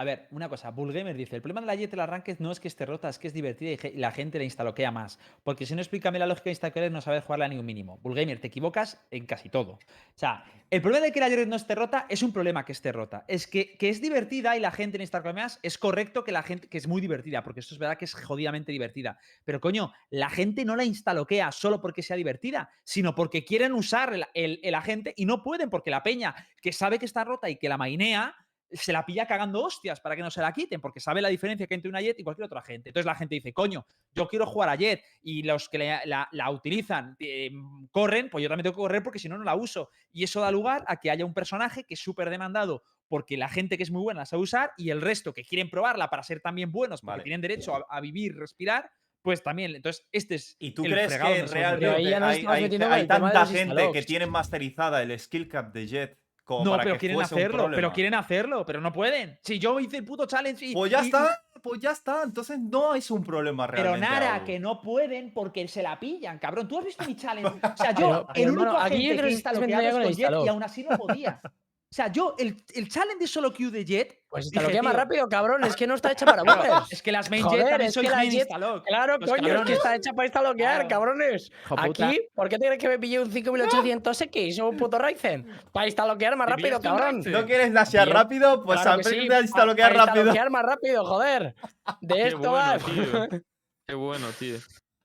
A 0.00 0.04
ver, 0.04 0.28
una 0.30 0.48
cosa, 0.48 0.70
Bullgamer 0.70 1.14
dice, 1.14 1.36
el 1.36 1.42
problema 1.42 1.60
de 1.60 1.66
la 1.66 1.74
Jet 1.74 1.92
la 1.92 2.06
Ranked 2.06 2.38
no 2.38 2.50
es 2.50 2.58
que 2.58 2.68
esté 2.68 2.86
rota, 2.86 3.10
es 3.10 3.18
que 3.18 3.26
es 3.28 3.34
divertida 3.34 3.90
y 3.90 3.98
la 3.98 4.10
gente 4.12 4.38
la 4.38 4.44
instaloquea 4.44 4.90
más. 4.90 5.18
Porque 5.44 5.66
si 5.66 5.74
no, 5.74 5.82
explícame 5.82 6.18
la 6.18 6.24
lógica 6.26 6.44
de 6.44 6.52
instaloquear 6.52 6.90
no 6.90 7.02
saber 7.02 7.22
jugarla 7.22 7.48
ni 7.48 7.58
un 7.58 7.66
mínimo. 7.66 7.98
Bullgamer, 7.98 8.40
te 8.40 8.46
equivocas 8.46 9.06
en 9.10 9.26
casi 9.26 9.50
todo. 9.50 9.72
O 9.72 9.78
sea, 10.14 10.42
el 10.70 10.80
problema 10.80 11.04
de 11.04 11.12
que 11.12 11.20
la 11.20 11.28
Jet 11.28 11.46
no 11.46 11.56
esté 11.56 11.74
rota 11.74 12.06
es 12.08 12.22
un 12.22 12.32
problema 12.32 12.64
que 12.64 12.72
esté 12.72 12.92
rota. 12.92 13.26
Es 13.28 13.46
que, 13.46 13.76
que 13.76 13.90
es 13.90 14.00
divertida 14.00 14.56
y 14.56 14.60
la 14.60 14.70
gente 14.70 14.96
en 14.96 15.02
instaloquea 15.02 15.48
es 15.62 15.76
correcto 15.76 16.24
que 16.24 16.32
la 16.32 16.44
gente, 16.44 16.66
que 16.68 16.78
es 16.78 16.86
muy 16.88 17.02
divertida, 17.02 17.42
porque 17.42 17.60
esto 17.60 17.74
es 17.74 17.78
verdad 17.78 17.98
que 17.98 18.06
es 18.06 18.14
jodidamente 18.14 18.72
divertida. 18.72 19.18
Pero 19.44 19.60
coño, 19.60 19.92
la 20.08 20.30
gente 20.30 20.64
no 20.64 20.76
la 20.76 20.84
instaloquea 20.84 21.52
solo 21.52 21.78
porque 21.82 22.02
sea 22.02 22.16
divertida, 22.16 22.70
sino 22.84 23.14
porque 23.14 23.44
quieren 23.44 23.74
usar 23.74 24.14
el, 24.14 24.24
el- 24.32 24.60
el 24.62 24.74
agente 24.74 25.12
y 25.14 25.26
no 25.26 25.42
pueden 25.42 25.68
porque 25.68 25.90
la 25.90 26.02
peña 26.02 26.34
que 26.62 26.72
sabe 26.72 26.98
que 26.98 27.04
está 27.04 27.22
rota 27.22 27.50
y 27.50 27.56
que 27.56 27.68
la 27.68 27.76
mainea 27.76 28.34
se 28.72 28.92
la 28.92 29.04
pilla 29.04 29.26
cagando 29.26 29.64
hostias 29.64 30.00
para 30.00 30.14
que 30.16 30.22
no 30.22 30.30
se 30.30 30.40
la 30.40 30.52
quiten, 30.52 30.80
porque 30.80 31.00
sabe 31.00 31.20
la 31.20 31.28
diferencia 31.28 31.66
que 31.66 31.74
hay 31.74 31.76
entre 31.76 31.88
una 31.90 32.00
Jet 32.00 32.18
y 32.20 32.22
cualquier 32.22 32.46
otra 32.46 32.62
gente. 32.62 32.90
Entonces 32.90 33.06
la 33.06 33.14
gente 33.14 33.34
dice, 33.34 33.52
coño, 33.52 33.84
yo 34.14 34.28
quiero 34.28 34.46
jugar 34.46 34.68
a 34.68 34.76
Jet 34.76 35.02
y 35.22 35.42
los 35.42 35.68
que 35.68 35.78
la, 35.78 36.02
la- 36.04 36.28
la 36.32 36.50
utilizan 36.50 37.16
eh, 37.18 37.50
corren, 37.90 38.30
pues 38.30 38.42
yo 38.42 38.48
también 38.48 38.64
tengo 38.64 38.76
que 38.76 38.82
correr 38.82 39.02
porque 39.02 39.18
si 39.18 39.28
no, 39.28 39.36
no 39.38 39.44
la 39.44 39.54
uso. 39.56 39.90
Y 40.12 40.24
eso 40.24 40.40
da 40.40 40.50
lugar 40.50 40.84
a 40.86 40.96
que 40.96 41.10
haya 41.10 41.24
un 41.24 41.34
personaje 41.34 41.84
que 41.84 41.94
es 41.94 42.00
súper 42.00 42.30
demandado 42.30 42.82
porque 43.08 43.36
la 43.36 43.48
gente 43.48 43.76
que 43.76 43.82
es 43.82 43.90
muy 43.90 44.02
buena 44.02 44.20
la 44.20 44.26
sabe 44.26 44.42
usar 44.42 44.70
y 44.76 44.90
el 44.90 45.00
resto 45.00 45.34
que 45.34 45.42
quieren 45.44 45.68
probarla 45.68 46.08
para 46.08 46.22
ser 46.22 46.40
también 46.40 46.70
buenos 46.70 47.00
porque 47.00 47.10
Vale. 47.10 47.22
tienen 47.24 47.40
derecho 47.40 47.74
a, 47.74 47.84
a 47.90 48.00
vivir, 48.00 48.36
respirar, 48.36 48.88
pues 49.20 49.42
también. 49.42 49.74
Entonces, 49.74 50.06
este 50.12 50.36
es. 50.36 50.54
¿Y 50.60 50.70
tú 50.70 50.84
el 50.84 50.92
crees 50.92 51.12
que 51.12 51.18
realmente 51.18 51.58
hay, 51.88 52.06
hay- 52.06 52.46
hay 52.84 53.06
tanta 53.08 53.46
gente 53.46 53.90
que 53.92 54.02
tiene 54.02 54.26
masterizada 54.26 55.02
el 55.02 55.18
skill 55.18 55.48
cap 55.48 55.72
de 55.72 55.86
Jet 55.88 56.19
como 56.50 56.64
No, 56.64 56.70
para 56.72 56.82
pero 56.82 56.94
que 56.94 56.98
quieren 57.00 57.20
hacerlo, 57.22 57.70
pero 57.72 57.92
quieren 57.92 58.14
hacerlo, 58.14 58.66
pero 58.66 58.80
no 58.80 58.92
pueden. 58.92 59.38
Si 59.42 59.58
yo 59.60 59.78
hice 59.78 59.98
el 59.98 60.04
puto 60.04 60.26
challenge 60.26 60.66
y. 60.66 60.72
Pues 60.72 60.90
ya 60.90 61.00
y- 61.02 61.04
está, 61.06 61.40
pues 61.62 61.80
ya 61.80 61.92
está. 61.92 62.22
Entonces 62.24 62.58
no 62.58 62.94
es 62.96 63.08
un 63.10 63.22
problema 63.22 63.68
Pero 63.68 63.82
realmente. 63.84 64.08
Nara, 64.08 64.34
aún. 64.36 64.44
que 64.44 64.58
no 64.58 64.80
pueden 64.80 65.32
porque 65.32 65.68
se 65.68 65.80
la 65.82 66.00
pillan, 66.00 66.38
cabrón. 66.40 66.66
¿Tú 66.66 66.78
has 66.78 66.84
visto 66.84 67.04
mi 67.04 67.14
challenge? 67.14 67.60
O 67.74 67.76
sea, 67.76 67.92
yo, 67.92 67.94
Pero- 67.94 68.18
el 68.20 68.34
pero, 68.34 68.50
único 68.52 68.62
hermano, 68.66 68.78
agente 68.80 68.98
que 69.16 69.22
lo 69.22 69.28
que 69.28 69.60
con 69.60 69.70
es 69.88 69.94
el 69.94 70.02
con 70.02 70.12
Jet 70.12 70.44
y 70.44 70.48
aún 70.48 70.62
así 70.64 70.82
no 70.82 70.96
podía. 70.98 71.40
O 71.92 71.96
sea, 71.96 72.06
yo, 72.12 72.36
el, 72.38 72.56
el 72.74 72.88
challenge 72.88 73.18
de 73.18 73.26
solo 73.26 73.52
queue 73.52 73.72
de 73.72 73.84
Jet. 73.84 74.20
Pues 74.28 74.44
instaloquea 74.44 74.80
más 74.80 74.94
rápido, 74.94 75.28
cabrón. 75.28 75.64
Es 75.64 75.74
que 75.74 75.88
no 75.88 75.96
está 75.96 76.12
hecha 76.12 76.24
para 76.24 76.42
claro, 76.42 76.62
boomers. 76.62 76.92
es 76.92 77.02
que 77.02 77.10
las 77.10 77.28
main 77.30 77.42
Joder, 77.42 77.58
Jet 77.62 77.68
también 77.70 77.88
es 77.88 77.94
sois 77.94 78.08
que 78.08 78.14
main 78.14 78.30
Jet-. 78.30 78.46
Claro, 78.86 79.18
Los 79.18 79.28
coño, 79.28 79.40
es 79.42 79.42
que 79.42 79.48
cabrones. 79.54 79.76
está 79.76 79.96
hecha 79.96 80.12
para 80.12 80.26
instaloquear, 80.26 80.74
Claro. 80.74 80.88
cabrones. 80.88 81.50
Aquí, 81.76 82.20
¿por 82.32 82.48
qué 82.48 82.58
tienes 82.60 82.78
que 82.78 82.86
me 82.88 82.98
pillé 83.00 83.18
un 83.18 83.28
5800X 83.32 84.60
o 84.60 84.68
un 84.68 84.76
puto 84.76 84.98
Ryzen? 85.00 85.48
Para 85.72 85.86
instaloquear 85.86 86.36
más 86.36 86.46
¿Te 86.46 86.50
rápido, 86.52 86.80
cabrón. 86.80 87.22
¿No 87.26 87.44
quieres 87.44 87.72
dashear 87.72 88.08
rápido? 88.08 88.62
Pues 88.62 88.80
Claro 88.82 89.00
aprende 89.00 89.26
sí, 89.26 89.32
a 89.32 89.40
instaloquear 89.40 89.92
para 89.92 90.06
rápido. 90.06 90.22
instaloquear 90.26 90.50
más 90.50 90.62
rápido, 90.62 91.04
joder. 91.04 91.54
De 92.00 92.28
esto 92.28 92.50
bueno, 92.50 92.78
tío. 92.84 93.28
Qué 93.88 93.94
bueno, 93.96 94.26
tío. 94.38 94.56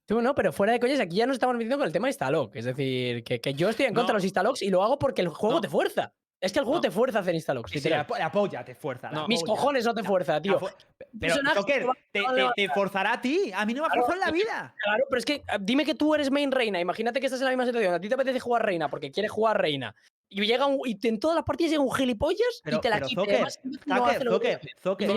Tú 0.07 0.21
no, 0.21 0.35
pero 0.35 0.53
fuera 0.53 0.71
de 0.73 0.79
coñas, 0.79 0.99
aquí 0.99 1.15
ya 1.15 1.25
nos 1.25 1.37
estamos 1.37 1.55
metiendo 1.55 1.77
con 1.79 1.87
el 1.87 1.91
tema 1.91 2.05
de 2.05 2.11
instalog. 2.11 2.51
Es 2.55 2.65
decir, 2.65 3.23
que, 3.23 3.41
que 3.41 3.55
yo 3.55 3.69
estoy 3.69 3.87
en 3.87 3.95
contra 3.95 4.03
No. 4.03 4.07
de 4.09 4.13
los 4.17 4.23
instalogs 4.23 4.61
y 4.61 4.69
lo 4.69 4.83
hago 4.83 4.99
porque 4.99 5.23
el 5.23 5.29
juego 5.29 5.55
No. 5.55 5.61
te 5.61 5.67
fuerza. 5.67 6.13
Es 6.45 6.53
que 6.53 6.59
el 6.59 6.65
juego 6.65 6.77
No. 6.77 6.81
te 6.81 6.91
fuerza 6.91 7.17
a 7.17 7.21
hacer 7.21 7.33
instalocks. 7.33 7.71
Sí, 7.71 7.89
la, 7.89 8.05
la 8.19 8.31
polla 8.31 8.63
te 8.63 8.75
fuerza. 8.75 9.09
No. 9.09 9.27
Mis 9.27 9.41
polla. 9.41 9.51
cojones 9.53 9.83
no 9.85 9.93
te 9.93 10.03
fuerza, 10.03 10.33
la 10.33 10.41
tío. 10.41 10.59
Pero, 11.19 11.35
Joker, 11.55 11.85
te, 12.55 12.69
forzará 12.69 13.13
a 13.13 13.21
ti. 13.21 13.51
A 13.53 13.65
mí 13.65 13.73
no 13.73 13.81
me 13.81 13.87
ha 13.87 13.89
Claro, 13.89 14.05
forzado 14.05 14.21
en 14.21 14.27
la 14.27 14.31
vida. 14.31 14.75
Claro, 14.83 15.05
pero 15.09 15.19
es 15.19 15.25
que 15.25 15.43
ah, 15.47 15.57
dime 15.59 15.83
que 15.85 15.95
tú 15.95 16.13
eres 16.13 16.29
main 16.29 16.51
reina. 16.51 16.79
Imagínate 16.79 17.19
que 17.19 17.25
estás 17.25 17.41
en 17.41 17.45
la 17.45 17.51
misma 17.51 17.65
situación. 17.65 17.93
A 17.93 17.99
ti 17.99 18.07
te 18.07 18.13
apetece 18.13 18.39
jugar 18.39 18.63
reina 18.65 18.89
porque 18.89 19.09
quieres 19.11 19.31
jugar 19.31 19.59
reina. 19.59 19.95
Y 20.29 20.45
llega 20.45 20.65
un, 20.65 20.79
y 20.85 20.97
en 21.07 21.19
todas 21.19 21.35
las 21.35 21.45
partidas 21.45 21.71
llega 21.71 21.83
un 21.83 21.93
gilipollas 21.93 22.61
Pero- 22.63 22.77
y 22.77 22.81
te 22.81 22.89
la 22.89 22.99
quita. 23.01 23.21
Zucker. 23.21 23.47
Zucker, 24.81 25.13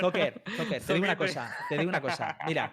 Zucker, 0.00 0.42
te 0.86 0.92
digo 0.94 1.04
una 1.04 1.16
cosa, 1.16 1.56
te 1.68 1.78
digo 1.78 1.88
una 1.88 2.00
cosa. 2.00 2.38
Mira, 2.46 2.72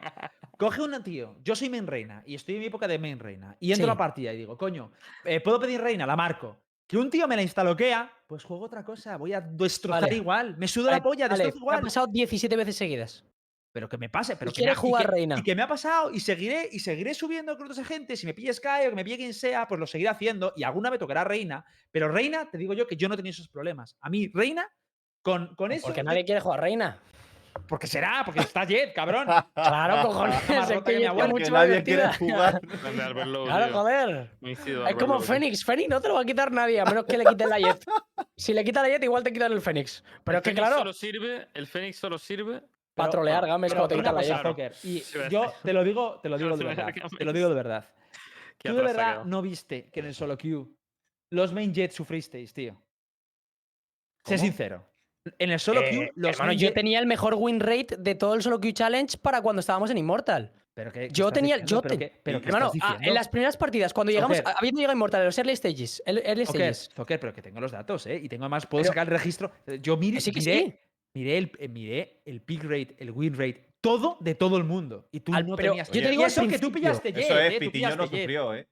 coge 0.57 0.81
un 0.81 1.03
tío, 1.03 1.35
yo 1.43 1.55
soy 1.55 1.69
main 1.69 1.87
reina 1.87 2.23
y 2.25 2.35
estoy 2.35 2.55
en 2.55 2.61
mi 2.61 2.67
época 2.67 2.87
de 2.87 2.99
main 2.99 3.19
reina 3.19 3.55
y 3.59 3.71
entro 3.71 3.85
Sí. 3.85 3.89
a 3.89 3.93
la 3.93 3.97
partida 3.97 4.33
y 4.33 4.37
digo, 4.37 4.57
coño, 4.57 4.91
eh, 5.25 5.39
puedo 5.41 5.59
pedir 5.59 5.81
reina, 5.81 6.05
la 6.05 6.15
marco. 6.15 6.57
Que 6.91 6.97
un 6.97 7.09
tío 7.09 7.25
me 7.25 7.37
la 7.37 7.41
instaloquea, 7.41 8.11
pues 8.27 8.43
juego 8.43 8.65
otra 8.65 8.83
cosa, 8.83 9.15
voy 9.15 9.31
a 9.31 9.39
destrozar 9.39 10.01
Vale. 10.01 10.15
igual, 10.17 10.57
me 10.57 10.67
suda 10.67 10.87
Vale, 10.87 10.97
la 10.97 11.03
polla, 11.03 11.29
destrozo 11.29 11.55
me 11.55 11.55
ha 11.55 11.61
igual. 11.61 11.81
pasado 11.83 12.07
17 12.07 12.53
veces 12.57 12.75
seguidas. 12.75 13.23
Pero 13.71 13.87
que 13.87 13.97
me 13.97 14.09
pase, 14.09 14.35
pero 14.35 14.51
Y 14.51 14.53
que 14.53 14.65
me 14.65 14.75
jugar 14.75 15.05
que, 15.05 15.11
reina. 15.13 15.39
Y 15.39 15.41
que 15.43 15.55
me 15.55 15.61
ha 15.61 15.69
pasado 15.69 16.11
y 16.11 16.19
seguiré 16.19 16.67
y 16.69 16.79
seguiré 16.79 17.13
subiendo 17.13 17.55
con 17.55 17.71
otra 17.71 17.85
gente. 17.85 18.17
Si 18.17 18.25
me 18.25 18.33
pille 18.33 18.53
Sky 18.53 18.87
o 18.87 18.89
que 18.89 18.95
me 18.95 19.05
pille 19.05 19.15
quien 19.15 19.33
sea, 19.33 19.69
pues 19.69 19.79
lo 19.79 19.87
seguiré 19.87 20.09
haciendo 20.09 20.51
y 20.57 20.63
alguna 20.63 20.91
me 20.91 20.97
tocará 20.97 21.23
reina. 21.23 21.63
Pero 21.91 22.11
reina, 22.11 22.51
te 22.51 22.57
digo 22.57 22.73
yo 22.73 22.85
que 22.85 22.97
yo 22.97 23.07
no 23.07 23.15
tenido 23.15 23.31
esos 23.31 23.47
problemas. 23.47 23.95
A 24.01 24.09
mí, 24.09 24.29
reina, 24.33 24.67
con, 25.21 25.55
con 25.55 25.71
eso. 25.71 25.87
Porque 25.87 26.03
nadie 26.03 26.25
quiere 26.25 26.41
jugar 26.41 26.59
reina. 26.59 26.99
Porque 27.67 27.87
será, 27.87 28.23
porque 28.25 28.41
está 28.41 28.63
Jet, 28.65 28.93
cabrón. 28.93 29.27
Claro, 29.55 30.07
cojones. 30.07 30.49
más 30.49 30.69
es 30.71 30.81
que 30.81 30.97
mi 30.97 31.05
abuela. 31.05 31.29
Mucho 31.29 31.51
más 31.51 31.67
nadie 31.67 31.83
quiere 31.83 32.13
jugar. 32.13 32.61
Albert 33.01 33.27
Lowe, 33.27 33.45
Claro, 33.45 33.73
joder. 33.73 34.31
Es 34.41 34.95
como. 34.95 35.19
Fénix. 35.19 35.63
Fénix 35.63 35.89
no 35.89 36.01
te 36.01 36.07
lo 36.07 36.15
va 36.15 36.21
a 36.21 36.25
quitar 36.25 36.51
nadie, 36.51 36.79
a 36.79 36.85
menos 36.85 37.05
que 37.05 37.17
le 37.17 37.25
quiten 37.25 37.49
la 37.49 37.59
Jet. 37.59 37.83
Si 38.35 38.53
le 38.53 38.63
quitan 38.63 38.83
la 38.83 38.89
Jet, 38.89 39.03
igual 39.03 39.23
te 39.23 39.31
quitan 39.31 39.51
el 39.51 39.61
Fénix. 39.61 40.03
Pero 40.23 40.37
El 40.37 40.41
es 40.41 40.43
que, 40.43 40.49
Fénix 40.51 40.59
claro, 40.59 40.77
Solo 40.79 40.93
sirve, 40.93 41.47
el 41.53 41.67
Fénix 41.67 41.97
solo 41.97 42.17
sirve. 42.17 42.61
para 42.93 43.09
trolear 43.09 43.45
Games 43.47 43.73
cuando 43.73 43.87
te 43.87 43.95
quitan 43.95 44.15
la 44.15 44.21
Jet. 44.21 44.41
Joker, 44.43 44.73
y 44.83 45.03
yo 45.29 45.53
te 45.63 45.73
lo 45.73 45.83
digo, 45.83 46.19
te 46.21 46.29
lo 46.29 46.37
digo 46.37 46.57
de 46.57 46.63
verdad. 46.65 46.93
Te 47.17 47.25
lo 47.25 47.33
digo 47.33 47.49
de 47.49 47.55
verdad. 47.55 47.85
Tú 48.57 48.75
de 48.75 48.83
verdad 48.83 49.23
no 49.25 49.41
viste 49.41 49.89
que 49.91 50.01
en 50.01 50.05
el 50.07 50.13
solo 50.13 50.37
queue 50.37 50.67
los 51.31 51.51
main 51.53 51.73
jet 51.73 51.91
sufristeis, 51.91 52.53
tío. 52.53 52.75
Sé 54.23 54.37
sincero. 54.37 54.85
En 55.37 55.51
el 55.51 55.59
solo 55.59 55.81
Eh, 55.81 55.89
queue, 55.89 56.11
los 56.15 56.31
hermano, 56.31 56.53
yo 56.53 56.73
tenía 56.73 56.99
el 56.99 57.05
mejor 57.05 57.35
win 57.35 57.59
rate 57.59 57.95
de 57.97 58.15
todo 58.15 58.33
el 58.33 58.41
solo 58.41 58.59
queue 58.59 58.73
challenge 58.73 59.17
para 59.17 59.41
cuando 59.41 59.59
estábamos 59.59 59.91
en 59.91 59.97
Immortal. 59.97 60.51
Pero 60.73 60.91
¿qué- 60.91 61.09
qué 61.09 61.13
yo 61.13 61.31
tenía- 61.31 61.57
diciendo? 61.57 61.69
yo 61.75 61.81
¿Pero 61.81 61.93
te- 61.97 61.99
qué- 62.09 62.19
pero 62.23 62.41
qué 62.41 62.47
Hermano, 62.47 62.71
ah, 62.81 62.97
en 63.01 63.13
las 63.13 63.27
primeras 63.27 63.57
partidas, 63.57 63.93
cuando 63.93 64.11
llegamos, 64.11 64.41
habiendo 64.57 64.79
llegado 64.79 64.93
a 64.93 64.95
Immortal, 64.95 65.25
los 65.25 65.37
early 65.37 65.55
stages, 65.55 66.01
el- 66.05 66.19
early 66.25 66.45
Zocker, 66.45 66.61
stages. 66.73 66.89
Zocker, 66.95 67.19
pero 67.19 67.33
que 67.33 67.41
tengo 67.41 67.59
los 67.59 67.71
datos, 67.71 68.07
¿eh? 68.07 68.19
Y 68.23 68.29
tengo 68.29 68.45
además, 68.45 68.65
puedo 68.65 68.81
Pero- 68.83 68.91
sacar 68.93 69.07
el 69.07 69.11
registro. 69.13 69.51
Eh, 69.67 69.79
Yo 69.81 69.97
miré, 69.97 70.15
Que 70.17 70.21
sí, 70.21 70.31
que 70.31 70.39
miré, 70.39 70.59
sí. 70.59 70.73
miré 71.13 71.37
el, 71.37 71.51
eh, 71.59 71.67
miré 71.67 72.21
el 72.25 72.41
pick 72.41 72.63
rate, 72.63 72.95
el 72.97 73.11
win 73.11 73.33
rate, 73.33 73.65
todo 73.81 74.17
de 74.21 74.33
todo 74.33 74.57
el 74.57 74.63
mundo. 74.63 75.07
Y 75.11 75.19
tú 75.19 75.33
Al- 75.35 75.45
no 75.45 75.55
pero 75.55 75.71
tenías. 75.73 75.91
yo 75.91 76.01
te 76.01 76.09
digo 76.09 76.25
eso 76.25 76.47
que 76.47 76.57
tú 76.57 76.71
pillaste 76.71 77.09
Jet, 77.11 77.25
Eso 77.25 77.37
es, 77.39 77.53
eh, 77.53 77.59
Pitiño 77.59 77.95
no 77.95 78.07
sufrió, 78.07 78.55
¿eh? 78.55 78.65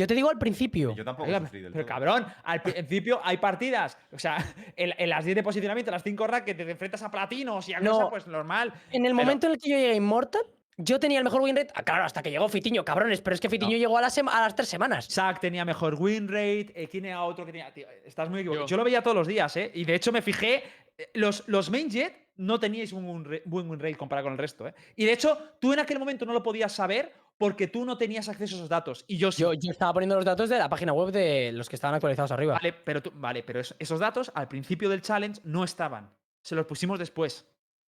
Yo 0.00 0.06
te 0.06 0.14
digo 0.14 0.30
al 0.30 0.38
principio. 0.38 0.94
Yo 0.96 1.04
tampoco 1.04 1.28
Oiga, 1.28 1.40
sufrí 1.40 1.60
del 1.60 1.72
pero 1.72 1.84
todo. 1.84 1.94
cabrón, 1.94 2.26
al 2.44 2.62
principio 2.62 3.20
hay 3.22 3.36
partidas, 3.36 3.98
o 4.12 4.18
sea, 4.18 4.38
en, 4.76 4.94
en 4.96 5.08
las 5.10 5.24
10 5.24 5.34
de 5.36 5.42
posicionamiento, 5.42 5.90
las 5.90 6.02
5 6.02 6.26
rack, 6.26 6.44
que 6.44 6.54
te 6.54 6.68
enfrentas 6.70 7.02
a 7.02 7.10
platinos 7.10 7.68
y 7.68 7.74
a 7.74 7.80
No. 7.80 7.92
cosas, 7.92 8.06
pues 8.10 8.26
normal. 8.26 8.72
En 8.90 9.04
el 9.04 9.12
Pero- 9.12 9.14
momento 9.14 9.46
en 9.46 9.52
el 9.52 9.58
que 9.58 9.68
yo 9.70 9.76
llegué 9.76 9.90
a 9.90 9.94
Immortal, 9.94 10.42
yo 10.78 10.98
tenía 10.98 11.18
el 11.18 11.24
mejor 11.24 11.42
win 11.42 11.54
rate. 11.54 11.70
Ah, 11.74 11.82
claro, 11.82 12.04
hasta 12.04 12.22
que 12.22 12.30
llegó 12.30 12.48
Fitiño, 12.48 12.82
cabrones. 12.84 13.20
Pero 13.20 13.34
es 13.34 13.40
que 13.40 13.50
Fitiño 13.50 13.72
No. 13.72 13.76
llegó 13.78 13.98
a, 13.98 14.00
las 14.00 14.16
a 14.16 14.22
las 14.22 14.54
tres 14.54 14.66
semanas. 14.68 15.06
Zack 15.10 15.38
tenía 15.38 15.62
mejor 15.66 15.94
win 15.96 16.26
rate, 16.26 16.72
eh, 16.74 16.88
¿quién 16.90 17.04
era 17.04 17.22
otro 17.24 17.44
que 17.44 17.52
tenía? 17.52 17.70
Tío, 17.74 17.86
estás 18.06 18.30
muy 18.30 18.40
equivocado. 18.40 18.66
Yo. 18.66 18.70
Yo. 18.70 18.76
lo 18.78 18.84
veía 18.84 19.02
todos 19.02 19.14
los 19.16 19.26
días, 19.26 19.54
¿eh? 19.58 19.70
Y 19.74 19.84
de 19.84 19.94
hecho 19.94 20.10
me 20.10 20.22
fijé, 20.22 20.62
eh, 20.96 21.10
los, 21.14 21.44
los 21.48 21.68
main 21.70 21.90
jet 21.90 22.28
no 22.36 22.58
teníais 22.58 22.94
un 22.94 23.04
buen 23.44 23.68
win 23.68 23.78
rate 23.78 23.96
comparado 23.96 24.24
con 24.24 24.32
el 24.32 24.38
resto, 24.38 24.66
¿eh? 24.66 24.74
Y 24.96 25.04
de 25.04 25.12
hecho, 25.12 25.36
tú 25.60 25.74
en 25.74 25.80
aquel 25.80 25.98
momento 25.98 26.24
no 26.24 26.32
lo 26.32 26.42
podías 26.42 26.72
saber 26.72 27.12
porque 27.40 27.68
tú 27.68 27.86
no 27.86 27.96
tenías 27.96 28.28
acceso 28.28 28.54
a 28.54 28.58
esos 28.58 28.68
datos. 28.68 29.02
Y 29.08 29.16
yo 29.16 29.32
sí. 29.32 29.40
Yo, 29.40 29.54
yo 29.54 29.70
estaba 29.70 29.94
poniendo 29.94 30.14
los 30.14 30.26
datos 30.26 30.50
de 30.50 30.58
la 30.58 30.68
página 30.68 30.92
web 30.92 31.10
de 31.10 31.52
los 31.52 31.70
que 31.70 31.74
estaban 31.76 31.94
actualizados 31.94 32.30
arriba. 32.32 32.52
Vale, 32.54 32.74
pero, 32.74 33.02
tú- 33.02 33.12
vale, 33.14 33.42
pero 33.42 33.60
es- 33.60 33.74
esos 33.78 33.98
datos 33.98 34.30
al 34.34 34.46
principio 34.46 34.90
del 34.90 35.00
challenge 35.00 35.40
no 35.44 35.64
estaban. 35.64 36.10
Se 36.42 36.54
los 36.54 36.66
pusimos 36.66 36.98
después. 36.98 37.46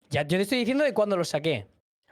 Ya, 0.08 0.22
yo 0.22 0.38
te 0.38 0.42
estoy 0.42 0.58
diciendo 0.58 0.84
de 0.84 0.94
cuándo 0.94 1.18
los 1.18 1.28
saqué. 1.28 1.66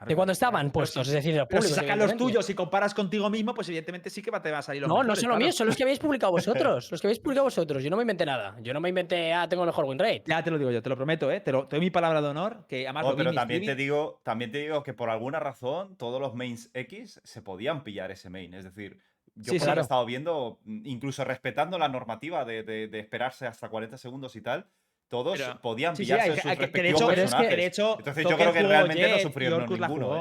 De 0.06 0.16
cuando 0.16 0.32
estaban 0.32 0.66
Pero 0.66 0.72
puestos, 0.72 1.06
si- 1.06 1.16
es 1.16 1.22
decir, 1.24 1.42
si 1.62 1.68
sacas 1.74 1.98
los 1.98 2.16
tuyos 2.16 2.48
y 2.48 2.54
comparas 2.54 2.94
contigo 2.94 3.28
mismo, 3.28 3.52
pues 3.54 3.68
evidentemente 3.68 4.08
sí 4.10 4.22
que 4.22 4.30
te 4.30 4.50
va 4.50 4.58
a 4.58 4.62
salir 4.62 4.80
los 4.82 4.88
No, 4.88 4.94
no 4.96 5.00
mejores, 5.02 5.20
son 5.20 5.28
los 5.28 5.34
claro. 5.36 5.44
míos, 5.44 5.54
son 5.56 5.66
los 5.66 5.76
que 5.76 5.82
habéis 5.82 5.98
publicado 5.98 6.32
vosotros. 6.78 6.90
los 6.90 7.00
que 7.00 7.06
habéis 7.06 7.18
publicado 7.18 7.44
vosotros. 7.44 7.82
Yo 7.82 7.90
no 7.90 7.96
me 7.96 8.02
inventé 8.02 8.24
nada. 8.24 8.56
Yo 8.62 8.72
no 8.72 8.80
me 8.80 8.88
inventé, 8.88 9.32
ah, 9.32 9.48
tengo 9.48 9.62
el 9.64 9.66
mejor 9.66 9.84
win 9.84 9.98
rate. 9.98 10.22
Ya 10.26 10.42
te 10.42 10.50
lo 10.50 10.58
digo 10.58 10.70
yo, 10.70 10.82
te 10.82 10.88
lo 10.88 10.96
prometo, 10.96 11.30
¿eh? 11.30 11.40
Te, 11.40 11.52
lo, 11.52 11.66
te 11.68 11.76
doy 11.76 11.84
mi 11.84 11.90
palabra 11.90 12.22
de 12.22 12.28
honor, 12.28 12.64
que 12.66 12.86
además 12.86 13.04
Oh, 13.06 13.10
lo 13.10 13.16
vi 13.16 13.20
en 13.22 13.26
pero 13.28 13.34
también 13.34 13.64
te 13.64 13.74
digo, 13.74 14.20
también 14.24 14.50
te 14.50 14.58
digo 14.58 14.82
que 14.82 14.94
por 14.94 15.10
alguna 15.10 15.38
razón 15.40 15.96
todos 15.96 16.20
los 16.20 16.34
mains 16.34 16.70
X 16.72 17.20
se 17.22 17.42
podían 17.42 17.84
pillar 17.84 18.10
ese 18.10 18.30
main. 18.30 18.54
Es 18.54 18.64
decir, 18.64 18.98
yo 19.34 19.52
Sí, 19.52 19.58
por 19.58 19.66
claro. 19.66 19.80
he 19.80 19.82
estado 19.82 20.04
viendo, 20.06 20.58
incluso 20.64 21.24
respetando 21.24 21.78
la 21.78 21.88
normativa 21.88 22.44
de, 22.44 22.62
de- 22.62 22.88
de 22.88 22.98
esperarse 23.00 23.46
hasta 23.46 23.68
40 23.68 23.96
segundos 23.98 24.34
y 24.36 24.40
tal, 24.40 24.66
todos 25.10 25.38
podían 25.60 25.94
Sí, 25.96 26.04
sí, 26.04 26.12
pillarse 26.12 26.22
hay- 26.24 26.30
sus 26.30 26.36
que- 26.36 26.42
que 26.42 26.48
de 26.48 26.60
respectivos 26.66 27.00
hecho, 27.00 27.08
pero 27.08 27.22
es 27.22 27.30
que- 27.30 27.30
personajes. 27.36 27.56
de 27.56 27.66
hecho, 27.66 27.98
Entonces 27.98 28.24
yo 28.24 28.36
creo 28.36 28.52
que 28.52 28.62
realmente 28.62 29.02
no 29.02 29.08
Jet 29.08 29.18
y 29.18 29.22
sufrieron 29.22 29.66
ninguno, 29.66 30.14
¿eh? 30.16 30.18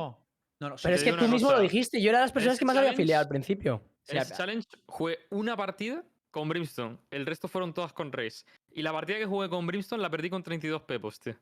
No, 0.62 0.70
no, 0.72 0.76
Pero 0.84 0.96
es 0.96 1.04
que 1.04 1.14
tú 1.14 1.28
mismo 1.30 1.52
lo 1.52 1.60
dijiste. 1.62 2.02
Yo 2.02 2.10
era 2.10 2.18
de 2.20 2.24
las 2.26 2.32
personas 2.34 2.56
Ese 2.56 2.60
que 2.60 2.66
más 2.66 2.76
había 2.76 2.92
afiliado 2.92 3.22
al 3.24 3.30
principio. 3.30 3.82
Sí, 4.04 4.18
Ese 4.18 4.34
a- 4.34 4.38
challenge 4.38 4.68
jugué 4.88 5.20
una 5.30 5.56
partida 5.56 6.04
con 6.32 6.50
Brimstone. 6.50 6.98
El 7.12 7.26
resto 7.26 7.48
fueron 7.48 7.74
todas 7.74 7.94
con 7.94 8.12
Race. 8.12 8.44
Y 8.72 8.82
la 8.82 8.92
partida 8.92 9.18
que 9.20 9.26
jugué 9.26 9.48
con 9.48 9.66
Brimstone 9.66 10.02
la 10.02 10.10
perdí 10.10 10.30
con 10.30 10.44
32 10.44 10.82
pepos, 10.82 11.20
tío. 11.20 11.34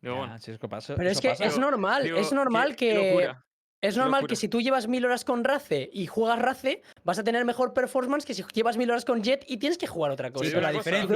Digo, 0.00 0.14
Ya, 0.14 0.18
bueno, 0.20 0.38
sí, 0.38 0.50
es 0.52 0.58
que 0.58 0.68
pasa- 0.68 0.94
Pero 0.96 1.10
es 1.10 1.20
que 1.20 1.28
pasa. 1.30 1.44
es 1.44 1.58
normal, 1.58 2.04
digo, 2.04 2.16
es 2.18 2.32
normal 2.32 2.74
que. 2.76 3.30
Es 3.80 3.96
normal 3.96 4.22
locura. 4.22 4.30
que 4.30 4.36
si 4.36 4.48
tú 4.48 4.62
llevas 4.62 4.88
mil 4.88 5.04
horas 5.04 5.24
con 5.24 5.44
Race 5.44 5.90
y 5.92 6.06
juegas 6.06 6.38
Race, 6.38 6.82
vas 7.02 7.18
a 7.18 7.24
tener 7.24 7.44
mejor 7.44 7.74
performance 7.74 8.24
que 8.24 8.32
si 8.32 8.42
llevas 8.54 8.76
mil 8.78 8.90
horas 8.90 9.04
con 9.04 9.22
Jet 9.22 9.44
y 9.46 9.58
tienes 9.58 9.76
que 9.76 9.86
jugar 9.86 10.10
otra 10.10 10.30
cosa. 10.30 10.46
Sí, 10.46 10.50
pero 10.54 10.62
la 10.62 10.72
cosa, 10.72 10.90
diferencia, 10.90 11.06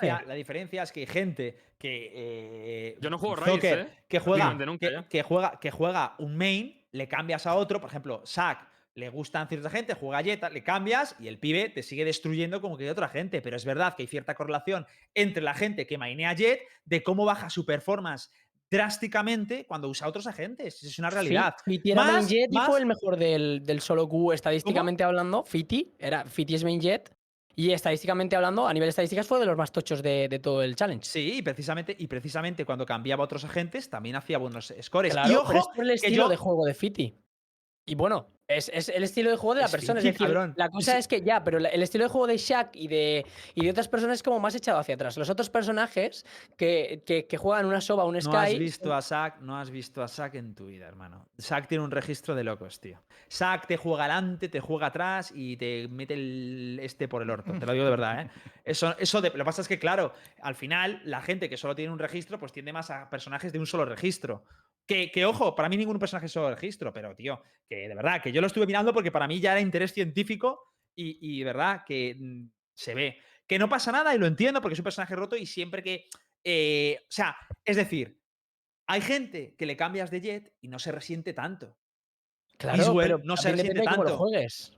pero 0.00 0.28
la, 0.28 0.34
la 0.34 0.82
es 0.82 0.92
que 0.92 1.00
hay 1.00 1.06
gente 1.06 1.58
que. 1.78 2.12
eh, 2.14 2.98
Yo 3.00 3.08
no 3.08 3.18
juego 3.18 3.36
Raze, 3.36 3.80
¿eh? 3.80 3.88
que 4.08 4.18
juega, 4.18 4.52
nunca, 4.54 5.06
que, 5.08 5.22
juega, 5.22 5.60
que 5.60 5.70
juega 5.70 6.16
un 6.18 6.36
main, 6.36 6.82
le 6.90 7.06
cambias 7.06 7.46
a 7.46 7.54
otro, 7.54 7.80
por 7.80 7.90
ejemplo, 7.90 8.22
Sack. 8.24 8.68
Le 8.94 9.10
gustan 9.10 9.46
cierta 9.46 9.68
gente, 9.68 9.92
juega 9.92 10.22
Jetta, 10.22 10.48
le 10.48 10.64
cambias 10.64 11.16
y 11.20 11.28
el 11.28 11.38
pibe 11.38 11.68
te 11.68 11.82
sigue 11.82 12.06
destruyendo 12.06 12.62
como 12.62 12.78
que 12.78 12.84
hay 12.84 12.90
otra 12.90 13.10
gente. 13.10 13.42
Pero 13.42 13.54
es 13.54 13.66
verdad 13.66 13.94
que 13.94 14.04
hay 14.04 14.06
cierta 14.06 14.34
correlación 14.34 14.86
entre 15.12 15.42
la 15.42 15.52
gente 15.52 15.86
que 15.86 15.98
mainea 15.98 16.32
Jet 16.32 16.62
de 16.86 17.02
cómo 17.02 17.26
baja 17.26 17.50
su 17.50 17.66
performance 17.66 18.32
drásticamente 18.70 19.64
cuando 19.66 19.88
usa 19.88 20.06
a 20.06 20.10
otros 20.10 20.26
agentes. 20.26 20.82
Es 20.82 20.98
una 20.98 21.10
realidad. 21.10 21.54
Fi- 21.64 21.72
Fiti 21.76 21.92
era 21.92 22.04
main 22.04 22.16
Más- 22.16 22.32
y 22.32 22.58
fue 22.66 22.78
el 22.80 22.86
mejor 22.86 23.16
del, 23.16 23.62
del 23.64 23.80
solo 23.80 24.08
Q 24.08 24.32
estadísticamente 24.32 25.04
hablando. 25.04 25.44
Fiti, 25.44 25.94
era, 25.98 26.24
Fiti 26.24 26.54
es 26.54 26.64
main 26.64 26.80
jet. 26.80 27.14
Y 27.58 27.70
estadísticamente 27.72 28.36
hablando, 28.36 28.68
a 28.68 28.72
nivel 28.74 28.86
de 28.88 28.90
estadísticas, 28.90 29.26
fue 29.26 29.40
de 29.40 29.46
los 29.46 29.56
más 29.56 29.72
tochos 29.72 30.02
de, 30.02 30.28
de 30.28 30.38
todo 30.40 30.62
el 30.62 30.76
challenge. 30.76 31.06
Sí, 31.06 31.38
y 31.38 31.42
precisamente, 31.42 31.96
y 31.98 32.06
precisamente 32.06 32.66
cuando 32.66 32.84
cambiaba 32.84 33.22
a 33.22 33.24
otros 33.24 33.44
agentes 33.46 33.88
también 33.88 34.14
hacía 34.16 34.36
buenos 34.36 34.74
scores. 34.82 35.14
Claro, 35.14 35.32
y 35.32 35.36
ojo, 35.36 35.46
pero 35.48 35.60
es 35.60 35.66
por 35.74 35.84
el 35.84 35.90
estilo 35.92 36.16
yo- 36.24 36.28
de 36.28 36.36
juego 36.36 36.66
de 36.66 36.74
Fiti. 36.74 37.14
Y 37.86 37.94
bueno, 37.94 38.28
es, 38.48 38.70
es 38.72 38.88
el 38.88 39.02
estilo 39.02 39.30
de 39.30 39.36
juego 39.36 39.54
de 39.54 39.60
la 39.60 39.66
Es 39.66 39.72
persona. 39.72 40.00
Fiti, 40.00 40.08
es 40.08 40.14
decir, 40.14 40.26
cabrón. 40.34 40.54
la 40.56 40.68
cosa 40.70 40.98
es 40.98 41.08
que 41.08 41.20
ya, 41.22 41.42
pero 41.42 41.58
el 41.58 41.82
estilo 41.82 42.04
de 42.04 42.10
juego 42.10 42.26
de 42.26 42.36
Shaq 42.38 42.76
y 42.76 42.86
de, 42.88 43.26
y 43.54 43.64
de 43.64 43.70
otras 43.70 43.88
personas 43.88 44.14
es 44.16 44.22
como 44.22 44.38
más 44.40 44.54
echado 44.54 44.78
hacia 44.78 44.94
atrás. 44.94 45.16
Los 45.16 45.28
otros 45.30 45.50
personajes 45.50 46.24
que, 46.56 47.02
que, 47.04 47.26
que 47.26 47.36
juegan 47.36 47.66
una 47.66 47.80
Soba, 47.80 48.04
un 48.04 48.20
Sky. 48.20 48.30
No 48.30 48.38
has 48.38 48.58
visto 48.58 48.94
a 48.94 49.02
Zack, 49.02 49.40
no 49.40 49.58
has 49.58 49.70
visto 49.70 50.02
a 50.02 50.08
Zack 50.08 50.34
en 50.36 50.54
tu 50.54 50.66
vida, 50.66 50.86
hermano. 50.86 51.26
Zack 51.40 51.66
tiene 51.68 51.82
un 51.84 51.90
registro 51.90 52.34
de 52.34 52.44
locos, 52.44 52.80
tío. 52.80 53.02
Zack 53.30 53.66
te 53.66 53.76
juega 53.76 54.04
adelante, 54.04 54.48
te 54.48 54.60
juega 54.60 54.86
atrás 54.88 55.32
y 55.34 55.56
te 55.56 55.88
mete 55.88 56.14
el 56.14 56.78
este 56.82 57.08
por 57.08 57.22
el 57.22 57.30
orto. 57.30 57.52
Te 57.58 57.66
lo 57.66 57.72
digo 57.72 57.84
de 57.84 57.90
verdad, 57.90 58.20
¿eh? 58.22 58.30
Eso, 58.66 58.96
eso 58.98 59.20
de- 59.20 59.28
lo 59.30 59.36
que 59.36 59.44
pasa 59.44 59.62
es 59.62 59.68
que, 59.68 59.78
claro, 59.78 60.12
al 60.42 60.56
final, 60.56 61.00
la 61.04 61.20
gente 61.22 61.48
que 61.48 61.56
solo 61.56 61.76
tiene 61.76 61.92
un 61.92 62.00
registro, 62.00 62.36
pues 62.36 62.50
tiende 62.50 62.72
más 62.72 62.90
a 62.90 63.08
personajes 63.08 63.52
de 63.52 63.60
un 63.60 63.66
solo 63.66 63.84
registro. 63.84 64.42
Que, 64.84 65.12
que, 65.12 65.24
ojo, 65.24 65.54
para 65.54 65.68
mí 65.68 65.76
ningún 65.76 66.00
personaje 66.00 66.26
es 66.26 66.32
solo 66.32 66.50
registro, 66.52 66.92
pero, 66.92 67.14
tío, 67.14 67.40
que 67.68 67.86
de 67.88 67.94
verdad, 67.94 68.20
que 68.20 68.32
yo 68.32 68.35
lo 68.40 68.46
estuve 68.46 68.66
mirando 68.66 68.92
porque 68.92 69.12
para 69.12 69.26
mí 69.26 69.40
ya 69.40 69.52
era 69.52 69.60
interés 69.60 69.92
científico 69.92 70.74
y, 70.94 71.18
y 71.20 71.42
verdad 71.42 71.82
que 71.86 72.16
mm, 72.18 72.50
se 72.74 72.94
ve. 72.94 73.18
Que 73.46 73.58
no 73.58 73.68
pasa 73.68 73.92
nada 73.92 74.14
y 74.14 74.18
lo 74.18 74.26
entiendo 74.26 74.60
porque 74.60 74.74
es 74.74 74.80
un 74.80 74.84
personaje 74.84 75.14
roto 75.14 75.36
y 75.36 75.46
siempre 75.46 75.82
que. 75.82 76.06
eh, 76.42 76.98
o 77.02 77.12
sea, 77.12 77.36
es 77.64 77.76
decir, 77.76 78.20
hay 78.86 79.00
gente 79.00 79.54
que 79.56 79.66
le 79.66 79.76
cambias 79.76 80.10
de 80.10 80.20
jet 80.20 80.54
y 80.60 80.68
no 80.68 80.78
se 80.78 80.92
resiente 80.92 81.32
tanto. 81.32 81.76
Claro, 82.58 82.94
pero 82.96 83.20
no 83.22 83.36
se 83.36 83.52
resiente 83.52 83.78
lo 83.78 83.84
tanto. 83.84 84.16
juegues. 84.16 84.75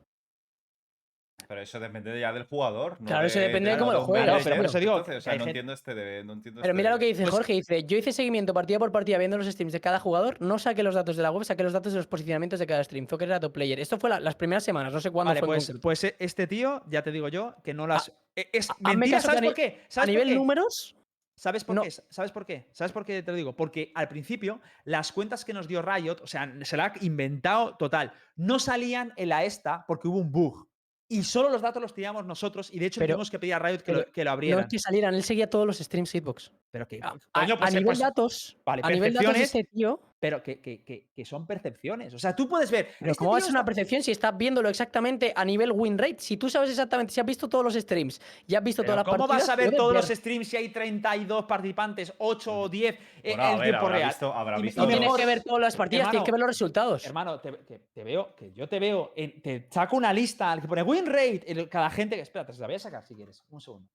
Pero 1.49 1.63
eso 1.63 1.81
depende 1.81 2.21
ya 2.21 2.31
del 2.31 2.45
jugador. 2.45 3.01
no 3.01 3.07
Claro, 3.07 3.27
eso 3.27 3.39
de- 3.39 3.47
depende 3.47 3.71
de 3.71 3.77
de 3.77 3.81
cómo 3.81 3.93
lo 3.95 4.03
juegue, 4.05 4.27
managers, 4.27 4.45
pero 4.45 4.57
por 4.57 4.67
eso 4.67 4.79
digo 4.81 4.93
entonces, 4.99 5.17
o 5.17 5.21
sea, 5.23 5.33
que 5.33 5.39
no 5.39 5.45
entiendo 5.47 5.73
este 5.73 5.95
de, 5.95 6.23
no 6.23 6.35
entiendo 6.35 6.61
Pero 6.61 6.73
este 6.73 6.77
mira 6.77 6.91
lo 6.91 6.99
que 6.99 7.07
dice 7.07 7.23
Pues- 7.23 7.35
Jorge, 7.35 7.53
dice, 7.55 7.85
yo 7.85 7.97
hice 7.97 8.13
seguimiento 8.13 8.53
partida 8.53 8.79
por 8.79 8.93
partida 8.93 9.17
viendo 9.17 9.39
los 9.39 9.47
streams 9.47 9.73
de 9.73 9.81
cada 9.81 9.99
jugador, 9.99 10.37
no 10.43 10.59
saqué 10.59 10.83
los 10.83 10.95
datos 10.95 11.17
de 11.17 11.23
la 11.23 11.31
web, 11.31 11.45
saqué 11.45 11.63
los 11.63 11.73
datos 11.73 11.95
de 11.95 12.01
los 12.01 12.07
posicionamientos 12.07 12.59
de 12.61 12.67
cada 12.67 12.85
stream. 12.85 13.07
Fokker 13.07 13.29
era 13.29 13.41
top 13.41 13.55
player. 13.55 13.81
Esto 13.81 13.97
fue 13.99 14.11
la- 14.11 14.21
las 14.21 14.35
primeras 14.35 14.63
semanas, 14.63 14.93
no 14.93 15.01
sé 15.01 15.11
cuándo 15.11 15.31
Vale, 15.31 15.41
fue 15.41 15.47
pues, 15.49 15.73
pues 15.81 16.15
este 16.19 16.47
tío, 16.47 16.83
ya 16.91 17.01
te 17.03 17.11
digo 17.13 17.29
yo, 17.29 17.55
que 17.65 17.73
no 17.73 17.87
las. 17.87 18.13
eh, 18.37 18.51
es 18.53 18.69
hazme 18.71 18.97
mentira, 18.99 19.17
caso 19.17 19.29
que 19.29 19.33
¿sabes 19.37 19.41
a 19.41 19.45
por 19.47 19.55
qué? 19.55 19.67
A 19.67 19.85
¿Sabes 19.89 20.07
por 20.07 20.09
nivel 20.11 20.29
qué? 20.29 20.35
números, 20.35 20.95
¿Sabes 21.35 21.63
por 21.65 21.77
No. 21.77 21.83
qué? 21.83 21.91
¿Sabes 21.93 22.31
por 22.33 22.45
qué? 22.45 22.67
¿Sabes 22.73 22.91
por 22.93 23.05
qué 23.07 23.23
te 23.23 23.31
lo 23.31 23.37
digo? 23.37 23.55
Porque 23.57 23.91
al 23.95 24.09
principio 24.09 24.61
las 24.85 25.13
cuentas 25.13 25.45
que 25.47 25.55
nos 25.55 25.67
dio 25.69 25.81
Riot, 25.81 26.17
o 26.21 26.27
sea, 26.27 26.53
se 26.63 26.77
la 26.77 26.87
ha 26.87 26.93
inventado 27.01 27.77
total, 27.77 28.13
no 28.37 28.59
salían 28.59 29.13
en 29.17 29.29
la 29.31 29.45
esta 29.45 29.85
porque 29.87 30.09
hubo 30.09 30.19
un 30.19 30.31
bug. 30.31 30.69
Y 31.11 31.23
solo 31.23 31.49
los 31.49 31.63
datos 31.63 31.81
los 31.81 31.95
teníamos 31.95 32.27
nosotros 32.27 32.69
y 32.73 32.79
de 32.79 32.87
hecho 32.87 33.01
Pero- 33.01 33.15
tuvimos 33.15 33.31
que 33.31 33.39
pedir 33.39 33.55
a 33.55 33.59
Riot 33.59 33.79
que, 33.79 33.93
lo, 33.93 34.05
que 34.13 34.25
lo 34.25 34.31
no 34.31 34.35
abrieran. 34.35 34.61
es 34.61 34.67
que 34.71 34.79
salieran, 34.79 35.15
él 35.15 35.23
seguía 35.23 35.49
todos 35.49 35.67
los 35.67 35.79
streams 35.79 36.11
Hitbox. 36.13 36.53
Pero 36.71 36.87
que, 36.87 37.01
A, 37.03 37.17
coño, 37.33 37.57
pues, 37.59 37.69
a 37.69 37.71
nivel 37.71 37.85
pues, 37.87 37.99
datos, 37.99 38.57
vale, 38.65 38.83
a 38.85 38.91
nivel 38.91 39.15
datos 39.15 39.37
este 39.37 39.65
tío, 39.65 40.01
pero 40.21 40.43
que, 40.43 40.61
que- 40.61 40.83
que- 40.83 41.07
que 41.15 41.25
son 41.25 41.47
percepciones. 41.47 42.13
O 42.13 42.19
sea, 42.19 42.35
tú 42.35 42.49
puedes 42.49 42.71
ver. 42.71 42.89
pero 42.99 43.13
este 43.13 43.19
¿cómo 43.19 43.33
va 43.33 43.39
a 43.39 43.41
ser 43.41 43.51
una 43.51 43.65
percepción 43.65 44.03
si 44.03 44.11
estás 44.11 44.37
viéndolo 44.37 44.69
exactamente 44.69 45.33
a 45.35 45.45
nivel 45.45 45.71
win 45.73 45.97
rate? 45.97 46.17
Si 46.19 46.37
tú 46.37 46.51
sabes 46.51 46.71
exactamente, 46.71 47.13
si 47.15 47.21
has 47.21 47.27
visto 47.27 47.49
todos 47.49 47.65
los 47.65 47.75
streams, 47.75 48.21
ya 48.47 48.59
has 48.59 48.65
visto 48.65 48.83
Pero 48.83 48.95
todas 48.95 49.07
las 49.07 49.15
¿Cómo 49.15 49.29
partidas, 49.29 49.49
vas 49.49 49.53
a 49.53 49.57
ver 49.57 49.77
todos 49.77 49.95
ver. 49.95 50.03
los 50.03 50.11
streams 50.19 50.49
si 50.49 50.57
hay 50.57 50.69
32 50.71 51.45
participantes, 51.45 52.13
8 52.19 52.61
o 52.63 52.69
10 52.69 52.95
eh, 52.95 53.01
Bueno, 53.37 53.53
en 53.53 53.59
ver, 53.59 53.69
tiempo 53.69 53.87
habrá 53.87 53.99
real? 53.99 54.09
visto- 54.11 54.33
habrá 54.35 54.59
Y- 54.59 54.63
visto 54.63 54.85
y 54.85 54.87
tienes 54.89 55.15
que 55.15 55.27
ver 55.27 55.43
todas 55.45 55.61
las 55.61 55.77
partidas, 55.77 56.01
Hermano, 56.01 56.11
tienes 56.13 56.25
que 56.27 56.33
ver 56.33 56.41
los 56.41 56.49
resultados. 56.49 57.07
Hermano, 57.07 57.41
te, 57.41 57.53
te- 57.53 57.79
te 57.79 58.05
veo, 58.05 58.35
que 58.35 58.53
yo 58.53 58.69
te 58.69 58.79
veo, 58.81 59.13
en- 59.17 59.41
te 59.41 59.69
saco 59.71 59.97
una 59.97 60.13
lista 60.13 60.51
al 60.51 60.61
que 60.61 60.67
pone 60.69 60.83
win 60.83 61.07
rate, 61.07 61.43
el- 61.47 61.69
cada 61.69 61.91
gente 61.91 62.17
que. 62.17 62.23
Espera, 62.23 62.45
te 62.45 62.53
la 62.55 62.67
voy 62.67 62.75
a 62.77 62.79
sacar 62.81 63.07
si 63.07 63.15
quieres. 63.15 63.45
Un 63.51 63.61
segundo. 63.61 63.89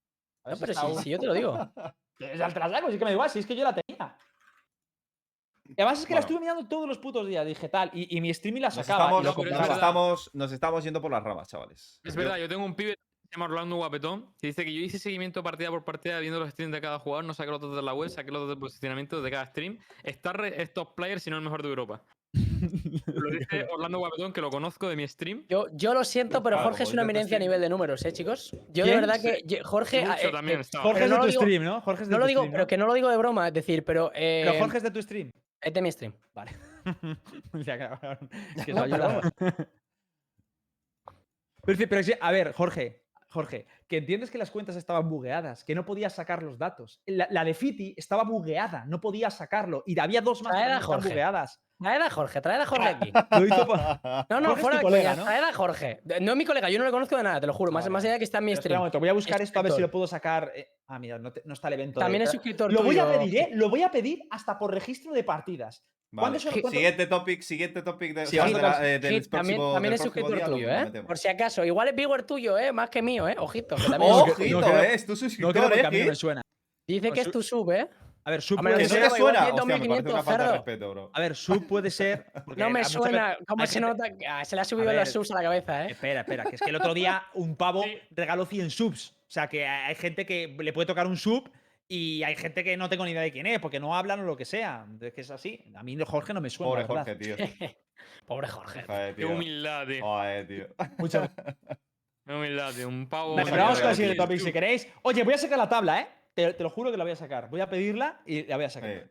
A 0.45 0.49
ver 0.49 0.59
No, 0.59 0.65
si 0.67 0.73
pero 0.73 0.95
si, 0.97 1.03
si 1.03 1.09
yo 1.09 1.19
te 1.19 1.25
lo 1.25 1.33
digo. 1.33 1.69
Te 2.17 2.35
la 2.35 2.49
saco, 2.49 2.91
sí 2.91 2.97
que 2.97 3.03
me 3.05 3.11
da 3.11 3.11
igual, 3.11 3.29
si 3.29 3.39
es 3.39 3.45
que 3.45 3.55
yo 3.55 3.63
la 3.63 3.73
tenía. 3.75 4.15
Y 5.65 5.73
además 5.81 5.99
es 5.99 6.05
que 6.05 6.13
la 6.13 6.19
Bueno. 6.19 6.27
estuve 6.27 6.39
mirando 6.41 6.67
todos 6.67 6.87
los 6.87 6.97
putos 6.97 7.27
días, 7.27 7.45
dije 7.45 7.69
tal, 7.69 7.89
y, 7.93 8.17
y 8.17 8.21
mi 8.21 8.29
streaming 8.31 8.61
la 8.61 8.67
Nos 8.67 8.75
sacaba. 8.75 9.05
estamos, 9.05 9.21
y 9.21 9.23
lo 9.25 9.29
No, 9.31 9.35
pero 9.35 9.47
es 9.47 9.51
nos, 9.51 9.59
compraba. 9.59 9.75
verdad. 9.75 9.89
estamos, 9.89 10.29
nos 10.33 10.51
estamos 10.51 10.83
yendo 10.83 11.01
por 11.01 11.11
las 11.11 11.23
ramas, 11.23 11.47
chavales. 11.47 11.99
Es 12.03 12.15
verdad, 12.15 12.37
yo 12.37 12.47
tengo 12.49 12.65
un 12.65 12.75
pibe 12.75 12.91
que 12.95 12.99
se 13.29 13.35
llama 13.39 13.45
Orlando 13.45 13.77
Guapetón 13.77 14.33
que 14.39 14.47
dice 14.47 14.65
que 14.65 14.73
yo 14.73 14.81
hice 14.81 14.99
seguimiento 14.99 15.41
partida 15.41 15.69
por 15.69 15.83
partida 15.85 16.19
viendo 16.19 16.39
los 16.39 16.49
streams 16.49 16.73
de 16.73 16.81
cada 16.81 16.99
jugador, 16.99 17.23
no 17.25 17.33
saqué 17.33 17.49
los 17.51 17.61
datos 17.61 17.75
de 17.77 17.81
la 17.81 17.93
web, 17.93 18.09
saqué 18.09 18.29
los 18.31 18.41
datos 18.41 18.55
de 18.55 18.59
posicionamiento 18.59 19.21
de 19.21 19.31
cada 19.31 19.45
stream. 19.47 19.79
Está 20.03 20.33
re- 20.33 20.61
es 20.61 20.73
top 20.73 20.95
player, 20.95 21.19
si 21.19 21.29
no 21.29 21.37
el 21.37 21.43
mejor 21.43 21.63
de 21.63 21.69
Europa. 21.69 22.03
Lo 23.05 23.29
dice 23.29 23.67
Orlando 23.71 23.99
Guapetón, 23.99 24.33
que 24.33 24.41
lo 24.41 24.49
conozco 24.49 24.87
de 24.89 24.95
mi 24.95 25.07
stream. 25.07 25.45
Yo, 25.49 25.67
yo 25.73 25.93
lo 25.93 26.03
siento, 26.03 26.41
pero 26.41 26.55
Claro, 26.55 26.69
Jorge 26.69 26.83
es 26.83 26.93
una 26.93 27.03
eminencia 27.03 27.37
a 27.37 27.39
nivel 27.39 27.61
de 27.61 27.69
números, 27.69 28.03
¿eh, 28.05 28.11
chicos? 28.13 28.55
Yo 28.71 28.85
de 28.85 28.95
verdad 28.95 29.21
que 29.21 29.43
yo- 29.45 29.57
Jorge. 29.63 30.01
Eh, 30.01 30.29
también 30.31 30.61
eh. 30.61 30.63
Jorge 30.81 30.93
Pero 31.01 31.05
es 31.05 31.09
no 31.11 31.15
de 31.15 31.19
lo 31.19 31.25
tu 31.25 31.29
digo- 31.31 31.41
stream, 31.41 31.63
¿no? 31.63 31.81
Jorge 31.81 32.03
es 32.03 32.09
de 32.09 32.11
no 32.11 32.17
tu 32.17 32.21
lo 32.21 32.27
digo, 32.27 32.41
stream, 32.41 32.51
pero 32.51 32.63
¿no? 32.63 32.67
que 32.67 32.77
no 32.77 32.85
lo 32.87 32.93
digo 32.93 33.09
de 33.09 33.17
broma, 33.17 33.47
es 33.47 33.53
decir, 33.53 33.83
pero. 33.85 34.09
Pero 34.13 34.51
eh, 34.53 34.59
Jorge 34.59 34.77
es 34.77 34.83
de 34.83 34.91
tu 34.91 35.01
stream. 35.01 35.31
Es 35.63 35.73
de 35.73 35.81
mi 35.81 35.91
stream. 35.91 36.13
Vale. 36.33 36.51
Ya, 37.53 37.99
que 38.65 38.73
No. 38.73 38.85
Pero, 41.65 41.77
sí, 41.77 41.87
pero 41.87 42.03
sí, 42.03 42.13
a 42.19 42.31
ver, 42.31 42.51
Jorge, 42.51 43.05
Jorge, 43.29 43.65
que 43.87 43.97
entiendes 43.97 44.29
que 44.29 44.37
las 44.37 44.51
cuentas 44.51 44.75
estaban 44.75 45.09
bugueadas, 45.09 45.63
que 45.63 45.73
no 45.73 45.85
podías 45.85 46.13
sacar 46.13 46.43
los 46.43 46.57
datos. 46.57 47.01
La, 47.05 47.27
la 47.31 47.45
de 47.45 47.53
Fiti 47.53 47.93
estaba 47.95 48.23
bugueada, 48.23 48.85
no 48.85 48.99
podía 48.99 49.31
sacarlo. 49.31 49.83
Y 49.85 49.97
había 49.97 50.21
dos 50.21 50.43
más 50.43 50.53
que 50.53 50.73
estaban 50.73 51.01
bugueadas. 51.01 51.61
Traed 51.83 52.01
a 52.01 52.09
Jorge, 52.09 52.41
traed 52.41 52.61
a 52.61 52.65
Jorge 52.65 52.87
aquí. 52.87 53.11
Lo 53.31 53.45
hizo 53.45 53.67
por- 53.67 53.77
No, 53.77 54.39
no, 54.39 54.49
Jorge 54.49 54.53
es 54.55 54.61
fuera 54.61 54.71
tu 54.71 54.77
de 54.77 54.83
colega, 54.83 55.15
¿no? 55.15 55.23
traed 55.25 55.43
a 55.43 55.53
Jorge. 55.53 55.99
No 56.21 56.31
es 56.31 56.37
mi 56.37 56.45
colega, 56.45 56.69
yo 56.69 56.79
no 56.79 56.85
le 56.85 56.91
conozco 56.91 57.17
de 57.17 57.23
nada, 57.23 57.41
te 57.41 57.47
lo 57.47 57.53
juro. 57.53 57.71
Más, 57.71 57.83
Vale. 57.83 57.91
más 57.91 58.03
allá 58.03 58.13
de 58.13 58.19
que 58.19 58.23
está 58.25 58.37
en 58.39 58.45
mi 58.45 58.55
stream. 58.55 58.77
momento, 58.77 58.99
voy 58.99 59.09
a 59.09 59.13
buscar 59.13 59.41
esto 59.41 59.59
a 59.59 59.61
ver 59.61 59.73
si 59.73 59.81
lo 59.81 59.91
puedo 59.91 60.07
sacar. 60.07 60.51
eh, 60.55 60.69
Ah, 60.87 60.99
mira, 60.99 61.17
no, 61.19 61.31
te- 61.33 61.41
no 61.45 61.53
está 61.53 61.67
el 61.69 61.75
evento. 61.75 61.99
de- 61.99 62.03
También 62.05 62.23
es 62.23 62.31
suscriptor 62.31 62.71
Lo 62.71 62.83
voy 62.83 62.97
a 62.99 63.05
pedir, 63.11 63.37
¿eh? 63.37 63.49
Lo 63.53 63.69
voy 63.69 63.83
a 63.83 63.91
pedir 63.91 64.21
hasta 64.31 64.57
por 64.57 64.73
registro 64.73 65.11
de 65.13 65.23
partidas. 65.23 65.83
¿Cuándo 66.15 66.37
Vale. 66.37 66.39
se 66.39 66.45
lo- 66.55 66.61
cuándo- 66.61 66.69
Siguiente 66.77 67.07
topic, 67.07 67.41
siguiente 67.41 67.81
topic 67.81 68.13
de, 68.13 68.25
Sí, 68.27 68.37
de 68.37 68.43
la- 68.43 68.51
tocar- 68.51 68.85
eh, 68.85 68.99
del 68.99 69.01
también, 69.01 69.57
próximo- 69.57 69.73
también 69.73 69.89
del 69.91 69.93
es 69.95 70.01
suscriptor 70.01 70.35
día 70.35 70.45
tuyo, 70.45 70.69
¿eh? 70.69 71.03
Por 71.07 71.17
si 71.17 71.27
acaso. 71.27 71.65
Igual 71.65 71.87
es 71.87 71.95
viewer 71.95 72.23
tuyo, 72.23 72.57
¿eh? 72.59 72.71
Más 72.71 72.89
que 72.91 73.01
mío, 73.01 73.27
¿eh? 73.27 73.35
Ojito. 73.39 73.75
Que 73.75 73.81
también 73.89 74.03
es 74.03 74.17
Ojito, 74.17 74.27
suscriptor. 74.35 74.61
no 74.61 74.67
creo- 74.67 74.83
eh, 74.83 74.93
es 74.93 75.05
tu 75.05 75.11
No 75.13 75.17
creo 75.17 75.29
suscriptor, 75.29 75.63
porque 75.63 75.81
a 75.87 75.89
mí 75.91 75.97
no 75.97 76.03
eh, 76.03 76.07
me 76.09 76.15
suena. 76.15 76.41
Dice 76.87 77.11
que 77.11 77.23
Su- 77.23 77.29
es 77.29 77.33
tu 77.33 77.41
sub, 77.41 77.71
¿eh? 77.71 77.89
A 78.25 78.31
ver, 78.31 78.41
sub 78.41 78.61
puede 78.61 78.75
¿Que 78.75 78.79
no 78.83 78.85
Ese 78.85 78.93
ser. 78.93 79.01
te 79.01 79.05
igual 79.17 79.19
suena? 79.21 79.39
tiene 79.45 79.51
Hostia, 79.59 79.65
me 79.65 79.73
parece 79.73 79.87
2500 80.03 80.13
una 80.13 80.23
falta 80.23 80.43
de 80.43 80.49
cerdo. 80.49 80.53
respeto, 80.63 80.89
bro. 80.91 81.11
A 81.13 81.19
ver, 81.19 81.35
sub 81.35 81.67
puede 81.67 81.89
ser. 81.91 82.25
No 82.57 82.69
me 82.69 82.83
suena. 82.85 83.37
¿Cómo 83.47 83.65
se 83.67 83.79
nota? 83.81 84.03
ah, 84.29 84.45
se 84.45 84.55
le 84.55 84.61
ha 84.61 84.65
subido 84.65 84.87
ver. 84.87 84.95
los 84.97 85.09
subs 85.11 85.31
a 85.31 85.35
la 85.35 85.41
cabeza, 85.43 85.85
¿eh? 85.85 85.91
Espera, 85.91 86.21
espera, 86.21 86.43
que 86.45 86.55
es 86.55 86.61
que 86.61 86.69
el 86.69 86.75
otro 86.75 86.93
día 86.93 87.23
un 87.33 87.55
pavo 87.55 87.83
Sí. 87.83 87.97
regaló 88.11 88.45
100 88.45 88.69
subs. 88.69 89.11
O 89.11 89.31
sea, 89.33 89.47
que 89.47 89.65
hay 89.67 89.95
gente 89.95 90.25
que 90.25 90.55
le 90.59 90.73
puede 90.73 90.85
tocar 90.85 91.07
un 91.07 91.17
sub 91.17 91.49
y 91.87 92.23
hay 92.23 92.35
gente 92.35 92.63
que 92.63 92.77
no 92.77 92.87
tengo 92.89 93.03
ni 93.05 93.11
idea 93.11 93.21
de 93.23 93.31
quién 93.31 93.45
es, 93.45 93.59
porque 93.59 93.79
no 93.79 93.95
hablan 93.95 94.21
o 94.21 94.23
lo 94.23 94.37
que 94.37 94.45
sea. 94.45 94.85
Es 95.01 95.13
que 95.13 95.21
es 95.21 95.31
así. 95.31 95.63
A 95.75 95.83
mí 95.83 95.97
Jorge 96.05 96.33
no 96.33 96.39
me 96.41 96.49
suena. 96.49 96.85
Pobre. 96.85 96.85
Jorge, 96.85 97.15
tío. 97.15 97.35
Pobre 98.25 98.47
Jorge. 98.47 98.83
Joder, 98.83 99.15
Qué 99.15 99.25
humildad, 99.25 99.85
tío. 99.87 100.01
Joder, 100.05 100.47
tío. 100.47 100.67
Muchas 100.97 101.29
Qué 102.25 102.33
humildad, 102.33 102.73
tío. 102.73 102.87
Un 102.87 103.09
pavo. 103.09 103.35
Vamos 103.35 103.79
con 103.81 103.89
el 103.89 103.95
siguiente 103.95 104.17
topic 104.17 104.39
si 104.39 104.51
queréis. 104.53 104.87
Oye, 105.01 105.23
voy 105.23 105.33
a 105.33 105.37
sacar 105.37 105.57
la 105.57 105.67
tabla, 105.67 105.99
¿eh? 106.01 106.07
Te, 106.33 106.53
te 106.53 106.63
lo 106.63 106.69
juro 106.69 106.91
que 106.91 106.97
la 106.97 107.03
voy 107.03 107.13
a 107.13 107.15
sacar. 107.15 107.49
Voy 107.49 107.61
a 107.61 107.69
pedirla 107.69 108.21
y 108.25 108.43
la 108.45 108.55
voy 108.55 108.65
a 108.65 108.69
sacar. 108.69 108.89
Eh, 108.89 109.07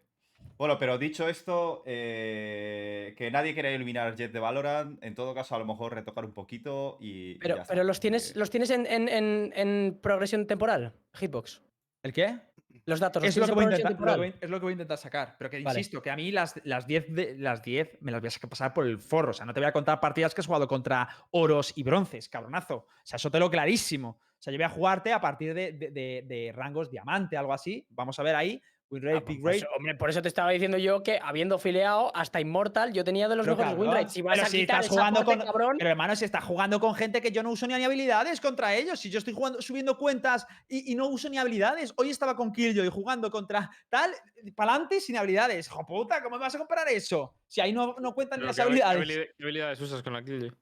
Bueno, 0.59 0.79
pero 0.79 0.99
dicho 0.99 1.29
esto, 1.29 1.83
eh, 1.87 3.15
que 3.17 3.31
nadie 3.31 3.55
quiera 3.55 3.71
eliminar 3.71 4.15
Jet 4.17 4.33
de 4.33 4.39
Valorant, 4.41 5.03
en 5.03 5.15
todo 5.15 5.35
caso 5.35 5.55
a 5.55 5.59
lo 5.59 5.65
mejor 5.65 5.95
retocar 5.95 6.25
un 6.25 6.33
poquito 6.33 6.99
y... 7.01 7.33
y 7.33 7.35
Pero, 7.37 7.57
ya 7.57 7.65
pero 7.65 7.85
los 7.85 8.01
tienes, 8.01 8.29
porque- 8.29 8.39
los 8.41 8.51
tienes 8.51 8.71
en, 8.71 8.87
en, 8.87 9.09
en, 9.09 9.53
en 9.57 9.99
progresión 10.01 10.47
temporal, 10.47 10.93
Hitbox. 11.15 11.63
¿El 12.03 12.13
qué? 12.13 12.39
Los 12.85 12.99
datos, 12.99 13.23
los 13.23 13.29
Es 13.31 13.37
lo, 13.37 13.47
que 13.47 13.53
voy 13.53 13.65
intentar, 13.65 13.93
lo 14.17 14.25
es 14.25 14.51
lo 14.51 14.57
que 14.59 14.63
voy 14.65 14.71
a 14.71 14.73
intentar 14.73 14.99
sacar. 14.99 15.37
Pero 15.39 15.49
que 15.51 15.63
Vale. 15.63 15.79
insisto, 15.79 16.03
que 16.03 16.11
a 16.11 16.17
mí 16.17 16.33
las, 16.33 16.61
las 16.65 16.87
10 16.87 17.15
de, 17.15 17.37
las 17.39 17.63
10 17.63 17.99
me 18.01 18.11
las 18.11 18.21
voy 18.21 18.27
a 18.29 18.31
sacar- 18.33 18.51
pasar 18.51 18.75
por 18.75 18.87
el 18.87 18.99
forro. 18.99 19.31
O 19.31 19.33
sea, 19.35 19.47
no 19.47 19.55
te 19.55 19.61
voy 19.61 19.69
a 19.69 19.73
contar 19.73 20.01
partidas 20.01 20.35
que 20.35 20.41
has 20.41 20.47
jugado 20.49 20.67
contra 20.67 21.09
oros 21.31 21.73
y 21.77 21.85
bronces, 21.85 22.29
cabronazo. 22.29 22.75
O 22.77 22.87
sea, 23.05 23.17
eso 23.19 23.31
te 23.31 23.39
lo 23.39 23.49
clarísimo. 23.51 24.19
O 24.43 24.45
sea, 24.45 24.53
yo 24.53 24.59
voy 24.59 24.65
a 24.65 24.69
jugarte 24.71 25.13
a 25.13 25.21
partir 25.21 25.55
de, 25.55 25.71
de- 25.71 25.91
de- 25.93 26.25
de 26.27 26.51
rangos 26.53 26.91
diamante, 26.91 27.37
algo 27.37 27.53
así. 27.53 27.87
Vamos 27.91 28.19
a 28.19 28.25
ver 28.25 28.35
ahí. 28.35 28.61
Win 28.91 29.05
rate, 29.05 29.17
Ah, 29.19 29.25
pick 29.25 29.41
pues, 29.41 29.61
rate. 29.63 29.73
hombre, 29.79 29.95
por 29.95 30.11
eso 30.11 30.21
te 30.21 30.27
estaba 30.27 30.51
diciendo 30.51 30.79
yo 30.79 31.05
que 31.05 31.21
habiendo 31.23 31.61
fileado 31.61 32.11
hasta 32.15 32.41
Immortal, 32.41 32.93
yo 32.93 33.05
tenía 33.05 33.29
de 33.29 33.37
los 33.37 33.47
Pero, 33.47 33.57
mejores 33.57 33.79
win 33.79 33.85
cabrón, 33.87 34.01
rates. 34.03 34.13
Si 34.15 34.21
vas 34.21 34.35
pero 34.35 34.47
a 34.47 34.51
si 34.51 34.59
quitar 34.59 34.81
estás 34.81 34.91
jugando 34.97 35.21
parte, 35.25 35.37
con- 35.37 35.47
cabrón, 35.47 35.77
Pero 35.79 35.91
hermano, 35.91 36.17
si 36.17 36.25
estás 36.25 36.43
jugando 36.43 36.81
con 36.81 36.95
gente 36.97 37.21
que 37.23 37.31
yo 37.31 37.45
no 37.45 37.51
uso 37.53 37.69
ni 37.69 37.75
habilidades 37.75 38.41
contra 38.41 38.75
ellos, 38.75 38.99
si 38.99 39.11
yo 39.11 39.19
estoy 39.19 39.33
jugando, 39.33 39.63
subiendo 39.63 39.97
cuentas 39.97 40.45
y, 40.69 40.91
y 40.91 40.97
no 40.97 41.07
uso 41.07 41.31
ni 41.31 41.39
habilidades. 41.39 41.95
Hoy 41.97 42.11
estaba 42.11 42.35
con 42.35 42.53
Killjoy 42.53 42.89
jugando 42.89 43.31
contra 43.31 43.71
tal, 43.89 44.11
para 44.57 44.73
adelante 44.73 45.01
sin 45.01 45.17
habilidades. 45.17 45.69
¡Jo 45.69 45.87
puta! 45.87 46.21
¿Cómo 46.21 46.37
me 46.37 46.43
vas 46.43 46.55
a 46.57 46.59
comparar 46.59 46.89
eso? 46.89 47.37
Si 47.47 47.61
ahí 47.61 47.73
no, 47.73 47.95
no 48.01 48.13
cuentan 48.13 48.41
ni 48.41 48.43
Pero 48.43 48.49
las 48.49 48.57
¿qué 48.57 48.63
habi- 48.63 48.67
habilidades. 48.83 48.93
¿qué 48.97 48.99
habilidad- 49.15 49.35
qué 49.39 49.45
habilidades 49.45 49.81
usas 49.81 50.03
con 50.03 50.13
la 50.15 50.25
Killjoy? 50.25 50.53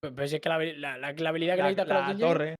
Pero 0.00 0.22
es 0.22 0.40
que 0.40 0.48
la, 0.48 0.58
la- 0.58 0.98
la- 0.98 1.12
la 1.12 1.28
habilidad 1.28 1.54
que 1.56 1.62
La, 1.62 1.68
necesitas 1.68 1.86
con 1.86 1.94
la 1.94 2.00
la 2.08 2.14
Killjoy- 2.14 2.20
torre. 2.20 2.56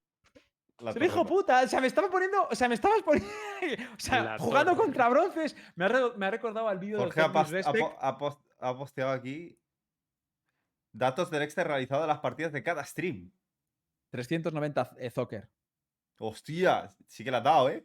La 0.81 0.93
Se 0.93 0.99
me 0.99 1.07
dijo 1.07 1.19
torre. 1.23 1.29
puta, 1.29 1.63
o 1.63 1.69
sea, 1.69 1.81
me 1.81 1.87
estaba 1.87 2.11
poniendo, 2.11 2.49
o 2.51 2.55
sea, 2.55 2.69
me 2.69 2.75
estabas 2.75 3.03
poniendo, 3.03 3.29
o 3.97 3.99
sea, 3.99 4.23
La 4.23 4.39
jugando 4.39 4.73
torre. 4.73 4.85
contra 4.85 5.09
bronces. 5.09 5.57
Me 5.75 5.87
ha, 5.87 5.89
re- 5.89 6.17
me 6.17 6.27
ha 6.27 6.31
recordado 6.31 6.69
al 6.69 6.79
vídeo 6.79 6.99
Jorge 6.99 7.21
ha, 7.21 7.29
de 7.29 7.35
pas- 7.35 7.65
ha 8.01 8.09
ha 8.09 8.19
post- 8.19 8.41
ha 8.59 8.77
posteado 8.77 9.13
aquí 9.13 9.59
datos 10.93 11.31
del 11.31 11.43
extra 11.43 11.65
realizado 11.65 12.03
de 12.03 12.09
las 12.09 12.19
partidas 12.19 12.53
de 12.53 12.63
cada 12.63 12.85
stream. 12.85 13.31
390 14.11 14.93
eh, 14.99 15.11
Zocker. 15.11 15.49
Hostia, 16.19 16.95
sí 17.07 17.25
que 17.25 17.31
la 17.31 17.39
has 17.39 17.45
dado, 17.45 17.69
¿eh? 17.71 17.85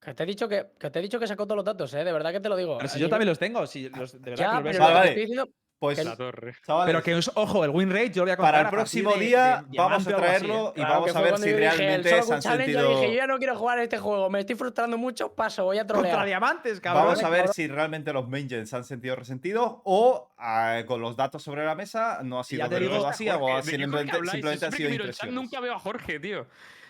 Que 0.00 0.14
te 0.14 0.22
he 0.22 0.26
dicho 0.26 0.48
que, 0.48 0.70
que 0.78 0.90
te 0.90 0.98
he 1.00 1.02
dicho 1.02 1.18
que 1.18 1.26
sacó 1.26 1.44
todos 1.46 1.56
los 1.56 1.64
datos, 1.64 1.92
¿eh? 1.94 2.04
De 2.04 2.12
verdad 2.12 2.30
que 2.32 2.40
te 2.40 2.48
lo 2.48 2.56
digo. 2.56 2.76
Pero 2.78 2.88
si 2.88 2.96
A 2.96 3.00
yo 3.00 3.06
nivel- 3.06 3.10
también 3.10 3.28
los 3.28 3.38
tengo, 3.38 3.66
si 3.66 3.88
los, 3.88 4.12
de 4.20 4.30
verdad 4.30 4.52
Ya, 4.52 4.58
que 4.62 4.68
los 4.68 4.76
a 4.76 4.88
lo 4.88 4.94
Vale, 4.94 5.08
que 5.10 5.14
te 5.14 5.20
estoy 5.22 5.22
diciendo- 5.36 5.52
Pues, 5.80 6.04
la 6.04 6.16
torre. 6.16 6.54
chavales, 6.66 6.92
Pero 6.92 7.02
que, 7.22 7.30
ojo, 7.34 7.64
el 7.64 7.70
win 7.70 7.88
rate 7.90 8.10
yo 8.10 8.22
lo 8.22 8.24
voy 8.24 8.32
a 8.32 8.36
contar 8.36 8.52
para 8.54 8.68
el 8.68 8.74
próximo 8.74 9.12
de- 9.14 9.20
día 9.20 9.64
de 9.68 9.78
vamos 9.78 10.04
diamante 10.04 10.12
a 10.12 10.16
traerlo 10.16 10.72
y 10.74 10.80
Claro, 10.80 10.94
vamos 10.94 11.14
a 11.16 11.20
ver 11.20 11.38
si 11.38 11.44
dije, 11.44 11.54
el 11.54 11.58
realmente 11.60 12.22
se 12.22 12.34
han 12.34 12.42
sentido... 12.42 12.80
Yo 12.82 12.88
dije, 13.00 13.10
yo 13.12 13.16
ya 13.16 13.26
no 13.28 13.38
quiero 13.38 13.56
jugar 13.56 13.78
a 13.78 13.82
este 13.84 13.98
juego, 13.98 14.28
me 14.28 14.40
estoy 14.40 14.56
frustrando 14.56 14.98
mucho, 14.98 15.32
paso, 15.34 15.64
voy 15.66 15.78
a 15.78 15.82
Contra 15.82 16.00
trolear. 16.02 16.26
diamantes, 16.26 16.80
cabrón. 16.80 17.04
Vamos 17.04 17.22
a 17.22 17.28
ver 17.30 17.38
cabrón. 17.42 17.54
si 17.54 17.68
realmente 17.68 18.12
los 18.12 18.28
main 18.28 18.48
gens 18.48 18.68
se 18.70 18.74
han 18.76 18.82
sentido 18.82 19.14
resentidos 19.14 19.72
o 19.84 20.32
ah, 20.36 20.82
con 20.86 21.00
los 21.00 21.16
datos 21.16 21.44
sobre 21.44 21.64
la 21.64 21.76
mesa 21.76 22.20
no 22.24 22.40
ha 22.40 22.44
sido 22.44 22.68
digo, 22.68 22.96
todo 22.96 23.06
así 23.06 23.28
o 23.28 23.38
Jorge, 23.38 23.44
ha 23.44 23.46
¿de 23.46 23.52
Jorge 23.62 23.70
simplemente, 23.70 24.16
habláis? 24.16 24.30
simplemente 24.32 24.58
Siempre 24.58 24.76
sido 24.78 24.88
el 24.88 24.94
impresiones. 24.96 25.34
nunca 25.34 25.60
veo 25.60 25.74
a 25.74 25.78
Jorge, 25.78 26.18
tío. 26.18 26.46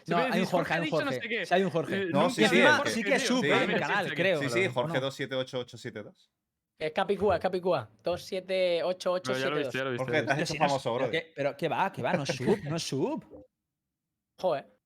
No, 0.07 0.17
hay 0.17 0.41
un 0.41 0.47
Jorge, 0.47 0.73
ha 0.73 0.77
hay 0.77 0.81
un 0.81 0.85
dicho 0.87 0.97
no 1.05 1.11
Jorge. 1.13 1.21
sé. 1.21 1.45
Sí, 1.47 1.55
hay 1.55 1.63
un 1.65 1.71
Jorge. 1.71 1.97
Eh, 1.97 2.07
No, 2.11 2.31
sí, 2.31 2.47
sí, 2.49 2.63
Jorge, 2.63 2.91
sí 2.91 3.05
que 3.05 3.15
es 3.17 3.23
tío. 3.27 3.37
sub, 3.37 3.45
Sí, 3.45 3.51
sí, 3.53 3.59
en 3.63 3.69
sí, 3.71 3.75
canal, 3.79 4.09
sí, 4.09 4.15
creo. 4.15 4.41
Sí, 4.41 4.49
sí. 4.49 4.67
Jorge 4.73 5.01
278872. 5.01 6.31
Es 6.79 6.93
Capicúa, 6.93 7.35
es 7.37 7.41
Capicúa. 7.41 7.89
2788872. 8.05 9.23
Pero 9.25 9.39
ya 9.39 9.51
lo 9.51 9.57
he 9.57 9.59
visto, 9.59 9.73
ya 9.79 9.85
lo 9.85 9.91
te 9.97 10.17
has 10.33 10.39
visto. 10.39 10.55
hecho 10.55 10.55
Pero 10.55 10.69
famoso, 10.69 10.97
pero 10.99 11.11
que- 11.11 11.33
Pero 11.35 11.57
que 11.57 11.69
va, 11.69 11.93
que 11.93 12.03
va, 12.03 12.13
no 12.13 12.23
es 12.23 12.29
sub, 12.29 12.59
no 12.65 12.77
es 12.77 12.83
sub. 12.83 13.25
Joder. 14.41 14.79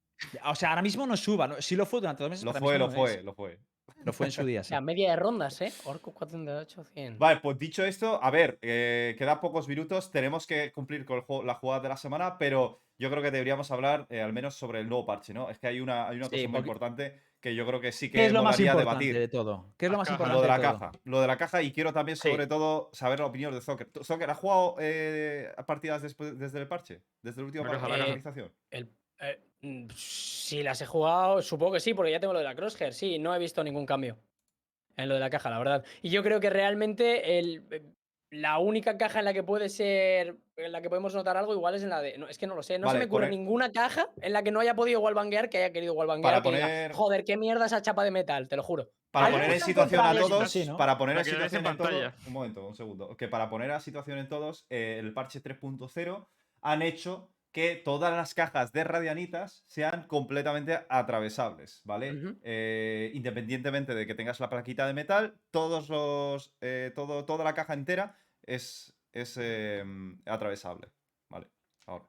O 0.45 0.55
sea, 0.55 0.71
ahora 0.71 0.83
mismo 0.83 1.07
no 1.07 1.17
suba. 1.17 1.47
¿no? 1.49 1.61
Sí 1.61 1.77
lo 1.77 1.85
fue 1.85 2.01
durante 2.01 2.23
dos 2.23 2.31
meses. 2.31 2.45
Lo 2.45 2.55
fue, 2.55 2.79
lo 2.79 2.87
no 2.87 2.93
es. 2.93 2.99
fue, 2.99 3.23
lo 3.23 3.35
fue. 3.35 3.59
Lo 4.05 4.13
fue 4.13 4.27
en 4.27 4.33
su 4.33 4.45
día, 4.45 4.61
O 4.61 4.65
sí. 4.65 4.69
sea, 4.71 4.81
media 4.81 5.11
de 5.11 5.17
rondas, 5.17 5.61
¿eh? 5.61 5.73
Orco 5.85 6.13
408, 6.15 6.85
100. 6.85 7.19
Vale, 7.19 7.41
pues 7.41 7.59
dicho 7.59 7.85
esto, 7.85 8.19
a 8.23 8.31
ver, 8.31 8.59
eh, 8.63 9.15
quedan 9.19 9.41
pocos 9.41 9.69
minutos, 9.69 10.11
tenemos 10.11 10.47
que 10.47 10.73
cumplir 10.73 11.05
con 11.05 11.19
el 11.19 11.47
la 11.47 11.55
jugada 11.55 11.83
de 11.83 11.89
la 11.91 11.97
semana, 11.97 12.39
pero 12.39 12.81
yo 12.99 13.11
creo 13.11 13.23
que 13.23 13.31
deberíamos 13.31 13.71
hablar 13.71 14.07
eh, 14.09 14.21
al 14.23 14.33
menos 14.33 14.55
sobre 14.57 14.81
el 14.81 14.89
nuevo 14.89 15.05
parche, 15.05 15.35
¿no? 15.35 15.51
Es 15.51 15.59
que 15.59 15.67
hay 15.69 15.81
una, 15.81 16.09
hay 16.09 16.17
una 16.17 16.25
Sí, 16.27 16.31
cosa 16.37 16.43
muy 16.49 16.53
porque- 16.53 16.59
importante 16.69 17.21
que 17.43 17.55
yo 17.57 17.67
creo 17.67 17.81
que 17.81 17.91
sí 17.93 18.09
que 18.09 18.19
¿Qué 18.19 18.27
es 18.27 18.33
lo 18.33 18.43
más 18.45 18.59
importante 18.59 18.85
debatir. 18.89 19.19
de 19.19 19.29
todo? 19.29 19.75
¿Qué 19.77 19.87
es 19.87 19.91
lo 19.91 19.95
La 19.95 19.99
más 19.99 20.09
caja. 20.09 20.15
importante 20.15 20.37
Lo 20.37 20.43
de 20.43 20.49
la 20.49 20.57
todo? 20.71 20.79
caja. 20.79 20.93
Lo 21.05 21.21
de 21.21 21.27
la 21.27 21.37
caja 21.37 21.63
y 21.63 21.73
quiero 21.73 21.93
también, 21.93 22.17
Sí. 22.17 22.31
sobre 22.31 22.47
todo, 22.47 22.89
saber 22.93 23.19
la 23.19 23.27
opinión 23.27 23.53
de 23.53 23.61
Zocker. 23.61 23.89
¿Tú- 23.91 24.05
Zocker, 24.05 24.31
¿has 24.31 24.39
jugado 24.39 24.77
eh, 24.79 25.53
partidas 25.67 26.01
después, 26.03 26.39
desde 26.39 26.61
el 26.61 26.69
parche? 26.69 27.03
¿Desde 27.21 27.41
el 27.41 27.47
último 27.47 27.65
La 27.65 27.71
parche 27.73 27.83
caja, 27.83 27.93
de 27.93 27.99
la 27.99 28.05
actualización? 28.15 28.53
El, 28.71 28.89
eh, 29.21 29.41
mm, 29.61 29.89
si 29.95 30.63
las 30.63 30.81
he 30.81 30.87
jugado, 30.87 31.43
supongo 31.43 31.73
que 31.73 31.81
sí, 31.81 31.95
porque 31.95 32.13
ya 32.13 32.21
tengo 32.21 32.33
lo 32.33 32.39
de 32.39 32.45
la 32.45 32.55
Crosshair. 32.55 32.95
Sí, 32.95 33.19
no 33.19 33.35
he 33.35 33.39
visto 33.41 33.63
ningún 33.65 33.87
cambio 33.87 34.17
en 34.97 35.09
lo 35.09 35.15
de 35.15 35.21
la 35.21 35.29
caja, 35.31 35.51
la 35.51 35.59
verdad. 35.59 35.85
Y 36.01 36.11
yo 36.11 36.23
creo 36.23 36.39
que 36.39 36.49
realmente 36.51 37.39
el, 37.41 37.65
eh, 37.73 37.83
la 38.31 38.59
única 38.59 38.97
caja 38.97 39.19
en 39.19 39.25
la 39.25 39.33
que 39.35 39.43
puede 39.43 39.69
ser, 39.69 40.37
en 40.67 40.73
la 40.73 40.81
que 40.83 40.89
podemos 40.89 41.15
notar 41.15 41.37
algo 41.37 41.53
igual 41.55 41.75
es 41.75 41.83
en 41.83 41.91
la 41.91 42.01
de. 42.01 42.17
No, 42.19 42.29
es 42.29 42.39
que 42.39 42.47
no 42.47 42.55
lo 42.55 42.63
sé, 42.63 42.79
no 42.79 42.87
Vale, 42.87 42.99
se 42.99 43.05
me 43.05 43.07
ocurre 43.07 43.27
poner- 43.27 43.39
ninguna 43.39 43.73
caja 43.73 44.09
en 44.21 44.33
la 44.33 44.43
que 44.43 44.51
no 44.51 44.61
haya 44.61 44.75
podido 44.75 45.01
wallbanguear 45.01 45.49
que 45.51 45.59
haya 45.59 45.73
querido 45.73 45.95
wallbanguear. 45.95 46.35
Para 46.35 46.43
que 46.43 46.51
diga, 46.51 46.67
poner- 46.67 46.93
Joder, 46.93 47.25
qué 47.25 47.37
mierda 47.37 47.67
esa 47.67 47.83
chapa 47.83 48.05
de 48.05 48.11
metal, 48.11 48.49
te 48.49 48.57
lo 48.57 48.63
juro. 48.63 48.91
Para 49.11 49.31
poner 49.31 49.51
en 49.53 49.61
situación 49.61 50.01
a 50.07 50.15
todos, 50.19 50.51
sí, 50.51 50.65
¿no? 50.67 50.77
para 50.79 50.97
poner 50.97 51.17
Para 51.17 51.29
en 51.29 51.35
situación 51.35 51.67
en 51.67 51.77
todos, 51.77 52.15
un 52.27 52.33
momento, 52.33 52.67
un 52.67 52.75
segundo, 52.77 53.15
que 53.17 53.29
para 53.29 53.51
poner 53.51 53.71
a 53.71 53.81
situación 53.81 54.19
en 54.19 54.29
todos, 54.29 54.67
eh, 54.71 54.97
el 54.99 55.13
parche 55.13 55.41
3.0 55.43 56.29
han 56.63 56.81
hecho 56.83 57.29
que 57.53 57.77
todas 57.77 58.11
las 58.17 58.33
cajas 58.33 58.73
de 58.73 58.83
radianitas 58.85 59.65
sean 59.67 60.07
completamente 60.07 60.79
atravesables, 60.89 61.83
¿vale? 61.85 62.39
Eh, 62.43 63.11
independientemente 63.13 63.95
de 63.95 64.07
que 64.07 64.15
tengas 64.15 64.41
la 64.41 64.49
plaquita 64.49 64.87
de 64.87 64.95
metal, 64.95 65.35
todos 65.51 65.91
los, 65.91 66.55
eh, 66.63 66.93
todo, 66.95 67.27
toda 67.27 67.45
la 67.45 67.53
caja 67.53 67.75
entera 67.75 68.17
es, 68.45 68.92
es 69.13 69.37
eh, 69.41 69.85
atravesable, 70.27 70.89
¿vale? 71.31 71.49
Ahora. 71.87 72.05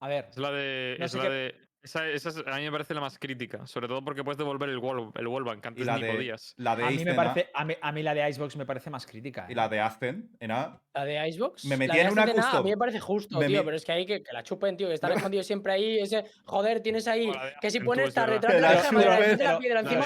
A 0.00 0.08
ver, 0.08 0.26
Es 0.30 0.36
la 0.38 0.50
de. 0.52 0.96
No 0.98 1.04
es 1.06 1.14
la 1.14 1.22
qué- 1.22 1.28
de 1.30 1.54
esa, 1.82 2.08
esa 2.08 2.30
es- 2.30 2.38
a 2.46 2.56
mí 2.56 2.62
me 2.64 2.70
parece 2.72 2.94
la 2.94 3.00
más 3.02 3.18
crítica. 3.18 3.66
Sobre 3.66 3.88
todo 3.88 4.02
porque 4.02 4.24
puedes 4.24 4.38
devolver 4.38 4.70
el, 4.70 4.78
wall, 4.78 5.12
el 5.16 5.26
wallbang, 5.26 5.60
que 5.60 5.68
Y 5.68 5.68
antes 5.68 5.86
la 5.86 5.96
ni 5.96 6.02
de, 6.04 6.12
podías. 6.12 6.54
la 6.56 6.76
de 6.76 6.84
a 6.84 6.90
mí, 6.90 7.04
me 7.04 7.12
parece, 7.14 7.50
a, 7.52 7.64
mí, 7.64 7.74
a 7.80 7.92
mí 7.92 8.02
la 8.02 8.14
de 8.14 8.28
Icebox 8.30 8.56
me 8.56 8.64
parece 8.66 8.88
más 8.90 9.06
crítica. 9.06 9.44
y 9.48 9.52
¿eh? 9.52 9.54
la 9.54 9.68
de 9.68 9.80
Azten 9.80 10.30
en 10.40 10.50
A. 10.50 10.80
La 10.94 11.04
de 11.04 11.28
Icebox. 11.28 11.64
Me 11.66 11.70
la 11.70 11.76
metí 11.76 11.96
de 11.96 12.02
en 12.04 12.12
una 12.12 12.22
Ascent 12.22 12.38
A, 12.38 12.42
A 12.42 12.44
mí 12.44 12.50
custom. 12.56 12.70
me 12.70 12.76
parece 12.78 13.00
justo, 13.00 13.38
Me 13.38 13.46
tío, 13.46 13.58
me- 13.58 13.64
pero 13.64 13.76
es 13.76 13.84
que 13.84 13.92
hay 13.92 14.06
que, 14.06 14.22
que 14.22 14.32
la 14.32 14.42
chupen, 14.42 14.76
tío, 14.78 14.88
que 14.88 14.94
están 14.94 15.12
escondidos 15.30 15.46
siempre 15.46 15.72
ahí. 15.74 15.98
Ese, 15.98 16.24
joder, 16.44 16.80
tienes 16.80 17.06
ahí. 17.06 17.30
Que 17.60 17.70
si 17.70 17.80
pones 17.80 18.04
es 18.04 18.08
estar 18.08 18.30
detrás 18.30 18.54
de 18.54 18.60
la 18.62 18.68
piedra, 18.70 18.82
la 18.82 18.82
encima 18.90 19.00
de 19.00 19.06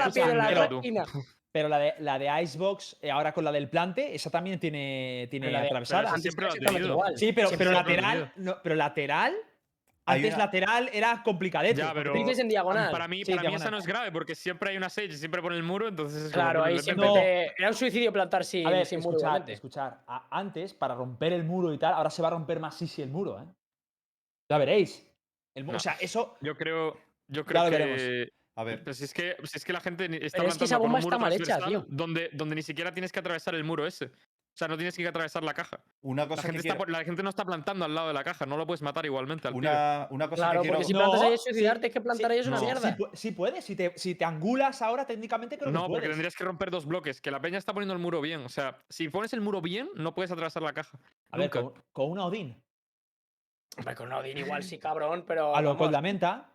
la 0.06 0.12
piedra, 0.12 0.34
la 0.34 0.64
esquina. 0.64 1.04
Pero 1.50 1.68
la 1.68 1.78
de, 1.78 1.94
la 2.00 2.18
de 2.18 2.42
Icebox, 2.42 2.98
eh, 3.00 3.10
ahora 3.10 3.32
con 3.32 3.42
la 3.44 3.50
del 3.50 3.68
plante, 3.70 4.14
esa 4.14 4.30
también 4.30 4.60
tiene, 4.60 5.28
tiene 5.30 5.46
Pero 5.46 5.52
la 5.56 5.60
de- 5.62 5.66
atravesada. 5.68 6.10
pero 6.10 6.18
siempre 6.20 6.48
igual. 6.86 7.16
Sí, 7.16 7.32
pero, 7.32 7.48
Siempre 7.48 7.66
pero 7.68 7.78
lateral, 7.78 8.32
no, 8.36 8.56
pero 8.62 8.74
lateral, 8.74 9.34
antes 10.04 10.34
una- 10.34 10.44
lateral 10.44 10.90
era 10.92 11.22
complicadete. 11.22 11.80
Ya, 11.80 11.94
pero. 11.94 12.12
Dices 12.12 12.38
en 12.40 12.50
diagonal. 12.50 12.90
Para 12.90 13.08
mí, 13.08 13.24
Sí, 13.24 13.34
para 13.34 13.48
mí 13.48 13.54
esa 13.56 13.70
no 13.70 13.78
es 13.78 13.86
grave, 13.86 14.12
porque 14.12 14.34
siempre 14.34 14.70
hay 14.70 14.76
una 14.76 14.90
sage 14.90 15.06
y 15.08 15.12
siempre 15.16 15.40
pone 15.40 15.56
el 15.56 15.62
muro, 15.62 15.88
entonces 15.88 16.24
es 16.24 16.32
Claro, 16.32 16.62
ahí 16.62 16.78
siempre 16.80 17.06
No. 17.06 17.14
te- 17.14 17.46
Era 17.58 17.68
un 17.68 17.74
suicidio 17.74 18.12
plantar 18.12 18.44
sin, 18.44 18.66
a 18.66 18.70
ver, 18.70 18.86
sin 18.86 18.98
muro, 19.00 19.12
escuchar, 19.12 19.28
igualmente. 19.28 19.52
escuchar. 19.54 20.00
A- 20.06 20.26
antes, 20.30 20.74
para 20.74 20.94
romper 20.94 21.32
el 21.32 21.44
muro 21.44 21.72
y 21.72 21.78
tal, 21.78 21.94
ahora 21.94 22.10
se 22.10 22.20
va 22.20 22.28
a 22.28 22.32
romper 22.32 22.60
más 22.60 22.76
sí 22.76 23.00
el 23.02 23.08
muro, 23.08 23.40
¿eh? 23.40 23.44
Ya 24.50 24.58
veréis. 24.58 25.10
El 25.54 25.64
mu- 25.64 25.72
No. 25.72 25.76
O 25.76 25.80
sea, 25.80 25.96
eso. 26.00 26.36
Yo 26.42 26.54
creo. 26.56 26.94
Yo 27.26 27.42
Ya 27.42 27.44
creo 27.44 27.64
lo 27.64 27.70
que. 27.70 27.76
veremos. 27.78 28.32
A 28.58 28.64
ver, 28.64 28.82
Pero 28.82 28.92
si 28.92 29.04
es 29.04 29.14
que, 29.14 29.36
si 29.44 29.58
es 29.58 29.64
que 29.64 29.72
la 29.72 29.78
gente 29.80 30.04
está 30.26 30.38
Pero 30.38 30.48
es 30.48 30.58
que 30.58 30.64
esa 30.64 30.78
plantando 30.78 30.80
con 30.80 30.80
bomba 30.80 30.98
un 30.98 31.04
muro 31.04 31.16
está 31.16 31.18
mal 31.18 31.32
hecha, 31.32 31.66
tío. 31.68 31.86
Donde, 31.88 32.28
donde 32.32 32.56
ni 32.56 32.62
siquiera 32.62 32.92
tienes 32.92 33.12
que 33.12 33.20
atravesar 33.20 33.54
el 33.54 33.62
muro 33.62 33.86
ese. 33.86 34.06
O 34.06 34.56
sea, 34.58 34.66
no 34.66 34.76
tienes 34.76 34.96
que 34.96 35.06
atravesar 35.06 35.44
la 35.44 35.54
caja. 35.54 35.78
una 36.02 36.22
La 36.24 36.28
cosa 36.28 36.42
que 36.42 36.46
gente, 36.48 36.58
está 36.58 36.74
quiero, 36.74 36.78
por- 36.78 36.90
la 36.90 37.04
gente 37.04 37.22
no 37.22 37.30
está 37.30 37.44
plantando 37.44 37.84
al 37.84 37.94
lado 37.94 38.08
de 38.08 38.14
la 38.14 38.24
caja, 38.24 38.44
no 38.46 38.56
lo 38.56 38.66
puedes 38.66 38.82
matar 38.82 39.06
igualmente 39.06 39.46
al 39.46 39.54
una, 39.54 40.08
una 40.10 40.28
cosa 40.28 40.42
Claro, 40.42 40.62
que 40.62 40.62
quiero, 40.62 40.74
porque 40.78 40.86
si 40.88 40.92
No, 40.92 40.98
plantas 40.98 41.20
ahí 41.22 41.32
es 41.34 41.42
sí, 41.44 41.50
suicidarte, 41.50 41.86
es 41.86 41.92
que 41.92 42.00
plantar 42.00 42.26
sí, 42.26 42.32
ahí 42.32 42.38
es 42.40 42.46
una 42.48 42.56
no, 42.56 42.62
mierda. 42.64 42.96
Sí, 42.96 43.04
sí 43.14 43.30
puedes. 43.30 43.64
Si 43.64 43.76
te, 43.76 43.92
si 43.96 44.16
te 44.16 44.24
angulas 44.24 44.82
ahora, 44.82 45.06
técnicamente 45.06 45.56
creo 45.56 45.70
No, 45.70 45.82
que 45.82 45.86
porque 45.90 46.00
puedes. 46.00 46.10
tendrías 46.10 46.34
que 46.34 46.42
romper 46.42 46.72
dos 46.72 46.84
bloques. 46.86 47.20
Que 47.20 47.30
la 47.30 47.40
peña 47.40 47.58
está 47.58 47.72
poniendo 47.72 47.94
el 47.94 48.00
muro 48.00 48.20
bien. 48.20 48.40
O 48.40 48.48
sea, 48.48 48.76
si 48.88 49.08
pones 49.08 49.32
el 49.34 49.40
muro 49.40 49.60
bien, 49.60 49.88
no 49.94 50.12
puedes 50.12 50.32
atravesar 50.32 50.64
la 50.64 50.72
caja. 50.72 50.98
A 51.30 51.38
ver, 51.38 51.50
con, 51.50 51.72
con 51.92 52.10
una 52.10 52.26
Odin. 52.26 52.60
Hombre, 53.76 53.94
con 53.94 54.12
Odin 54.12 54.38
igual 54.38 54.64
sí, 54.64 54.78
cabrón, 54.80 55.24
pero. 55.24 55.54
A 55.54 55.60
lo 55.62 55.68
vamos, 55.68 55.82
con 55.84 55.92
la 55.92 56.00
menta. 56.00 56.50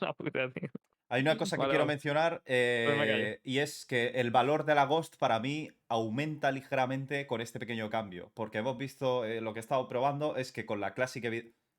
La 0.00 0.12
puta, 0.14 0.50
tío. 0.52 0.70
hay 1.08 1.22
una 1.22 1.36
cosa 1.36 1.56
que 1.56 1.60
Vale, 1.60 1.70
quiero 1.70 1.86
mencionar 1.86 2.42
Pues 2.44 2.46
eh, 2.46 3.40
y 3.44 3.58
es 3.58 3.86
que 3.86 4.08
el 4.20 4.30
valor 4.30 4.64
de 4.64 4.74
la 4.74 4.84
Ghost 4.86 5.16
para 5.16 5.38
mí 5.40 5.70
aumenta 5.88 6.50
ligeramente 6.50 7.26
con 7.26 7.40
este 7.40 7.60
pequeño 7.60 7.90
cambio. 7.90 8.30
Porque 8.34 8.58
hemos 8.58 8.76
visto, 8.78 9.24
eh, 9.24 9.40
lo 9.40 9.52
que 9.54 9.60
he 9.60 9.62
estado 9.62 9.88
probando 9.88 10.36
es 10.36 10.52
que 10.52 10.66
con 10.66 10.80
la 10.80 10.94
Classic, 10.94 11.24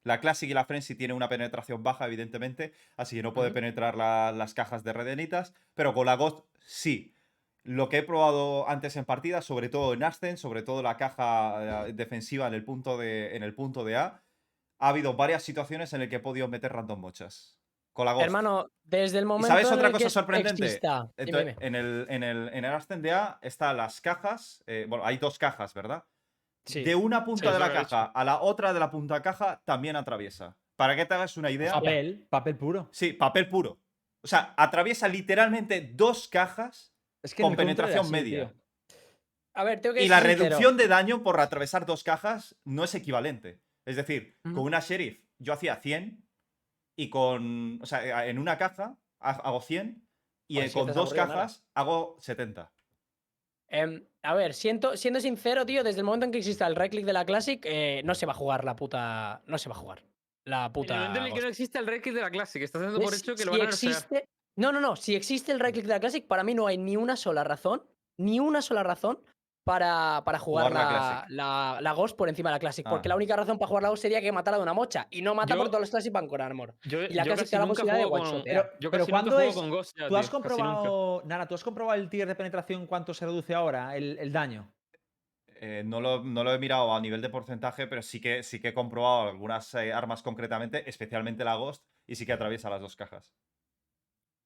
la 0.03 0.19
Classic 0.21 0.49
y 0.49 0.53
la 0.53 0.65
Frenzy 0.65 0.95
tiene 0.95 1.13
una 1.13 1.29
penetración 1.29 1.83
baja, 1.83 2.05
evidentemente, 2.05 2.73
así 2.95 3.15
que 3.17 3.23
no 3.23 3.33
puede 3.33 3.51
penetrar 3.51 3.95
la- 3.95 4.31
las 4.31 4.53
cajas 4.53 4.83
de 4.83 4.93
redenitas, 4.93 5.53
pero 5.73 5.93
con 5.93 6.05
la 6.05 6.15
Ghost 6.15 6.45
sí. 6.59 7.11
Lo 7.63 7.89
que 7.89 7.97
he 7.97 8.03
probado 8.03 8.69
antes 8.69 8.95
en 8.95 9.05
partida, 9.05 9.41
sobre 9.41 9.69
todo 9.69 9.93
en 9.93 10.03
Ascent, 10.03 10.37
sobre 10.37 10.61
todo 10.61 10.83
la 10.83 10.97
caja 10.97 11.87
eh, 11.87 11.93
defensiva 11.93 12.47
en 12.47 12.53
el 12.53 12.63
punto 12.63 12.97
de, 12.97 13.35
en 13.35 13.41
el 13.43 13.55
punto 13.55 13.83
de 13.83 13.95
A, 13.97 14.23
ha 14.79 14.89
habido 14.89 15.15
varias 15.15 15.43
situaciones 15.43 15.93
en 15.93 16.01
las 16.01 16.09
que 16.09 16.17
he 16.17 16.19
podido 16.19 16.47
meter 16.47 16.71
random 16.73 16.99
mochas. 17.01 17.54
Con 17.95 18.05
la 18.05 18.11
Ghost. 18.11 18.25
Hermano, 18.25 18.69
desde 18.83 19.19
el 19.19 19.25
momento. 19.25 19.47
sabes 19.47 19.67
en 19.67 19.73
otra 19.73 19.87
el 19.87 19.93
que 19.93 20.03
cosa 20.03 20.09
sorprendente? 20.19 20.65
exista- 20.65 21.09
Entonces, 21.15 21.55
en 21.61 21.75
el, 21.75 22.05
en 22.09 22.23
el, 22.23 22.49
en 22.51 22.65
el 22.65 23.01
de 23.01 23.11
A 23.13 23.39
están 23.41 23.77
las 23.77 24.01
cajas. 24.01 24.61
eh, 24.67 24.85
bueno, 24.89 25.05
hay 25.05 25.17
dos 25.17 25.39
cajas, 25.39 25.73
¿verdad? 25.73 26.03
Sí. 26.65 26.83
De 26.83 26.93
una 26.93 27.23
punta 27.23 27.47
Sí, 27.47 27.53
de 27.53 27.59
la 27.59 27.67
he 27.67 27.71
caja 27.73 28.03
a 28.03 28.23
la 28.25 28.41
otra 28.41 28.73
de 28.73 28.81
la 28.81 28.91
punta 28.91 29.21
caja 29.21 29.61
también 29.63 29.95
atraviesa. 29.95 30.57
Para 30.75 30.97
que 30.97 31.05
te 31.05 31.13
hagas 31.13 31.37
una 31.37 31.49
idea. 31.51 31.71
Papel, 31.71 32.27
papel 32.29 32.57
puro. 32.57 32.89
Sí, 32.91 33.13
papel 33.13 33.47
puro. 33.47 33.79
O 34.21 34.27
sea, 34.27 34.53
atraviesa 34.57 35.07
literalmente 35.07 35.79
dos 35.93 36.27
cajas 36.27 36.93
Es 37.23 37.33
que 37.33 37.43
con 37.43 37.55
penetración 37.55 38.01
así, 38.01 38.11
media. 38.11 38.49
tío. 38.49 38.97
A 39.53 39.63
ver, 39.63 39.79
tengo 39.79 39.95
que 39.95 40.03
Y 40.03 40.09
la 40.09 40.19
sincero. 40.19 40.43
reducción 40.43 40.75
de 40.75 40.89
daño 40.89 41.23
por 41.23 41.39
atravesar 41.39 41.85
dos 41.85 42.03
cajas 42.03 42.57
no 42.65 42.83
es 42.83 42.93
equivalente. 42.93 43.61
Es 43.85 43.95
decir, 43.95 44.37
con 44.43 44.59
una 44.59 44.81
sheriff 44.81 45.23
yo 45.37 45.53
hacía 45.53 45.77
100 45.77 46.24
y 46.95 47.09
con. 47.09 47.79
O 47.81 47.85
sea, 47.85 48.27
en 48.27 48.39
una 48.39 48.57
caja 48.57 48.97
ha- 49.19 49.31
hago 49.31 49.61
100 49.61 50.07
y 50.47 50.69
con 50.69 50.91
dos 50.93 51.13
cajas 51.13 51.63
hago 51.75 52.17
70. 52.19 52.71
Em, 53.67 54.05
a 54.23 54.33
ver, 54.35 54.53
siento, 54.53 54.95
siendo 54.95 55.19
sincero, 55.19 55.65
tío, 55.65 55.83
desde 55.83 55.99
el 55.99 56.05
momento 56.05 56.25
en 56.25 56.31
que 56.31 56.37
exista 56.37 56.67
el 56.67 56.75
right 56.75 56.91
click 56.91 57.05
de 57.05 57.13
la 57.13 57.25
Classic, 57.25 57.59
eh, 57.65 58.01
no 58.05 58.13
se 58.13 58.25
va 58.25 58.33
a 58.33 58.35
jugar 58.35 58.63
la 58.63 58.75
puta. 58.75 59.41
No 59.47 59.57
se 59.57 59.69
va 59.69 59.75
a 59.75 59.79
jugar. 59.79 60.03
La 60.45 60.65
En 60.67 60.71
puta. 60.73 60.93
el 60.93 60.99
momento 60.99 61.19
en 61.21 61.25
el 61.27 61.33
que 61.33 61.41
no 61.41 61.47
existe 61.47 61.79
el 61.79 61.87
Reiki 61.87 62.11
de 62.11 62.21
la 62.21 62.29
clase, 62.29 62.59
que 62.59 62.65
estás 62.65 62.81
dando 62.83 62.99
por 63.01 63.13
hecho 63.13 63.31
que 63.33 63.39
si 63.39 63.45
lo 63.45 63.51
van 63.53 63.61
a 63.61 63.63
nerfear. 63.65 63.91
existe. 63.93 64.25
No, 64.57 64.71
no, 64.71 64.79
no. 64.79 64.95
Si 64.95 65.15
existe 65.15 65.51
el 65.51 65.59
right 65.59 65.73
click 65.73 65.85
de 65.87 65.93
la 65.93 65.99
Classic, 65.99 66.25
para 66.25 66.43
mí 66.43 66.53
no 66.53 66.67
hay 66.67 66.77
ni 66.77 66.95
una 66.95 67.15
sola 67.15 67.43
razón. 67.43 67.83
Ni 68.17 68.39
una 68.39 68.61
sola 68.61 68.83
razón 68.83 69.19
para, 69.75 70.21
para 70.23 70.37
jugar, 70.37 70.67
Jugar 70.67 70.85
la 70.85 70.91
la, 70.91 70.97
Classic. 70.99 71.29
la, 71.31 71.77
la 71.81 71.91
Ghost 71.93 72.15
por 72.15 72.29
encima 72.29 72.49
de 72.51 72.55
la 72.55 72.59
Classic. 72.59 72.87
Porque 72.87 73.07
Ah. 73.07 73.09
la 73.09 73.15
única 73.15 73.35
razón 73.35 73.57
para 73.57 73.67
jugar 73.67 73.83
la 73.83 73.89
Ghost 73.89 74.03
sería 74.03 74.21
que 74.21 74.31
matara 74.31 74.57
de 74.57 74.63
una 74.63 74.73
mocha. 74.73 75.07
Y 75.09 75.23
no 75.23 75.33
mata 75.33 75.53
Yo- 75.55 75.57
porque 75.57 75.69
todos 75.71 75.81
los 75.81 75.89
Classic 75.89 76.13
van 76.13 76.27
con 76.27 76.39
armor. 76.39 76.75
Yo, 76.83 77.01
Y 77.03 77.09
la 77.15 77.23
yo 77.23 77.29
Classic 77.33 77.49
te 77.49 77.55
da 77.55 77.63
la 77.63 77.67
posibilidad 77.67 77.97
de 77.97 78.05
one-shotear. 78.05 78.43
Pero- 78.67 78.79
Yo 78.79 78.91
pero 78.91 79.07
¿cuándo 79.07 79.31
juego 79.31 79.49
es- 79.49 79.55
con 79.55 79.69
Ghost 79.71 79.97
ya, 79.99 80.07
¿Tú 80.07 80.15
has 80.17 80.29
tío, 80.29 80.31
comprobado, 80.39 81.21
Nara, 81.25 81.47
tú 81.47 81.55
has 81.55 81.63
comprobado 81.63 81.99
el 81.99 82.09
tier 82.09 82.27
de 82.27 82.35
penetración 82.35 82.85
cuánto 82.85 83.13
se 83.15 83.25
reduce 83.25 83.55
ahora 83.55 83.97
el, 83.97 84.17
el 84.19 84.31
daño? 84.31 84.71
Eh, 85.59 85.81
no, 85.83 85.99
lo, 85.99 86.23
no 86.23 86.43
lo 86.43 86.53
he 86.53 86.59
mirado 86.59 86.93
a 86.93 86.99
nivel 87.01 87.21
de 87.21 87.29
porcentaje, 87.29 87.87
pero 87.87 88.03
sí 88.03 88.21
que, 88.21 88.43
sí 88.43 88.59
que 88.59 88.67
he 88.67 88.73
comprobado 88.75 89.29
algunas 89.29 89.73
eh, 89.73 89.91
armas 89.93 90.21
concretamente, 90.21 90.87
especialmente 90.87 91.43
la 91.43 91.55
Ghost, 91.55 91.83
y 92.05 92.15
sí 92.15 92.25
que 92.25 92.33
atraviesa 92.33 92.69
las 92.69 92.81
dos 92.81 92.95
cajas. 92.95 93.33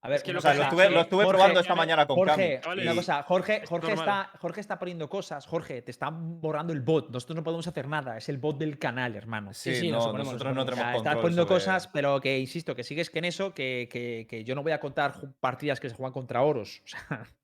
A 0.02 0.08
ver, 0.08 0.16
Es 0.18 0.24
que 0.24 0.32
lo 0.32 0.39
O 0.39 0.41
sea, 0.41 0.52
que 0.54 0.58
lo 0.60 0.64
pasa- 0.64 0.70
estuve, 0.76 0.88
sí, 0.88 0.93
lo 0.93 1.02
estuve 1.02 1.24
Jorge, 1.26 1.38
probando 1.38 1.60
esta 1.60 1.76
mañana 1.76 2.08
con 2.08 2.16
Jorge, 2.16 2.62
Cami. 2.64 2.82
una 2.84 2.93
y- 2.93 2.95
cosa, 2.95 3.24
Jorge, 3.24 3.64
Jorge, 3.68 3.91
está, 3.93 4.32
Jorge 4.39 4.62
está 4.62 4.80
poniendo 4.80 5.10
cosas. 5.10 5.45
Jorge, 5.45 5.82
te 5.82 5.91
está 5.91 6.10
borrando 6.10 6.72
el 6.72 6.80
bot. 6.80 7.10
Nosotros 7.10 7.36
no 7.36 7.43
podemos 7.43 7.68
hacer 7.68 7.86
nada. 7.89 8.16
Es 8.18 8.30
el 8.30 8.38
bot 8.38 8.58
del 8.58 8.80
canal, 8.80 9.18
hermano. 9.18 9.54
Sí, 9.54 9.76
sí, 9.76 9.91
nos 9.91 9.97
no, 9.97 10.04
suponemos, 10.06 10.34
nosotros 10.34 10.56
no 10.56 10.62
nos 10.62 10.64
O 10.64 10.66
tenemos 10.70 10.86
sea, 10.86 10.93
control 10.93 11.08
estás 11.12 11.22
poniendo 11.22 11.43
sobre- 11.43 11.56
cosas, 11.56 11.88
pero 11.89 12.22
que 12.22 12.39
insisto, 12.39 12.76
que 12.76 12.84
sigues 12.86 13.10
que 13.10 13.20
en 13.20 13.26
eso, 13.26 13.54
que, 13.54 13.89
que- 13.91 14.26
que 14.30 14.45
yo 14.45 14.56
no 14.56 14.64
voy 14.64 14.72
a 14.72 14.80
contar 14.80 15.16
partidas 15.41 15.82
que 15.82 15.89
se 15.89 15.95
juegan 15.95 16.14
contra 16.14 16.41
oros. 16.43 16.82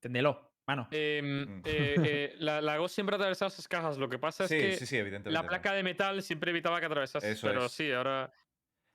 sea, 0.00 0.38
mano. 0.66 0.88
Em, 0.90 1.42
Mm. 1.58 1.62
eh, 1.64 1.94
eh, 2.04 2.34
la, 2.38 2.60
la 2.60 2.76
Ghost 2.78 2.94
siempre 2.94 3.14
ha 3.14 3.18
atravesado 3.18 3.48
esas 3.48 3.66
cajas. 3.68 3.98
Lo 3.98 4.08
que 4.08 4.18
pasa 4.18 4.46
Sí, 4.46 4.54
es 4.56 4.78
que 4.80 4.86
sí, 4.86 5.02
sí, 5.04 5.20
la 5.24 5.42
placa 5.42 5.72
de 5.72 5.82
metal 5.82 6.22
siempre 6.22 6.50
evitaba 6.50 6.78
que 6.80 6.86
atravesase. 6.86 7.30
Eso 7.32 7.46
pero 7.46 7.66
es. 7.66 7.72
sí, 7.72 7.90
ahora. 7.92 8.30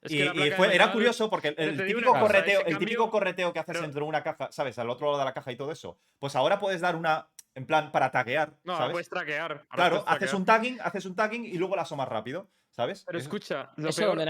Es 0.03 0.11
Y, 0.11 0.17
que 0.31 0.51
fue- 0.51 0.75
era 0.75 0.91
curioso 0.91 1.29
porque 1.29 1.55
el, 1.57 1.77
típico 1.85 2.09
cosa, 2.09 2.19
correteo, 2.19 2.61
el 2.65 2.77
típico 2.77 3.09
correteo 3.09 3.53
que 3.53 3.59
haces 3.59 3.73
pero- 3.73 3.81
dentro 3.81 4.01
de 4.03 4.09
una 4.09 4.21
caja, 4.23 4.49
¿sabes? 4.51 4.77
Al 4.79 4.89
otro 4.89 5.07
lado 5.07 5.19
de 5.19 5.25
la 5.25 5.33
caja 5.33 5.51
y 5.51 5.55
todo 5.55 5.71
eso. 5.71 5.97
Pues 6.19 6.35
ahora 6.35 6.59
puedes 6.59 6.81
dar 6.81 6.95
una, 6.95 7.29
en 7.55 7.65
plan, 7.65 7.91
para 7.91 8.11
taguear, 8.11 8.53
No, 8.63 8.75
¿sabes? 8.77 8.91
puedes 8.91 9.09
traquear. 9.09 9.65
Claro, 9.69 10.03
puedes 10.03 10.17
haces 10.23 10.33
un 10.33 10.45
tagging, 10.45 10.79
haces 10.81 11.05
un 11.05 11.15
tagging 11.15 11.45
y 11.45 11.53
luego 11.57 11.75
la 11.75 11.83
asomas 11.83 12.09
rápido, 12.09 12.49
¿sabes? 12.71 13.03
Pero 13.05 13.17
Eso- 13.17 13.25
escucha, 13.27 13.71
lo 13.77 13.89
¿Eso 13.89 14.01
peor, 14.01 14.17
lo 14.17 14.21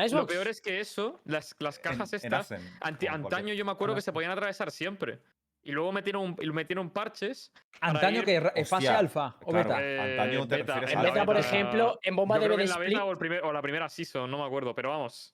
es 0.47 0.61
que 0.61 0.79
eso, 0.79 1.19
las, 1.25 1.55
las 1.59 1.79
cajas 1.79 2.13
en 2.13 2.17
estas, 2.17 2.51
anti- 2.51 2.69
cualquier- 3.07 3.11
antaño 3.11 3.53
yo 3.55 3.65
me 3.65 3.71
acuerdo 3.71 3.95
que 3.95 4.01
se 4.01 4.13
podían 4.13 4.31
atravesar 4.31 4.69
siempre. 4.69 5.19
Y 5.65 5.71
luego 5.71 5.93
metieron, 5.93 6.35
metieron 6.51 6.89
parches. 6.89 7.53
Antaño 7.79 8.19
ir- 8.19 8.25
que 8.25 8.37
ra- 8.41 8.49
fase 8.51 8.73
Hostia, 8.75 8.99
alfa 8.99 9.37
o 9.43 9.51
claro. 9.51 9.69
beta. 9.69 9.81
eh, 9.81 10.11
Antaño 10.11 10.45
te 10.45 10.57
refieres 10.57 10.91
En 10.91 10.97
a 10.97 11.03
la 11.03 11.09
beta, 11.09 11.25
por 11.25 11.35
beta. 11.37 11.47
ejemplo, 11.47 11.99
en 12.03 12.15
bomba 12.17 12.35
yo 12.35 12.41
de 12.41 12.45
creo 12.47 12.57
que 12.57 12.63
BD 12.63 12.65
en 12.65 12.69
la 12.73 12.77
beta 12.85 13.05
o, 13.05 13.11
el 13.11 13.17
primer- 13.17 13.43
o 13.45 13.53
la 13.53 13.61
primera 13.61 13.87
season, 13.87 14.29
no 14.29 14.39
me 14.39 14.43
acuerdo, 14.45 14.75
pero 14.75 14.89
vamos. 14.89 15.33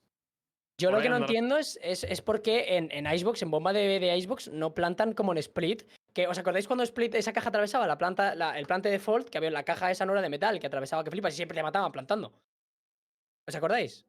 Yo 0.79 0.91
lo 0.91 1.01
que 1.01 1.09
no 1.09 1.17
entiendo 1.17 1.57
es, 1.57 1.77
es, 1.83 2.03
es 2.03 2.21
por 2.21 2.41
qué 2.41 2.77
en, 2.77 2.89
en 2.91 3.05
Icebox, 3.05 3.41
en 3.43 3.51
bomba 3.51 3.71
de, 3.73 3.99
de 3.99 4.17
Icebox, 4.17 4.47
no 4.49 4.73
plantan 4.73 5.13
como 5.13 5.31
en 5.33 5.37
Split. 5.37 5.83
Que, 6.13 6.27
¿Os 6.27 6.37
acordáis 6.39 6.65
cuando 6.67 6.83
Split 6.83 7.13
esa 7.15 7.31
caja 7.33 7.49
atravesaba 7.49 7.85
la 7.85 7.97
planta, 7.97 8.33
la- 8.33 8.57
el 8.57 8.65
plante 8.65 8.89
default, 8.89 9.29
que 9.29 9.37
había 9.37 9.51
la 9.51 9.63
caja 9.63 9.91
esa 9.91 10.05
no 10.05 10.13
era 10.13 10.21
de 10.23 10.29
metal, 10.29 10.59
que 10.59 10.65
atravesaba 10.67 11.03
que 11.03 11.11
flipas 11.11 11.33
y 11.33 11.37
siempre 11.37 11.55
te 11.55 11.61
mataban 11.63 11.91
plantando? 11.91 12.33
¿Os 13.47 13.55
acordáis? 13.55 14.05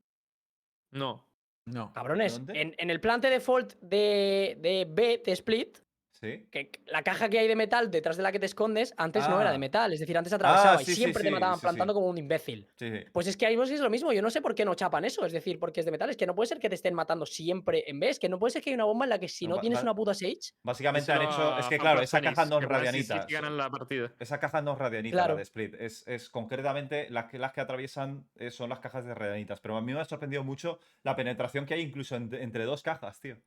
No. 0.92 1.26
No. 1.66 1.92
Cabrones, 1.92 2.40
en, 2.48 2.74
en 2.78 2.90
el 2.90 3.00
plante 3.00 3.28
default 3.28 3.74
de, 3.80 4.56
de 4.60 4.86
B 4.88 5.22
de 5.24 5.32
Split, 5.32 5.78
Sí. 6.22 6.46
que 6.50 6.70
la 6.86 7.02
caja 7.02 7.30
que 7.30 7.38
hay 7.38 7.48
de 7.48 7.56
metal 7.56 7.90
detrás 7.90 8.18
de 8.18 8.22
la 8.22 8.30
que 8.30 8.38
te 8.38 8.44
escondes, 8.44 8.92
antes 8.98 9.26
no 9.26 9.40
era 9.40 9.48
Ah. 9.48 9.52
de 9.52 9.58
metal, 9.58 9.90
es 9.94 10.00
decir, 10.00 10.18
antes 10.18 10.30
atravesaba 10.34 10.76
sí, 10.78 10.82
y 10.82 10.86
sí, 10.86 10.94
siempre 10.96 11.22
te 11.22 11.30
mataban 11.30 11.54
sí, 11.54 11.60
sí. 11.60 11.64
plantando 11.66 11.94
como 11.94 12.08
un 12.08 12.18
imbécil. 12.18 12.68
Sí, 12.76 12.90
sí. 12.90 13.04
Pues 13.10 13.26
es 13.26 13.38
que 13.38 13.50
Icebox 13.50 13.70
es 13.70 13.80
lo 13.80 13.88
mismo, 13.88 14.12
yo 14.12 14.20
no 14.20 14.28
sé 14.28 14.42
por 14.42 14.54
qué 14.54 14.66
no 14.66 14.74
chapan 14.74 15.06
eso, 15.06 15.24
es 15.24 15.32
decir, 15.32 15.58
porque 15.58 15.80
es 15.80 15.86
de 15.86 15.92
metal, 15.92 16.10
es 16.10 16.18
que 16.18 16.26
no 16.26 16.34
puede 16.34 16.48
ser 16.48 16.58
que 16.58 16.68
te 16.68 16.74
estén 16.74 16.92
matando 16.92 17.24
siempre 17.24 17.84
en 17.86 17.98
vez, 18.00 18.18
que 18.18 18.28
no 18.28 18.38
puede 18.38 18.50
ser 18.50 18.60
que 18.62 18.68
hay 18.68 18.74
una 18.74 18.84
bomba 18.84 19.06
en 19.06 19.10
la 19.10 19.18
que 19.18 19.28
si 19.28 19.46
No, 19.46 19.58
tienes 19.60 19.82
una 19.82 19.94
puta 19.94 20.12
Sage, 20.12 20.52
Básicamente 20.62 21.10
han 21.10 21.22
hecho. 21.22 21.58
Es 21.58 21.66
que 21.66 21.78
claro, 21.78 22.02
esa 22.02 22.20
caja 22.20 22.44
no 22.44 22.58
es 22.58 22.64
radianita. 22.68 23.26
ganan 23.30 23.56
la 23.56 23.70
partida. 23.70 24.12
Esa 24.18 24.38
caja 24.38 24.60
no 24.60 24.72
es 24.74 24.78
radianita, 24.78 25.14
Claro. 25.16 25.32
la 25.34 25.38
de 25.38 25.42
Split. 25.44 25.74
Es, 25.80 26.06
es 26.06 26.28
concretamente 26.28 27.08
las 27.08 27.26
que, 27.26 27.38
las 27.38 27.52
que 27.52 27.62
atraviesan 27.62 28.28
eh, 28.36 28.50
son 28.50 28.68
las 28.68 28.80
cajas 28.80 29.06
de 29.06 29.14
radianitas. 29.14 29.60
Pero 29.60 29.74
a 29.76 29.80
mí 29.80 29.94
me 29.94 30.00
ha 30.00 30.04
sorprendido 30.04 30.44
mucho 30.44 30.78
la 31.02 31.16
penetración 31.16 31.64
que 31.64 31.72
hay 31.74 31.80
incluso 31.80 32.14
en- 32.16 32.34
entre 32.34 32.64
dos 32.64 32.82
cajas, 32.82 33.18
tío. 33.20 33.38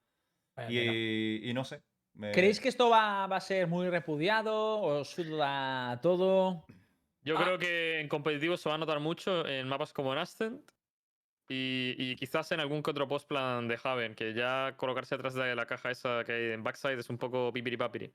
Vaya 0.55 0.69
tela. 0.69 0.91
Y, 0.91 1.41
y 1.49 1.53
no 1.53 1.63
sé. 1.65 1.84
Me- 2.16 2.32
¿Creéis 2.32 2.59
que 2.59 2.70
esto 2.70 2.89
va, 2.89 3.28
va 3.28 3.38
a 3.38 3.41
ser 3.41 3.68
muy 3.68 3.89
repudiado? 3.89 4.82
¿Os 4.82 5.09
suda 5.09 5.99
todo? 6.01 6.66
Yo 7.24 7.38
Ah. 7.38 7.43
creo 7.43 7.57
que 7.57 7.99
en 8.01 8.07
competitivo 8.09 8.57
se 8.57 8.70
va 8.70 8.76
a 8.76 8.78
notar 8.78 8.99
mucho 8.99 9.47
en 9.47 9.68
mapas 9.68 9.93
como 9.93 10.11
en 10.14 10.20
Ascent 10.20 10.61
y, 11.47 11.95
y 11.97 12.16
quizás 12.16 12.51
en 12.51 12.59
algún 12.59 12.84
que 12.84 12.91
otro 12.91 13.07
postplan 13.07 13.68
de 13.68 13.80
Haven, 13.84 14.16
que 14.16 14.34
ya 14.34 14.74
colocarse 14.78 15.16
detrás 15.16 15.34
de 15.34 15.55
la 15.55 15.66
caja 15.66 15.91
esa 15.91 16.24
que 16.26 16.32
hay 16.34 16.51
en 16.51 16.64
backside 16.64 16.99
es 16.99 17.09
un 17.09 17.18
poco 17.18 17.51
pipiri 17.53 17.78
papiri. 17.78 18.07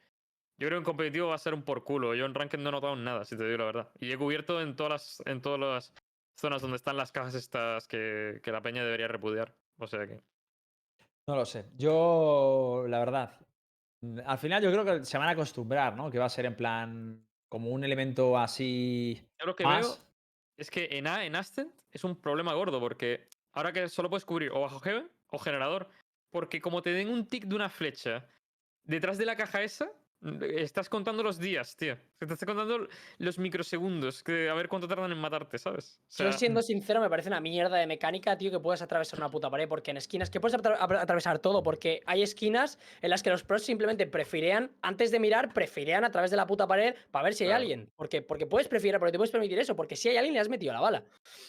Yo 0.59 0.67
creo 0.67 0.71
que 0.71 0.77
en 0.79 0.85
competitivo 0.85 1.29
va 1.29 1.37
a 1.37 1.39
ser 1.39 1.55
un 1.55 1.63
por 1.63 1.85
culo. 1.85 2.15
Yo 2.15 2.25
en 2.27 2.35
Ranked 2.35 2.59
no 2.59 2.69
he 2.71 2.73
notado 2.73 2.97
nada, 2.97 3.25
si 3.25 3.37
te 3.37 3.45
digo 3.45 3.59
la 3.59 3.65
verdad. 3.67 3.89
Y 4.01 4.11
he 4.13 4.19
cubierto 4.19 4.61
en 4.61 4.75
todas 4.75 4.91
las, 4.91 5.23
en 5.27 5.41
todas 5.41 5.61
las 5.61 5.95
zonas 6.35 6.63
donde 6.63 6.77
están 6.77 6.97
las 6.97 7.13
cajas 7.13 7.35
estas 7.37 7.87
que, 7.87 8.41
que 8.43 8.51
la 8.53 8.61
peña 8.61 8.83
debería 8.85 9.07
repudiar. 9.09 9.55
O 9.79 9.87
sea 9.87 10.05
que. 10.07 10.21
No 11.29 11.37
lo 11.37 11.45
sé. 11.47 11.67
Yo, 11.77 12.87
la 12.89 12.99
verdad, 12.99 13.31
al 14.25 14.39
final 14.39 14.63
yo 14.63 14.71
creo 14.71 14.85
que 14.85 15.05
se 15.05 15.19
van 15.19 15.29
a 15.29 15.33
acostumbrar, 15.33 15.97
¿no? 15.97 16.11
Que 16.11 16.19
va 16.19 16.27
a 16.27 16.31
ser 16.31 16.47
en 16.47 16.57
plan 16.57 17.27
como 17.49 17.71
un 17.71 17.85
elemento 17.85 18.39
así 18.39 19.21
Yo 19.39 19.47
lo 19.47 19.57
que 19.57 19.65
más. 19.65 19.87
veo 19.87 20.09
es 20.57 20.71
que 20.71 20.89
en 20.93 21.07
A, 21.07 21.25
en 21.25 21.37
Ascent, 21.37 21.73
es 21.93 22.05
un 22.05 22.21
problema 22.21 22.53
gordo, 22.55 22.81
porque 22.81 23.29
ahora 23.53 23.73
que 23.73 23.89
solo 23.89 24.11
puedes 24.11 24.25
cubrir 24.25 24.51
o 24.53 24.61
bajo 24.61 24.81
Heaven 24.81 25.11
o 25.29 25.39
generador, 25.39 25.89
porque 26.31 26.61
como 26.61 26.83
te 26.83 26.91
den 26.91 27.09
un 27.09 27.27
tick 27.27 27.45
de 27.45 27.55
una 27.55 27.69
flecha 27.69 28.27
detrás 28.85 29.19
de 29.19 29.27
la 29.27 29.37
caja 29.37 29.63
esa, 29.63 29.91
estás 30.43 30.89
contando 30.89 31.23
los 31.23 31.39
días, 31.39 31.77
tío. 31.77 31.97
Te 32.19 32.25
estás 32.25 32.45
contando 32.45 32.89
los 33.19 33.39
microsegundos, 33.39 34.23
que 34.23 34.49
a 34.49 34.55
ver 34.55 34.69
cuánto 34.69 34.89
tardan 34.89 35.13
en 35.13 35.19
matarte, 35.19 35.59
¿sabes? 35.59 36.01
O 36.03 36.11
Yo 36.11 36.31
sea, 36.31 36.33
siendo 36.33 36.63
sincero, 36.63 37.01
me 37.01 37.09
parece 37.09 37.29
una 37.29 37.41
mierda 37.41 37.77
de 37.77 37.87
mecánica, 37.87 38.37
tío, 38.37 38.51
que 38.51 38.59
puedas 38.59 38.83
atravesar 38.83 39.21
una 39.21 39.29
puta 39.29 39.49
pared, 39.49 39.69
porque 39.69 39.93
en 39.93 39.97
esquinas, 39.99 40.29
que 40.31 40.41
puedes 40.41 40.59
atra- 40.59 40.77
atra- 40.79 41.01
atravesar 41.01 41.39
todo, 41.39 41.63
porque 41.63 42.01
hay 42.07 42.23
esquinas 42.23 42.79
en 43.01 43.11
las 43.11 43.23
que 43.23 43.31
los 43.31 43.45
pros 43.45 43.63
simplemente 43.63 44.07
prefirían, 44.07 44.73
antes 44.83 45.11
de 45.13 45.21
mirar, 45.21 45.53
prefirían 45.55 46.05
a 46.05 46.11
través 46.11 46.31
de 46.33 46.37
la 46.37 46.47
puta 46.47 46.67
pared 46.67 46.95
para 47.13 47.25
ver 47.25 47.35
si 47.35 47.45
hay 47.45 47.51
Claro. 47.51 47.61
alguien. 47.63 47.91
Porque, 47.97 48.21
porque 48.23 48.47
puedes 48.47 48.67
preferir, 48.67 48.99
porque 48.99 49.13
te 49.13 49.19
puedes 49.19 49.31
permitir 49.31 49.59
eso, 49.61 49.77
porque 49.77 49.95
si 49.95 50.09
hay 50.09 50.17
alguien 50.17 50.35
le 50.35 50.41
has 50.41 50.49
metido 50.49 50.73
la 50.73 50.81
bala. 50.81 51.05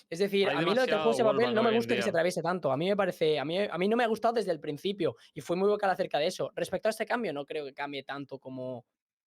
Es 0.09 0.19
decir, 0.19 0.47
Hay 0.47 0.57
a 0.57 0.61
mí 0.61 0.75
lo 0.75 0.81
de 0.81 0.87
que 0.87 0.93
el 0.93 0.99
juego 1.01 1.17
papel 1.31 1.55
no 1.55 1.63
me 1.63 1.71
gusta 1.71 1.95
que 1.95 2.01
se 2.03 2.09
atraviese 2.09 2.43
tanto. 2.43 2.71
A 2.71 2.77
mí 2.77 2.87
me 2.87 2.95
parece, 2.95 3.39
a 3.39 3.45
mí, 3.45 3.57
a 3.57 3.77
mí 3.77 3.87
no 3.87 3.97
me 3.97 4.03
ha 4.03 4.07
gustado 4.07 4.35
desde 4.35 4.51
el 4.51 4.59
principio 4.59 5.15
y 5.33 5.41
fui 5.41 5.57
muy 5.57 5.67
vocal 5.69 5.89
acerca 5.89 6.19
de 6.19 6.27
eso. 6.27 6.51
Respecto 6.55 6.87
a 6.89 6.91
este 6.91 7.05
cambio, 7.07 7.33
no 7.33 7.45
creo 7.45 7.65
que 7.65 7.73
cambie 7.73 8.03
tanto 8.03 8.37
como. 8.37 8.58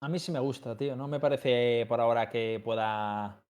A 0.01 0.09
mí 0.09 0.19
sí 0.19 0.33
me 0.33 0.41
gusta, 0.41 0.77
tío. 0.77 0.97
No 0.97 1.07
me 1.09 1.21
parece 1.21 1.85
por 1.89 2.01
ahora 2.01 2.29
que 2.29 2.61
pueda. 2.65 3.45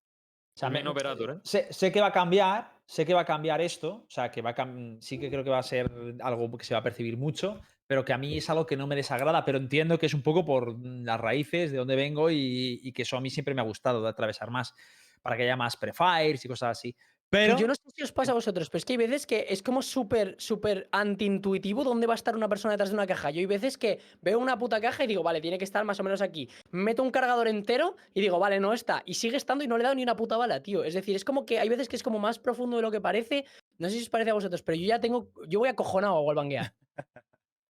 O 0.54 0.58
sea, 0.58 0.68
me- 0.68 0.86
operator, 0.86 1.30
¿eh? 1.30 1.40
sé, 1.44 1.72
sé 1.72 1.90
que 1.90 2.00
va 2.00 2.08
a 2.08 2.12
cambiar, 2.12 2.72
sé 2.84 3.06
que 3.06 3.14
va 3.14 3.22
a 3.22 3.24
cambiar 3.24 3.62
esto, 3.62 4.04
o 4.06 4.10
sea, 4.10 4.30
que 4.30 4.42
va 4.42 4.50
a 4.50 4.54
cam- 4.54 5.00
sí 5.00 5.18
que 5.18 5.30
creo 5.30 5.42
que 5.42 5.48
va 5.48 5.58
a 5.58 5.62
ser 5.62 5.90
algo 6.22 6.58
que 6.58 6.64
se 6.66 6.74
va 6.74 6.80
a 6.80 6.82
percibir 6.82 7.16
mucho, 7.16 7.62
pero 7.86 8.04
que 8.04 8.12
a 8.12 8.18
mí 8.18 8.36
es 8.36 8.50
algo 8.50 8.66
que 8.66 8.76
no 8.76 8.86
me 8.86 8.94
desagrada, 8.94 9.46
pero 9.46 9.56
entiendo 9.56 9.98
que 9.98 10.06
es 10.06 10.12
un 10.14 10.22
poco 10.22 10.44
por 10.44 10.78
las 10.78 11.18
raíces 11.18 11.72
de 11.72 11.78
dónde 11.78 11.96
vengo 11.96 12.30
y, 12.30 12.80
y 12.82 12.92
que 12.92 13.00
eso 13.02 13.16
a 13.16 13.22
mí 13.22 13.30
siempre 13.30 13.54
me 13.54 13.62
ha 13.62 13.64
gustado, 13.64 14.02
de 14.02 14.10
atravesar 14.10 14.50
más, 14.50 14.74
para 15.22 15.38
que 15.38 15.44
haya 15.44 15.56
más 15.56 15.76
prefires 15.78 16.44
y 16.44 16.48
cosas 16.48 16.78
así. 16.78 16.94
Pero 17.32 17.56
Yo 17.56 17.66
no 17.66 17.74
sé 17.74 17.90
si 17.96 18.02
os 18.02 18.12
pasa 18.12 18.32
a 18.32 18.34
vosotros, 18.34 18.68
pero 18.68 18.76
es 18.76 18.84
que 18.84 18.92
hay 18.92 18.98
veces 18.98 19.24
que 19.24 19.46
es 19.48 19.62
como 19.62 19.80
súper, 19.80 20.36
súper 20.38 20.90
antiintuitivo 20.92 21.82
dónde 21.82 22.06
va 22.06 22.12
a 22.12 22.14
estar 22.14 22.36
una 22.36 22.46
persona 22.46 22.72
detrás 22.72 22.90
de 22.90 22.94
una 22.94 23.06
caja. 23.06 23.30
Yo 23.30 23.40
hay 23.40 23.46
veces 23.46 23.78
que 23.78 24.00
veo 24.20 24.38
una 24.38 24.58
puta 24.58 24.82
caja 24.82 25.04
y 25.04 25.06
digo, 25.06 25.22
vale, 25.22 25.40
tiene 25.40 25.56
que 25.56 25.64
estar 25.64 25.82
más 25.86 25.98
o 25.98 26.02
menos 26.02 26.20
aquí. 26.20 26.50
Meto 26.72 27.02
un 27.02 27.10
cargador 27.10 27.48
entero 27.48 27.96
y 28.12 28.20
digo, 28.20 28.38
vale, 28.38 28.60
no 28.60 28.74
está. 28.74 29.02
Y 29.06 29.14
sigue 29.14 29.38
estando 29.38 29.64
y 29.64 29.66
no 29.66 29.78
le 29.78 29.82
he 29.82 29.84
dado 29.84 29.94
ni 29.94 30.02
una 30.02 30.14
puta 30.14 30.36
bala, 30.36 30.62
tío. 30.62 30.84
Es 30.84 30.92
decir, 30.92 31.16
es 31.16 31.24
como 31.24 31.46
que 31.46 31.58
hay 31.58 31.70
veces 31.70 31.88
que 31.88 31.96
es 31.96 32.02
como 32.02 32.18
más 32.18 32.38
profundo 32.38 32.76
de 32.76 32.82
lo 32.82 32.90
que 32.90 33.00
parece. 33.00 33.46
No 33.78 33.88
sé 33.88 33.96
si 33.96 34.02
os 34.02 34.10
parece 34.10 34.28
a 34.32 34.34
vosotros, 34.34 34.62
pero 34.62 34.76
yo 34.76 34.84
ya 34.84 35.00
tengo. 35.00 35.32
Yo 35.48 35.60
voy 35.60 35.70
acojonado 35.70 36.16
a 36.16 36.20
Wallbanguear. 36.20 36.74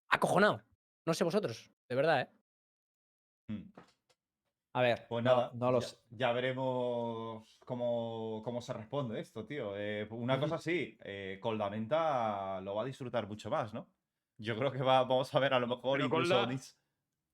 acojonado. 0.08 0.64
No 1.04 1.12
sé 1.12 1.22
vosotros, 1.22 1.70
de 1.86 1.96
verdad, 1.96 2.22
¿eh? 2.22 2.28
Mm. 3.52 3.89
A 4.72 4.82
ver, 4.82 5.06
Pues 5.08 5.24
no- 5.24 5.30
nada, 5.36 5.50
no, 5.54 5.72
lo 5.72 5.80
ya, 5.80 5.86
sé. 5.88 5.98
ya 6.10 6.32
veremos 6.32 7.58
cómo, 7.64 8.40
cómo 8.44 8.60
se 8.62 8.72
responde 8.72 9.18
esto, 9.20 9.44
tío. 9.44 9.76
Eh, 9.76 10.06
una 10.10 10.38
cosa 10.38 10.58
sí, 10.58 10.96
eh, 11.02 11.38
Coldamenta 11.40 12.60
lo 12.60 12.74
va 12.74 12.82
a 12.82 12.84
disfrutar 12.84 13.26
mucho 13.26 13.50
más, 13.50 13.74
¿no? 13.74 13.86
Yo 14.38 14.56
creo 14.56 14.70
que 14.72 14.78
va, 14.82 15.02
vamos 15.02 15.34
a 15.34 15.38
ver 15.40 15.54
a 15.54 15.58
lo 15.60 15.66
mejor 15.66 15.98
Pero 15.98 16.04
incluso 16.06 16.34
Colda- 16.34 16.60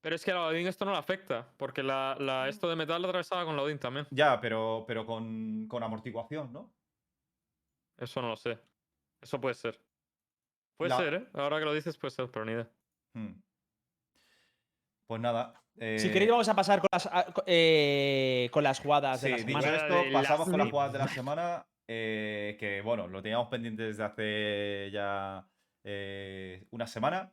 Pero 0.01 0.17
es 0.17 0.25
que 0.25 0.31
a 0.31 0.35
la 0.35 0.47
Odin 0.47 0.67
esto 0.67 0.85
no 0.85 0.93
le 0.93 0.99
afecta, 0.99 1.53
porque 1.57 1.83
la, 1.83 2.17
la- 2.19 2.49
esto 2.49 2.69
de 2.69 2.77
metal 2.77 3.03
lo 3.03 3.09
atravesaba 3.09 3.45
con 3.45 3.57
la 3.57 3.63
Odin 3.63 3.79
también. 3.79 4.07
Ya, 4.11 4.41
pero, 4.41 4.85
pero 4.87 5.05
con, 5.05 5.67
con 5.69 5.83
amortiguación, 5.83 6.53
¿no? 6.53 6.73
Eso 7.99 8.21
no 8.23 8.29
lo 8.29 8.37
sé. 8.37 8.59
Eso 9.21 9.41
puede 9.41 9.55
ser. 9.55 9.81
Puede 10.77 10.91
La- 10.91 10.97
ser, 10.99 11.15
¿eh? 11.15 11.29
Ahora 11.35 11.59
que 11.59 11.65
lo 11.65 11.73
dices, 11.75 11.97
puede 11.99 12.11
ser, 12.11 12.31
pero 12.31 12.45
ni 12.45 12.53
idea. 12.53 12.69
Hmm. 13.15 13.33
Pues 15.07 15.21
nada. 15.21 15.55
Si 15.79 16.09
eh, 16.09 16.11
queréis 16.13 16.31
vamos 16.31 16.49
a 16.49 16.55
pasar 16.55 16.81
con 16.81 16.89
las, 16.91 17.09
eh, 17.47 18.49
con 18.53 18.65
jugadas 18.83 19.21
de 19.21 19.31
la 19.31 19.37
dicho 19.37 19.49
semana. 19.49 19.63
Semana 19.67 19.87
esto, 19.87 20.03
de 20.05 20.13
pasamos 20.13 20.49
con 20.49 20.59
las 20.59 20.71
jugadas 20.71 20.93
de 20.93 20.99
la 20.99 21.09
semana. 21.09 21.67
eh, 21.89 22.57
que 22.59 22.81
bueno, 22.81 23.07
lo 23.07 23.21
teníamos 23.23 23.49
pendiente 23.49 23.83
desde 23.83 24.03
hace 24.05 24.91
ya 24.93 25.47
eh, 25.85 26.65
una 26.71 26.87
semana. 26.87 27.31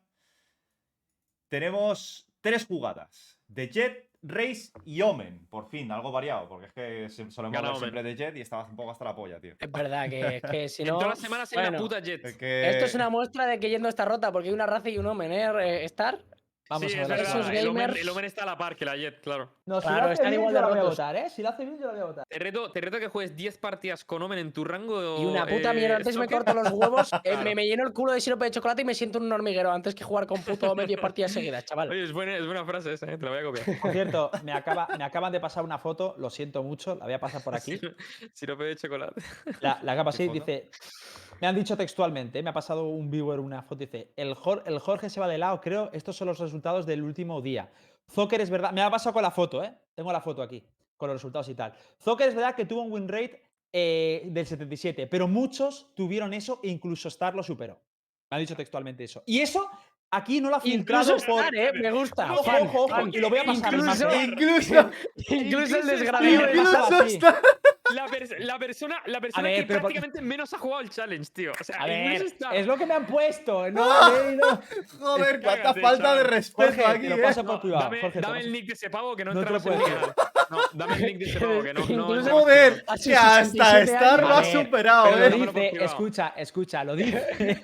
Tenemos 1.50 2.26
tres 2.42 2.66
jugadas: 2.66 3.38
de 3.48 3.70
Jet, 3.70 4.10
Race 4.24 4.72
y 4.86 5.02
Omen. 5.02 5.48
Por 5.48 5.70
fin, 5.70 5.92
algo 5.92 6.12
variado, 6.12 6.50
porque 6.50 6.68
es 6.68 6.74
que 6.74 7.10
se- 7.10 7.32
solemos 7.32 7.58
hablar 7.58 7.78
siempre 7.78 8.04
de 8.04 8.16
Jet 8.16 8.36
y 8.38 8.42
estaba 8.42 8.66
un 8.66 8.76
poco 8.76 8.92
hasta 8.92 9.06
la 9.06 9.16
polla, 9.16 9.40
tío. 9.40 9.54
Es 9.60 9.72
verdad 9.72 10.10
que, 10.10 10.42
que 10.52 10.70
si 10.70 10.84
no. 10.92 10.94
todas 10.96 11.10
las 11.10 11.20
semanas 11.20 11.54
hay 11.56 11.68
una 11.68 11.78
puta 11.78 12.00
jet. 12.00 12.26
Es 12.26 12.38
que- 12.38 12.70
Esto 12.72 12.86
es 12.86 12.96
una 12.96 13.10
muestra 13.10 13.46
de 13.46 13.60
que 13.60 13.70
yendo 13.70 13.88
está 13.90 14.06
rota, 14.06 14.32
porque 14.32 14.50
hay 14.50 14.54
una 14.54 14.66
raza 14.66 14.90
y 14.90 14.98
un 14.98 15.06
Omen, 15.06 15.32
¿eh? 15.32 15.84
Star. 15.86 16.20
Vamos 16.74 16.92
sí, 16.92 16.98
a 16.98 17.02
es 17.04 17.08
ver. 17.08 17.20
Esos 17.22 17.50
El 17.50 17.68
Omen, 17.68 17.90
gamers- 17.92 18.00
el 18.02 18.10
Omen 18.10 18.26
está 18.26 18.44
a 18.44 18.46
la 18.48 18.58
par 18.58 18.76
que 18.76 18.86
la 18.86 18.96
Jet, 18.98 19.22
claro. 19.22 19.50
No, 19.66 19.80
si 19.82 19.88
Claro, 19.88 20.02
lo 20.02 20.04
hace 20.06 20.14
están 20.14 20.30
bien, 20.32 20.42
igual 20.42 20.54
yo 20.54 20.56
de 20.60 20.62
la 20.62 20.68
voy 20.70 20.80
a 20.80 20.84
votar, 20.90 21.16
¿eh? 21.16 21.30
Si 21.30 21.42
lo 21.42 21.50
hace 21.50 21.66
bien, 21.66 21.78
yo 21.80 21.86
la 21.88 21.92
voy 21.94 22.02
a 22.02 22.06
votar. 22.06 22.26
Te 22.28 22.40
reto, 22.40 22.72
te 22.72 22.82
reto 22.82 23.00
que 23.00 23.08
juegues 23.08 23.36
10 23.36 23.58
partidas 23.60 24.04
con 24.04 24.22
Omen 24.22 24.40
en 24.40 24.52
tu 24.52 24.64
rango. 24.64 25.22
Y 25.22 25.26
una 25.26 25.46
puta 25.46 25.72
eh, 25.72 25.76
mierda. 25.76 25.96
Antes 25.98 26.18
me 26.18 26.28
corto 26.28 26.54
los 26.54 26.70
huevos, 26.72 27.10
eh, 27.24 27.38
me, 27.44 27.56
me 27.56 27.66
lleno 27.68 27.86
el 27.88 27.94
culo 27.94 28.12
de 28.14 28.22
sirope 28.22 28.46
de 28.46 28.52
chocolate 28.52 28.82
y 28.82 28.86
me 28.86 28.94
siento 28.96 29.20
un 29.20 29.32
hormiguero 29.32 29.72
antes 29.72 29.96
que 29.96 30.04
jugar 30.04 30.26
con 30.28 30.42
puto 30.44 30.72
Omen 30.72 30.88
10 30.88 31.00
partidas 31.00 31.32
seguidas, 31.32 31.64
chaval. 31.66 31.90
Oye, 31.92 32.04
es 32.04 32.12
buena, 32.12 32.36
es 32.38 32.46
buena 32.46 32.66
frase 32.66 32.94
esa, 32.94 33.06
¿eh? 33.12 33.18
te 33.18 33.26
la 33.26 33.32
voy 33.32 33.40
a 33.40 33.44
copiar. 33.44 33.80
Por 33.80 33.92
cierto, 33.92 34.32
me, 34.44 34.52
acaba, 34.54 34.88
me 34.98 35.04
acaban 35.04 35.32
de 35.32 35.40
pasar 35.40 35.64
una 35.64 35.78
foto, 35.78 36.16
lo 36.18 36.30
siento 36.30 36.64
mucho, 36.64 36.96
la 36.96 37.06
voy 37.06 37.14
a 37.14 37.20
pasar 37.20 37.44
por 37.44 37.56
aquí. 37.56 37.80
Sirope 38.34 38.64
de 38.64 38.76
chocolate. 38.76 39.22
La, 39.62 39.80
la 39.84 39.96
capa 39.96 40.12
¿Qué 40.18 40.24
así 40.24 40.28
dice. 40.30 40.70
Me 41.44 41.50
han 41.50 41.56
dicho 41.56 41.76
textualmente, 41.76 42.42
me 42.42 42.52
ha 42.52 42.54
pasado 42.54 42.86
un 42.88 43.12
viewer 43.12 43.42
una 43.42 43.62
foto, 43.64 43.80
dice, 43.82 44.14
el, 44.16 44.34
Jor- 44.34 44.64
el 44.66 44.80
Jorge 44.80 45.10
se 45.10 45.20
va 45.20 45.28
de 45.28 45.38
lado, 45.38 45.60
creo, 45.60 45.90
estos 45.92 46.16
son 46.16 46.30
los 46.30 46.40
resultados 46.40 46.86
del 46.86 47.04
último 47.04 47.42
día. 47.42 47.70
Zocker 48.10 48.40
es 48.40 48.50
verdad, 48.50 48.72
me 48.72 48.82
ha 48.82 48.90
pasado 48.90 49.12
con 49.12 49.24
la 49.24 49.30
foto, 49.30 49.62
¿eh? 49.62 49.74
Tengo 49.94 50.10
la 50.14 50.22
foto 50.22 50.42
aquí, 50.42 50.64
con 50.96 51.10
los 51.10 51.16
resultados 51.18 51.50
y 51.50 51.54
tal. 51.54 51.74
Zocker 52.02 52.30
es 52.30 52.36
verdad 52.36 52.56
que 52.56 52.64
tuvo 52.64 52.84
un 52.84 52.94
win 52.94 53.10
rate 53.10 53.42
eh, 53.74 54.22
del 54.28 54.46
77, 54.48 55.08
pero 55.08 55.28
muchos 55.28 55.88
tuvieron 55.96 56.34
eso 56.34 56.62
e 56.64 56.70
incluso 56.70 57.10
Star 57.10 57.36
lo 57.36 57.44
superó. 57.44 57.78
Me 58.32 58.38
ha 58.38 58.40
dicho 58.40 58.56
textualmente 58.56 59.04
eso. 59.04 59.22
Y 59.26 59.42
eso 59.42 59.70
aquí 60.12 60.40
no 60.40 60.50
lo 60.50 60.56
ha 60.56 60.62
Incluso 60.64 61.18
filtrado 61.18 61.18
por. 61.28 61.44
Star, 61.44 61.56
¿eh? 61.56 61.72
Me 61.74 61.92
gusta. 61.92 62.32
Ojo, 62.32 62.52
ojo, 62.62 62.84
ojo, 62.86 63.08
y 63.12 63.18
lo 63.18 63.30
voy 63.30 63.40
a 63.40 63.44
pasar. 63.44 63.74
Incluso, 63.74 63.86
Marcel. 64.06 64.30
Incluso, 64.32 64.76
incluso 65.28 65.76
el 65.76 65.84
Incluso 65.84 65.88
desgraciado. 65.88 66.48
Incluso. 67.04 67.28
La, 67.94 68.06
pers- 68.08 68.38
la 68.40 68.60
persona, 68.60 69.02
la 69.06 69.22
persona 69.22 69.50
ver, 69.50 69.60
que 69.62 69.66
pero 69.68 69.80
por- 69.82 69.92
prácticamente 69.92 70.22
menos 70.22 70.54
ha 70.54 70.58
jugado 70.58 70.82
el 70.82 70.90
challenge, 70.90 71.32
tío. 71.34 71.52
O 71.60 71.64
sea, 71.64 71.82
A 71.82 71.88
incluso 71.92 72.24
ver, 72.24 72.34
está. 72.34 72.56
es 72.56 72.66
lo 72.68 72.78
que 72.78 72.86
me 72.86 72.94
han 72.94 73.06
puesto. 73.06 73.70
No. 73.72 73.84
Joder, 75.00 75.42
cuánta 75.42 75.74
falta 75.74 75.90
de 76.16 76.20
chaval. 76.22 76.26
respeto 76.26 76.64
Jorge, 76.74 76.86
aquí, 76.86 77.02
te 77.04 77.10
lo 77.10 77.16
eh. 77.16 77.22
paso 77.22 77.44
por 77.44 77.56
No, 77.56 77.62
privado. 77.62 77.84
dame 77.84 78.02
Jorge, 78.02 78.40
el 78.40 78.52
nick 78.52 78.66
de 78.68 78.74
ese 78.74 78.90
pavo 78.90 79.16
que 79.16 79.26
no, 79.26 79.34
No 79.34 79.44
te 79.44 79.50
lo 79.52 79.60
puedo. 79.62 79.80
No, 80.50 80.58
dame 80.74 80.96
el 80.96 81.02
nick 81.04 81.18
de 81.18 81.26
ese 81.26 81.40
pavo 81.40 81.64
que 81.64 81.74
no. 81.74 81.86
no, 81.90 82.32
Joder, 82.32 82.84
que 83.04 83.16
hasta 83.16 83.46
67 83.46 83.84
Star 83.94 84.22
lo 84.22 84.28
ha 84.30 84.44
superado, 84.44 85.10
pero 85.14 85.38
Lo 85.38 85.44
eh. 85.52 85.72
Dice, 85.72 85.84
escucha, 85.86 86.34
escucha, 86.38 86.84
lo 86.84 86.96
dice. 86.96 87.64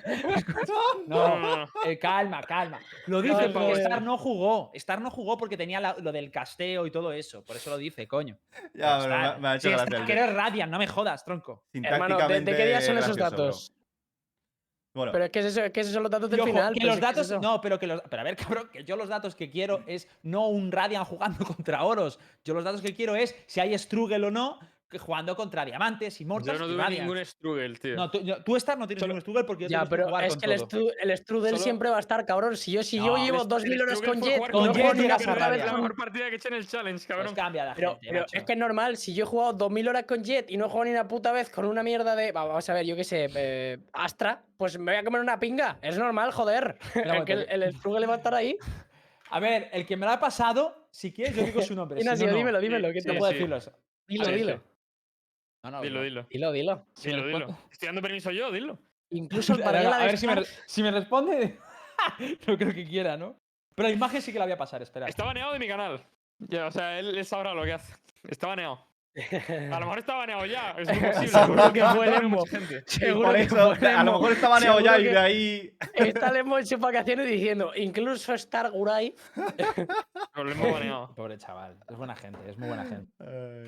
No, 1.06 1.28
No, 1.28 1.38
no, 1.38 1.56
no. 1.58 1.68
eh, 1.86 1.98
calma, 1.98 2.42
calma. 2.42 2.78
Lo 3.06 3.20
dice 3.22 3.48
porque. 3.50 3.72
Star 3.82 4.02
no 4.02 4.16
jugó. 4.18 4.70
Star 4.74 5.00
no 5.00 5.10
jugó 5.10 5.36
porque 5.36 5.56
tenía 5.56 5.80
la- 5.80 5.96
lo 5.98 6.12
del 6.12 6.30
casteo 6.30 6.86
y 6.86 6.90
todo 6.90 7.12
eso. 7.12 7.44
Por 7.44 7.56
eso 7.56 7.70
lo 7.70 7.78
dice, 7.78 8.06
coño. 8.06 8.38
Ya, 8.74 9.36
me, 9.40 9.48
ha 9.48 9.54
hecho 9.56 9.68
Sí, 9.68 9.74
gracia. 9.74 9.98
De- 10.20 10.24
eres 10.26 10.36
Radiant, 10.36 10.70
no 10.72 10.78
me 10.78 10.86
jodas, 10.86 11.24
tronco. 11.24 11.64
Hermano, 11.72 12.16
¿de, 12.28 12.40
de 12.40 12.56
qué 12.56 12.66
día 12.66 12.80
son 12.80 12.98
esos 12.98 13.16
datos? 13.16 13.72
Bueno, 14.92 15.12
Pero 15.12 15.24
es 15.26 15.30
que, 15.30 15.38
es 15.38 15.44
eso, 15.56 15.72
que 15.72 15.80
esos 15.80 15.92
son 15.92 16.02
los 16.02 16.10
datos 16.10 16.28
del 16.30 16.40
ojo, 16.40 16.48
final. 16.48 16.74
que 16.74 16.80
pero 16.80 16.88
los 16.94 16.98
es 16.98 17.02
es 17.20 17.28
datos. 17.28 17.42
No, 17.42 17.60
pero 17.60 17.78
que 17.78 17.86
los. 17.86 18.00
Pero 18.10 18.20
a 18.20 18.24
ver, 18.24 18.34
cabrón, 18.36 18.68
que 18.72 18.82
yo 18.82 18.96
los 18.96 19.08
datos 19.08 19.36
que 19.36 19.48
quiero 19.48 19.84
es 19.86 20.08
no 20.22 20.48
un 20.48 20.72
Radiant 20.72 21.06
jugando 21.06 21.44
contra 21.46 21.84
oros. 21.84 22.18
Yo 22.44 22.54
los 22.54 22.64
datos 22.64 22.80
que 22.82 22.92
quiero 22.94 23.14
es 23.14 23.36
si 23.46 23.60
hay 23.60 23.78
Struggle 23.78 24.26
o 24.26 24.30
no 24.32 24.58
jugando 24.98 25.36
contra 25.36 25.64
Diamantes, 25.64 26.18
Yo 26.18 26.22
Immortals 26.24 26.58
no 26.60 26.66
y 26.66 26.72
tuve 26.74 26.90
ningún 26.90 27.24
struggle, 27.24 27.74
tío. 27.78 27.94
No, 27.96 28.10
tú, 28.10 28.20
yo- 28.22 28.42
tú 28.42 28.56
Star 28.56 28.78
no 28.78 28.86
tienes 28.86 29.00
Solo- 29.00 29.12
ningún 29.12 29.20
Struggle 29.20 29.44
porque 29.44 29.64
yo 29.64 29.68
Ya, 29.70 29.84
pero 29.86 30.06
jugar 30.08 30.24
es 30.24 30.32
con 30.34 30.40
que 30.40 30.52
el, 30.52 30.58
todo. 30.66 30.68
stru- 30.80 30.94
el 31.00 31.16
Strudel 31.18 31.50
Solo- 31.52 31.62
siempre 31.62 31.90
va 31.90 31.96
a 31.96 32.00
estar, 32.00 32.26
cabrón. 32.26 32.56
Si 32.56 32.72
yo, 32.72 32.82
si 32.82 32.96
yo 32.96 33.16
No, 33.16 33.24
llevo 33.24 33.42
El- 33.42 33.48
2000 33.48 33.72
el 33.74 33.82
horas 33.82 33.98
struggle 33.98 34.20
con 34.20 34.28
Jet, 34.28 34.36
y 34.38 34.40
no 34.40 34.50
con 34.50 34.72
Jet 34.74 34.94
llegas 34.96 35.14
a 35.26 35.32
puta 35.32 35.32
vez 35.34 35.40
Radiant. 35.60 35.66
la 35.66 35.72
mejor 35.74 35.96
partida 35.96 36.24
que 36.26 36.32
he 36.32 36.36
hecho 36.36 36.48
en 36.48 36.54
el 36.54 36.66
challenge, 36.66 36.98
Pues 36.98 37.06
cabrón. 37.06 37.34
cambia 37.34 37.64
la 37.66 37.74
Pero, 37.74 37.90
gente, 37.92 38.06
pero 38.08 38.20
macho. 38.20 38.36
es 38.38 38.44
que 38.44 38.52
es 38.52 38.58
normal, 38.58 38.96
si 38.96 39.14
yo 39.14 39.24
he 39.24 39.26
jugado 39.26 39.52
2000 39.52 39.88
horas 39.88 40.04
con 40.04 40.24
Jet 40.24 40.50
y 40.50 40.56
no 40.56 40.66
he 40.66 40.68
jugado 40.68 40.84
ni 40.86 40.90
una 40.90 41.06
puta 41.08 41.32
vez 41.32 41.50
con 41.50 41.64
una 41.66 41.82
mierda 41.82 42.16
de. 42.16 42.32
va, 42.32 42.44
Vamos 42.44 42.68
a 42.68 42.74
ver, 42.74 42.84
yo 42.86 42.96
qué 42.96 43.04
sé, 43.04 43.28
eh, 43.34 43.78
Astra, 43.92 44.42
pues 44.56 44.78
me 44.78 44.92
voy 44.92 45.00
a 45.00 45.04
comer 45.04 45.20
una 45.20 45.38
pinga. 45.38 45.78
Es 45.82 45.96
normal, 45.98 46.32
joder. 46.32 46.76
Pero 46.94 47.14
Es 47.14 47.24
que 47.24 47.32
el, 47.34 47.62
el 47.62 47.74
Struggle 47.76 48.06
va 48.06 48.14
a 48.14 48.16
estar 48.16 48.34
ahí. 48.34 48.56
A 49.30 49.38
ver, 49.38 49.68
el 49.72 49.86
que 49.86 49.96
me 49.96 50.06
lo 50.06 50.12
ha 50.12 50.18
pasado, 50.18 50.88
si 50.90 51.12
quieres, 51.12 51.36
yo 51.36 51.44
digo 51.44 51.62
su 51.62 51.74
nombre. 51.76 52.00
si 52.00 52.06
no, 52.06 52.16
no. 52.16 52.34
dímelo, 52.34 52.60
dímelo. 52.60 52.92
que 52.92 53.00
Sí, 53.00 53.06
te 53.08 53.12
No 53.14 53.18
puedo 53.20 53.32
decirlo 53.32 53.56
eso. 53.56 53.72
Dilo, 54.08 54.26
dilo. 54.26 54.60
Sí. 55.62 55.66
No, 55.68 55.70
no, 55.70 55.82
Dilo, 55.82 56.02
dilo. 56.02 56.26
Dilo, 56.30 56.52
dilo. 56.52 56.86
Si 56.94 57.08
Dilo, 57.08 57.26
dilo. 57.26 57.58
Estoy 57.70 57.86
dando 57.86 58.02
permiso 58.02 58.30
yo, 58.30 58.50
dilo. 58.50 58.78
Incluso 59.10 59.54
el 59.56 59.62
A 59.62 59.64
ver, 59.66 59.72
Parguela 59.72 59.96
a 59.96 60.06
ver 60.06 60.18
si 60.18 60.26
me, 60.26 60.44
si 60.66 60.82
responde. 60.90 61.58
no 62.46 62.56
creo 62.56 62.74
que 62.74 62.86
quiera, 62.86 63.16
¿no? 63.16 63.36
Pero 63.74 63.88
la 63.88 63.94
imagen 63.94 64.22
sí 64.22 64.32
que 64.32 64.38
la 64.38 64.44
voy 64.44 64.52
a 64.52 64.58
pasar, 64.58 64.82
espera. 64.82 65.06
Está 65.06 65.24
baneado 65.24 65.52
de 65.52 65.58
mi 65.58 65.68
canal. 65.68 66.04
Ya, 66.38 66.66
o 66.66 66.70
sea, 66.70 66.98
él, 66.98 67.16
él 67.16 67.24
sabrá 67.24 67.54
lo 67.54 67.64
que 67.64 67.72
hace. 67.72 67.94
Está 68.28 68.46
baneado. 68.48 68.89
A 69.16 69.80
lo 69.80 69.86
mejor 69.86 69.98
está 69.98 70.14
baneado 70.14 70.46
ya. 70.46 70.70
Es 70.78 70.88
muy 71.00 71.10
posible. 71.10 71.28
Seguro 71.28 71.72
que 71.72 71.84
fue 71.84 72.48
gente. 72.48 72.84
y 72.86 72.90
Seguro 72.90 73.32
que 73.32 73.40
eso, 73.42 73.76
fue 73.76 73.88
a 73.92 74.04
lo 74.04 74.12
mejor 74.12 74.32
está 74.32 74.48
baneado 74.48 74.80
ya 74.80 74.98
y 74.98 75.04
de 75.04 75.18
ahí. 75.18 75.76
Está 75.94 76.32
Lembo 76.32 76.58
en 76.58 76.66
sus 76.66 76.78
vacaciones 76.78 77.28
diciendo, 77.28 77.72
incluso 77.74 78.34
Star 78.34 78.70
Guray. 78.70 79.14
Problema 80.32 80.72
baneado. 80.72 81.14
Pobre 81.14 81.38
chaval. 81.38 81.76
Es 81.88 81.96
buena 81.96 82.14
gente, 82.14 82.38
es 82.48 82.56
muy 82.56 82.68
buena 82.68 82.84
gente. 82.84 83.12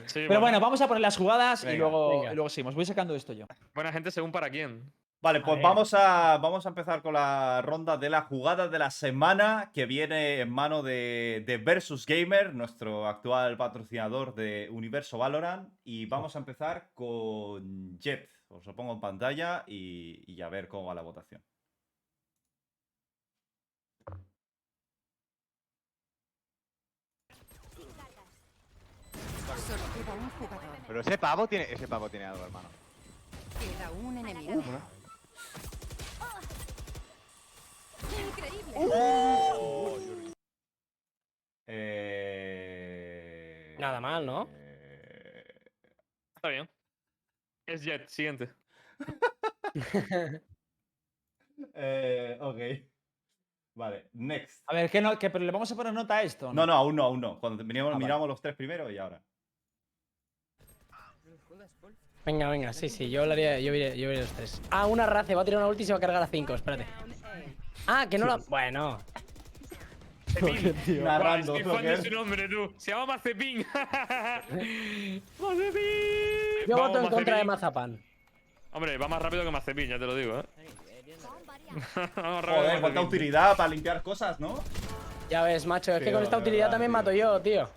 Sí, 0.07 0.25
Pero 0.29 0.41
bueno, 0.41 0.61
vamos 0.61 0.81
a 0.81 0.89
poner 0.89 1.01
las 1.01 1.17
jugadas 1.17 1.65
y 1.65 1.77
luego, 1.77 2.25
y 2.31 2.35
luego 2.35 2.49
seguimos. 2.49 2.75
Voy 2.75 2.85
sacando 2.85 3.15
esto 3.15 3.33
yo. 3.33 3.47
Buena 3.75 3.93
gente 3.93 4.11
según 4.11 4.31
para 4.31 4.49
quién. 4.49 4.93
Vale, 5.23 5.41
pues 5.41 5.63
vamos 5.63 5.95
a, 5.95 6.37
vamos 6.39 6.67
a 6.67 6.71
empezar 6.71 7.01
con 7.01 7.15
la 7.15 7.63
ronda 7.63 7.97
de 7.97 8.11
la 8.11 8.23
jugada 8.23 8.67
de 8.67 8.81
la 8.81 8.91
semana 8.91 9.71
que 9.73 9.87
viene 9.87 10.41
en 10.41 10.51
mano 10.51 10.83
de, 10.83 11.45
de 11.47 11.59
Versus 11.59 12.07
Gamer, 12.07 12.53
nuestro 12.57 13.07
actual 13.07 13.57
patrocinador 13.57 14.35
de 14.35 14.69
Universo 14.73 15.19
Valorant. 15.19 15.73
Y 15.85 16.07
vamos 16.07 16.35
a 16.35 16.41
empezar 16.41 16.91
con 16.93 18.01
Jet. 18.01 18.29
Os 18.49 18.67
lo 18.67 18.75
pongo 18.75 18.95
en 18.95 19.01
pantalla 19.01 19.63
y, 19.69 20.25
y 20.27 20.43
a 20.43 20.49
ver 20.49 20.67
cómo 20.67 20.87
va 20.87 20.95
la 20.95 21.03
votación. 21.03 21.41
Pero 30.89 31.01
ese 31.01 31.17
pavo 31.17 31.47
tiene, 31.47 31.73
ese 31.73 31.87
pavo 31.87 32.09
tiene 32.09 32.27
algo, 32.27 32.45
hermano. 32.45 32.69
Queda 33.61 33.89
un 33.93 34.19
enemigo. 34.19 34.63
Increíble. 38.19 38.73
Eh... 42.45 43.77
Nada 43.79 44.01
mal, 44.01 44.25
¿no? 44.27 44.49
eh, 44.53 45.45
Está 46.37 46.49
bien. 46.49 46.69
Es 47.67 47.83
Jet, 47.83 48.09
siguiente. 48.09 48.51
eh, 51.75 52.39
ok. 52.41 52.59
Vale, 53.75 54.09
next. 54.13 54.63
A 54.67 54.75
ver, 54.75 54.91
¿qué 54.91 55.01
no, 55.01 55.19
qué- 55.19 55.31
pero 55.31 55.45
le 55.45 55.51
vamos 55.53 55.71
a 55.73 55.77
poner 55.77 55.93
nota 55.95 56.17
a 56.19 56.23
esto. 56.23 56.53
No, 56.53 56.67
no, 56.67 56.73
aún 56.75 56.95
no, 56.97 57.05
aún 57.05 57.21
no. 57.21 57.41
Cuando 57.41 57.65
miramos, 57.65 57.95
Ah, 57.95 57.99
vale. 57.99 58.29
los 58.29 58.41
tres 58.43 58.55
primero 58.55 58.91
y 58.91 58.99
ahora. 58.99 59.23
Venga, 62.25 62.49
venga, 62.51 62.73
sí, 62.73 62.89
sí, 62.89 63.11
yo 63.11 63.23
hablaría, 63.23 63.59
yo 63.59 63.75
iré, 63.75 63.99
yo 63.99 64.09
iré 64.13 64.21
los 64.21 64.31
tres. 64.33 64.63
Ah, 64.71 64.87
una 64.87 65.07
race, 65.07 65.35
va 65.35 65.43
a 65.43 65.45
tirar 65.45 65.59
una 65.59 65.67
ulti 65.69 65.83
y 65.83 65.87
se 65.87 65.93
va 65.93 65.97
a 65.97 66.01
cargar 66.01 66.23
a 66.23 66.27
5, 66.29 66.55
espérate. 66.55 66.87
Ah, 67.87 68.07
que 68.09 68.19
no 68.19 68.27
la. 68.27 68.37
Bueno. 68.49 68.99
Cepín. 70.27 70.75
Narrando, 71.05 71.53
Buah, 71.53 71.59
estoy 71.61 71.75
fan 71.77 71.83
de 71.85 71.97
Zucker. 71.97 72.11
su 72.13 72.17
nombre, 72.19 72.49
tú. 72.49 72.73
Se 72.79 72.91
llama 72.91 73.07
Mazepin. 73.07 73.59
Mazepin. 75.39 75.83
Yo 76.69 76.77
Vamos, 76.77 76.89
voto 76.89 77.01
en 77.01 77.09
contra 77.11 77.37
de. 77.39 77.45
Mazapán. 77.45 78.03
Hombre, 78.73 78.97
va 78.97 79.09
más 79.09 79.21
rápido 79.21 79.45
que 79.45 79.51
Mazepin, 79.51 79.89
ya 79.91 79.99
te 79.99 80.07
lo 80.07 80.15
digo, 80.15 80.39
¿eh? 80.39 80.45
Vamos 82.17 82.45
rápido 82.45 82.63
que 82.63 82.67
Joder, 82.69 82.81
cuánta 82.81 83.01
utilidad 83.03 83.57
para 83.57 83.69
limpiar 83.69 84.03
cosas, 84.03 84.41
¿no? 84.41 84.63
Ya 85.29 85.43
ves, 85.43 85.67
macho, 85.67 85.93
es 85.93 86.03
que 86.03 86.13
con 86.13 86.23
esta 86.23 86.39
utilidad 86.39 86.71
verdad, 86.71 86.71
también 86.73 86.91
tío. 86.91 86.99
mato 86.99 87.13
yo, 87.13 87.41
tío. 87.41 87.69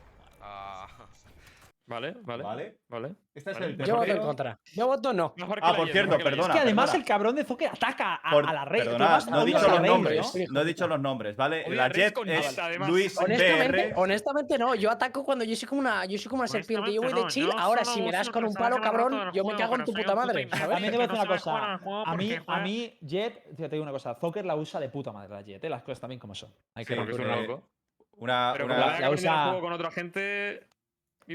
Vale, 1.88 2.16
vale. 2.24 2.44
Vale. 2.44 2.78
Vale. 2.90 3.16
Este 3.36 3.52
es 3.52 3.60
Vale. 3.60 3.72
el 3.74 3.86
Yo 3.86 3.96
voto 3.98 4.12
en 4.12 4.18
contra. 4.18 4.60
Yo 4.74 4.88
voto 4.88 5.14
no. 5.14 5.34
Mejor 5.38 5.60
Ah, 5.62 5.76
por 5.76 5.88
cierto, 5.92 6.18
perdona. 6.18 6.48
Es 6.48 6.50
que 6.54 6.60
además 6.60 6.86
perdona. 6.90 7.00
el 7.04 7.08
cabrón 7.08 7.36
de 7.36 7.44
Zucker 7.46 7.70
ataca 7.70 8.16
a, 8.16 8.32
Por- 8.32 8.50
a 8.50 8.54
la. 8.54 8.66
Perdona, 8.66 9.20
no 9.30 9.42
he 9.42 9.46
dicho 9.46 9.68
los 9.68 9.82
nombres. 9.82 10.34
Rey, 10.34 10.48
No 10.50 10.62
he 10.62 10.66
dicho 10.66 10.88
los 10.88 11.00
nombres, 11.00 11.36
¿vale? 11.36 11.70
La 11.76 11.90
Jet 11.90 12.14
con 12.14 12.28
es 12.30 12.58
además. 12.58 12.90
Luis 12.90 13.16
Honestamente, 13.20 13.88
BR. 13.90 13.94
honestamente 13.98 14.58
no, 14.58 14.74
yo 14.74 14.90
ataco 14.90 15.24
cuando 15.24 15.44
yo 15.46 15.56
soy 15.56 15.68
como 15.68 15.82
una, 15.82 16.06
yo 16.06 16.18
soy 16.18 16.28
como 16.30 16.42
una 16.42 16.48
serpiente, 16.48 16.92
yo 16.92 17.02
voy 17.04 17.14
de 17.14 17.28
chill, 17.28 17.48
no, 17.50 17.60
ahora 17.60 17.86
si 17.86 18.02
me 18.02 18.12
das 18.12 18.30
con 18.32 18.46
un 18.46 18.54
palo, 18.54 18.78
cabrón, 18.82 19.30
yo 19.34 19.44
me 19.46 19.56
cago 19.56 19.76
en 19.76 19.86
tu 19.86 19.94
puta 19.94 20.16
madre. 20.16 20.48
También 20.48 20.86
Es 20.86 20.92
debo 20.92 21.04
que 21.04 21.08
decir 21.08 21.20
una 21.20 21.28
cosa. 21.28 21.74
A 22.06 22.16
mí, 22.16 22.36
a 22.48 22.60
mí, 22.62 22.98
Jet, 23.02 23.44
te 23.56 23.70
digo 23.70 23.84
una 23.84 23.92
cosa. 23.92 24.16
Zucker 24.16 24.44
la 24.46 24.56
usa 24.56 24.80
de 24.80 24.90
puta 24.90 25.12
madre 25.12 25.30
la 25.36 25.42
Jet, 25.44 25.64
¿eh? 25.64 25.70
las 25.70 25.84
cosas 25.84 26.00
también 26.02 26.20
como 26.20 26.34
son. 26.34 26.50
Hay 26.74 26.84
que 26.84 26.94
Sí, 26.94 26.98
porque 27.00 27.12
es 27.14 27.20
un 27.20 27.26
recurrir. 27.26 27.48
loco. 27.50 27.70
Una, 28.18 28.52
Pero 28.54 28.68
la- 28.70 28.78
la, 28.78 29.00
la 29.02 29.10
usa- 29.12 29.44
juego 29.50 29.60
con 29.62 29.74
otra 29.74 29.92
gente. 29.92 30.66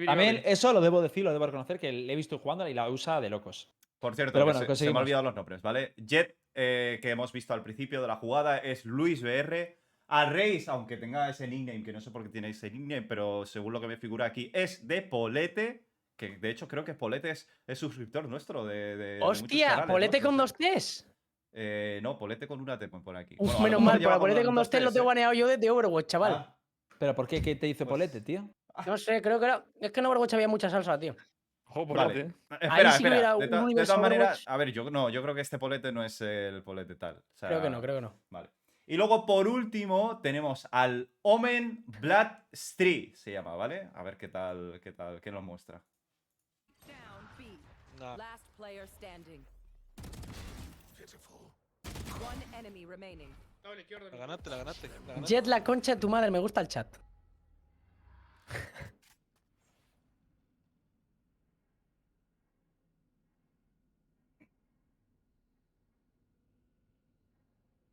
También 0.06 0.42
eso 0.44 0.72
lo 0.72 0.80
debo 0.80 1.02
decir, 1.02 1.24
lo 1.24 1.32
debo 1.32 1.46
reconocer, 1.46 1.78
que 1.78 1.90
le 1.92 2.12
he 2.12 2.16
visto 2.16 2.38
jugando 2.38 2.66
y 2.68 2.74
la 2.74 2.88
usa 2.88 3.20
de 3.20 3.30
locos. 3.30 3.70
Por 3.98 4.14
cierto, 4.14 4.32
Pero 4.32 4.44
bueno, 4.46 4.60
se- 4.60 4.76
se, 4.76 4.84
me 4.86 4.90
han 4.90 4.96
olvidado 4.98 5.22
los 5.24 5.34
nombres, 5.34 5.60
¿vale? 5.62 5.92
Jet, 5.96 6.36
eh, 6.54 6.98
que 7.02 7.10
hemos 7.10 7.32
visto 7.32 7.52
al 7.52 7.62
principio 7.62 8.00
de 8.00 8.08
la 8.08 8.16
jugada, 8.16 8.58
es 8.58 8.84
Luis 8.84 9.22
BR. 9.22 9.76
A 10.12 10.24
Reis, 10.28 10.68
aunque 10.68 10.96
tenga 10.96 11.28
ese 11.28 11.46
nickname, 11.46 11.82
que 11.82 11.92
no 11.92 12.00
sé 12.00 12.10
por 12.10 12.22
qué 12.22 12.28
tiene 12.30 12.48
ese 12.48 12.70
nickname, 12.70 13.02
pero 13.02 13.44
según 13.46 13.72
lo 13.72 13.80
que 13.80 13.86
me 13.86 13.96
figura 13.96 14.26
aquí, 14.26 14.50
es 14.54 14.86
de 14.86 15.02
Polete. 15.02 15.84
Que 16.16 16.36
de 16.38 16.50
hecho 16.50 16.66
creo 16.68 16.84
que 16.84 16.94
Polete 16.94 17.30
es, 17.30 17.48
es 17.66 17.78
suscriptor 17.78 18.28
nuestro 18.28 18.64
de. 18.66 18.74
de- 18.74 18.96
de 18.96 19.20
muchos 19.20 19.42
Hostia, 19.42 19.68
canales, 19.70 19.90
polete 19.92 20.20
¿no? 20.20 20.26
con 20.26 20.36
dos 20.36 20.54
T's. 20.54 21.06
Eh, 21.52 22.00
no, 22.02 22.18
Polete 22.18 22.46
con 22.46 22.60
una 22.60 22.78
T 22.78 22.88
por 22.88 23.16
aquí. 23.16 23.34
Uf, 23.38 23.52
Bueno, 23.52 23.80
menos 23.80 23.82
mal, 23.82 24.02
para 24.02 24.18
polete 24.18 24.44
con 24.44 24.54
dos 24.54 24.68
T's 24.70 24.82
lo 24.82 24.92
tengo 24.92 25.04
¿eh? 25.04 25.08
baneado 25.08 25.32
yo 25.34 25.46
desde 25.46 25.70
Overwatch, 25.70 26.06
chaval. 26.06 26.32
Ah, 26.34 26.56
¿Pero 26.98 27.14
por 27.14 27.26
qué? 27.26 27.40
¿Qué 27.42 27.54
te 27.56 27.66
dice 27.66 27.84
Pues- 27.84 27.90
Polete, 27.90 28.20
tío? 28.20 28.48
No 28.86 28.98
sé, 28.98 29.20
creo 29.22 29.38
que 29.38 29.46
era. 29.46 29.64
Es 29.80 29.90
que 29.90 30.00
en 30.00 30.06
Overwatch 30.06 30.34
había 30.34 30.48
mucha 30.48 30.68
salsa, 30.70 30.98
tío. 30.98 31.16
Ojo, 31.66 31.86
por 31.86 31.96
Vale. 31.96 32.34
vale. 32.48 32.66
Espera, 32.66 32.92
sí 32.92 33.02
que 33.02 33.08
espera. 33.08 33.36
hubiera 33.36 33.58
De, 33.58 33.64
un 33.64 33.74
de 33.74 33.84
todas 33.84 34.00
maneras, 34.00 34.44
a 34.46 34.56
ver, 34.56 34.72
yo 34.72 34.90
no, 34.90 35.08
yo 35.08 35.22
creo 35.22 35.34
que 35.34 35.40
este 35.40 35.58
Polete 35.58 35.92
no 35.92 36.02
es 36.04 36.20
el 36.20 36.62
Polete 36.62 36.96
tal. 36.96 37.16
o 37.16 37.36
sea, 37.36 37.48
Creo 37.48 37.62
que 37.62 37.70
no, 37.70 37.80
creo 37.80 37.94
que 37.96 38.00
no. 38.00 38.14
Vale. 38.30 38.50
Y 38.86 38.96
luego, 38.96 39.24
por 39.24 39.46
último, 39.46 40.18
tenemos 40.20 40.66
al 40.72 41.08
Omen 41.22 41.84
Blood 42.00 42.26
Street, 42.50 43.14
se 43.14 43.30
llama, 43.30 43.54
¿vale? 43.54 43.88
A 43.94 44.02
ver 44.02 44.16
qué 44.16 44.26
tal, 44.26 44.80
qué 44.82 44.90
tal, 44.90 45.20
qué 45.20 45.30
nos 45.30 45.44
muestra. 45.44 45.80
Down 46.86 47.28
B. 47.38 47.44
Last 48.16 48.48
player 48.56 48.88
standing. 48.88 49.46
One 52.20 52.58
enemy 52.58 52.84
remaining. 52.84 53.28
La 53.62 54.16
ganaste, 54.16 54.50
la 54.50 54.56
ganaste. 54.56 54.88
La 54.88 55.14
ganaste. 55.14 55.34
Jet 55.34 55.46
la 55.46 55.62
concha 55.62 55.94
de 55.94 56.00
tu 56.00 56.08
madre, 56.08 56.30
me 56.30 56.38
gusta 56.38 56.60
el 56.60 56.68
chat. 56.68 56.88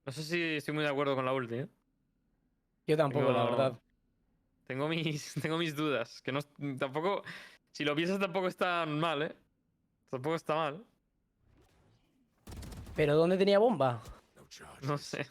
No 0.05 0.13
sé 0.13 0.23
si 0.23 0.41
estoy 0.55 0.73
muy 0.73 0.85
de 0.85 0.89
acuerdo 0.89 1.15
con 1.15 1.25
la 1.25 1.33
ulti, 1.33 1.55
¿eh? 1.55 1.67
Yo 2.87 2.95
tampoco, 2.95 3.29
la 3.29 3.43
verdad. 3.43 3.79
Tengo 4.65 4.87
mis, 4.87 5.33
tengo 5.41 5.57
mis 5.57 5.75
dudas. 5.75 6.21
Que 6.21 6.31
no, 6.31 6.39
tampoco. 6.79 7.23
Si 7.71 7.83
lo 7.83 7.93
piensas, 7.93 8.17
tampoco 8.17 8.47
está 8.47 8.85
mal, 8.85 9.23
¿eh? 9.23 9.35
Tampoco 10.09 10.35
está 10.35 10.55
mal. 10.55 10.85
Pero 12.95 13.15
¿dónde 13.15 13.37
tenía 13.37 13.59
bomba? 13.59 14.01
No 14.81 14.97
sé. 14.97 15.27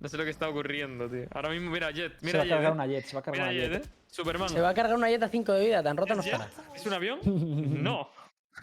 No 0.00 0.08
sé 0.08 0.16
lo 0.16 0.24
que 0.24 0.30
está 0.30 0.48
ocurriendo, 0.48 1.08
tío. 1.08 1.26
Ahora 1.32 1.50
mismo, 1.50 1.70
mira, 1.70 1.90
Jet. 1.90 2.18
Se 2.18 2.26
Mira 2.26 2.38
va 2.38 2.42
a 2.42 2.46
Jet. 2.46 2.54
cargar 2.54 2.70
¿eh? 2.70 2.74
una 2.74 2.86
jet, 2.86 3.04
se 3.04 3.14
va 3.16 3.20
a 3.20 3.22
cargar 3.22 3.48
Mira 3.48 3.52
una 3.60 3.68
Jet, 3.68 3.82
jet. 3.82 3.84
¿eh? 3.92 3.94
Superman. 4.08 4.48
Se 4.48 4.60
va 4.60 4.68
a 4.70 4.74
cargar 4.74 4.96
una 4.96 5.08
jet 5.10 5.22
a 5.22 5.28
5 5.28 5.52
de 5.52 5.64
vida, 5.66 5.82
tan 5.82 5.96
rota 5.96 6.14
no 6.14 6.20
¿Es, 6.20 6.26
Jet? 6.26 6.34
estará. 6.40 6.74
¿Es 6.74 6.86
un 6.86 6.92
avión? 6.94 7.18
No. 7.82 8.08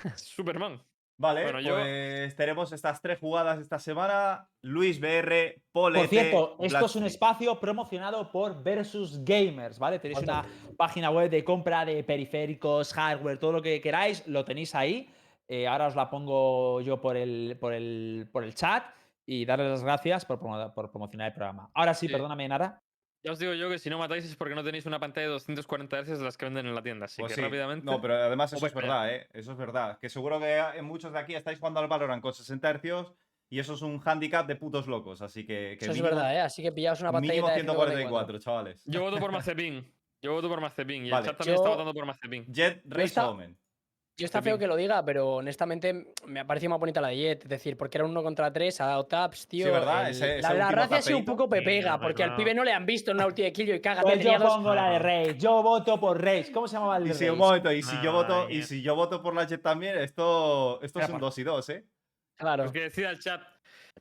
Superman. 0.15 0.81
Vale, 1.19 1.43
Bueno, 1.43 1.59
yo- 1.61 1.73
pues 1.75 2.35
tenemos 2.35 2.71
estas 2.71 3.01
tres 3.01 3.17
jugadas 3.19 3.59
esta 3.59 3.79
semana. 3.79 4.47
Luis 4.61 4.99
BR, 4.99 5.61
Polete, 5.71 5.99
Por 6.05 6.09
cierto, 6.09 6.57
esto 6.61 6.85
es 6.85 6.95
un 6.95 7.05
espacio 7.05 7.59
promocionado 7.59 8.31
por 8.31 8.61
Versus 8.61 9.23
Gamers, 9.23 9.79
¿vale? 9.79 9.97
Tenéis 9.97 10.19
una 10.21 10.45
página 10.77 11.09
web 11.09 11.31
de 11.31 11.43
compra 11.43 11.85
de 11.85 12.03
periféricos, 12.03 12.93
hardware, 12.93 13.39
todo 13.39 13.51
lo 13.53 13.61
que 13.63 13.81
queráis, 13.81 14.27
lo 14.27 14.45
tenéis 14.45 14.75
ahí. 14.75 15.09
Eh, 15.47 15.65
ahora 15.67 15.87
os 15.87 15.95
la 15.95 16.07
pongo 16.07 16.81
yo 16.81 17.01
por 17.01 17.17
el, 17.17 17.57
por 17.59 17.73
el, 17.73 18.27
por 18.31 18.43
el 18.43 18.53
chat 18.53 18.83
y 19.27 19.45
darles 19.45 19.69
las 19.69 19.83
gracias 19.83 20.25
por, 20.25 20.39
promo- 20.39 20.73
por 20.73 20.89
promocionar 20.89 21.27
el 21.27 21.33
programa. 21.33 21.69
Ahora 21.75 21.93
sí, 21.93 22.07
Sí. 22.07 22.13
perdóname, 22.13 22.47
Nara. 22.47 22.81
Ya 23.23 23.31
os 23.33 23.39
digo 23.39 23.53
yo 23.53 23.69
que 23.69 23.77
si 23.77 23.89
no 23.89 23.97
matáis 23.97 24.23
es 24.23 24.35
porque 24.37 24.55
no 24.55 24.63
tenéis 24.63 24.85
una 24.85 24.99
pantalla 24.99 25.27
de 25.27 25.33
240 25.33 25.97
Hz 26.01 26.17
de 26.19 26.23
las 26.23 26.37
que 26.37 26.45
venden 26.45 26.65
en 26.65 26.73
la 26.75 26.81
tienda. 26.81 27.05
Así 27.05 27.21
Pues 27.21 27.31
que 27.33 27.35
sí. 27.35 27.41
rápidamente. 27.41 27.85
No, 27.85 27.99
pero 27.99 28.13
además 28.15 28.53
eso 28.53 28.65
es 28.65 28.71
a 28.71 28.75
verdad, 28.75 29.13
¿eh? 29.13 29.27
Eso 29.33 29.51
es 29.51 29.57
verdad. 29.57 29.97
Que 29.99 30.07
seguro 30.07 30.39
que 30.39 30.55
en 30.57 30.85
muchos 30.85 31.11
de 31.11 31.19
aquí 31.19 31.35
estáis 31.35 31.59
jugando 31.59 31.79
al 31.81 31.87
Valorant 31.87 32.21
con 32.21 32.33
60 32.33 32.69
Hz 32.79 33.13
y 33.49 33.59
eso 33.59 33.73
es 33.73 33.81
un 33.81 34.01
handicap 34.05 34.47
de 34.47 34.55
putos 34.55 34.87
locos. 34.87 35.21
Así 35.21 35.45
que. 35.45 35.75
que 35.77 35.85
Eso 35.85 35.91
es 35.91 36.01
verdad, 36.01 36.33
¿eh? 36.35 36.39
Así 36.39 36.61
que 36.61 36.71
pillaos 36.71 37.01
una 37.01 37.11
pantalla 37.11 37.33
Mínimo 37.33 37.47
de 37.49 37.53
144, 37.55 38.39
chavales. 38.39 38.83
Yo 38.85 39.01
voto 39.01 39.17
por 39.19 39.31
Mazepin. 39.31 39.93
Yo 40.21 40.33
voto 40.33 40.47
por 40.47 40.61
Mazepin. 40.61 41.05
Y 41.05 41.09
Vale. 41.09 41.21
el 41.25 41.29
chat 41.31 41.37
también 41.37 41.55
está 41.55 41.67
Yo- 41.67 41.71
votando 41.71 41.93
por 41.93 42.05
Mazepin. 42.05 42.45
Jet 42.53 42.81
Race 42.85 43.03
está- 43.05 43.29
Omen. 43.29 43.57
Yo 44.19 44.25
está 44.25 44.41
feo 44.41 44.57
que 44.57 44.65
lo 44.65 44.75
diga, 44.75 45.05
pero 45.05 45.35
honestamente 45.35 46.07
me 46.25 46.39
ha 46.39 46.45
parecido 46.47 46.71
más 46.71 46.79
bonita 46.79 46.99
la 46.99 47.09
de 47.09 47.17
Jet. 47.17 47.43
Es 47.43 47.49
decir, 47.49 47.77
porque 47.77 47.99
era 47.99 48.05
un 48.05 48.11
uno 48.11 48.23
contra 48.23 48.51
tres, 48.51 48.81
ha 48.81 48.87
dado 48.87 49.05
taps, 49.05 49.47
tío. 49.47 49.71
¿verdad? 49.71 50.05
el- 50.05 50.11
Ese- 50.11 50.27
la 50.27 50.33
ese 50.49 50.57
la 50.57 50.83
ha 50.97 51.01
sido 51.03 51.19
un 51.19 51.25
poco 51.25 51.43
Sí, 51.43 51.49
pepega, 51.51 51.99
porque 51.99 52.23
al 52.23 52.35
pibe 52.35 52.55
no 52.55 52.63
le 52.63 52.73
han 52.73 52.83
visto 52.87 53.11
en 53.11 53.17
una 53.17 53.27
ulti 53.27 53.43
de 53.43 53.53
kill 53.53 53.69
y 53.75 53.79
caga. 53.79 54.01
Pues 54.01 54.19
yo 54.23 54.35
pongo 54.39 54.73
la 54.73 54.89
de 54.89 54.99
Rage. 54.99 55.37
Yo 55.37 55.61
voto 55.61 55.99
por 55.99 56.19
Rage. 56.19 56.51
¿Cómo 56.51 56.67
se 56.67 56.73
llamaba 56.77 56.97
el 56.97 57.03
de 57.03 57.09
Y 57.11 57.13
si, 57.13 57.29
un 57.29 57.37
momento, 57.37 57.71
y 57.71 57.83
si 57.83 57.95
yo 58.01 58.11
voto, 58.11 58.49
y 58.49 58.63
si 58.63 58.81
yo 58.81 58.95
voto 58.95 59.21
por 59.21 59.35
la 59.35 59.45
Jet 59.45 59.61
también, 59.61 59.95
esto, 59.99 60.81
esto 60.81 60.99
es 60.99 61.05
un 61.05 61.11
por- 61.11 61.21
2 61.21 61.37
y 61.37 61.43
2, 61.43 61.69
¿eh? 61.69 61.85
Claro. 62.37 62.63
Pues 62.63 62.73
que 62.73 62.79
decida 62.81 63.11
el 63.11 63.19
chat. 63.19 63.41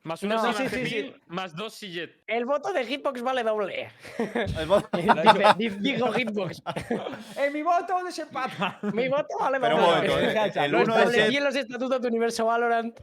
Más 0.03 0.23
uno 0.23 0.35
No, 0.35 0.53
sí, 0.53 0.69
sí, 0.69 0.85
sí. 0.85 1.13
más 1.27 1.55
dos 1.55 1.73
si 1.73 1.91
Jet. 1.91 2.21
El 2.27 2.45
voto 2.45 2.71
de 2.73 2.85
Hitbox 2.85 3.21
vale 3.21 3.43
doble. 3.43 3.89
El 4.17 4.65
voto- 4.67 4.89
Dice- 4.97 5.53
di- 5.57 5.69
Dijo 5.69 6.11
Hitbox. 6.13 6.61
¡En 7.37 7.53
mi 7.53 7.61
voto 7.63 8.03
desempata! 8.03 8.79
Mi 8.81 9.07
voto 9.09 9.37
vale 9.39 9.59
Pero 9.59 9.75
un 9.75 9.81
doble. 9.81 10.09
momento, 10.09 10.19
eh, 10.59 10.65
el 10.65 10.75
1 10.75 10.99
es 10.99 11.11
Jet, 11.31 11.41
los 11.43 11.55
estatutos 11.55 12.01
de 12.01 12.07
Universo 12.07 12.45
Valorant. 12.45 12.97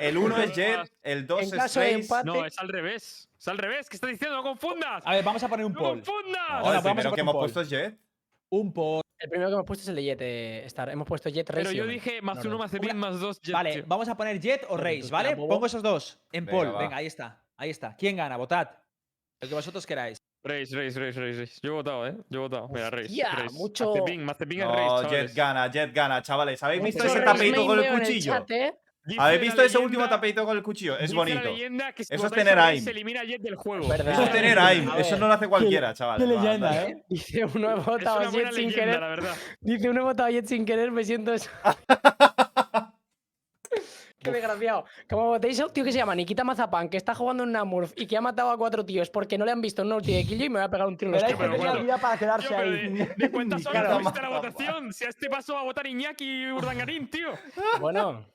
el 0.00 0.16
1 0.18 0.36
es 0.38 0.52
Jet, 0.54 0.92
el 1.02 1.26
2 1.26 1.38
En 1.40 1.44
es 1.46 1.52
caso 1.54 1.80
de 1.80 1.96
empate- 1.98 2.24
No, 2.24 2.44
es 2.44 2.58
al 2.58 2.68
revés. 2.68 3.28
Es 3.38 3.48
al 3.48 3.56
revés. 3.58 3.88
¿Qué 3.88 3.96
estás 3.96 4.10
diciendo? 4.10 4.36
¡No 4.36 4.42
confundas! 4.42 5.02
A 5.06 5.14
ver, 5.14 5.24
vamos 5.24 5.42
a 5.42 5.48
poner 5.48 5.64
un 5.64 5.72
¡No 5.72 5.78
poll. 5.80 6.02
confundas! 6.02 6.48
No, 6.50 6.56
Ahora, 6.58 6.76
el 6.78 6.82
primero 6.84 7.12
que 7.12 7.20
hemos 7.22 7.34
puesto 7.36 7.60
es 7.62 7.70
Jet. 7.70 7.98
Un 8.52 8.72
poll. 8.72 9.02
El 9.18 9.28
primero 9.28 9.50
que 9.50 9.54
hemos 9.54 9.66
puesto 9.66 9.82
es 9.82 9.88
el 9.88 9.96
de 9.96 10.02
Jet, 10.02 10.18
eh, 10.22 10.62
Star. 10.66 10.88
Hemos 10.88 11.06
puesto 11.06 11.28
Jet 11.28 11.48
Race. 11.50 11.62
Pero 11.62 11.72
yo 11.72 11.86
dije 11.86 12.22
más 12.22 12.36
No, 12.36 12.42
uno 12.42 12.50
no. 12.52 12.58
Mazepin, 12.58 12.96
más 12.96 13.20
dos 13.20 13.40
Jet. 13.42 13.52
Vale, 13.52 13.72
tío. 13.74 13.84
vamos 13.86 14.08
a 14.08 14.16
poner 14.16 14.40
Jet 14.40 14.64
o 14.68 14.76
Race, 14.76 15.08
¿vale? 15.10 15.36
Pongo 15.36 15.66
esos 15.66 15.82
dos 15.82 16.18
en 16.32 16.46
Venga, 16.46 16.72
va. 16.72 16.78
Venga, 16.80 16.96
ahí 16.96 17.06
está. 17.06 17.44
Ahí 17.56 17.70
está. 17.70 17.94
¿Quién 17.96 18.16
gana? 18.16 18.36
Votad. 18.36 18.70
El 19.40 19.48
que 19.50 19.54
vosotros 19.54 19.86
queráis. 19.86 20.16
Race, 20.42 20.74
race, 20.74 20.98
race, 20.98 21.20
race, 21.20 21.40
race. 21.40 21.60
Yo 21.62 21.72
he 21.72 21.74
votado, 21.74 22.06
¿eh? 22.08 22.16
Yo 22.30 22.38
he 22.38 22.42
votado. 22.42 22.68
Mira, 22.70 22.88
race. 22.88 23.04
Hostia, 23.08 23.30
race. 23.30 23.54
mucho- 23.54 23.90
Mazepin, 23.92 24.24
Mazepin 24.24 24.60
es 24.60 24.66
No, 24.66 24.72
race, 24.72 24.86
Jet 24.88 25.02
chavales. 25.10 25.34
gana, 25.34 25.70
Jet 25.70 25.92
gana, 25.94 26.22
chavales. 26.22 26.62
¿Habéis 26.62 26.82
visto 26.82 27.04
Mucho 27.04 27.14
ese 27.14 27.24
tapeito 27.24 27.56
main 27.56 27.66
con 27.68 27.78
el 27.78 27.84
en 27.84 27.98
cuchillo? 27.98 28.32
chat, 28.32 28.50
¿eh? 28.52 28.74
¿Habéis 29.18 29.40
la 29.40 29.44
visto 29.44 29.62
ese 29.62 29.78
último 29.78 30.08
tapeito 30.08 30.44
con 30.44 30.56
el 30.56 30.62
cuchillo? 30.62 30.98
Es 30.98 31.12
bonito. 31.14 31.40
La 31.70 31.92
que 31.92 32.04
si 32.04 32.14
Eso 32.14 32.26
es 32.26 32.32
tener 32.32 32.58
aim. 32.58 32.84
Se 32.84 32.90
elimina 32.90 33.24
Jet 33.24 33.40
del 33.40 33.56
juego. 33.56 33.88
Verdad. 33.88 34.12
Eso 34.12 34.22
es 34.24 34.30
tener 34.32 34.58
aim. 34.58 34.90
Eso 34.98 35.16
no 35.18 35.26
lo 35.26 35.32
hace 35.34 35.48
cualquiera, 35.48 35.94
chavales. 35.94 36.28
qué 36.28 36.34
Va, 36.34 36.42
leyenda, 36.42 36.68
dale. 36.74 36.88
¿eh? 36.90 37.04
Dice 37.08 37.44
uno 37.46 37.70
he 37.70 37.78
Es 37.78 37.84
votado 37.86 38.20
Jet 38.30 38.52
sin 38.52 38.66
leyenda, 38.66 38.74
querer. 38.74 39.00
la 39.00 39.08
verdad. 39.08 39.34
Dice 39.60 39.88
uno 39.90 40.00
he 40.00 40.04
votado 40.04 40.28
a 40.28 40.30
Jet 40.32 40.46
sin 40.46 40.64
querer, 40.64 40.90
me 40.92 41.02
siento 41.04 41.32
eso. 41.32 41.50
Qué 44.22 44.30
desgraciado. 44.32 44.84
Como 45.08 45.28
votéis 45.28 45.58
a 45.60 45.66
un 45.66 45.72
tío 45.72 45.82
que 45.82 45.92
se 45.92 45.96
llama 45.96 46.14
Nikita 46.14 46.44
Mazapán, 46.44 46.90
que 46.90 46.98
está 46.98 47.14
jugando 47.14 47.44
en 47.44 47.52
Namurf 47.52 47.92
y 47.96 48.06
que 48.06 48.18
ha 48.18 48.20
matado 48.20 48.50
a 48.50 48.58
cuatro 48.58 48.84
tíos 48.84 49.08
porque 49.08 49.38
no 49.38 49.46
le 49.46 49.52
han 49.52 49.62
visto 49.62 49.80
en 49.80 49.86
una 49.86 49.96
ulti 49.96 50.12
de 50.14 50.24
Killjoy, 50.26 50.50
me 50.50 50.58
voy 50.58 50.66
a 50.66 50.68
pegar 50.70 50.86
un 50.86 50.94
tiro 50.98 51.08
en 51.08 51.12
los 51.14 51.22
Pero 51.24 51.38
hay 51.38 51.48
pero 51.48 51.56
bueno. 51.56 51.82
vida 51.82 51.96
para 51.96 52.18
quedarse 52.18 52.48
Tío, 52.48 52.56
pero 52.58 52.70
ahí. 52.70 52.88
de, 52.92 53.14
de 53.16 53.30
cuántas 53.30 53.64
horas 53.64 53.82
Claro. 53.82 54.20
la 54.20 54.28
votación? 54.28 54.92
Si 54.92 55.06
a 55.06 55.08
este 55.08 55.30
paso 55.30 55.54
va 55.54 55.60
a 55.60 55.64
votar 55.64 55.86
Iñaki 55.86 56.48
Urdangarín, 56.52 57.08
tío. 57.08 57.30
Bueno, 57.80 58.26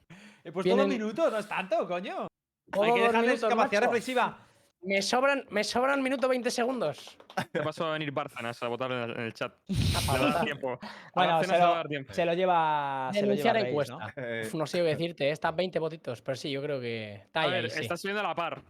He 0.45 0.51
puesto 0.51 0.69
Vienen- 0.69 0.87
dos 0.87 0.87
minutos, 0.99 1.31
no 1.31 1.39
es 1.39 1.47
tanto, 1.47 1.87
coño. 1.87 2.27
Hay 2.71 2.93
que 2.93 3.01
dejarles 3.01 3.41
capacidad 3.41 3.55
macho. 3.55 3.79
reflexiva. 3.81 4.37
Me 4.83 5.01
sobran, 5.01 5.43
me 5.49 5.63
sobran 5.63 6.03
minuto 6.03 6.27
20 6.29 6.51
segundos. 6.51 7.17
Te 7.51 7.61
paso 7.63 7.87
a 7.87 7.93
venir 7.93 8.11
Bárcenas 8.11 8.61
a 8.61 8.67
votar 8.67 8.91
en 8.91 9.19
el, 9.19 9.33
chat. 9.33 9.55
Le 9.67 9.75
va 10.07 10.13
a 10.13 10.31
dar 10.33 10.43
tiempo. 10.45 10.79
Bueno, 11.15 11.41
se 11.43 11.51
le 11.51 11.57
va 11.57 11.63
a 11.63 11.67
lo, 11.69 11.73
dar 11.75 11.87
tiempo. 11.87 12.13
se 12.13 12.25
lo 12.25 12.33
lleva. 12.35 13.09
Se 13.11 13.21
lo 13.21 13.33
lleva 13.33 13.53
Denunciar 13.53 13.57
encuesta. 13.57 13.95
¿no? 13.97 14.07
Eh, 14.17 14.49
no 14.53 14.67
sé 14.67 14.77
qué 14.77 14.83
decirte, 14.83 15.27
¿eh? 15.27 15.31
están 15.31 15.55
20 15.55 15.79
votitos, 15.79 16.21
pero 16.21 16.35
sí, 16.35 16.51
yo 16.51 16.61
creo 16.61 16.79
que 16.79 17.15
está 17.15 17.39
A 17.39 17.43
ahí, 17.45 17.51
ver, 17.51 17.63
ahí, 17.65 17.69
sí. 17.71 17.79
está 17.81 17.97
subiendo 17.97 18.19
a 18.19 18.27
la 18.27 18.35
par. 18.35 18.61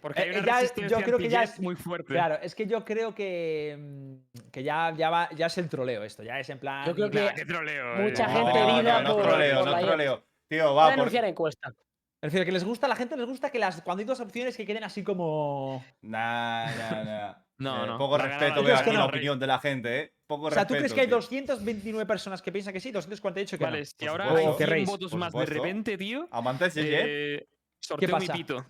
Porque 0.00 0.22
hay 0.22 0.30
Eh, 0.30 0.42
ya- 0.44 0.54
resistencia 0.56 0.98
yo 0.98 1.04
creo 1.04 1.18
que 1.18 1.28
ya 1.28 1.44
es- 1.44 1.60
muy 1.60 1.76
fuerte. 1.76 2.12
Claro, 2.12 2.38
es 2.42 2.54
que 2.56 2.66
yo 2.66 2.84
creo 2.84 3.14
que. 3.14 3.76
mm, 3.78 4.50
Que 4.50 4.64
ya, 4.64 4.92
ya, 4.96 5.10
va, 5.10 5.28
ya 5.36 5.46
es 5.46 5.58
el 5.58 5.68
troleo 5.68 6.02
esto. 6.02 6.24
Ya 6.24 6.40
es 6.40 6.50
en 6.50 6.58
plan. 6.58 6.84
Yo 6.86 6.94
creo 6.94 7.08
que- 7.10 7.20
Nah, 7.24 7.34
qué 7.34 7.44
troleo. 7.44 7.96
mucha 7.98 8.24
eh. 8.24 8.28
gente 8.34 8.58
herida 8.58 9.00
no, 9.02 9.08
no 9.10 9.14
por- 9.16 9.28
troleo, 9.28 9.60
por 9.60 9.70
no 9.70 9.78
troleo. 9.80 10.24
Tío, 10.48 10.68
Voy 10.68 10.76
va, 10.76 10.84
a 10.84 10.88
por... 10.90 10.96
denunciar 10.96 11.24
encuesta. 11.24 11.74
Prefiero 12.20 12.46
que 12.46 12.52
les 12.52 12.64
gusta 12.64 12.86
a 12.86 12.88
la 12.88 12.96
gente, 12.96 13.16
les 13.16 13.26
gusta 13.26 13.50
que 13.50 13.58
las, 13.58 13.82
cuando 13.82 14.00
hay 14.00 14.06
dos 14.06 14.20
opciones 14.20 14.56
que 14.56 14.64
queden 14.64 14.84
así 14.84 15.02
como. 15.04 15.84
Nah, 16.02 16.66
nah, 16.74 17.04
nah. 17.04 17.34
No, 17.58 17.84
Eh, 17.84 17.86
no, 17.86 17.96
Poco 17.98 18.18
respeto 18.18 18.56
la 18.56 18.60
veo 18.62 18.74
aquí 18.74 18.82
Es 18.82 18.82
que 18.82 18.92
la 18.92 18.98
no. 18.98 19.06
opinión 19.06 19.38
de 19.40 19.46
la 19.46 19.58
gente, 19.58 20.00
¿eh? 20.00 20.12
Poco 20.26 20.48
O 20.48 20.50
sea, 20.50 20.66
¿tú 20.66 20.74
crees 20.74 20.92
que 20.92 21.00
hay 21.00 21.06
tío. 21.06 21.16
229 21.16 22.04
personas 22.04 22.42
que 22.42 22.52
piensan 22.52 22.74
que 22.74 22.80
sí, 22.80 22.90
248 22.92 23.56
que 23.56 23.64
Vale, 23.64 23.78
no? 23.78 23.84
si 23.86 23.94
Por 23.96 24.08
ahora 24.10 24.24
supuesto. 24.26 24.48
hay 24.48 24.54
O 24.54 24.56
que 24.58 24.64
100 24.64 24.70
Reis, 24.70 24.88
votos 24.90 25.10
por 25.10 25.20
más 25.20 25.32
de 25.32 25.46
repente, 25.46 25.96
tío. 25.96 26.28
¿Amantes 26.32 26.74
Jet? 26.74 26.86
Eh, 27.06 27.48
sorteo 27.80 28.10
pasa? 28.10 28.32
mi 28.34 28.38
pito. 28.40 28.66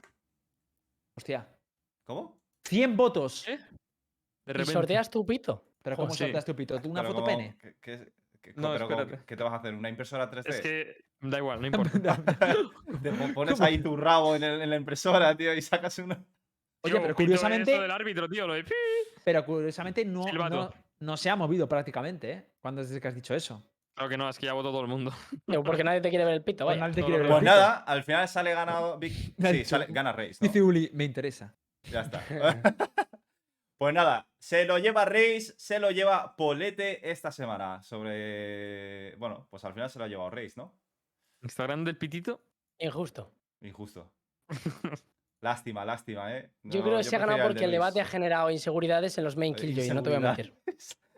Hostia. 1.16 1.48
¿Cómo? 2.06 2.40
100 2.68 2.96
votos. 2.96 3.48
¿Eh? 3.48 3.56
De 3.56 3.56
¿Y 3.56 4.52
repente. 4.52 4.72
sorteas 4.72 5.10
tu 5.10 5.26
pito? 5.26 5.64
Pero 5.82 5.96
¿cómo 5.96 6.10
Sí. 6.12 6.18
sorteas 6.18 6.44
tu 6.44 6.54
pito? 6.54 6.80
¿Tú 6.80 6.88
una 6.90 7.00
Pero 7.02 7.12
foto 7.12 7.24
¿cómo? 7.24 7.36
pene? 7.36 7.56
¿Qué, 7.60 7.74
qué- 7.80 8.12
qué- 8.54 8.60
No, 8.60 8.72
pero 8.72 8.88
¿cómo- 8.88 9.00
espérate. 9.02 9.24
¿Qué 9.26 9.36
te 9.36 9.42
vas 9.42 9.52
a 9.52 9.56
hacer? 9.56 9.74
¿Una 9.74 9.88
impresora 9.88 10.30
3D? 10.30 10.48
Es 10.48 10.60
que 10.60 11.04
da 11.20 11.38
igual, 11.38 11.60
no 11.60 11.66
importa. 12.06 12.16
Te 13.02 13.12
pon- 13.12 13.34
pones 13.34 13.60
ahí 13.60 13.78
tu 13.78 13.96
rabo 13.96 14.34
en, 14.36 14.42
el- 14.44 14.62
en 14.62 14.70
la 14.70 14.76
impresora, 14.76 15.36
tío, 15.36 15.54
y 15.54 15.62
sacas 15.62 15.98
una. 15.98 16.14
Oye, 16.82 16.92
Tío, 16.94 17.02
pero 17.02 17.14
curiosamente- 17.14 17.72
Eso 17.72 17.82
del 17.82 17.90
árbitro, 17.90 18.28
tío, 18.28 18.46
lo 18.46 18.54
de 18.54 18.64
pi. 18.64 18.72
Pero 19.24 19.44
curiosamente 19.44 20.04
no, 20.04 20.24
no, 20.48 20.70
no 21.00 21.16
se 21.16 21.30
ha 21.30 21.36
movido 21.36 21.68
prácticamente, 21.68 22.30
¿eh? 22.32 22.46
Cuando 22.60 22.80
desde 22.82 23.00
que 23.00 23.08
has 23.08 23.14
dicho 23.14 23.34
eso. 23.34 23.62
Claro 23.94 24.10
que 24.10 24.18
no, 24.18 24.28
es 24.28 24.38
que 24.38 24.44
ya 24.46 24.52
votó 24.52 24.70
todo 24.70 24.82
el 24.82 24.88
mundo. 24.88 25.10
Porque 25.64 25.82
nadie 25.82 26.00
te 26.02 26.10
quiere 26.10 26.24
ver 26.26 26.34
el 26.34 26.42
pito, 26.42 26.64
Pues 26.66 26.76
vaya. 26.78 26.86
el 26.86 26.92
Pues 26.94 27.06
pito. 27.06 27.40
nada, 27.42 27.76
al 27.78 28.02
final 28.04 28.28
sale 28.28 28.52
ganado. 28.54 29.00
Ha 29.42 29.48
Sí, 29.52 29.64
sale, 29.64 29.86
gana 29.88 30.12
Reis. 30.12 30.40
¿no? 30.40 30.46
Dice 30.46 30.62
Uli, 30.62 30.90
me 30.92 31.04
interesa. 31.04 31.54
Ya 31.90 32.02
está. 32.02 32.22
pues 33.78 33.94
nada, 33.94 34.28
se 34.38 34.64
lo 34.64 34.78
lleva 34.78 35.04
Reis, 35.04 35.54
se 35.58 35.78
lo 35.78 35.90
lleva 35.90 36.34
Polete 36.36 37.10
esta 37.10 37.30
semana. 37.30 37.82
Sobre. 37.82 39.14
Bueno, 39.16 39.46
pues 39.50 39.64
al 39.64 39.74
final 39.74 39.90
se 39.90 39.98
lo 39.98 40.04
ha 40.04 40.08
llevado 40.08 40.30
Reis, 40.30 40.56
¿no? 40.56 40.78
Instagram 41.42 41.84
del 41.84 41.98
pitito. 41.98 42.44
Injusto. 42.78 43.32
Injusto. 43.60 44.12
lástima, 45.40 45.84
lástima, 45.84 46.36
¿eh? 46.36 46.50
Yo 46.62 46.82
creo 46.82 46.98
que 46.98 47.04
se 47.04 47.16
ha 47.16 47.18
ganado 47.18 47.38
el 47.38 47.46
porque 47.48 47.64
el 47.64 47.70
debate 47.70 48.00
ha 48.00 48.04
generado 48.04 48.50
inseguridades 48.50 49.18
en 49.18 49.24
los 49.24 49.36
main 49.36 49.54
Eh, 49.54 49.60
killjoy, 49.60 49.90
no 49.90 50.02
te 50.02 50.10
voy 50.10 50.16
a 50.16 50.20
mentir. 50.20 50.54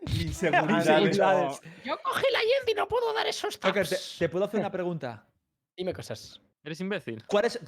Inseguridades. 0.01 1.61
Yo 1.85 1.97
cogí 2.01 2.25
la 2.31 2.39
Jet 2.39 2.69
y 2.69 2.73
no 2.73 2.87
puedo 2.87 3.13
dar 3.13 3.27
esos 3.27 3.55
Ok, 3.57 3.61
te, 3.61 3.83
taps. 3.83 4.15
te 4.19 4.29
puedo 4.29 4.45
hacer 4.45 4.59
una 4.59 4.71
pregunta. 4.71 5.25
Dime 5.77 5.93
cosas. 5.93 6.41
¿Eres 6.63 6.81
imbécil? 6.81 7.25
¿Cuál 7.25 7.45
es, 7.45 7.59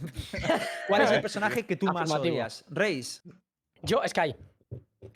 ¿cuál 0.88 1.01
es 1.03 1.11
el 1.11 1.22
personaje 1.22 1.65
que 1.65 1.77
tú 1.77 1.85
más 1.88 2.11
odias? 2.11 2.65
Reis. 2.69 3.23
Yo, 3.81 4.01
Sky. 4.05 4.35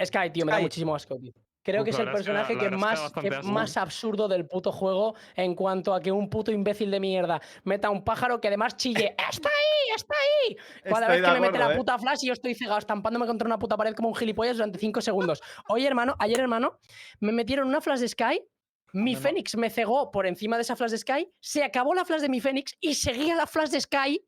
Sky, 0.03 0.29
tío, 0.31 0.45
me 0.45 0.51
da 0.51 0.59
muchísimo 0.59 0.95
asco, 0.95 1.17
tío. 1.17 1.31
Creo 1.63 1.81
Uf, 1.81 1.85
que 1.85 1.89
es 1.91 1.97
el 1.99 2.03
es 2.03 2.09
que 2.09 2.15
personaje 2.15 2.57
que 2.59 2.69
más, 2.69 3.11
que 3.13 3.31
más 3.41 3.75
absurdo 3.75 4.27
del 4.27 4.45
puto 4.45 4.71
juego 4.71 5.15
en 5.35 5.55
cuanto 5.55 5.95
a 5.95 5.99
que 5.99 6.11
un 6.11 6.29
puto 6.29 6.51
imbécil 6.51 6.91
de 6.91 6.99
mierda 6.99 7.41
meta 7.63 7.89
un 7.89 8.03
pájaro 8.03 8.39
que 8.39 8.49
además 8.49 8.77
chille 8.77 9.15
¡Está 9.17 9.49
ahí! 9.49 9.95
¡Está 9.95 10.13
ahí! 10.13 10.55
Cada 10.83 10.99
Estoy 10.99 11.21
vez 11.21 11.25
que 11.25 11.33
me 11.33 11.39
mete 11.39 11.47
acuerdo, 11.47 11.67
la 11.69 11.73
¿eh? 11.73 11.77
puta 11.77 11.97
flash 11.97 12.19
y 12.21 12.27
yo 12.27 12.33
estoy 12.33 12.53
cegado 12.53 12.77
estampándome 12.77 13.25
contra 13.25 13.47
una 13.47 13.57
puta 13.57 13.75
pared 13.77 13.95
como 13.95 14.09
un 14.09 14.15
gilipollas 14.15 14.57
durante 14.57 14.77
5 14.77 15.01
segundos. 15.01 15.41
Oye, 15.67 15.87
hermano, 15.87 16.15
ayer, 16.19 16.39
hermano, 16.39 16.77
me 17.19 17.31
metieron 17.31 17.67
una 17.67 17.81
flash 17.81 17.99
de 17.99 18.09
Sky 18.09 18.43
Mi 18.95 19.13
no, 19.13 19.19
no. 19.19 19.23
Fénix 19.23 19.55
me 19.57 19.69
cegó 19.69 20.09
por 20.11 20.25
encima 20.25 20.55
de 20.55 20.61
esa 20.63 20.75
flash 20.75 20.91
de 20.91 20.97
Sky, 20.97 21.27
se 21.39 21.63
acabó 21.63 21.93
la 21.93 22.05
flash 22.05 22.21
de 22.21 22.29
mi 22.29 22.39
Fénix 22.39 22.75
y 22.79 22.95
seguía 22.95 23.35
la 23.35 23.45
flash 23.45 23.69
de 23.69 23.81
Sky 23.81 24.21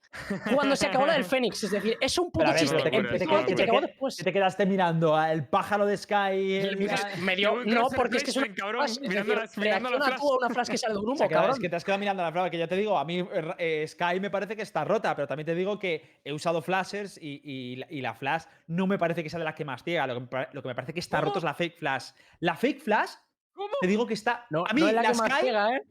cuando 0.53 0.76
se 0.76 0.88
acabó 0.88 1.06
la 1.06 1.14
del 1.14 1.23
Fénix. 1.23 1.64
Es 1.64 1.72
decir, 1.72 1.98
es 2.02 2.18
un 2.18 2.31
puto 2.31 2.45
chiste. 2.57 2.77
te- 2.77 2.95
Empezó 2.95 3.19
que 3.19 3.26
te- 3.26 3.35
antes 3.35 3.52
y 3.52 3.56
que 3.56 3.56
te- 3.56 3.64
acabó 3.64 3.80
que- 3.81 3.88
después. 3.88 4.18
¿Qué 4.18 4.23
te 4.23 4.34
quedaste 4.34 4.65
mirando? 4.65 5.15
¿Al 5.15 5.48
pájaro 5.48 5.85
de 5.85 5.95
Sky? 5.98 6.56
el- 6.57 6.77
Me 7.22 7.35
dio- 7.35 7.64
no, 7.65 7.88
porque 7.95 8.18
es 8.18 8.23
que 8.23 8.31
es 8.31 8.38
una 8.38 8.53
cabrón, 8.53 8.85
flash, 8.85 8.98
es 9.02 9.10
mirando 9.10 9.35
decir, 9.35 9.64
mirando 9.64 9.89
la 9.91 9.98
flash. 10.06 10.19
una 10.39 10.49
flash 10.49 10.68
que 10.68 10.77
sale 10.77 10.94
de 10.94 10.99
un 10.99 11.06
O 11.07 11.10
humo, 11.11 11.18
sea, 11.18 11.27
que, 11.27 11.34
cabrón. 11.34 11.52
es 11.53 11.60
que 11.60 11.69
te 11.69 11.76
has 11.76 11.84
quedado 11.85 11.99
mirando 11.99 12.23
la 12.23 12.31
flava, 12.31 12.49
que 12.49 12.57
ya 12.57 12.68
te 12.68 12.76
digo, 12.76 12.98
a 12.98 13.06
mí 13.06 13.19
eh, 13.19 13.53
eh, 13.57 13.85
Sky 13.88 14.19
me 14.19 14.30
parece 14.30 14.56
que 14.56 14.61
está 14.64 14.84
rota, 14.84 15.15
pero 15.15 15.27
también 15.27 15.45
te 15.45 15.56
digo 15.56 15.80
que 15.80 16.19
he 16.23 16.34
usado 16.34 16.61
flashers 16.61 17.18
y, 17.22 17.41
y 17.44 17.76
la- 17.77 17.88
y 17.89 18.02
la 18.02 18.14
flash 18.14 18.44
no 18.68 18.85
me 18.88 18.98
parece 18.98 19.23
que 19.23 19.30
sea 19.30 19.39
de 19.39 19.45
las 19.45 19.56
que 19.56 19.64
más 19.65 19.84
ciega. 19.84 20.06
Lo 20.07 20.14
que, 20.15 20.19
me 20.19 20.27
pare- 20.27 20.49
lo 20.52 20.61
que 20.61 20.68
me 20.68 20.76
parece 20.76 20.94
que 20.94 20.99
está 20.99 21.22
roto 21.22 21.38
es 21.39 21.44
la 21.45 21.53
fake 21.53 21.77
flash. 21.80 22.10
La 22.41 22.56
fake 22.56 22.81
flash, 22.81 23.11
¿Cómo? 23.58 23.74
te 23.82 23.88
digo 23.88 24.06
que 24.08 24.14
está. 24.14 24.46
No, 24.50 24.64
a 24.66 24.74
mí, 24.74 24.82
no 24.82 24.88
es 24.88 24.94
la, 24.94 25.02
la 25.02 25.12
que 25.12 25.18
más 25.18 25.32
Sky, 25.32 25.42
ciega, 25.42 25.76
¿eh? 25.76 25.82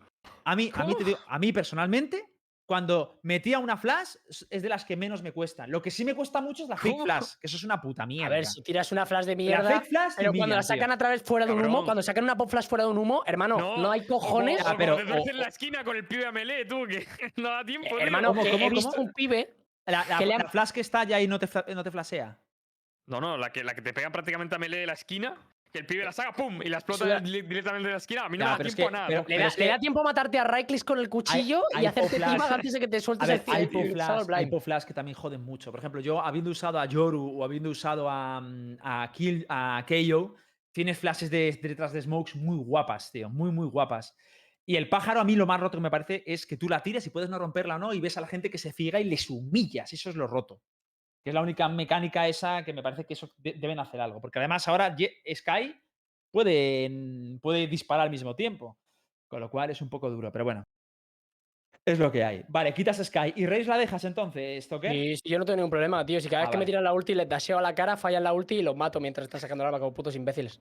a 0.44 0.56
mí, 0.56 0.70
a 0.74 0.84
mí, 0.84 0.94
te 0.94 1.04
digo, 1.04 1.18
a 1.28 1.38
mí 1.38 1.52
personalmente, 1.52 2.24
cuando 2.64 3.20
metía 3.22 3.58
una 3.60 3.76
flash, 3.76 4.16
es- 4.28 4.62
de 4.62 4.68
las 4.68 4.84
que 4.84 4.96
menos 4.96 5.22
me 5.22 5.30
cuestan. 5.32 5.70
Lo 5.70 5.80
que 5.82 5.90
sí 5.92 6.04
me 6.04 6.14
cuesta 6.14 6.40
mucho 6.40 6.64
es 6.64 6.68
la 6.68 6.76
fake 6.76 6.92
¿Cómo? 6.94 7.04
flash, 7.04 7.34
que 7.40 7.46
eso 7.46 7.56
es 7.56 7.62
una 7.64 7.80
puta 7.80 8.02
A 8.02 8.06
mierda. 8.06 8.28
ver, 8.34 8.46
si 8.46 8.60
tiras 8.62 8.90
una 8.90 9.06
flash 9.06 9.24
de 9.24 9.32
la 9.32 9.36
mierda. 9.36 9.70
fake 9.80 9.88
flash, 9.88 10.12
Pero 10.16 10.32
cuando 10.32 10.56
la 10.56 10.62
tío. 10.62 10.68
sacan 10.68 10.90
a 10.90 10.98
través 10.98 11.22
fuera 11.22 11.46
de 11.46 11.52
un 11.52 11.64
humo, 11.64 11.84
cuando 11.84 12.02
sacan 12.02 12.24
una 12.24 12.36
pop 12.36 12.50
flash 12.50 12.66
fuera 12.66 12.84
de 12.84 12.90
un 12.90 12.98
humo, 12.98 13.22
hermano, 13.26 13.76
no, 13.76 13.90
hay 13.90 14.04
cojones. 14.06 14.62
Ah, 14.66 14.74
pero- 14.76 14.98
en 14.98 15.38
la 15.38 15.46
esquina 15.48 15.84
con 15.84 15.96
el 15.96 16.06
pibe 16.08 16.26
a 16.26 16.32
melee, 16.32 16.64
tú, 16.64 16.86
que 16.88 17.06
no 17.36 17.50
da 17.50 17.64
tiempo, 17.64 17.88
tío. 17.88 18.00
hermano, 18.00 18.28
¿Cómo, 18.28 18.42
que 18.42 18.50
cómo, 18.50 18.66
he 18.66 18.70
visto 18.70 18.90
cómo? 18.90 19.02
un 19.04 19.12
pibe. 19.12 19.54
La, 19.86 20.04
la- 20.08 20.18
que 20.18 20.26
le 20.26 20.34
han- 20.34 20.42
la 20.42 20.48
flash 20.48 20.70
que 20.70 20.80
está 20.80 21.04
ya 21.04 21.20
y 21.20 21.28
no 21.28 21.38
te, 21.38 21.48
no 21.72 21.84
te 21.84 21.90
flashea. 21.92 22.36
No, 23.06 23.20
no, 23.20 23.36
la 23.36 23.52
que, 23.52 23.62
la 23.62 23.72
que 23.76 23.82
te 23.82 23.92
pega 23.92 24.10
prácticamente 24.10 24.56
a 24.56 24.58
melee 24.58 24.80
de 24.80 24.86
la 24.86 24.94
esquina, 24.94 25.36
que 25.76 25.80
el 25.80 25.86
pibe 25.86 26.04
la 26.04 26.12
saca, 26.12 26.32
¡pum! 26.32 26.60
Y 26.62 26.68
la 26.70 26.78
explota 26.78 27.20
directamente 27.20 27.86
de 27.88 27.92
la 27.92 27.96
esquina. 27.98 28.22
A 28.24 28.28
mí 28.30 28.38
no 28.38 28.44
me 28.46 28.50
da 28.50 28.56
es 28.64 28.74
tiempo 28.74 28.90
que- 28.90 28.96
a 28.96 28.98
nada. 28.98 29.06
pero-. 29.08 29.24
Le 29.28 29.38
da, 29.38 29.46
es 29.48 29.58
le 29.58 29.64
que- 29.64 29.70
da 29.70 29.78
tiempo 29.78 30.00
a 30.00 30.04
matarte 30.04 30.38
a 30.38 30.44
Raiklis 30.44 30.84
con 30.84 30.98
el 30.98 31.08
cuchillo 31.08 31.62
hay 31.74 31.84
y 31.84 31.86
hacerte 31.86 32.08
pop 32.08 32.16
flash. 32.18 32.30
clima 32.30 32.48
antes 32.54 32.72
de 32.72 32.80
que 32.80 32.88
te 32.88 33.00
sueltes 33.00 33.28
ver, 33.28 33.42
el 33.46 33.54
hay 33.54 33.68
hay 34.34 34.60
flash 34.60 34.84
que 34.84 34.94
también 34.94 35.14
joden 35.16 35.42
mucho. 35.42 35.70
Por 35.70 35.80
ejemplo, 35.80 36.00
yo 36.00 36.20
habiendo 36.20 36.50
usado 36.50 36.78
a 36.78 36.86
Yoru 36.86 37.40
o 37.40 37.44
habiendo 37.44 37.68
usado 37.70 38.08
a, 38.08 38.42
a, 38.80 39.12
Kill, 39.12 39.44
a 39.48 39.84
KO, 39.86 40.34
tienes 40.72 40.98
flashes 40.98 41.30
de, 41.30 41.58
de 41.60 41.68
detrás 41.68 41.92
de 41.92 42.00
smokes 42.00 42.34
muy 42.36 42.56
guapas, 42.56 43.10
tío. 43.12 43.28
Muy, 43.28 43.50
muy 43.50 43.66
guapas. 43.66 44.14
Y 44.64 44.76
el 44.76 44.88
pájaro, 44.88 45.20
a 45.20 45.24
mí 45.24 45.36
lo 45.36 45.46
más 45.46 45.60
roto 45.60 45.78
que 45.78 45.82
me 45.82 45.90
parece 45.90 46.24
es 46.26 46.44
que 46.46 46.56
tú 46.56 46.68
la 46.68 46.82
tiras 46.82 47.06
y 47.06 47.10
puedes 47.10 47.30
no 47.30 47.38
romperla 47.38 47.76
o 47.76 47.78
no, 47.78 47.94
y 47.94 48.00
ves 48.00 48.16
a 48.16 48.20
la 48.20 48.26
gente 48.26 48.50
que 48.50 48.58
se 48.58 48.72
ciega 48.72 48.98
y 48.98 49.04
les 49.04 49.30
humillas. 49.30 49.92
Eso 49.92 50.10
es 50.10 50.16
lo 50.16 50.26
roto. 50.26 50.60
Que 51.26 51.30
es 51.30 51.34
la 51.34 51.42
única 51.42 51.68
mecánica 51.68 52.28
esa 52.28 52.62
que 52.62 52.72
me 52.72 52.84
parece 52.84 53.04
que 53.04 53.14
eso 53.14 53.28
de- 53.38 53.54
deben 53.54 53.80
hacer 53.80 54.00
algo. 54.00 54.20
Porque 54.20 54.38
además 54.38 54.68
ahora 54.68 54.94
Sky 55.34 55.74
puede, 56.32 56.88
puede 57.42 57.66
disparar 57.66 58.04
al 58.04 58.10
mismo 58.12 58.36
tiempo. 58.36 58.78
Con 59.28 59.40
lo 59.40 59.50
cual 59.50 59.70
es 59.70 59.82
un 59.82 59.88
poco 59.88 60.08
duro, 60.08 60.30
pero 60.30 60.44
bueno. 60.44 60.62
Es 61.84 61.98
lo 61.98 62.12
que 62.12 62.22
hay. 62.22 62.44
Vale, 62.46 62.72
quitas 62.72 63.04
Sky. 63.04 63.32
¿Y 63.34 63.44
Reis 63.46 63.66
la 63.66 63.76
dejas 63.76 64.04
entonces? 64.04 64.58
¿Esto 64.58 64.78
qué? 64.78 64.94
Y 64.94 65.16
si 65.16 65.28
yo 65.28 65.40
no 65.40 65.44
tengo 65.44 65.56
ningún 65.56 65.70
problema, 65.70 66.06
tío. 66.06 66.20
Si 66.20 66.28
cada 66.28 66.42
vez 66.42 66.48
Ah, 66.48 66.52
que 66.52 66.58
me 66.58 66.64
tiran 66.64 66.84
la 66.84 66.92
ulti 66.92 67.12
les 67.16 67.28
daseo 67.28 67.58
a 67.58 67.62
la 67.62 67.74
cara, 67.74 67.96
fallan 67.96 68.22
la 68.22 68.32
ulti 68.32 68.58
y 68.58 68.62
los 68.62 68.76
mato 68.76 69.00
mientras 69.00 69.24
están 69.24 69.40
sacando 69.40 69.64
el 69.64 69.66
arma 69.66 69.80
como 69.80 69.92
putos 69.92 70.14
imbéciles. 70.14 70.60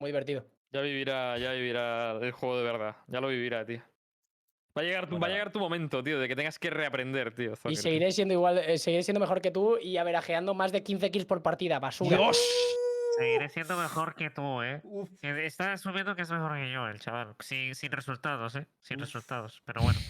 Muy 0.00 0.08
divertido. 0.08 0.46
Ya 0.72 0.80
vivirá, 0.80 1.36
ya 1.36 1.52
vivirá 1.52 2.12
el 2.22 2.32
juego 2.32 2.56
de 2.56 2.64
verdad. 2.64 2.96
Ya 3.08 3.20
lo 3.20 3.28
vivirá, 3.28 3.66
tío. 3.66 3.82
Va 4.76 4.82
a 4.82 4.84
llegar 4.84 5.08
tu, 5.08 5.20
va 5.20 5.28
a 5.28 5.30
llegar 5.30 5.52
tu 5.52 5.60
momento, 5.60 6.02
tío, 6.02 6.18
de 6.18 6.26
que 6.26 6.34
tengas 6.34 6.58
que 6.58 6.68
reaprender, 6.68 7.32
tío. 7.32 7.52
Y 7.68 7.76
seguiré 7.76 8.10
siendo 8.10 8.34
igual, 8.34 8.58
eh, 8.58 8.76
seguiré 8.76 9.04
siendo 9.04 9.20
mejor 9.20 9.40
que 9.40 9.52
tú 9.52 9.78
y 9.78 9.98
averajeando 9.98 10.52
más 10.52 10.72
de 10.72 10.82
15 10.82 11.12
kills 11.12 11.26
por 11.26 11.42
partida. 11.42 11.78
Basura. 11.78 12.16
¡Dios! 12.16 12.38
Seguiré 13.16 13.48
siendo 13.48 13.76
mejor 13.76 14.16
que 14.16 14.30
tú, 14.30 14.62
¿eh? 14.62 14.80
Uf, 14.82 15.08
Está 15.22 15.74
asumiendo 15.74 16.16
que 16.16 16.22
es 16.22 16.30
mejor 16.30 16.56
que 16.56 16.72
yo, 16.72 16.88
el 16.88 16.98
chaval. 16.98 17.36
Sin, 17.38 17.76
sin 17.76 17.92
resultados, 17.92 18.56
¿eh? 18.56 18.66
Sin 18.80 18.98
resultados. 18.98 19.62
Pero 19.64 19.82
bueno. 19.82 19.98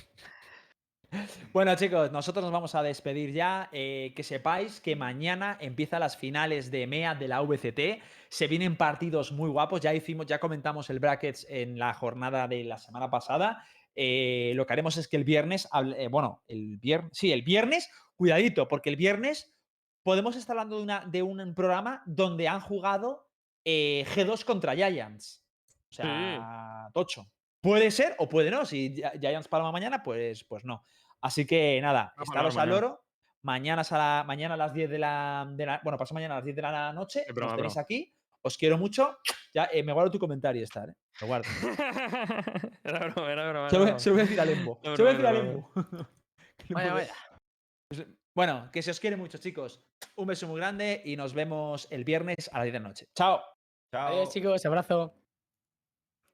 Bueno, 1.53 1.77
chicos, 1.77 2.11
nosotros 2.11 2.45
nos 2.45 2.53
vamos 2.53 2.75
a 2.75 2.83
despedir 2.83 3.33
ya. 3.33 3.69
Eh, 3.71 4.13
que 4.17 4.25
sepáis 4.25 4.81
que 4.81 4.97
mañana 4.97 5.57
empiezan 5.61 6.01
las 6.01 6.17
finales 6.17 6.73
de 6.73 6.89
MEA 6.89 7.15
de 7.15 7.29
la 7.29 7.41
VCT. 7.41 8.03
Se 8.29 8.49
vienen 8.49 8.77
partidos 8.77 9.31
muy 9.31 9.49
guapos. 9.49 9.81
Ya 9.81 9.95
hicimos, 9.95 10.27
ya 10.27 10.41
comentamos 10.41 10.91
el 10.91 10.99
brackets 10.99 11.47
en 11.49 11.79
la 11.79 11.95
jornada 11.95 12.49
de 12.49 12.65
la 12.65 12.79
semana 12.79 13.11
pasada. 13.11 13.65
Eh, 13.97 14.53
lo 14.57 14.67
que 14.67 14.73
haremos 14.73 14.97
es 14.97 15.09
que 15.09 15.17
el 15.17 15.25
viernes, 15.25 15.69
eh, 15.97 16.09
bueno, 16.09 16.43
el 16.49 16.79
viernes, 16.79 17.11
sí, 17.15 17.33
el 17.33 17.43
viernes, 17.43 17.89
cuidadito, 18.17 18.67
porque 18.69 18.91
el 18.91 18.97
viernes 18.97 19.55
podemos 20.03 20.37
estar 20.37 20.55
hablando 20.57 20.77
de, 20.79 20.83
una, 20.83 21.05
de 21.07 21.23
un 21.23 21.55
programa 21.55 22.03
donde 22.07 22.49
han 22.49 22.61
jugado 22.61 23.29
eh, 23.65 24.05
G2 24.15 24.45
contra 24.45 24.75
Giants. 24.75 25.45
O 25.91 25.93
sea, 25.95 26.89
tocho. 26.93 27.31
Puede 27.61 27.91
ser 27.91 28.15
o 28.19 28.29
puede 28.29 28.51
no. 28.51 28.67
Si 28.67 28.95
Gi- 28.95 29.19
Giants 29.21 29.49
palma 29.49 29.71
mañana, 29.73 30.03
pues, 30.03 30.45
pues 30.45 30.65
no. 30.65 30.85
Así 31.21 31.47
que 31.47 31.81
nada, 31.81 32.13
a 32.17 32.23
estaros 32.25 32.57
al 32.57 32.69
mañana. 32.69 32.87
oro. 32.87 33.05
Mañana 33.43 33.83
a, 33.89 33.99
la, 33.99 34.25
mañana 34.27 34.55
a 34.55 34.57
las 34.57 34.73
10 34.75 34.91
de 34.91 34.99
la, 34.99 35.47
de 35.51 35.67
la- 35.67 35.81
Bueno, 35.85 35.97
pasado 35.99 36.15
mañana 36.15 36.35
a 36.35 36.39
las 36.39 36.45
10 36.45 36.57
de 36.57 36.63
la 36.63 36.93
noche. 36.93 37.25
Nos 37.29 37.57
tenéis 37.57 37.77
aquí. 37.79 38.13
Os 38.47 38.59
quiero 38.59 38.77
mucho. 38.77 39.17
Ya, 39.55 39.69
eh, 39.73 39.83
me 39.83 39.93
guardo 39.93 40.11
tu 40.11 40.19
comentario, 40.19 40.63
estar, 40.63 40.89
¿eh? 40.91 40.95
Lo 41.21 41.27
guardo. 41.29 41.49
era 42.85 43.09
broma, 43.09 43.33
era 43.33 43.49
broma. 43.51 43.71
Se 43.71 43.77
lo, 43.79 43.85
voy- 44.15 44.21
a 44.21 44.25
decir 44.25 44.41
a 44.41 44.45
Lembo. 44.45 44.81
No, 44.85 44.97
Se 44.97 45.03
lo 45.03 45.09
voy 45.11 45.15
a 45.15 45.19
decir 45.19 45.27
a 45.27 45.33
no, 45.33 45.43
Lembo. 45.43 45.71
Que 46.59 46.67
no 46.69 46.75
Vaya, 46.77 46.93
vaya. 46.95 47.15
Bueno, 48.37 48.71
que 48.73 48.83
se 48.83 48.91
os 48.91 49.01
quiere 49.01 49.17
mucho, 49.17 49.39
chicos. 49.39 49.83
Un 50.17 50.27
beso 50.27 50.47
muy 50.47 50.59
grande 50.61 51.03
y 51.05 51.17
nos 51.17 51.35
vemos 51.35 51.89
el 51.91 52.05
viernes 52.05 52.49
a 52.53 52.59
las 52.59 52.65
10 52.65 52.73
de 52.75 52.81
la 52.81 52.89
noche. 52.89 53.07
Chao. 53.17 53.43
chao. 53.93 54.09
Adiós, 54.09 54.31
chicos. 54.31 54.65
Abrazo. 54.67 55.24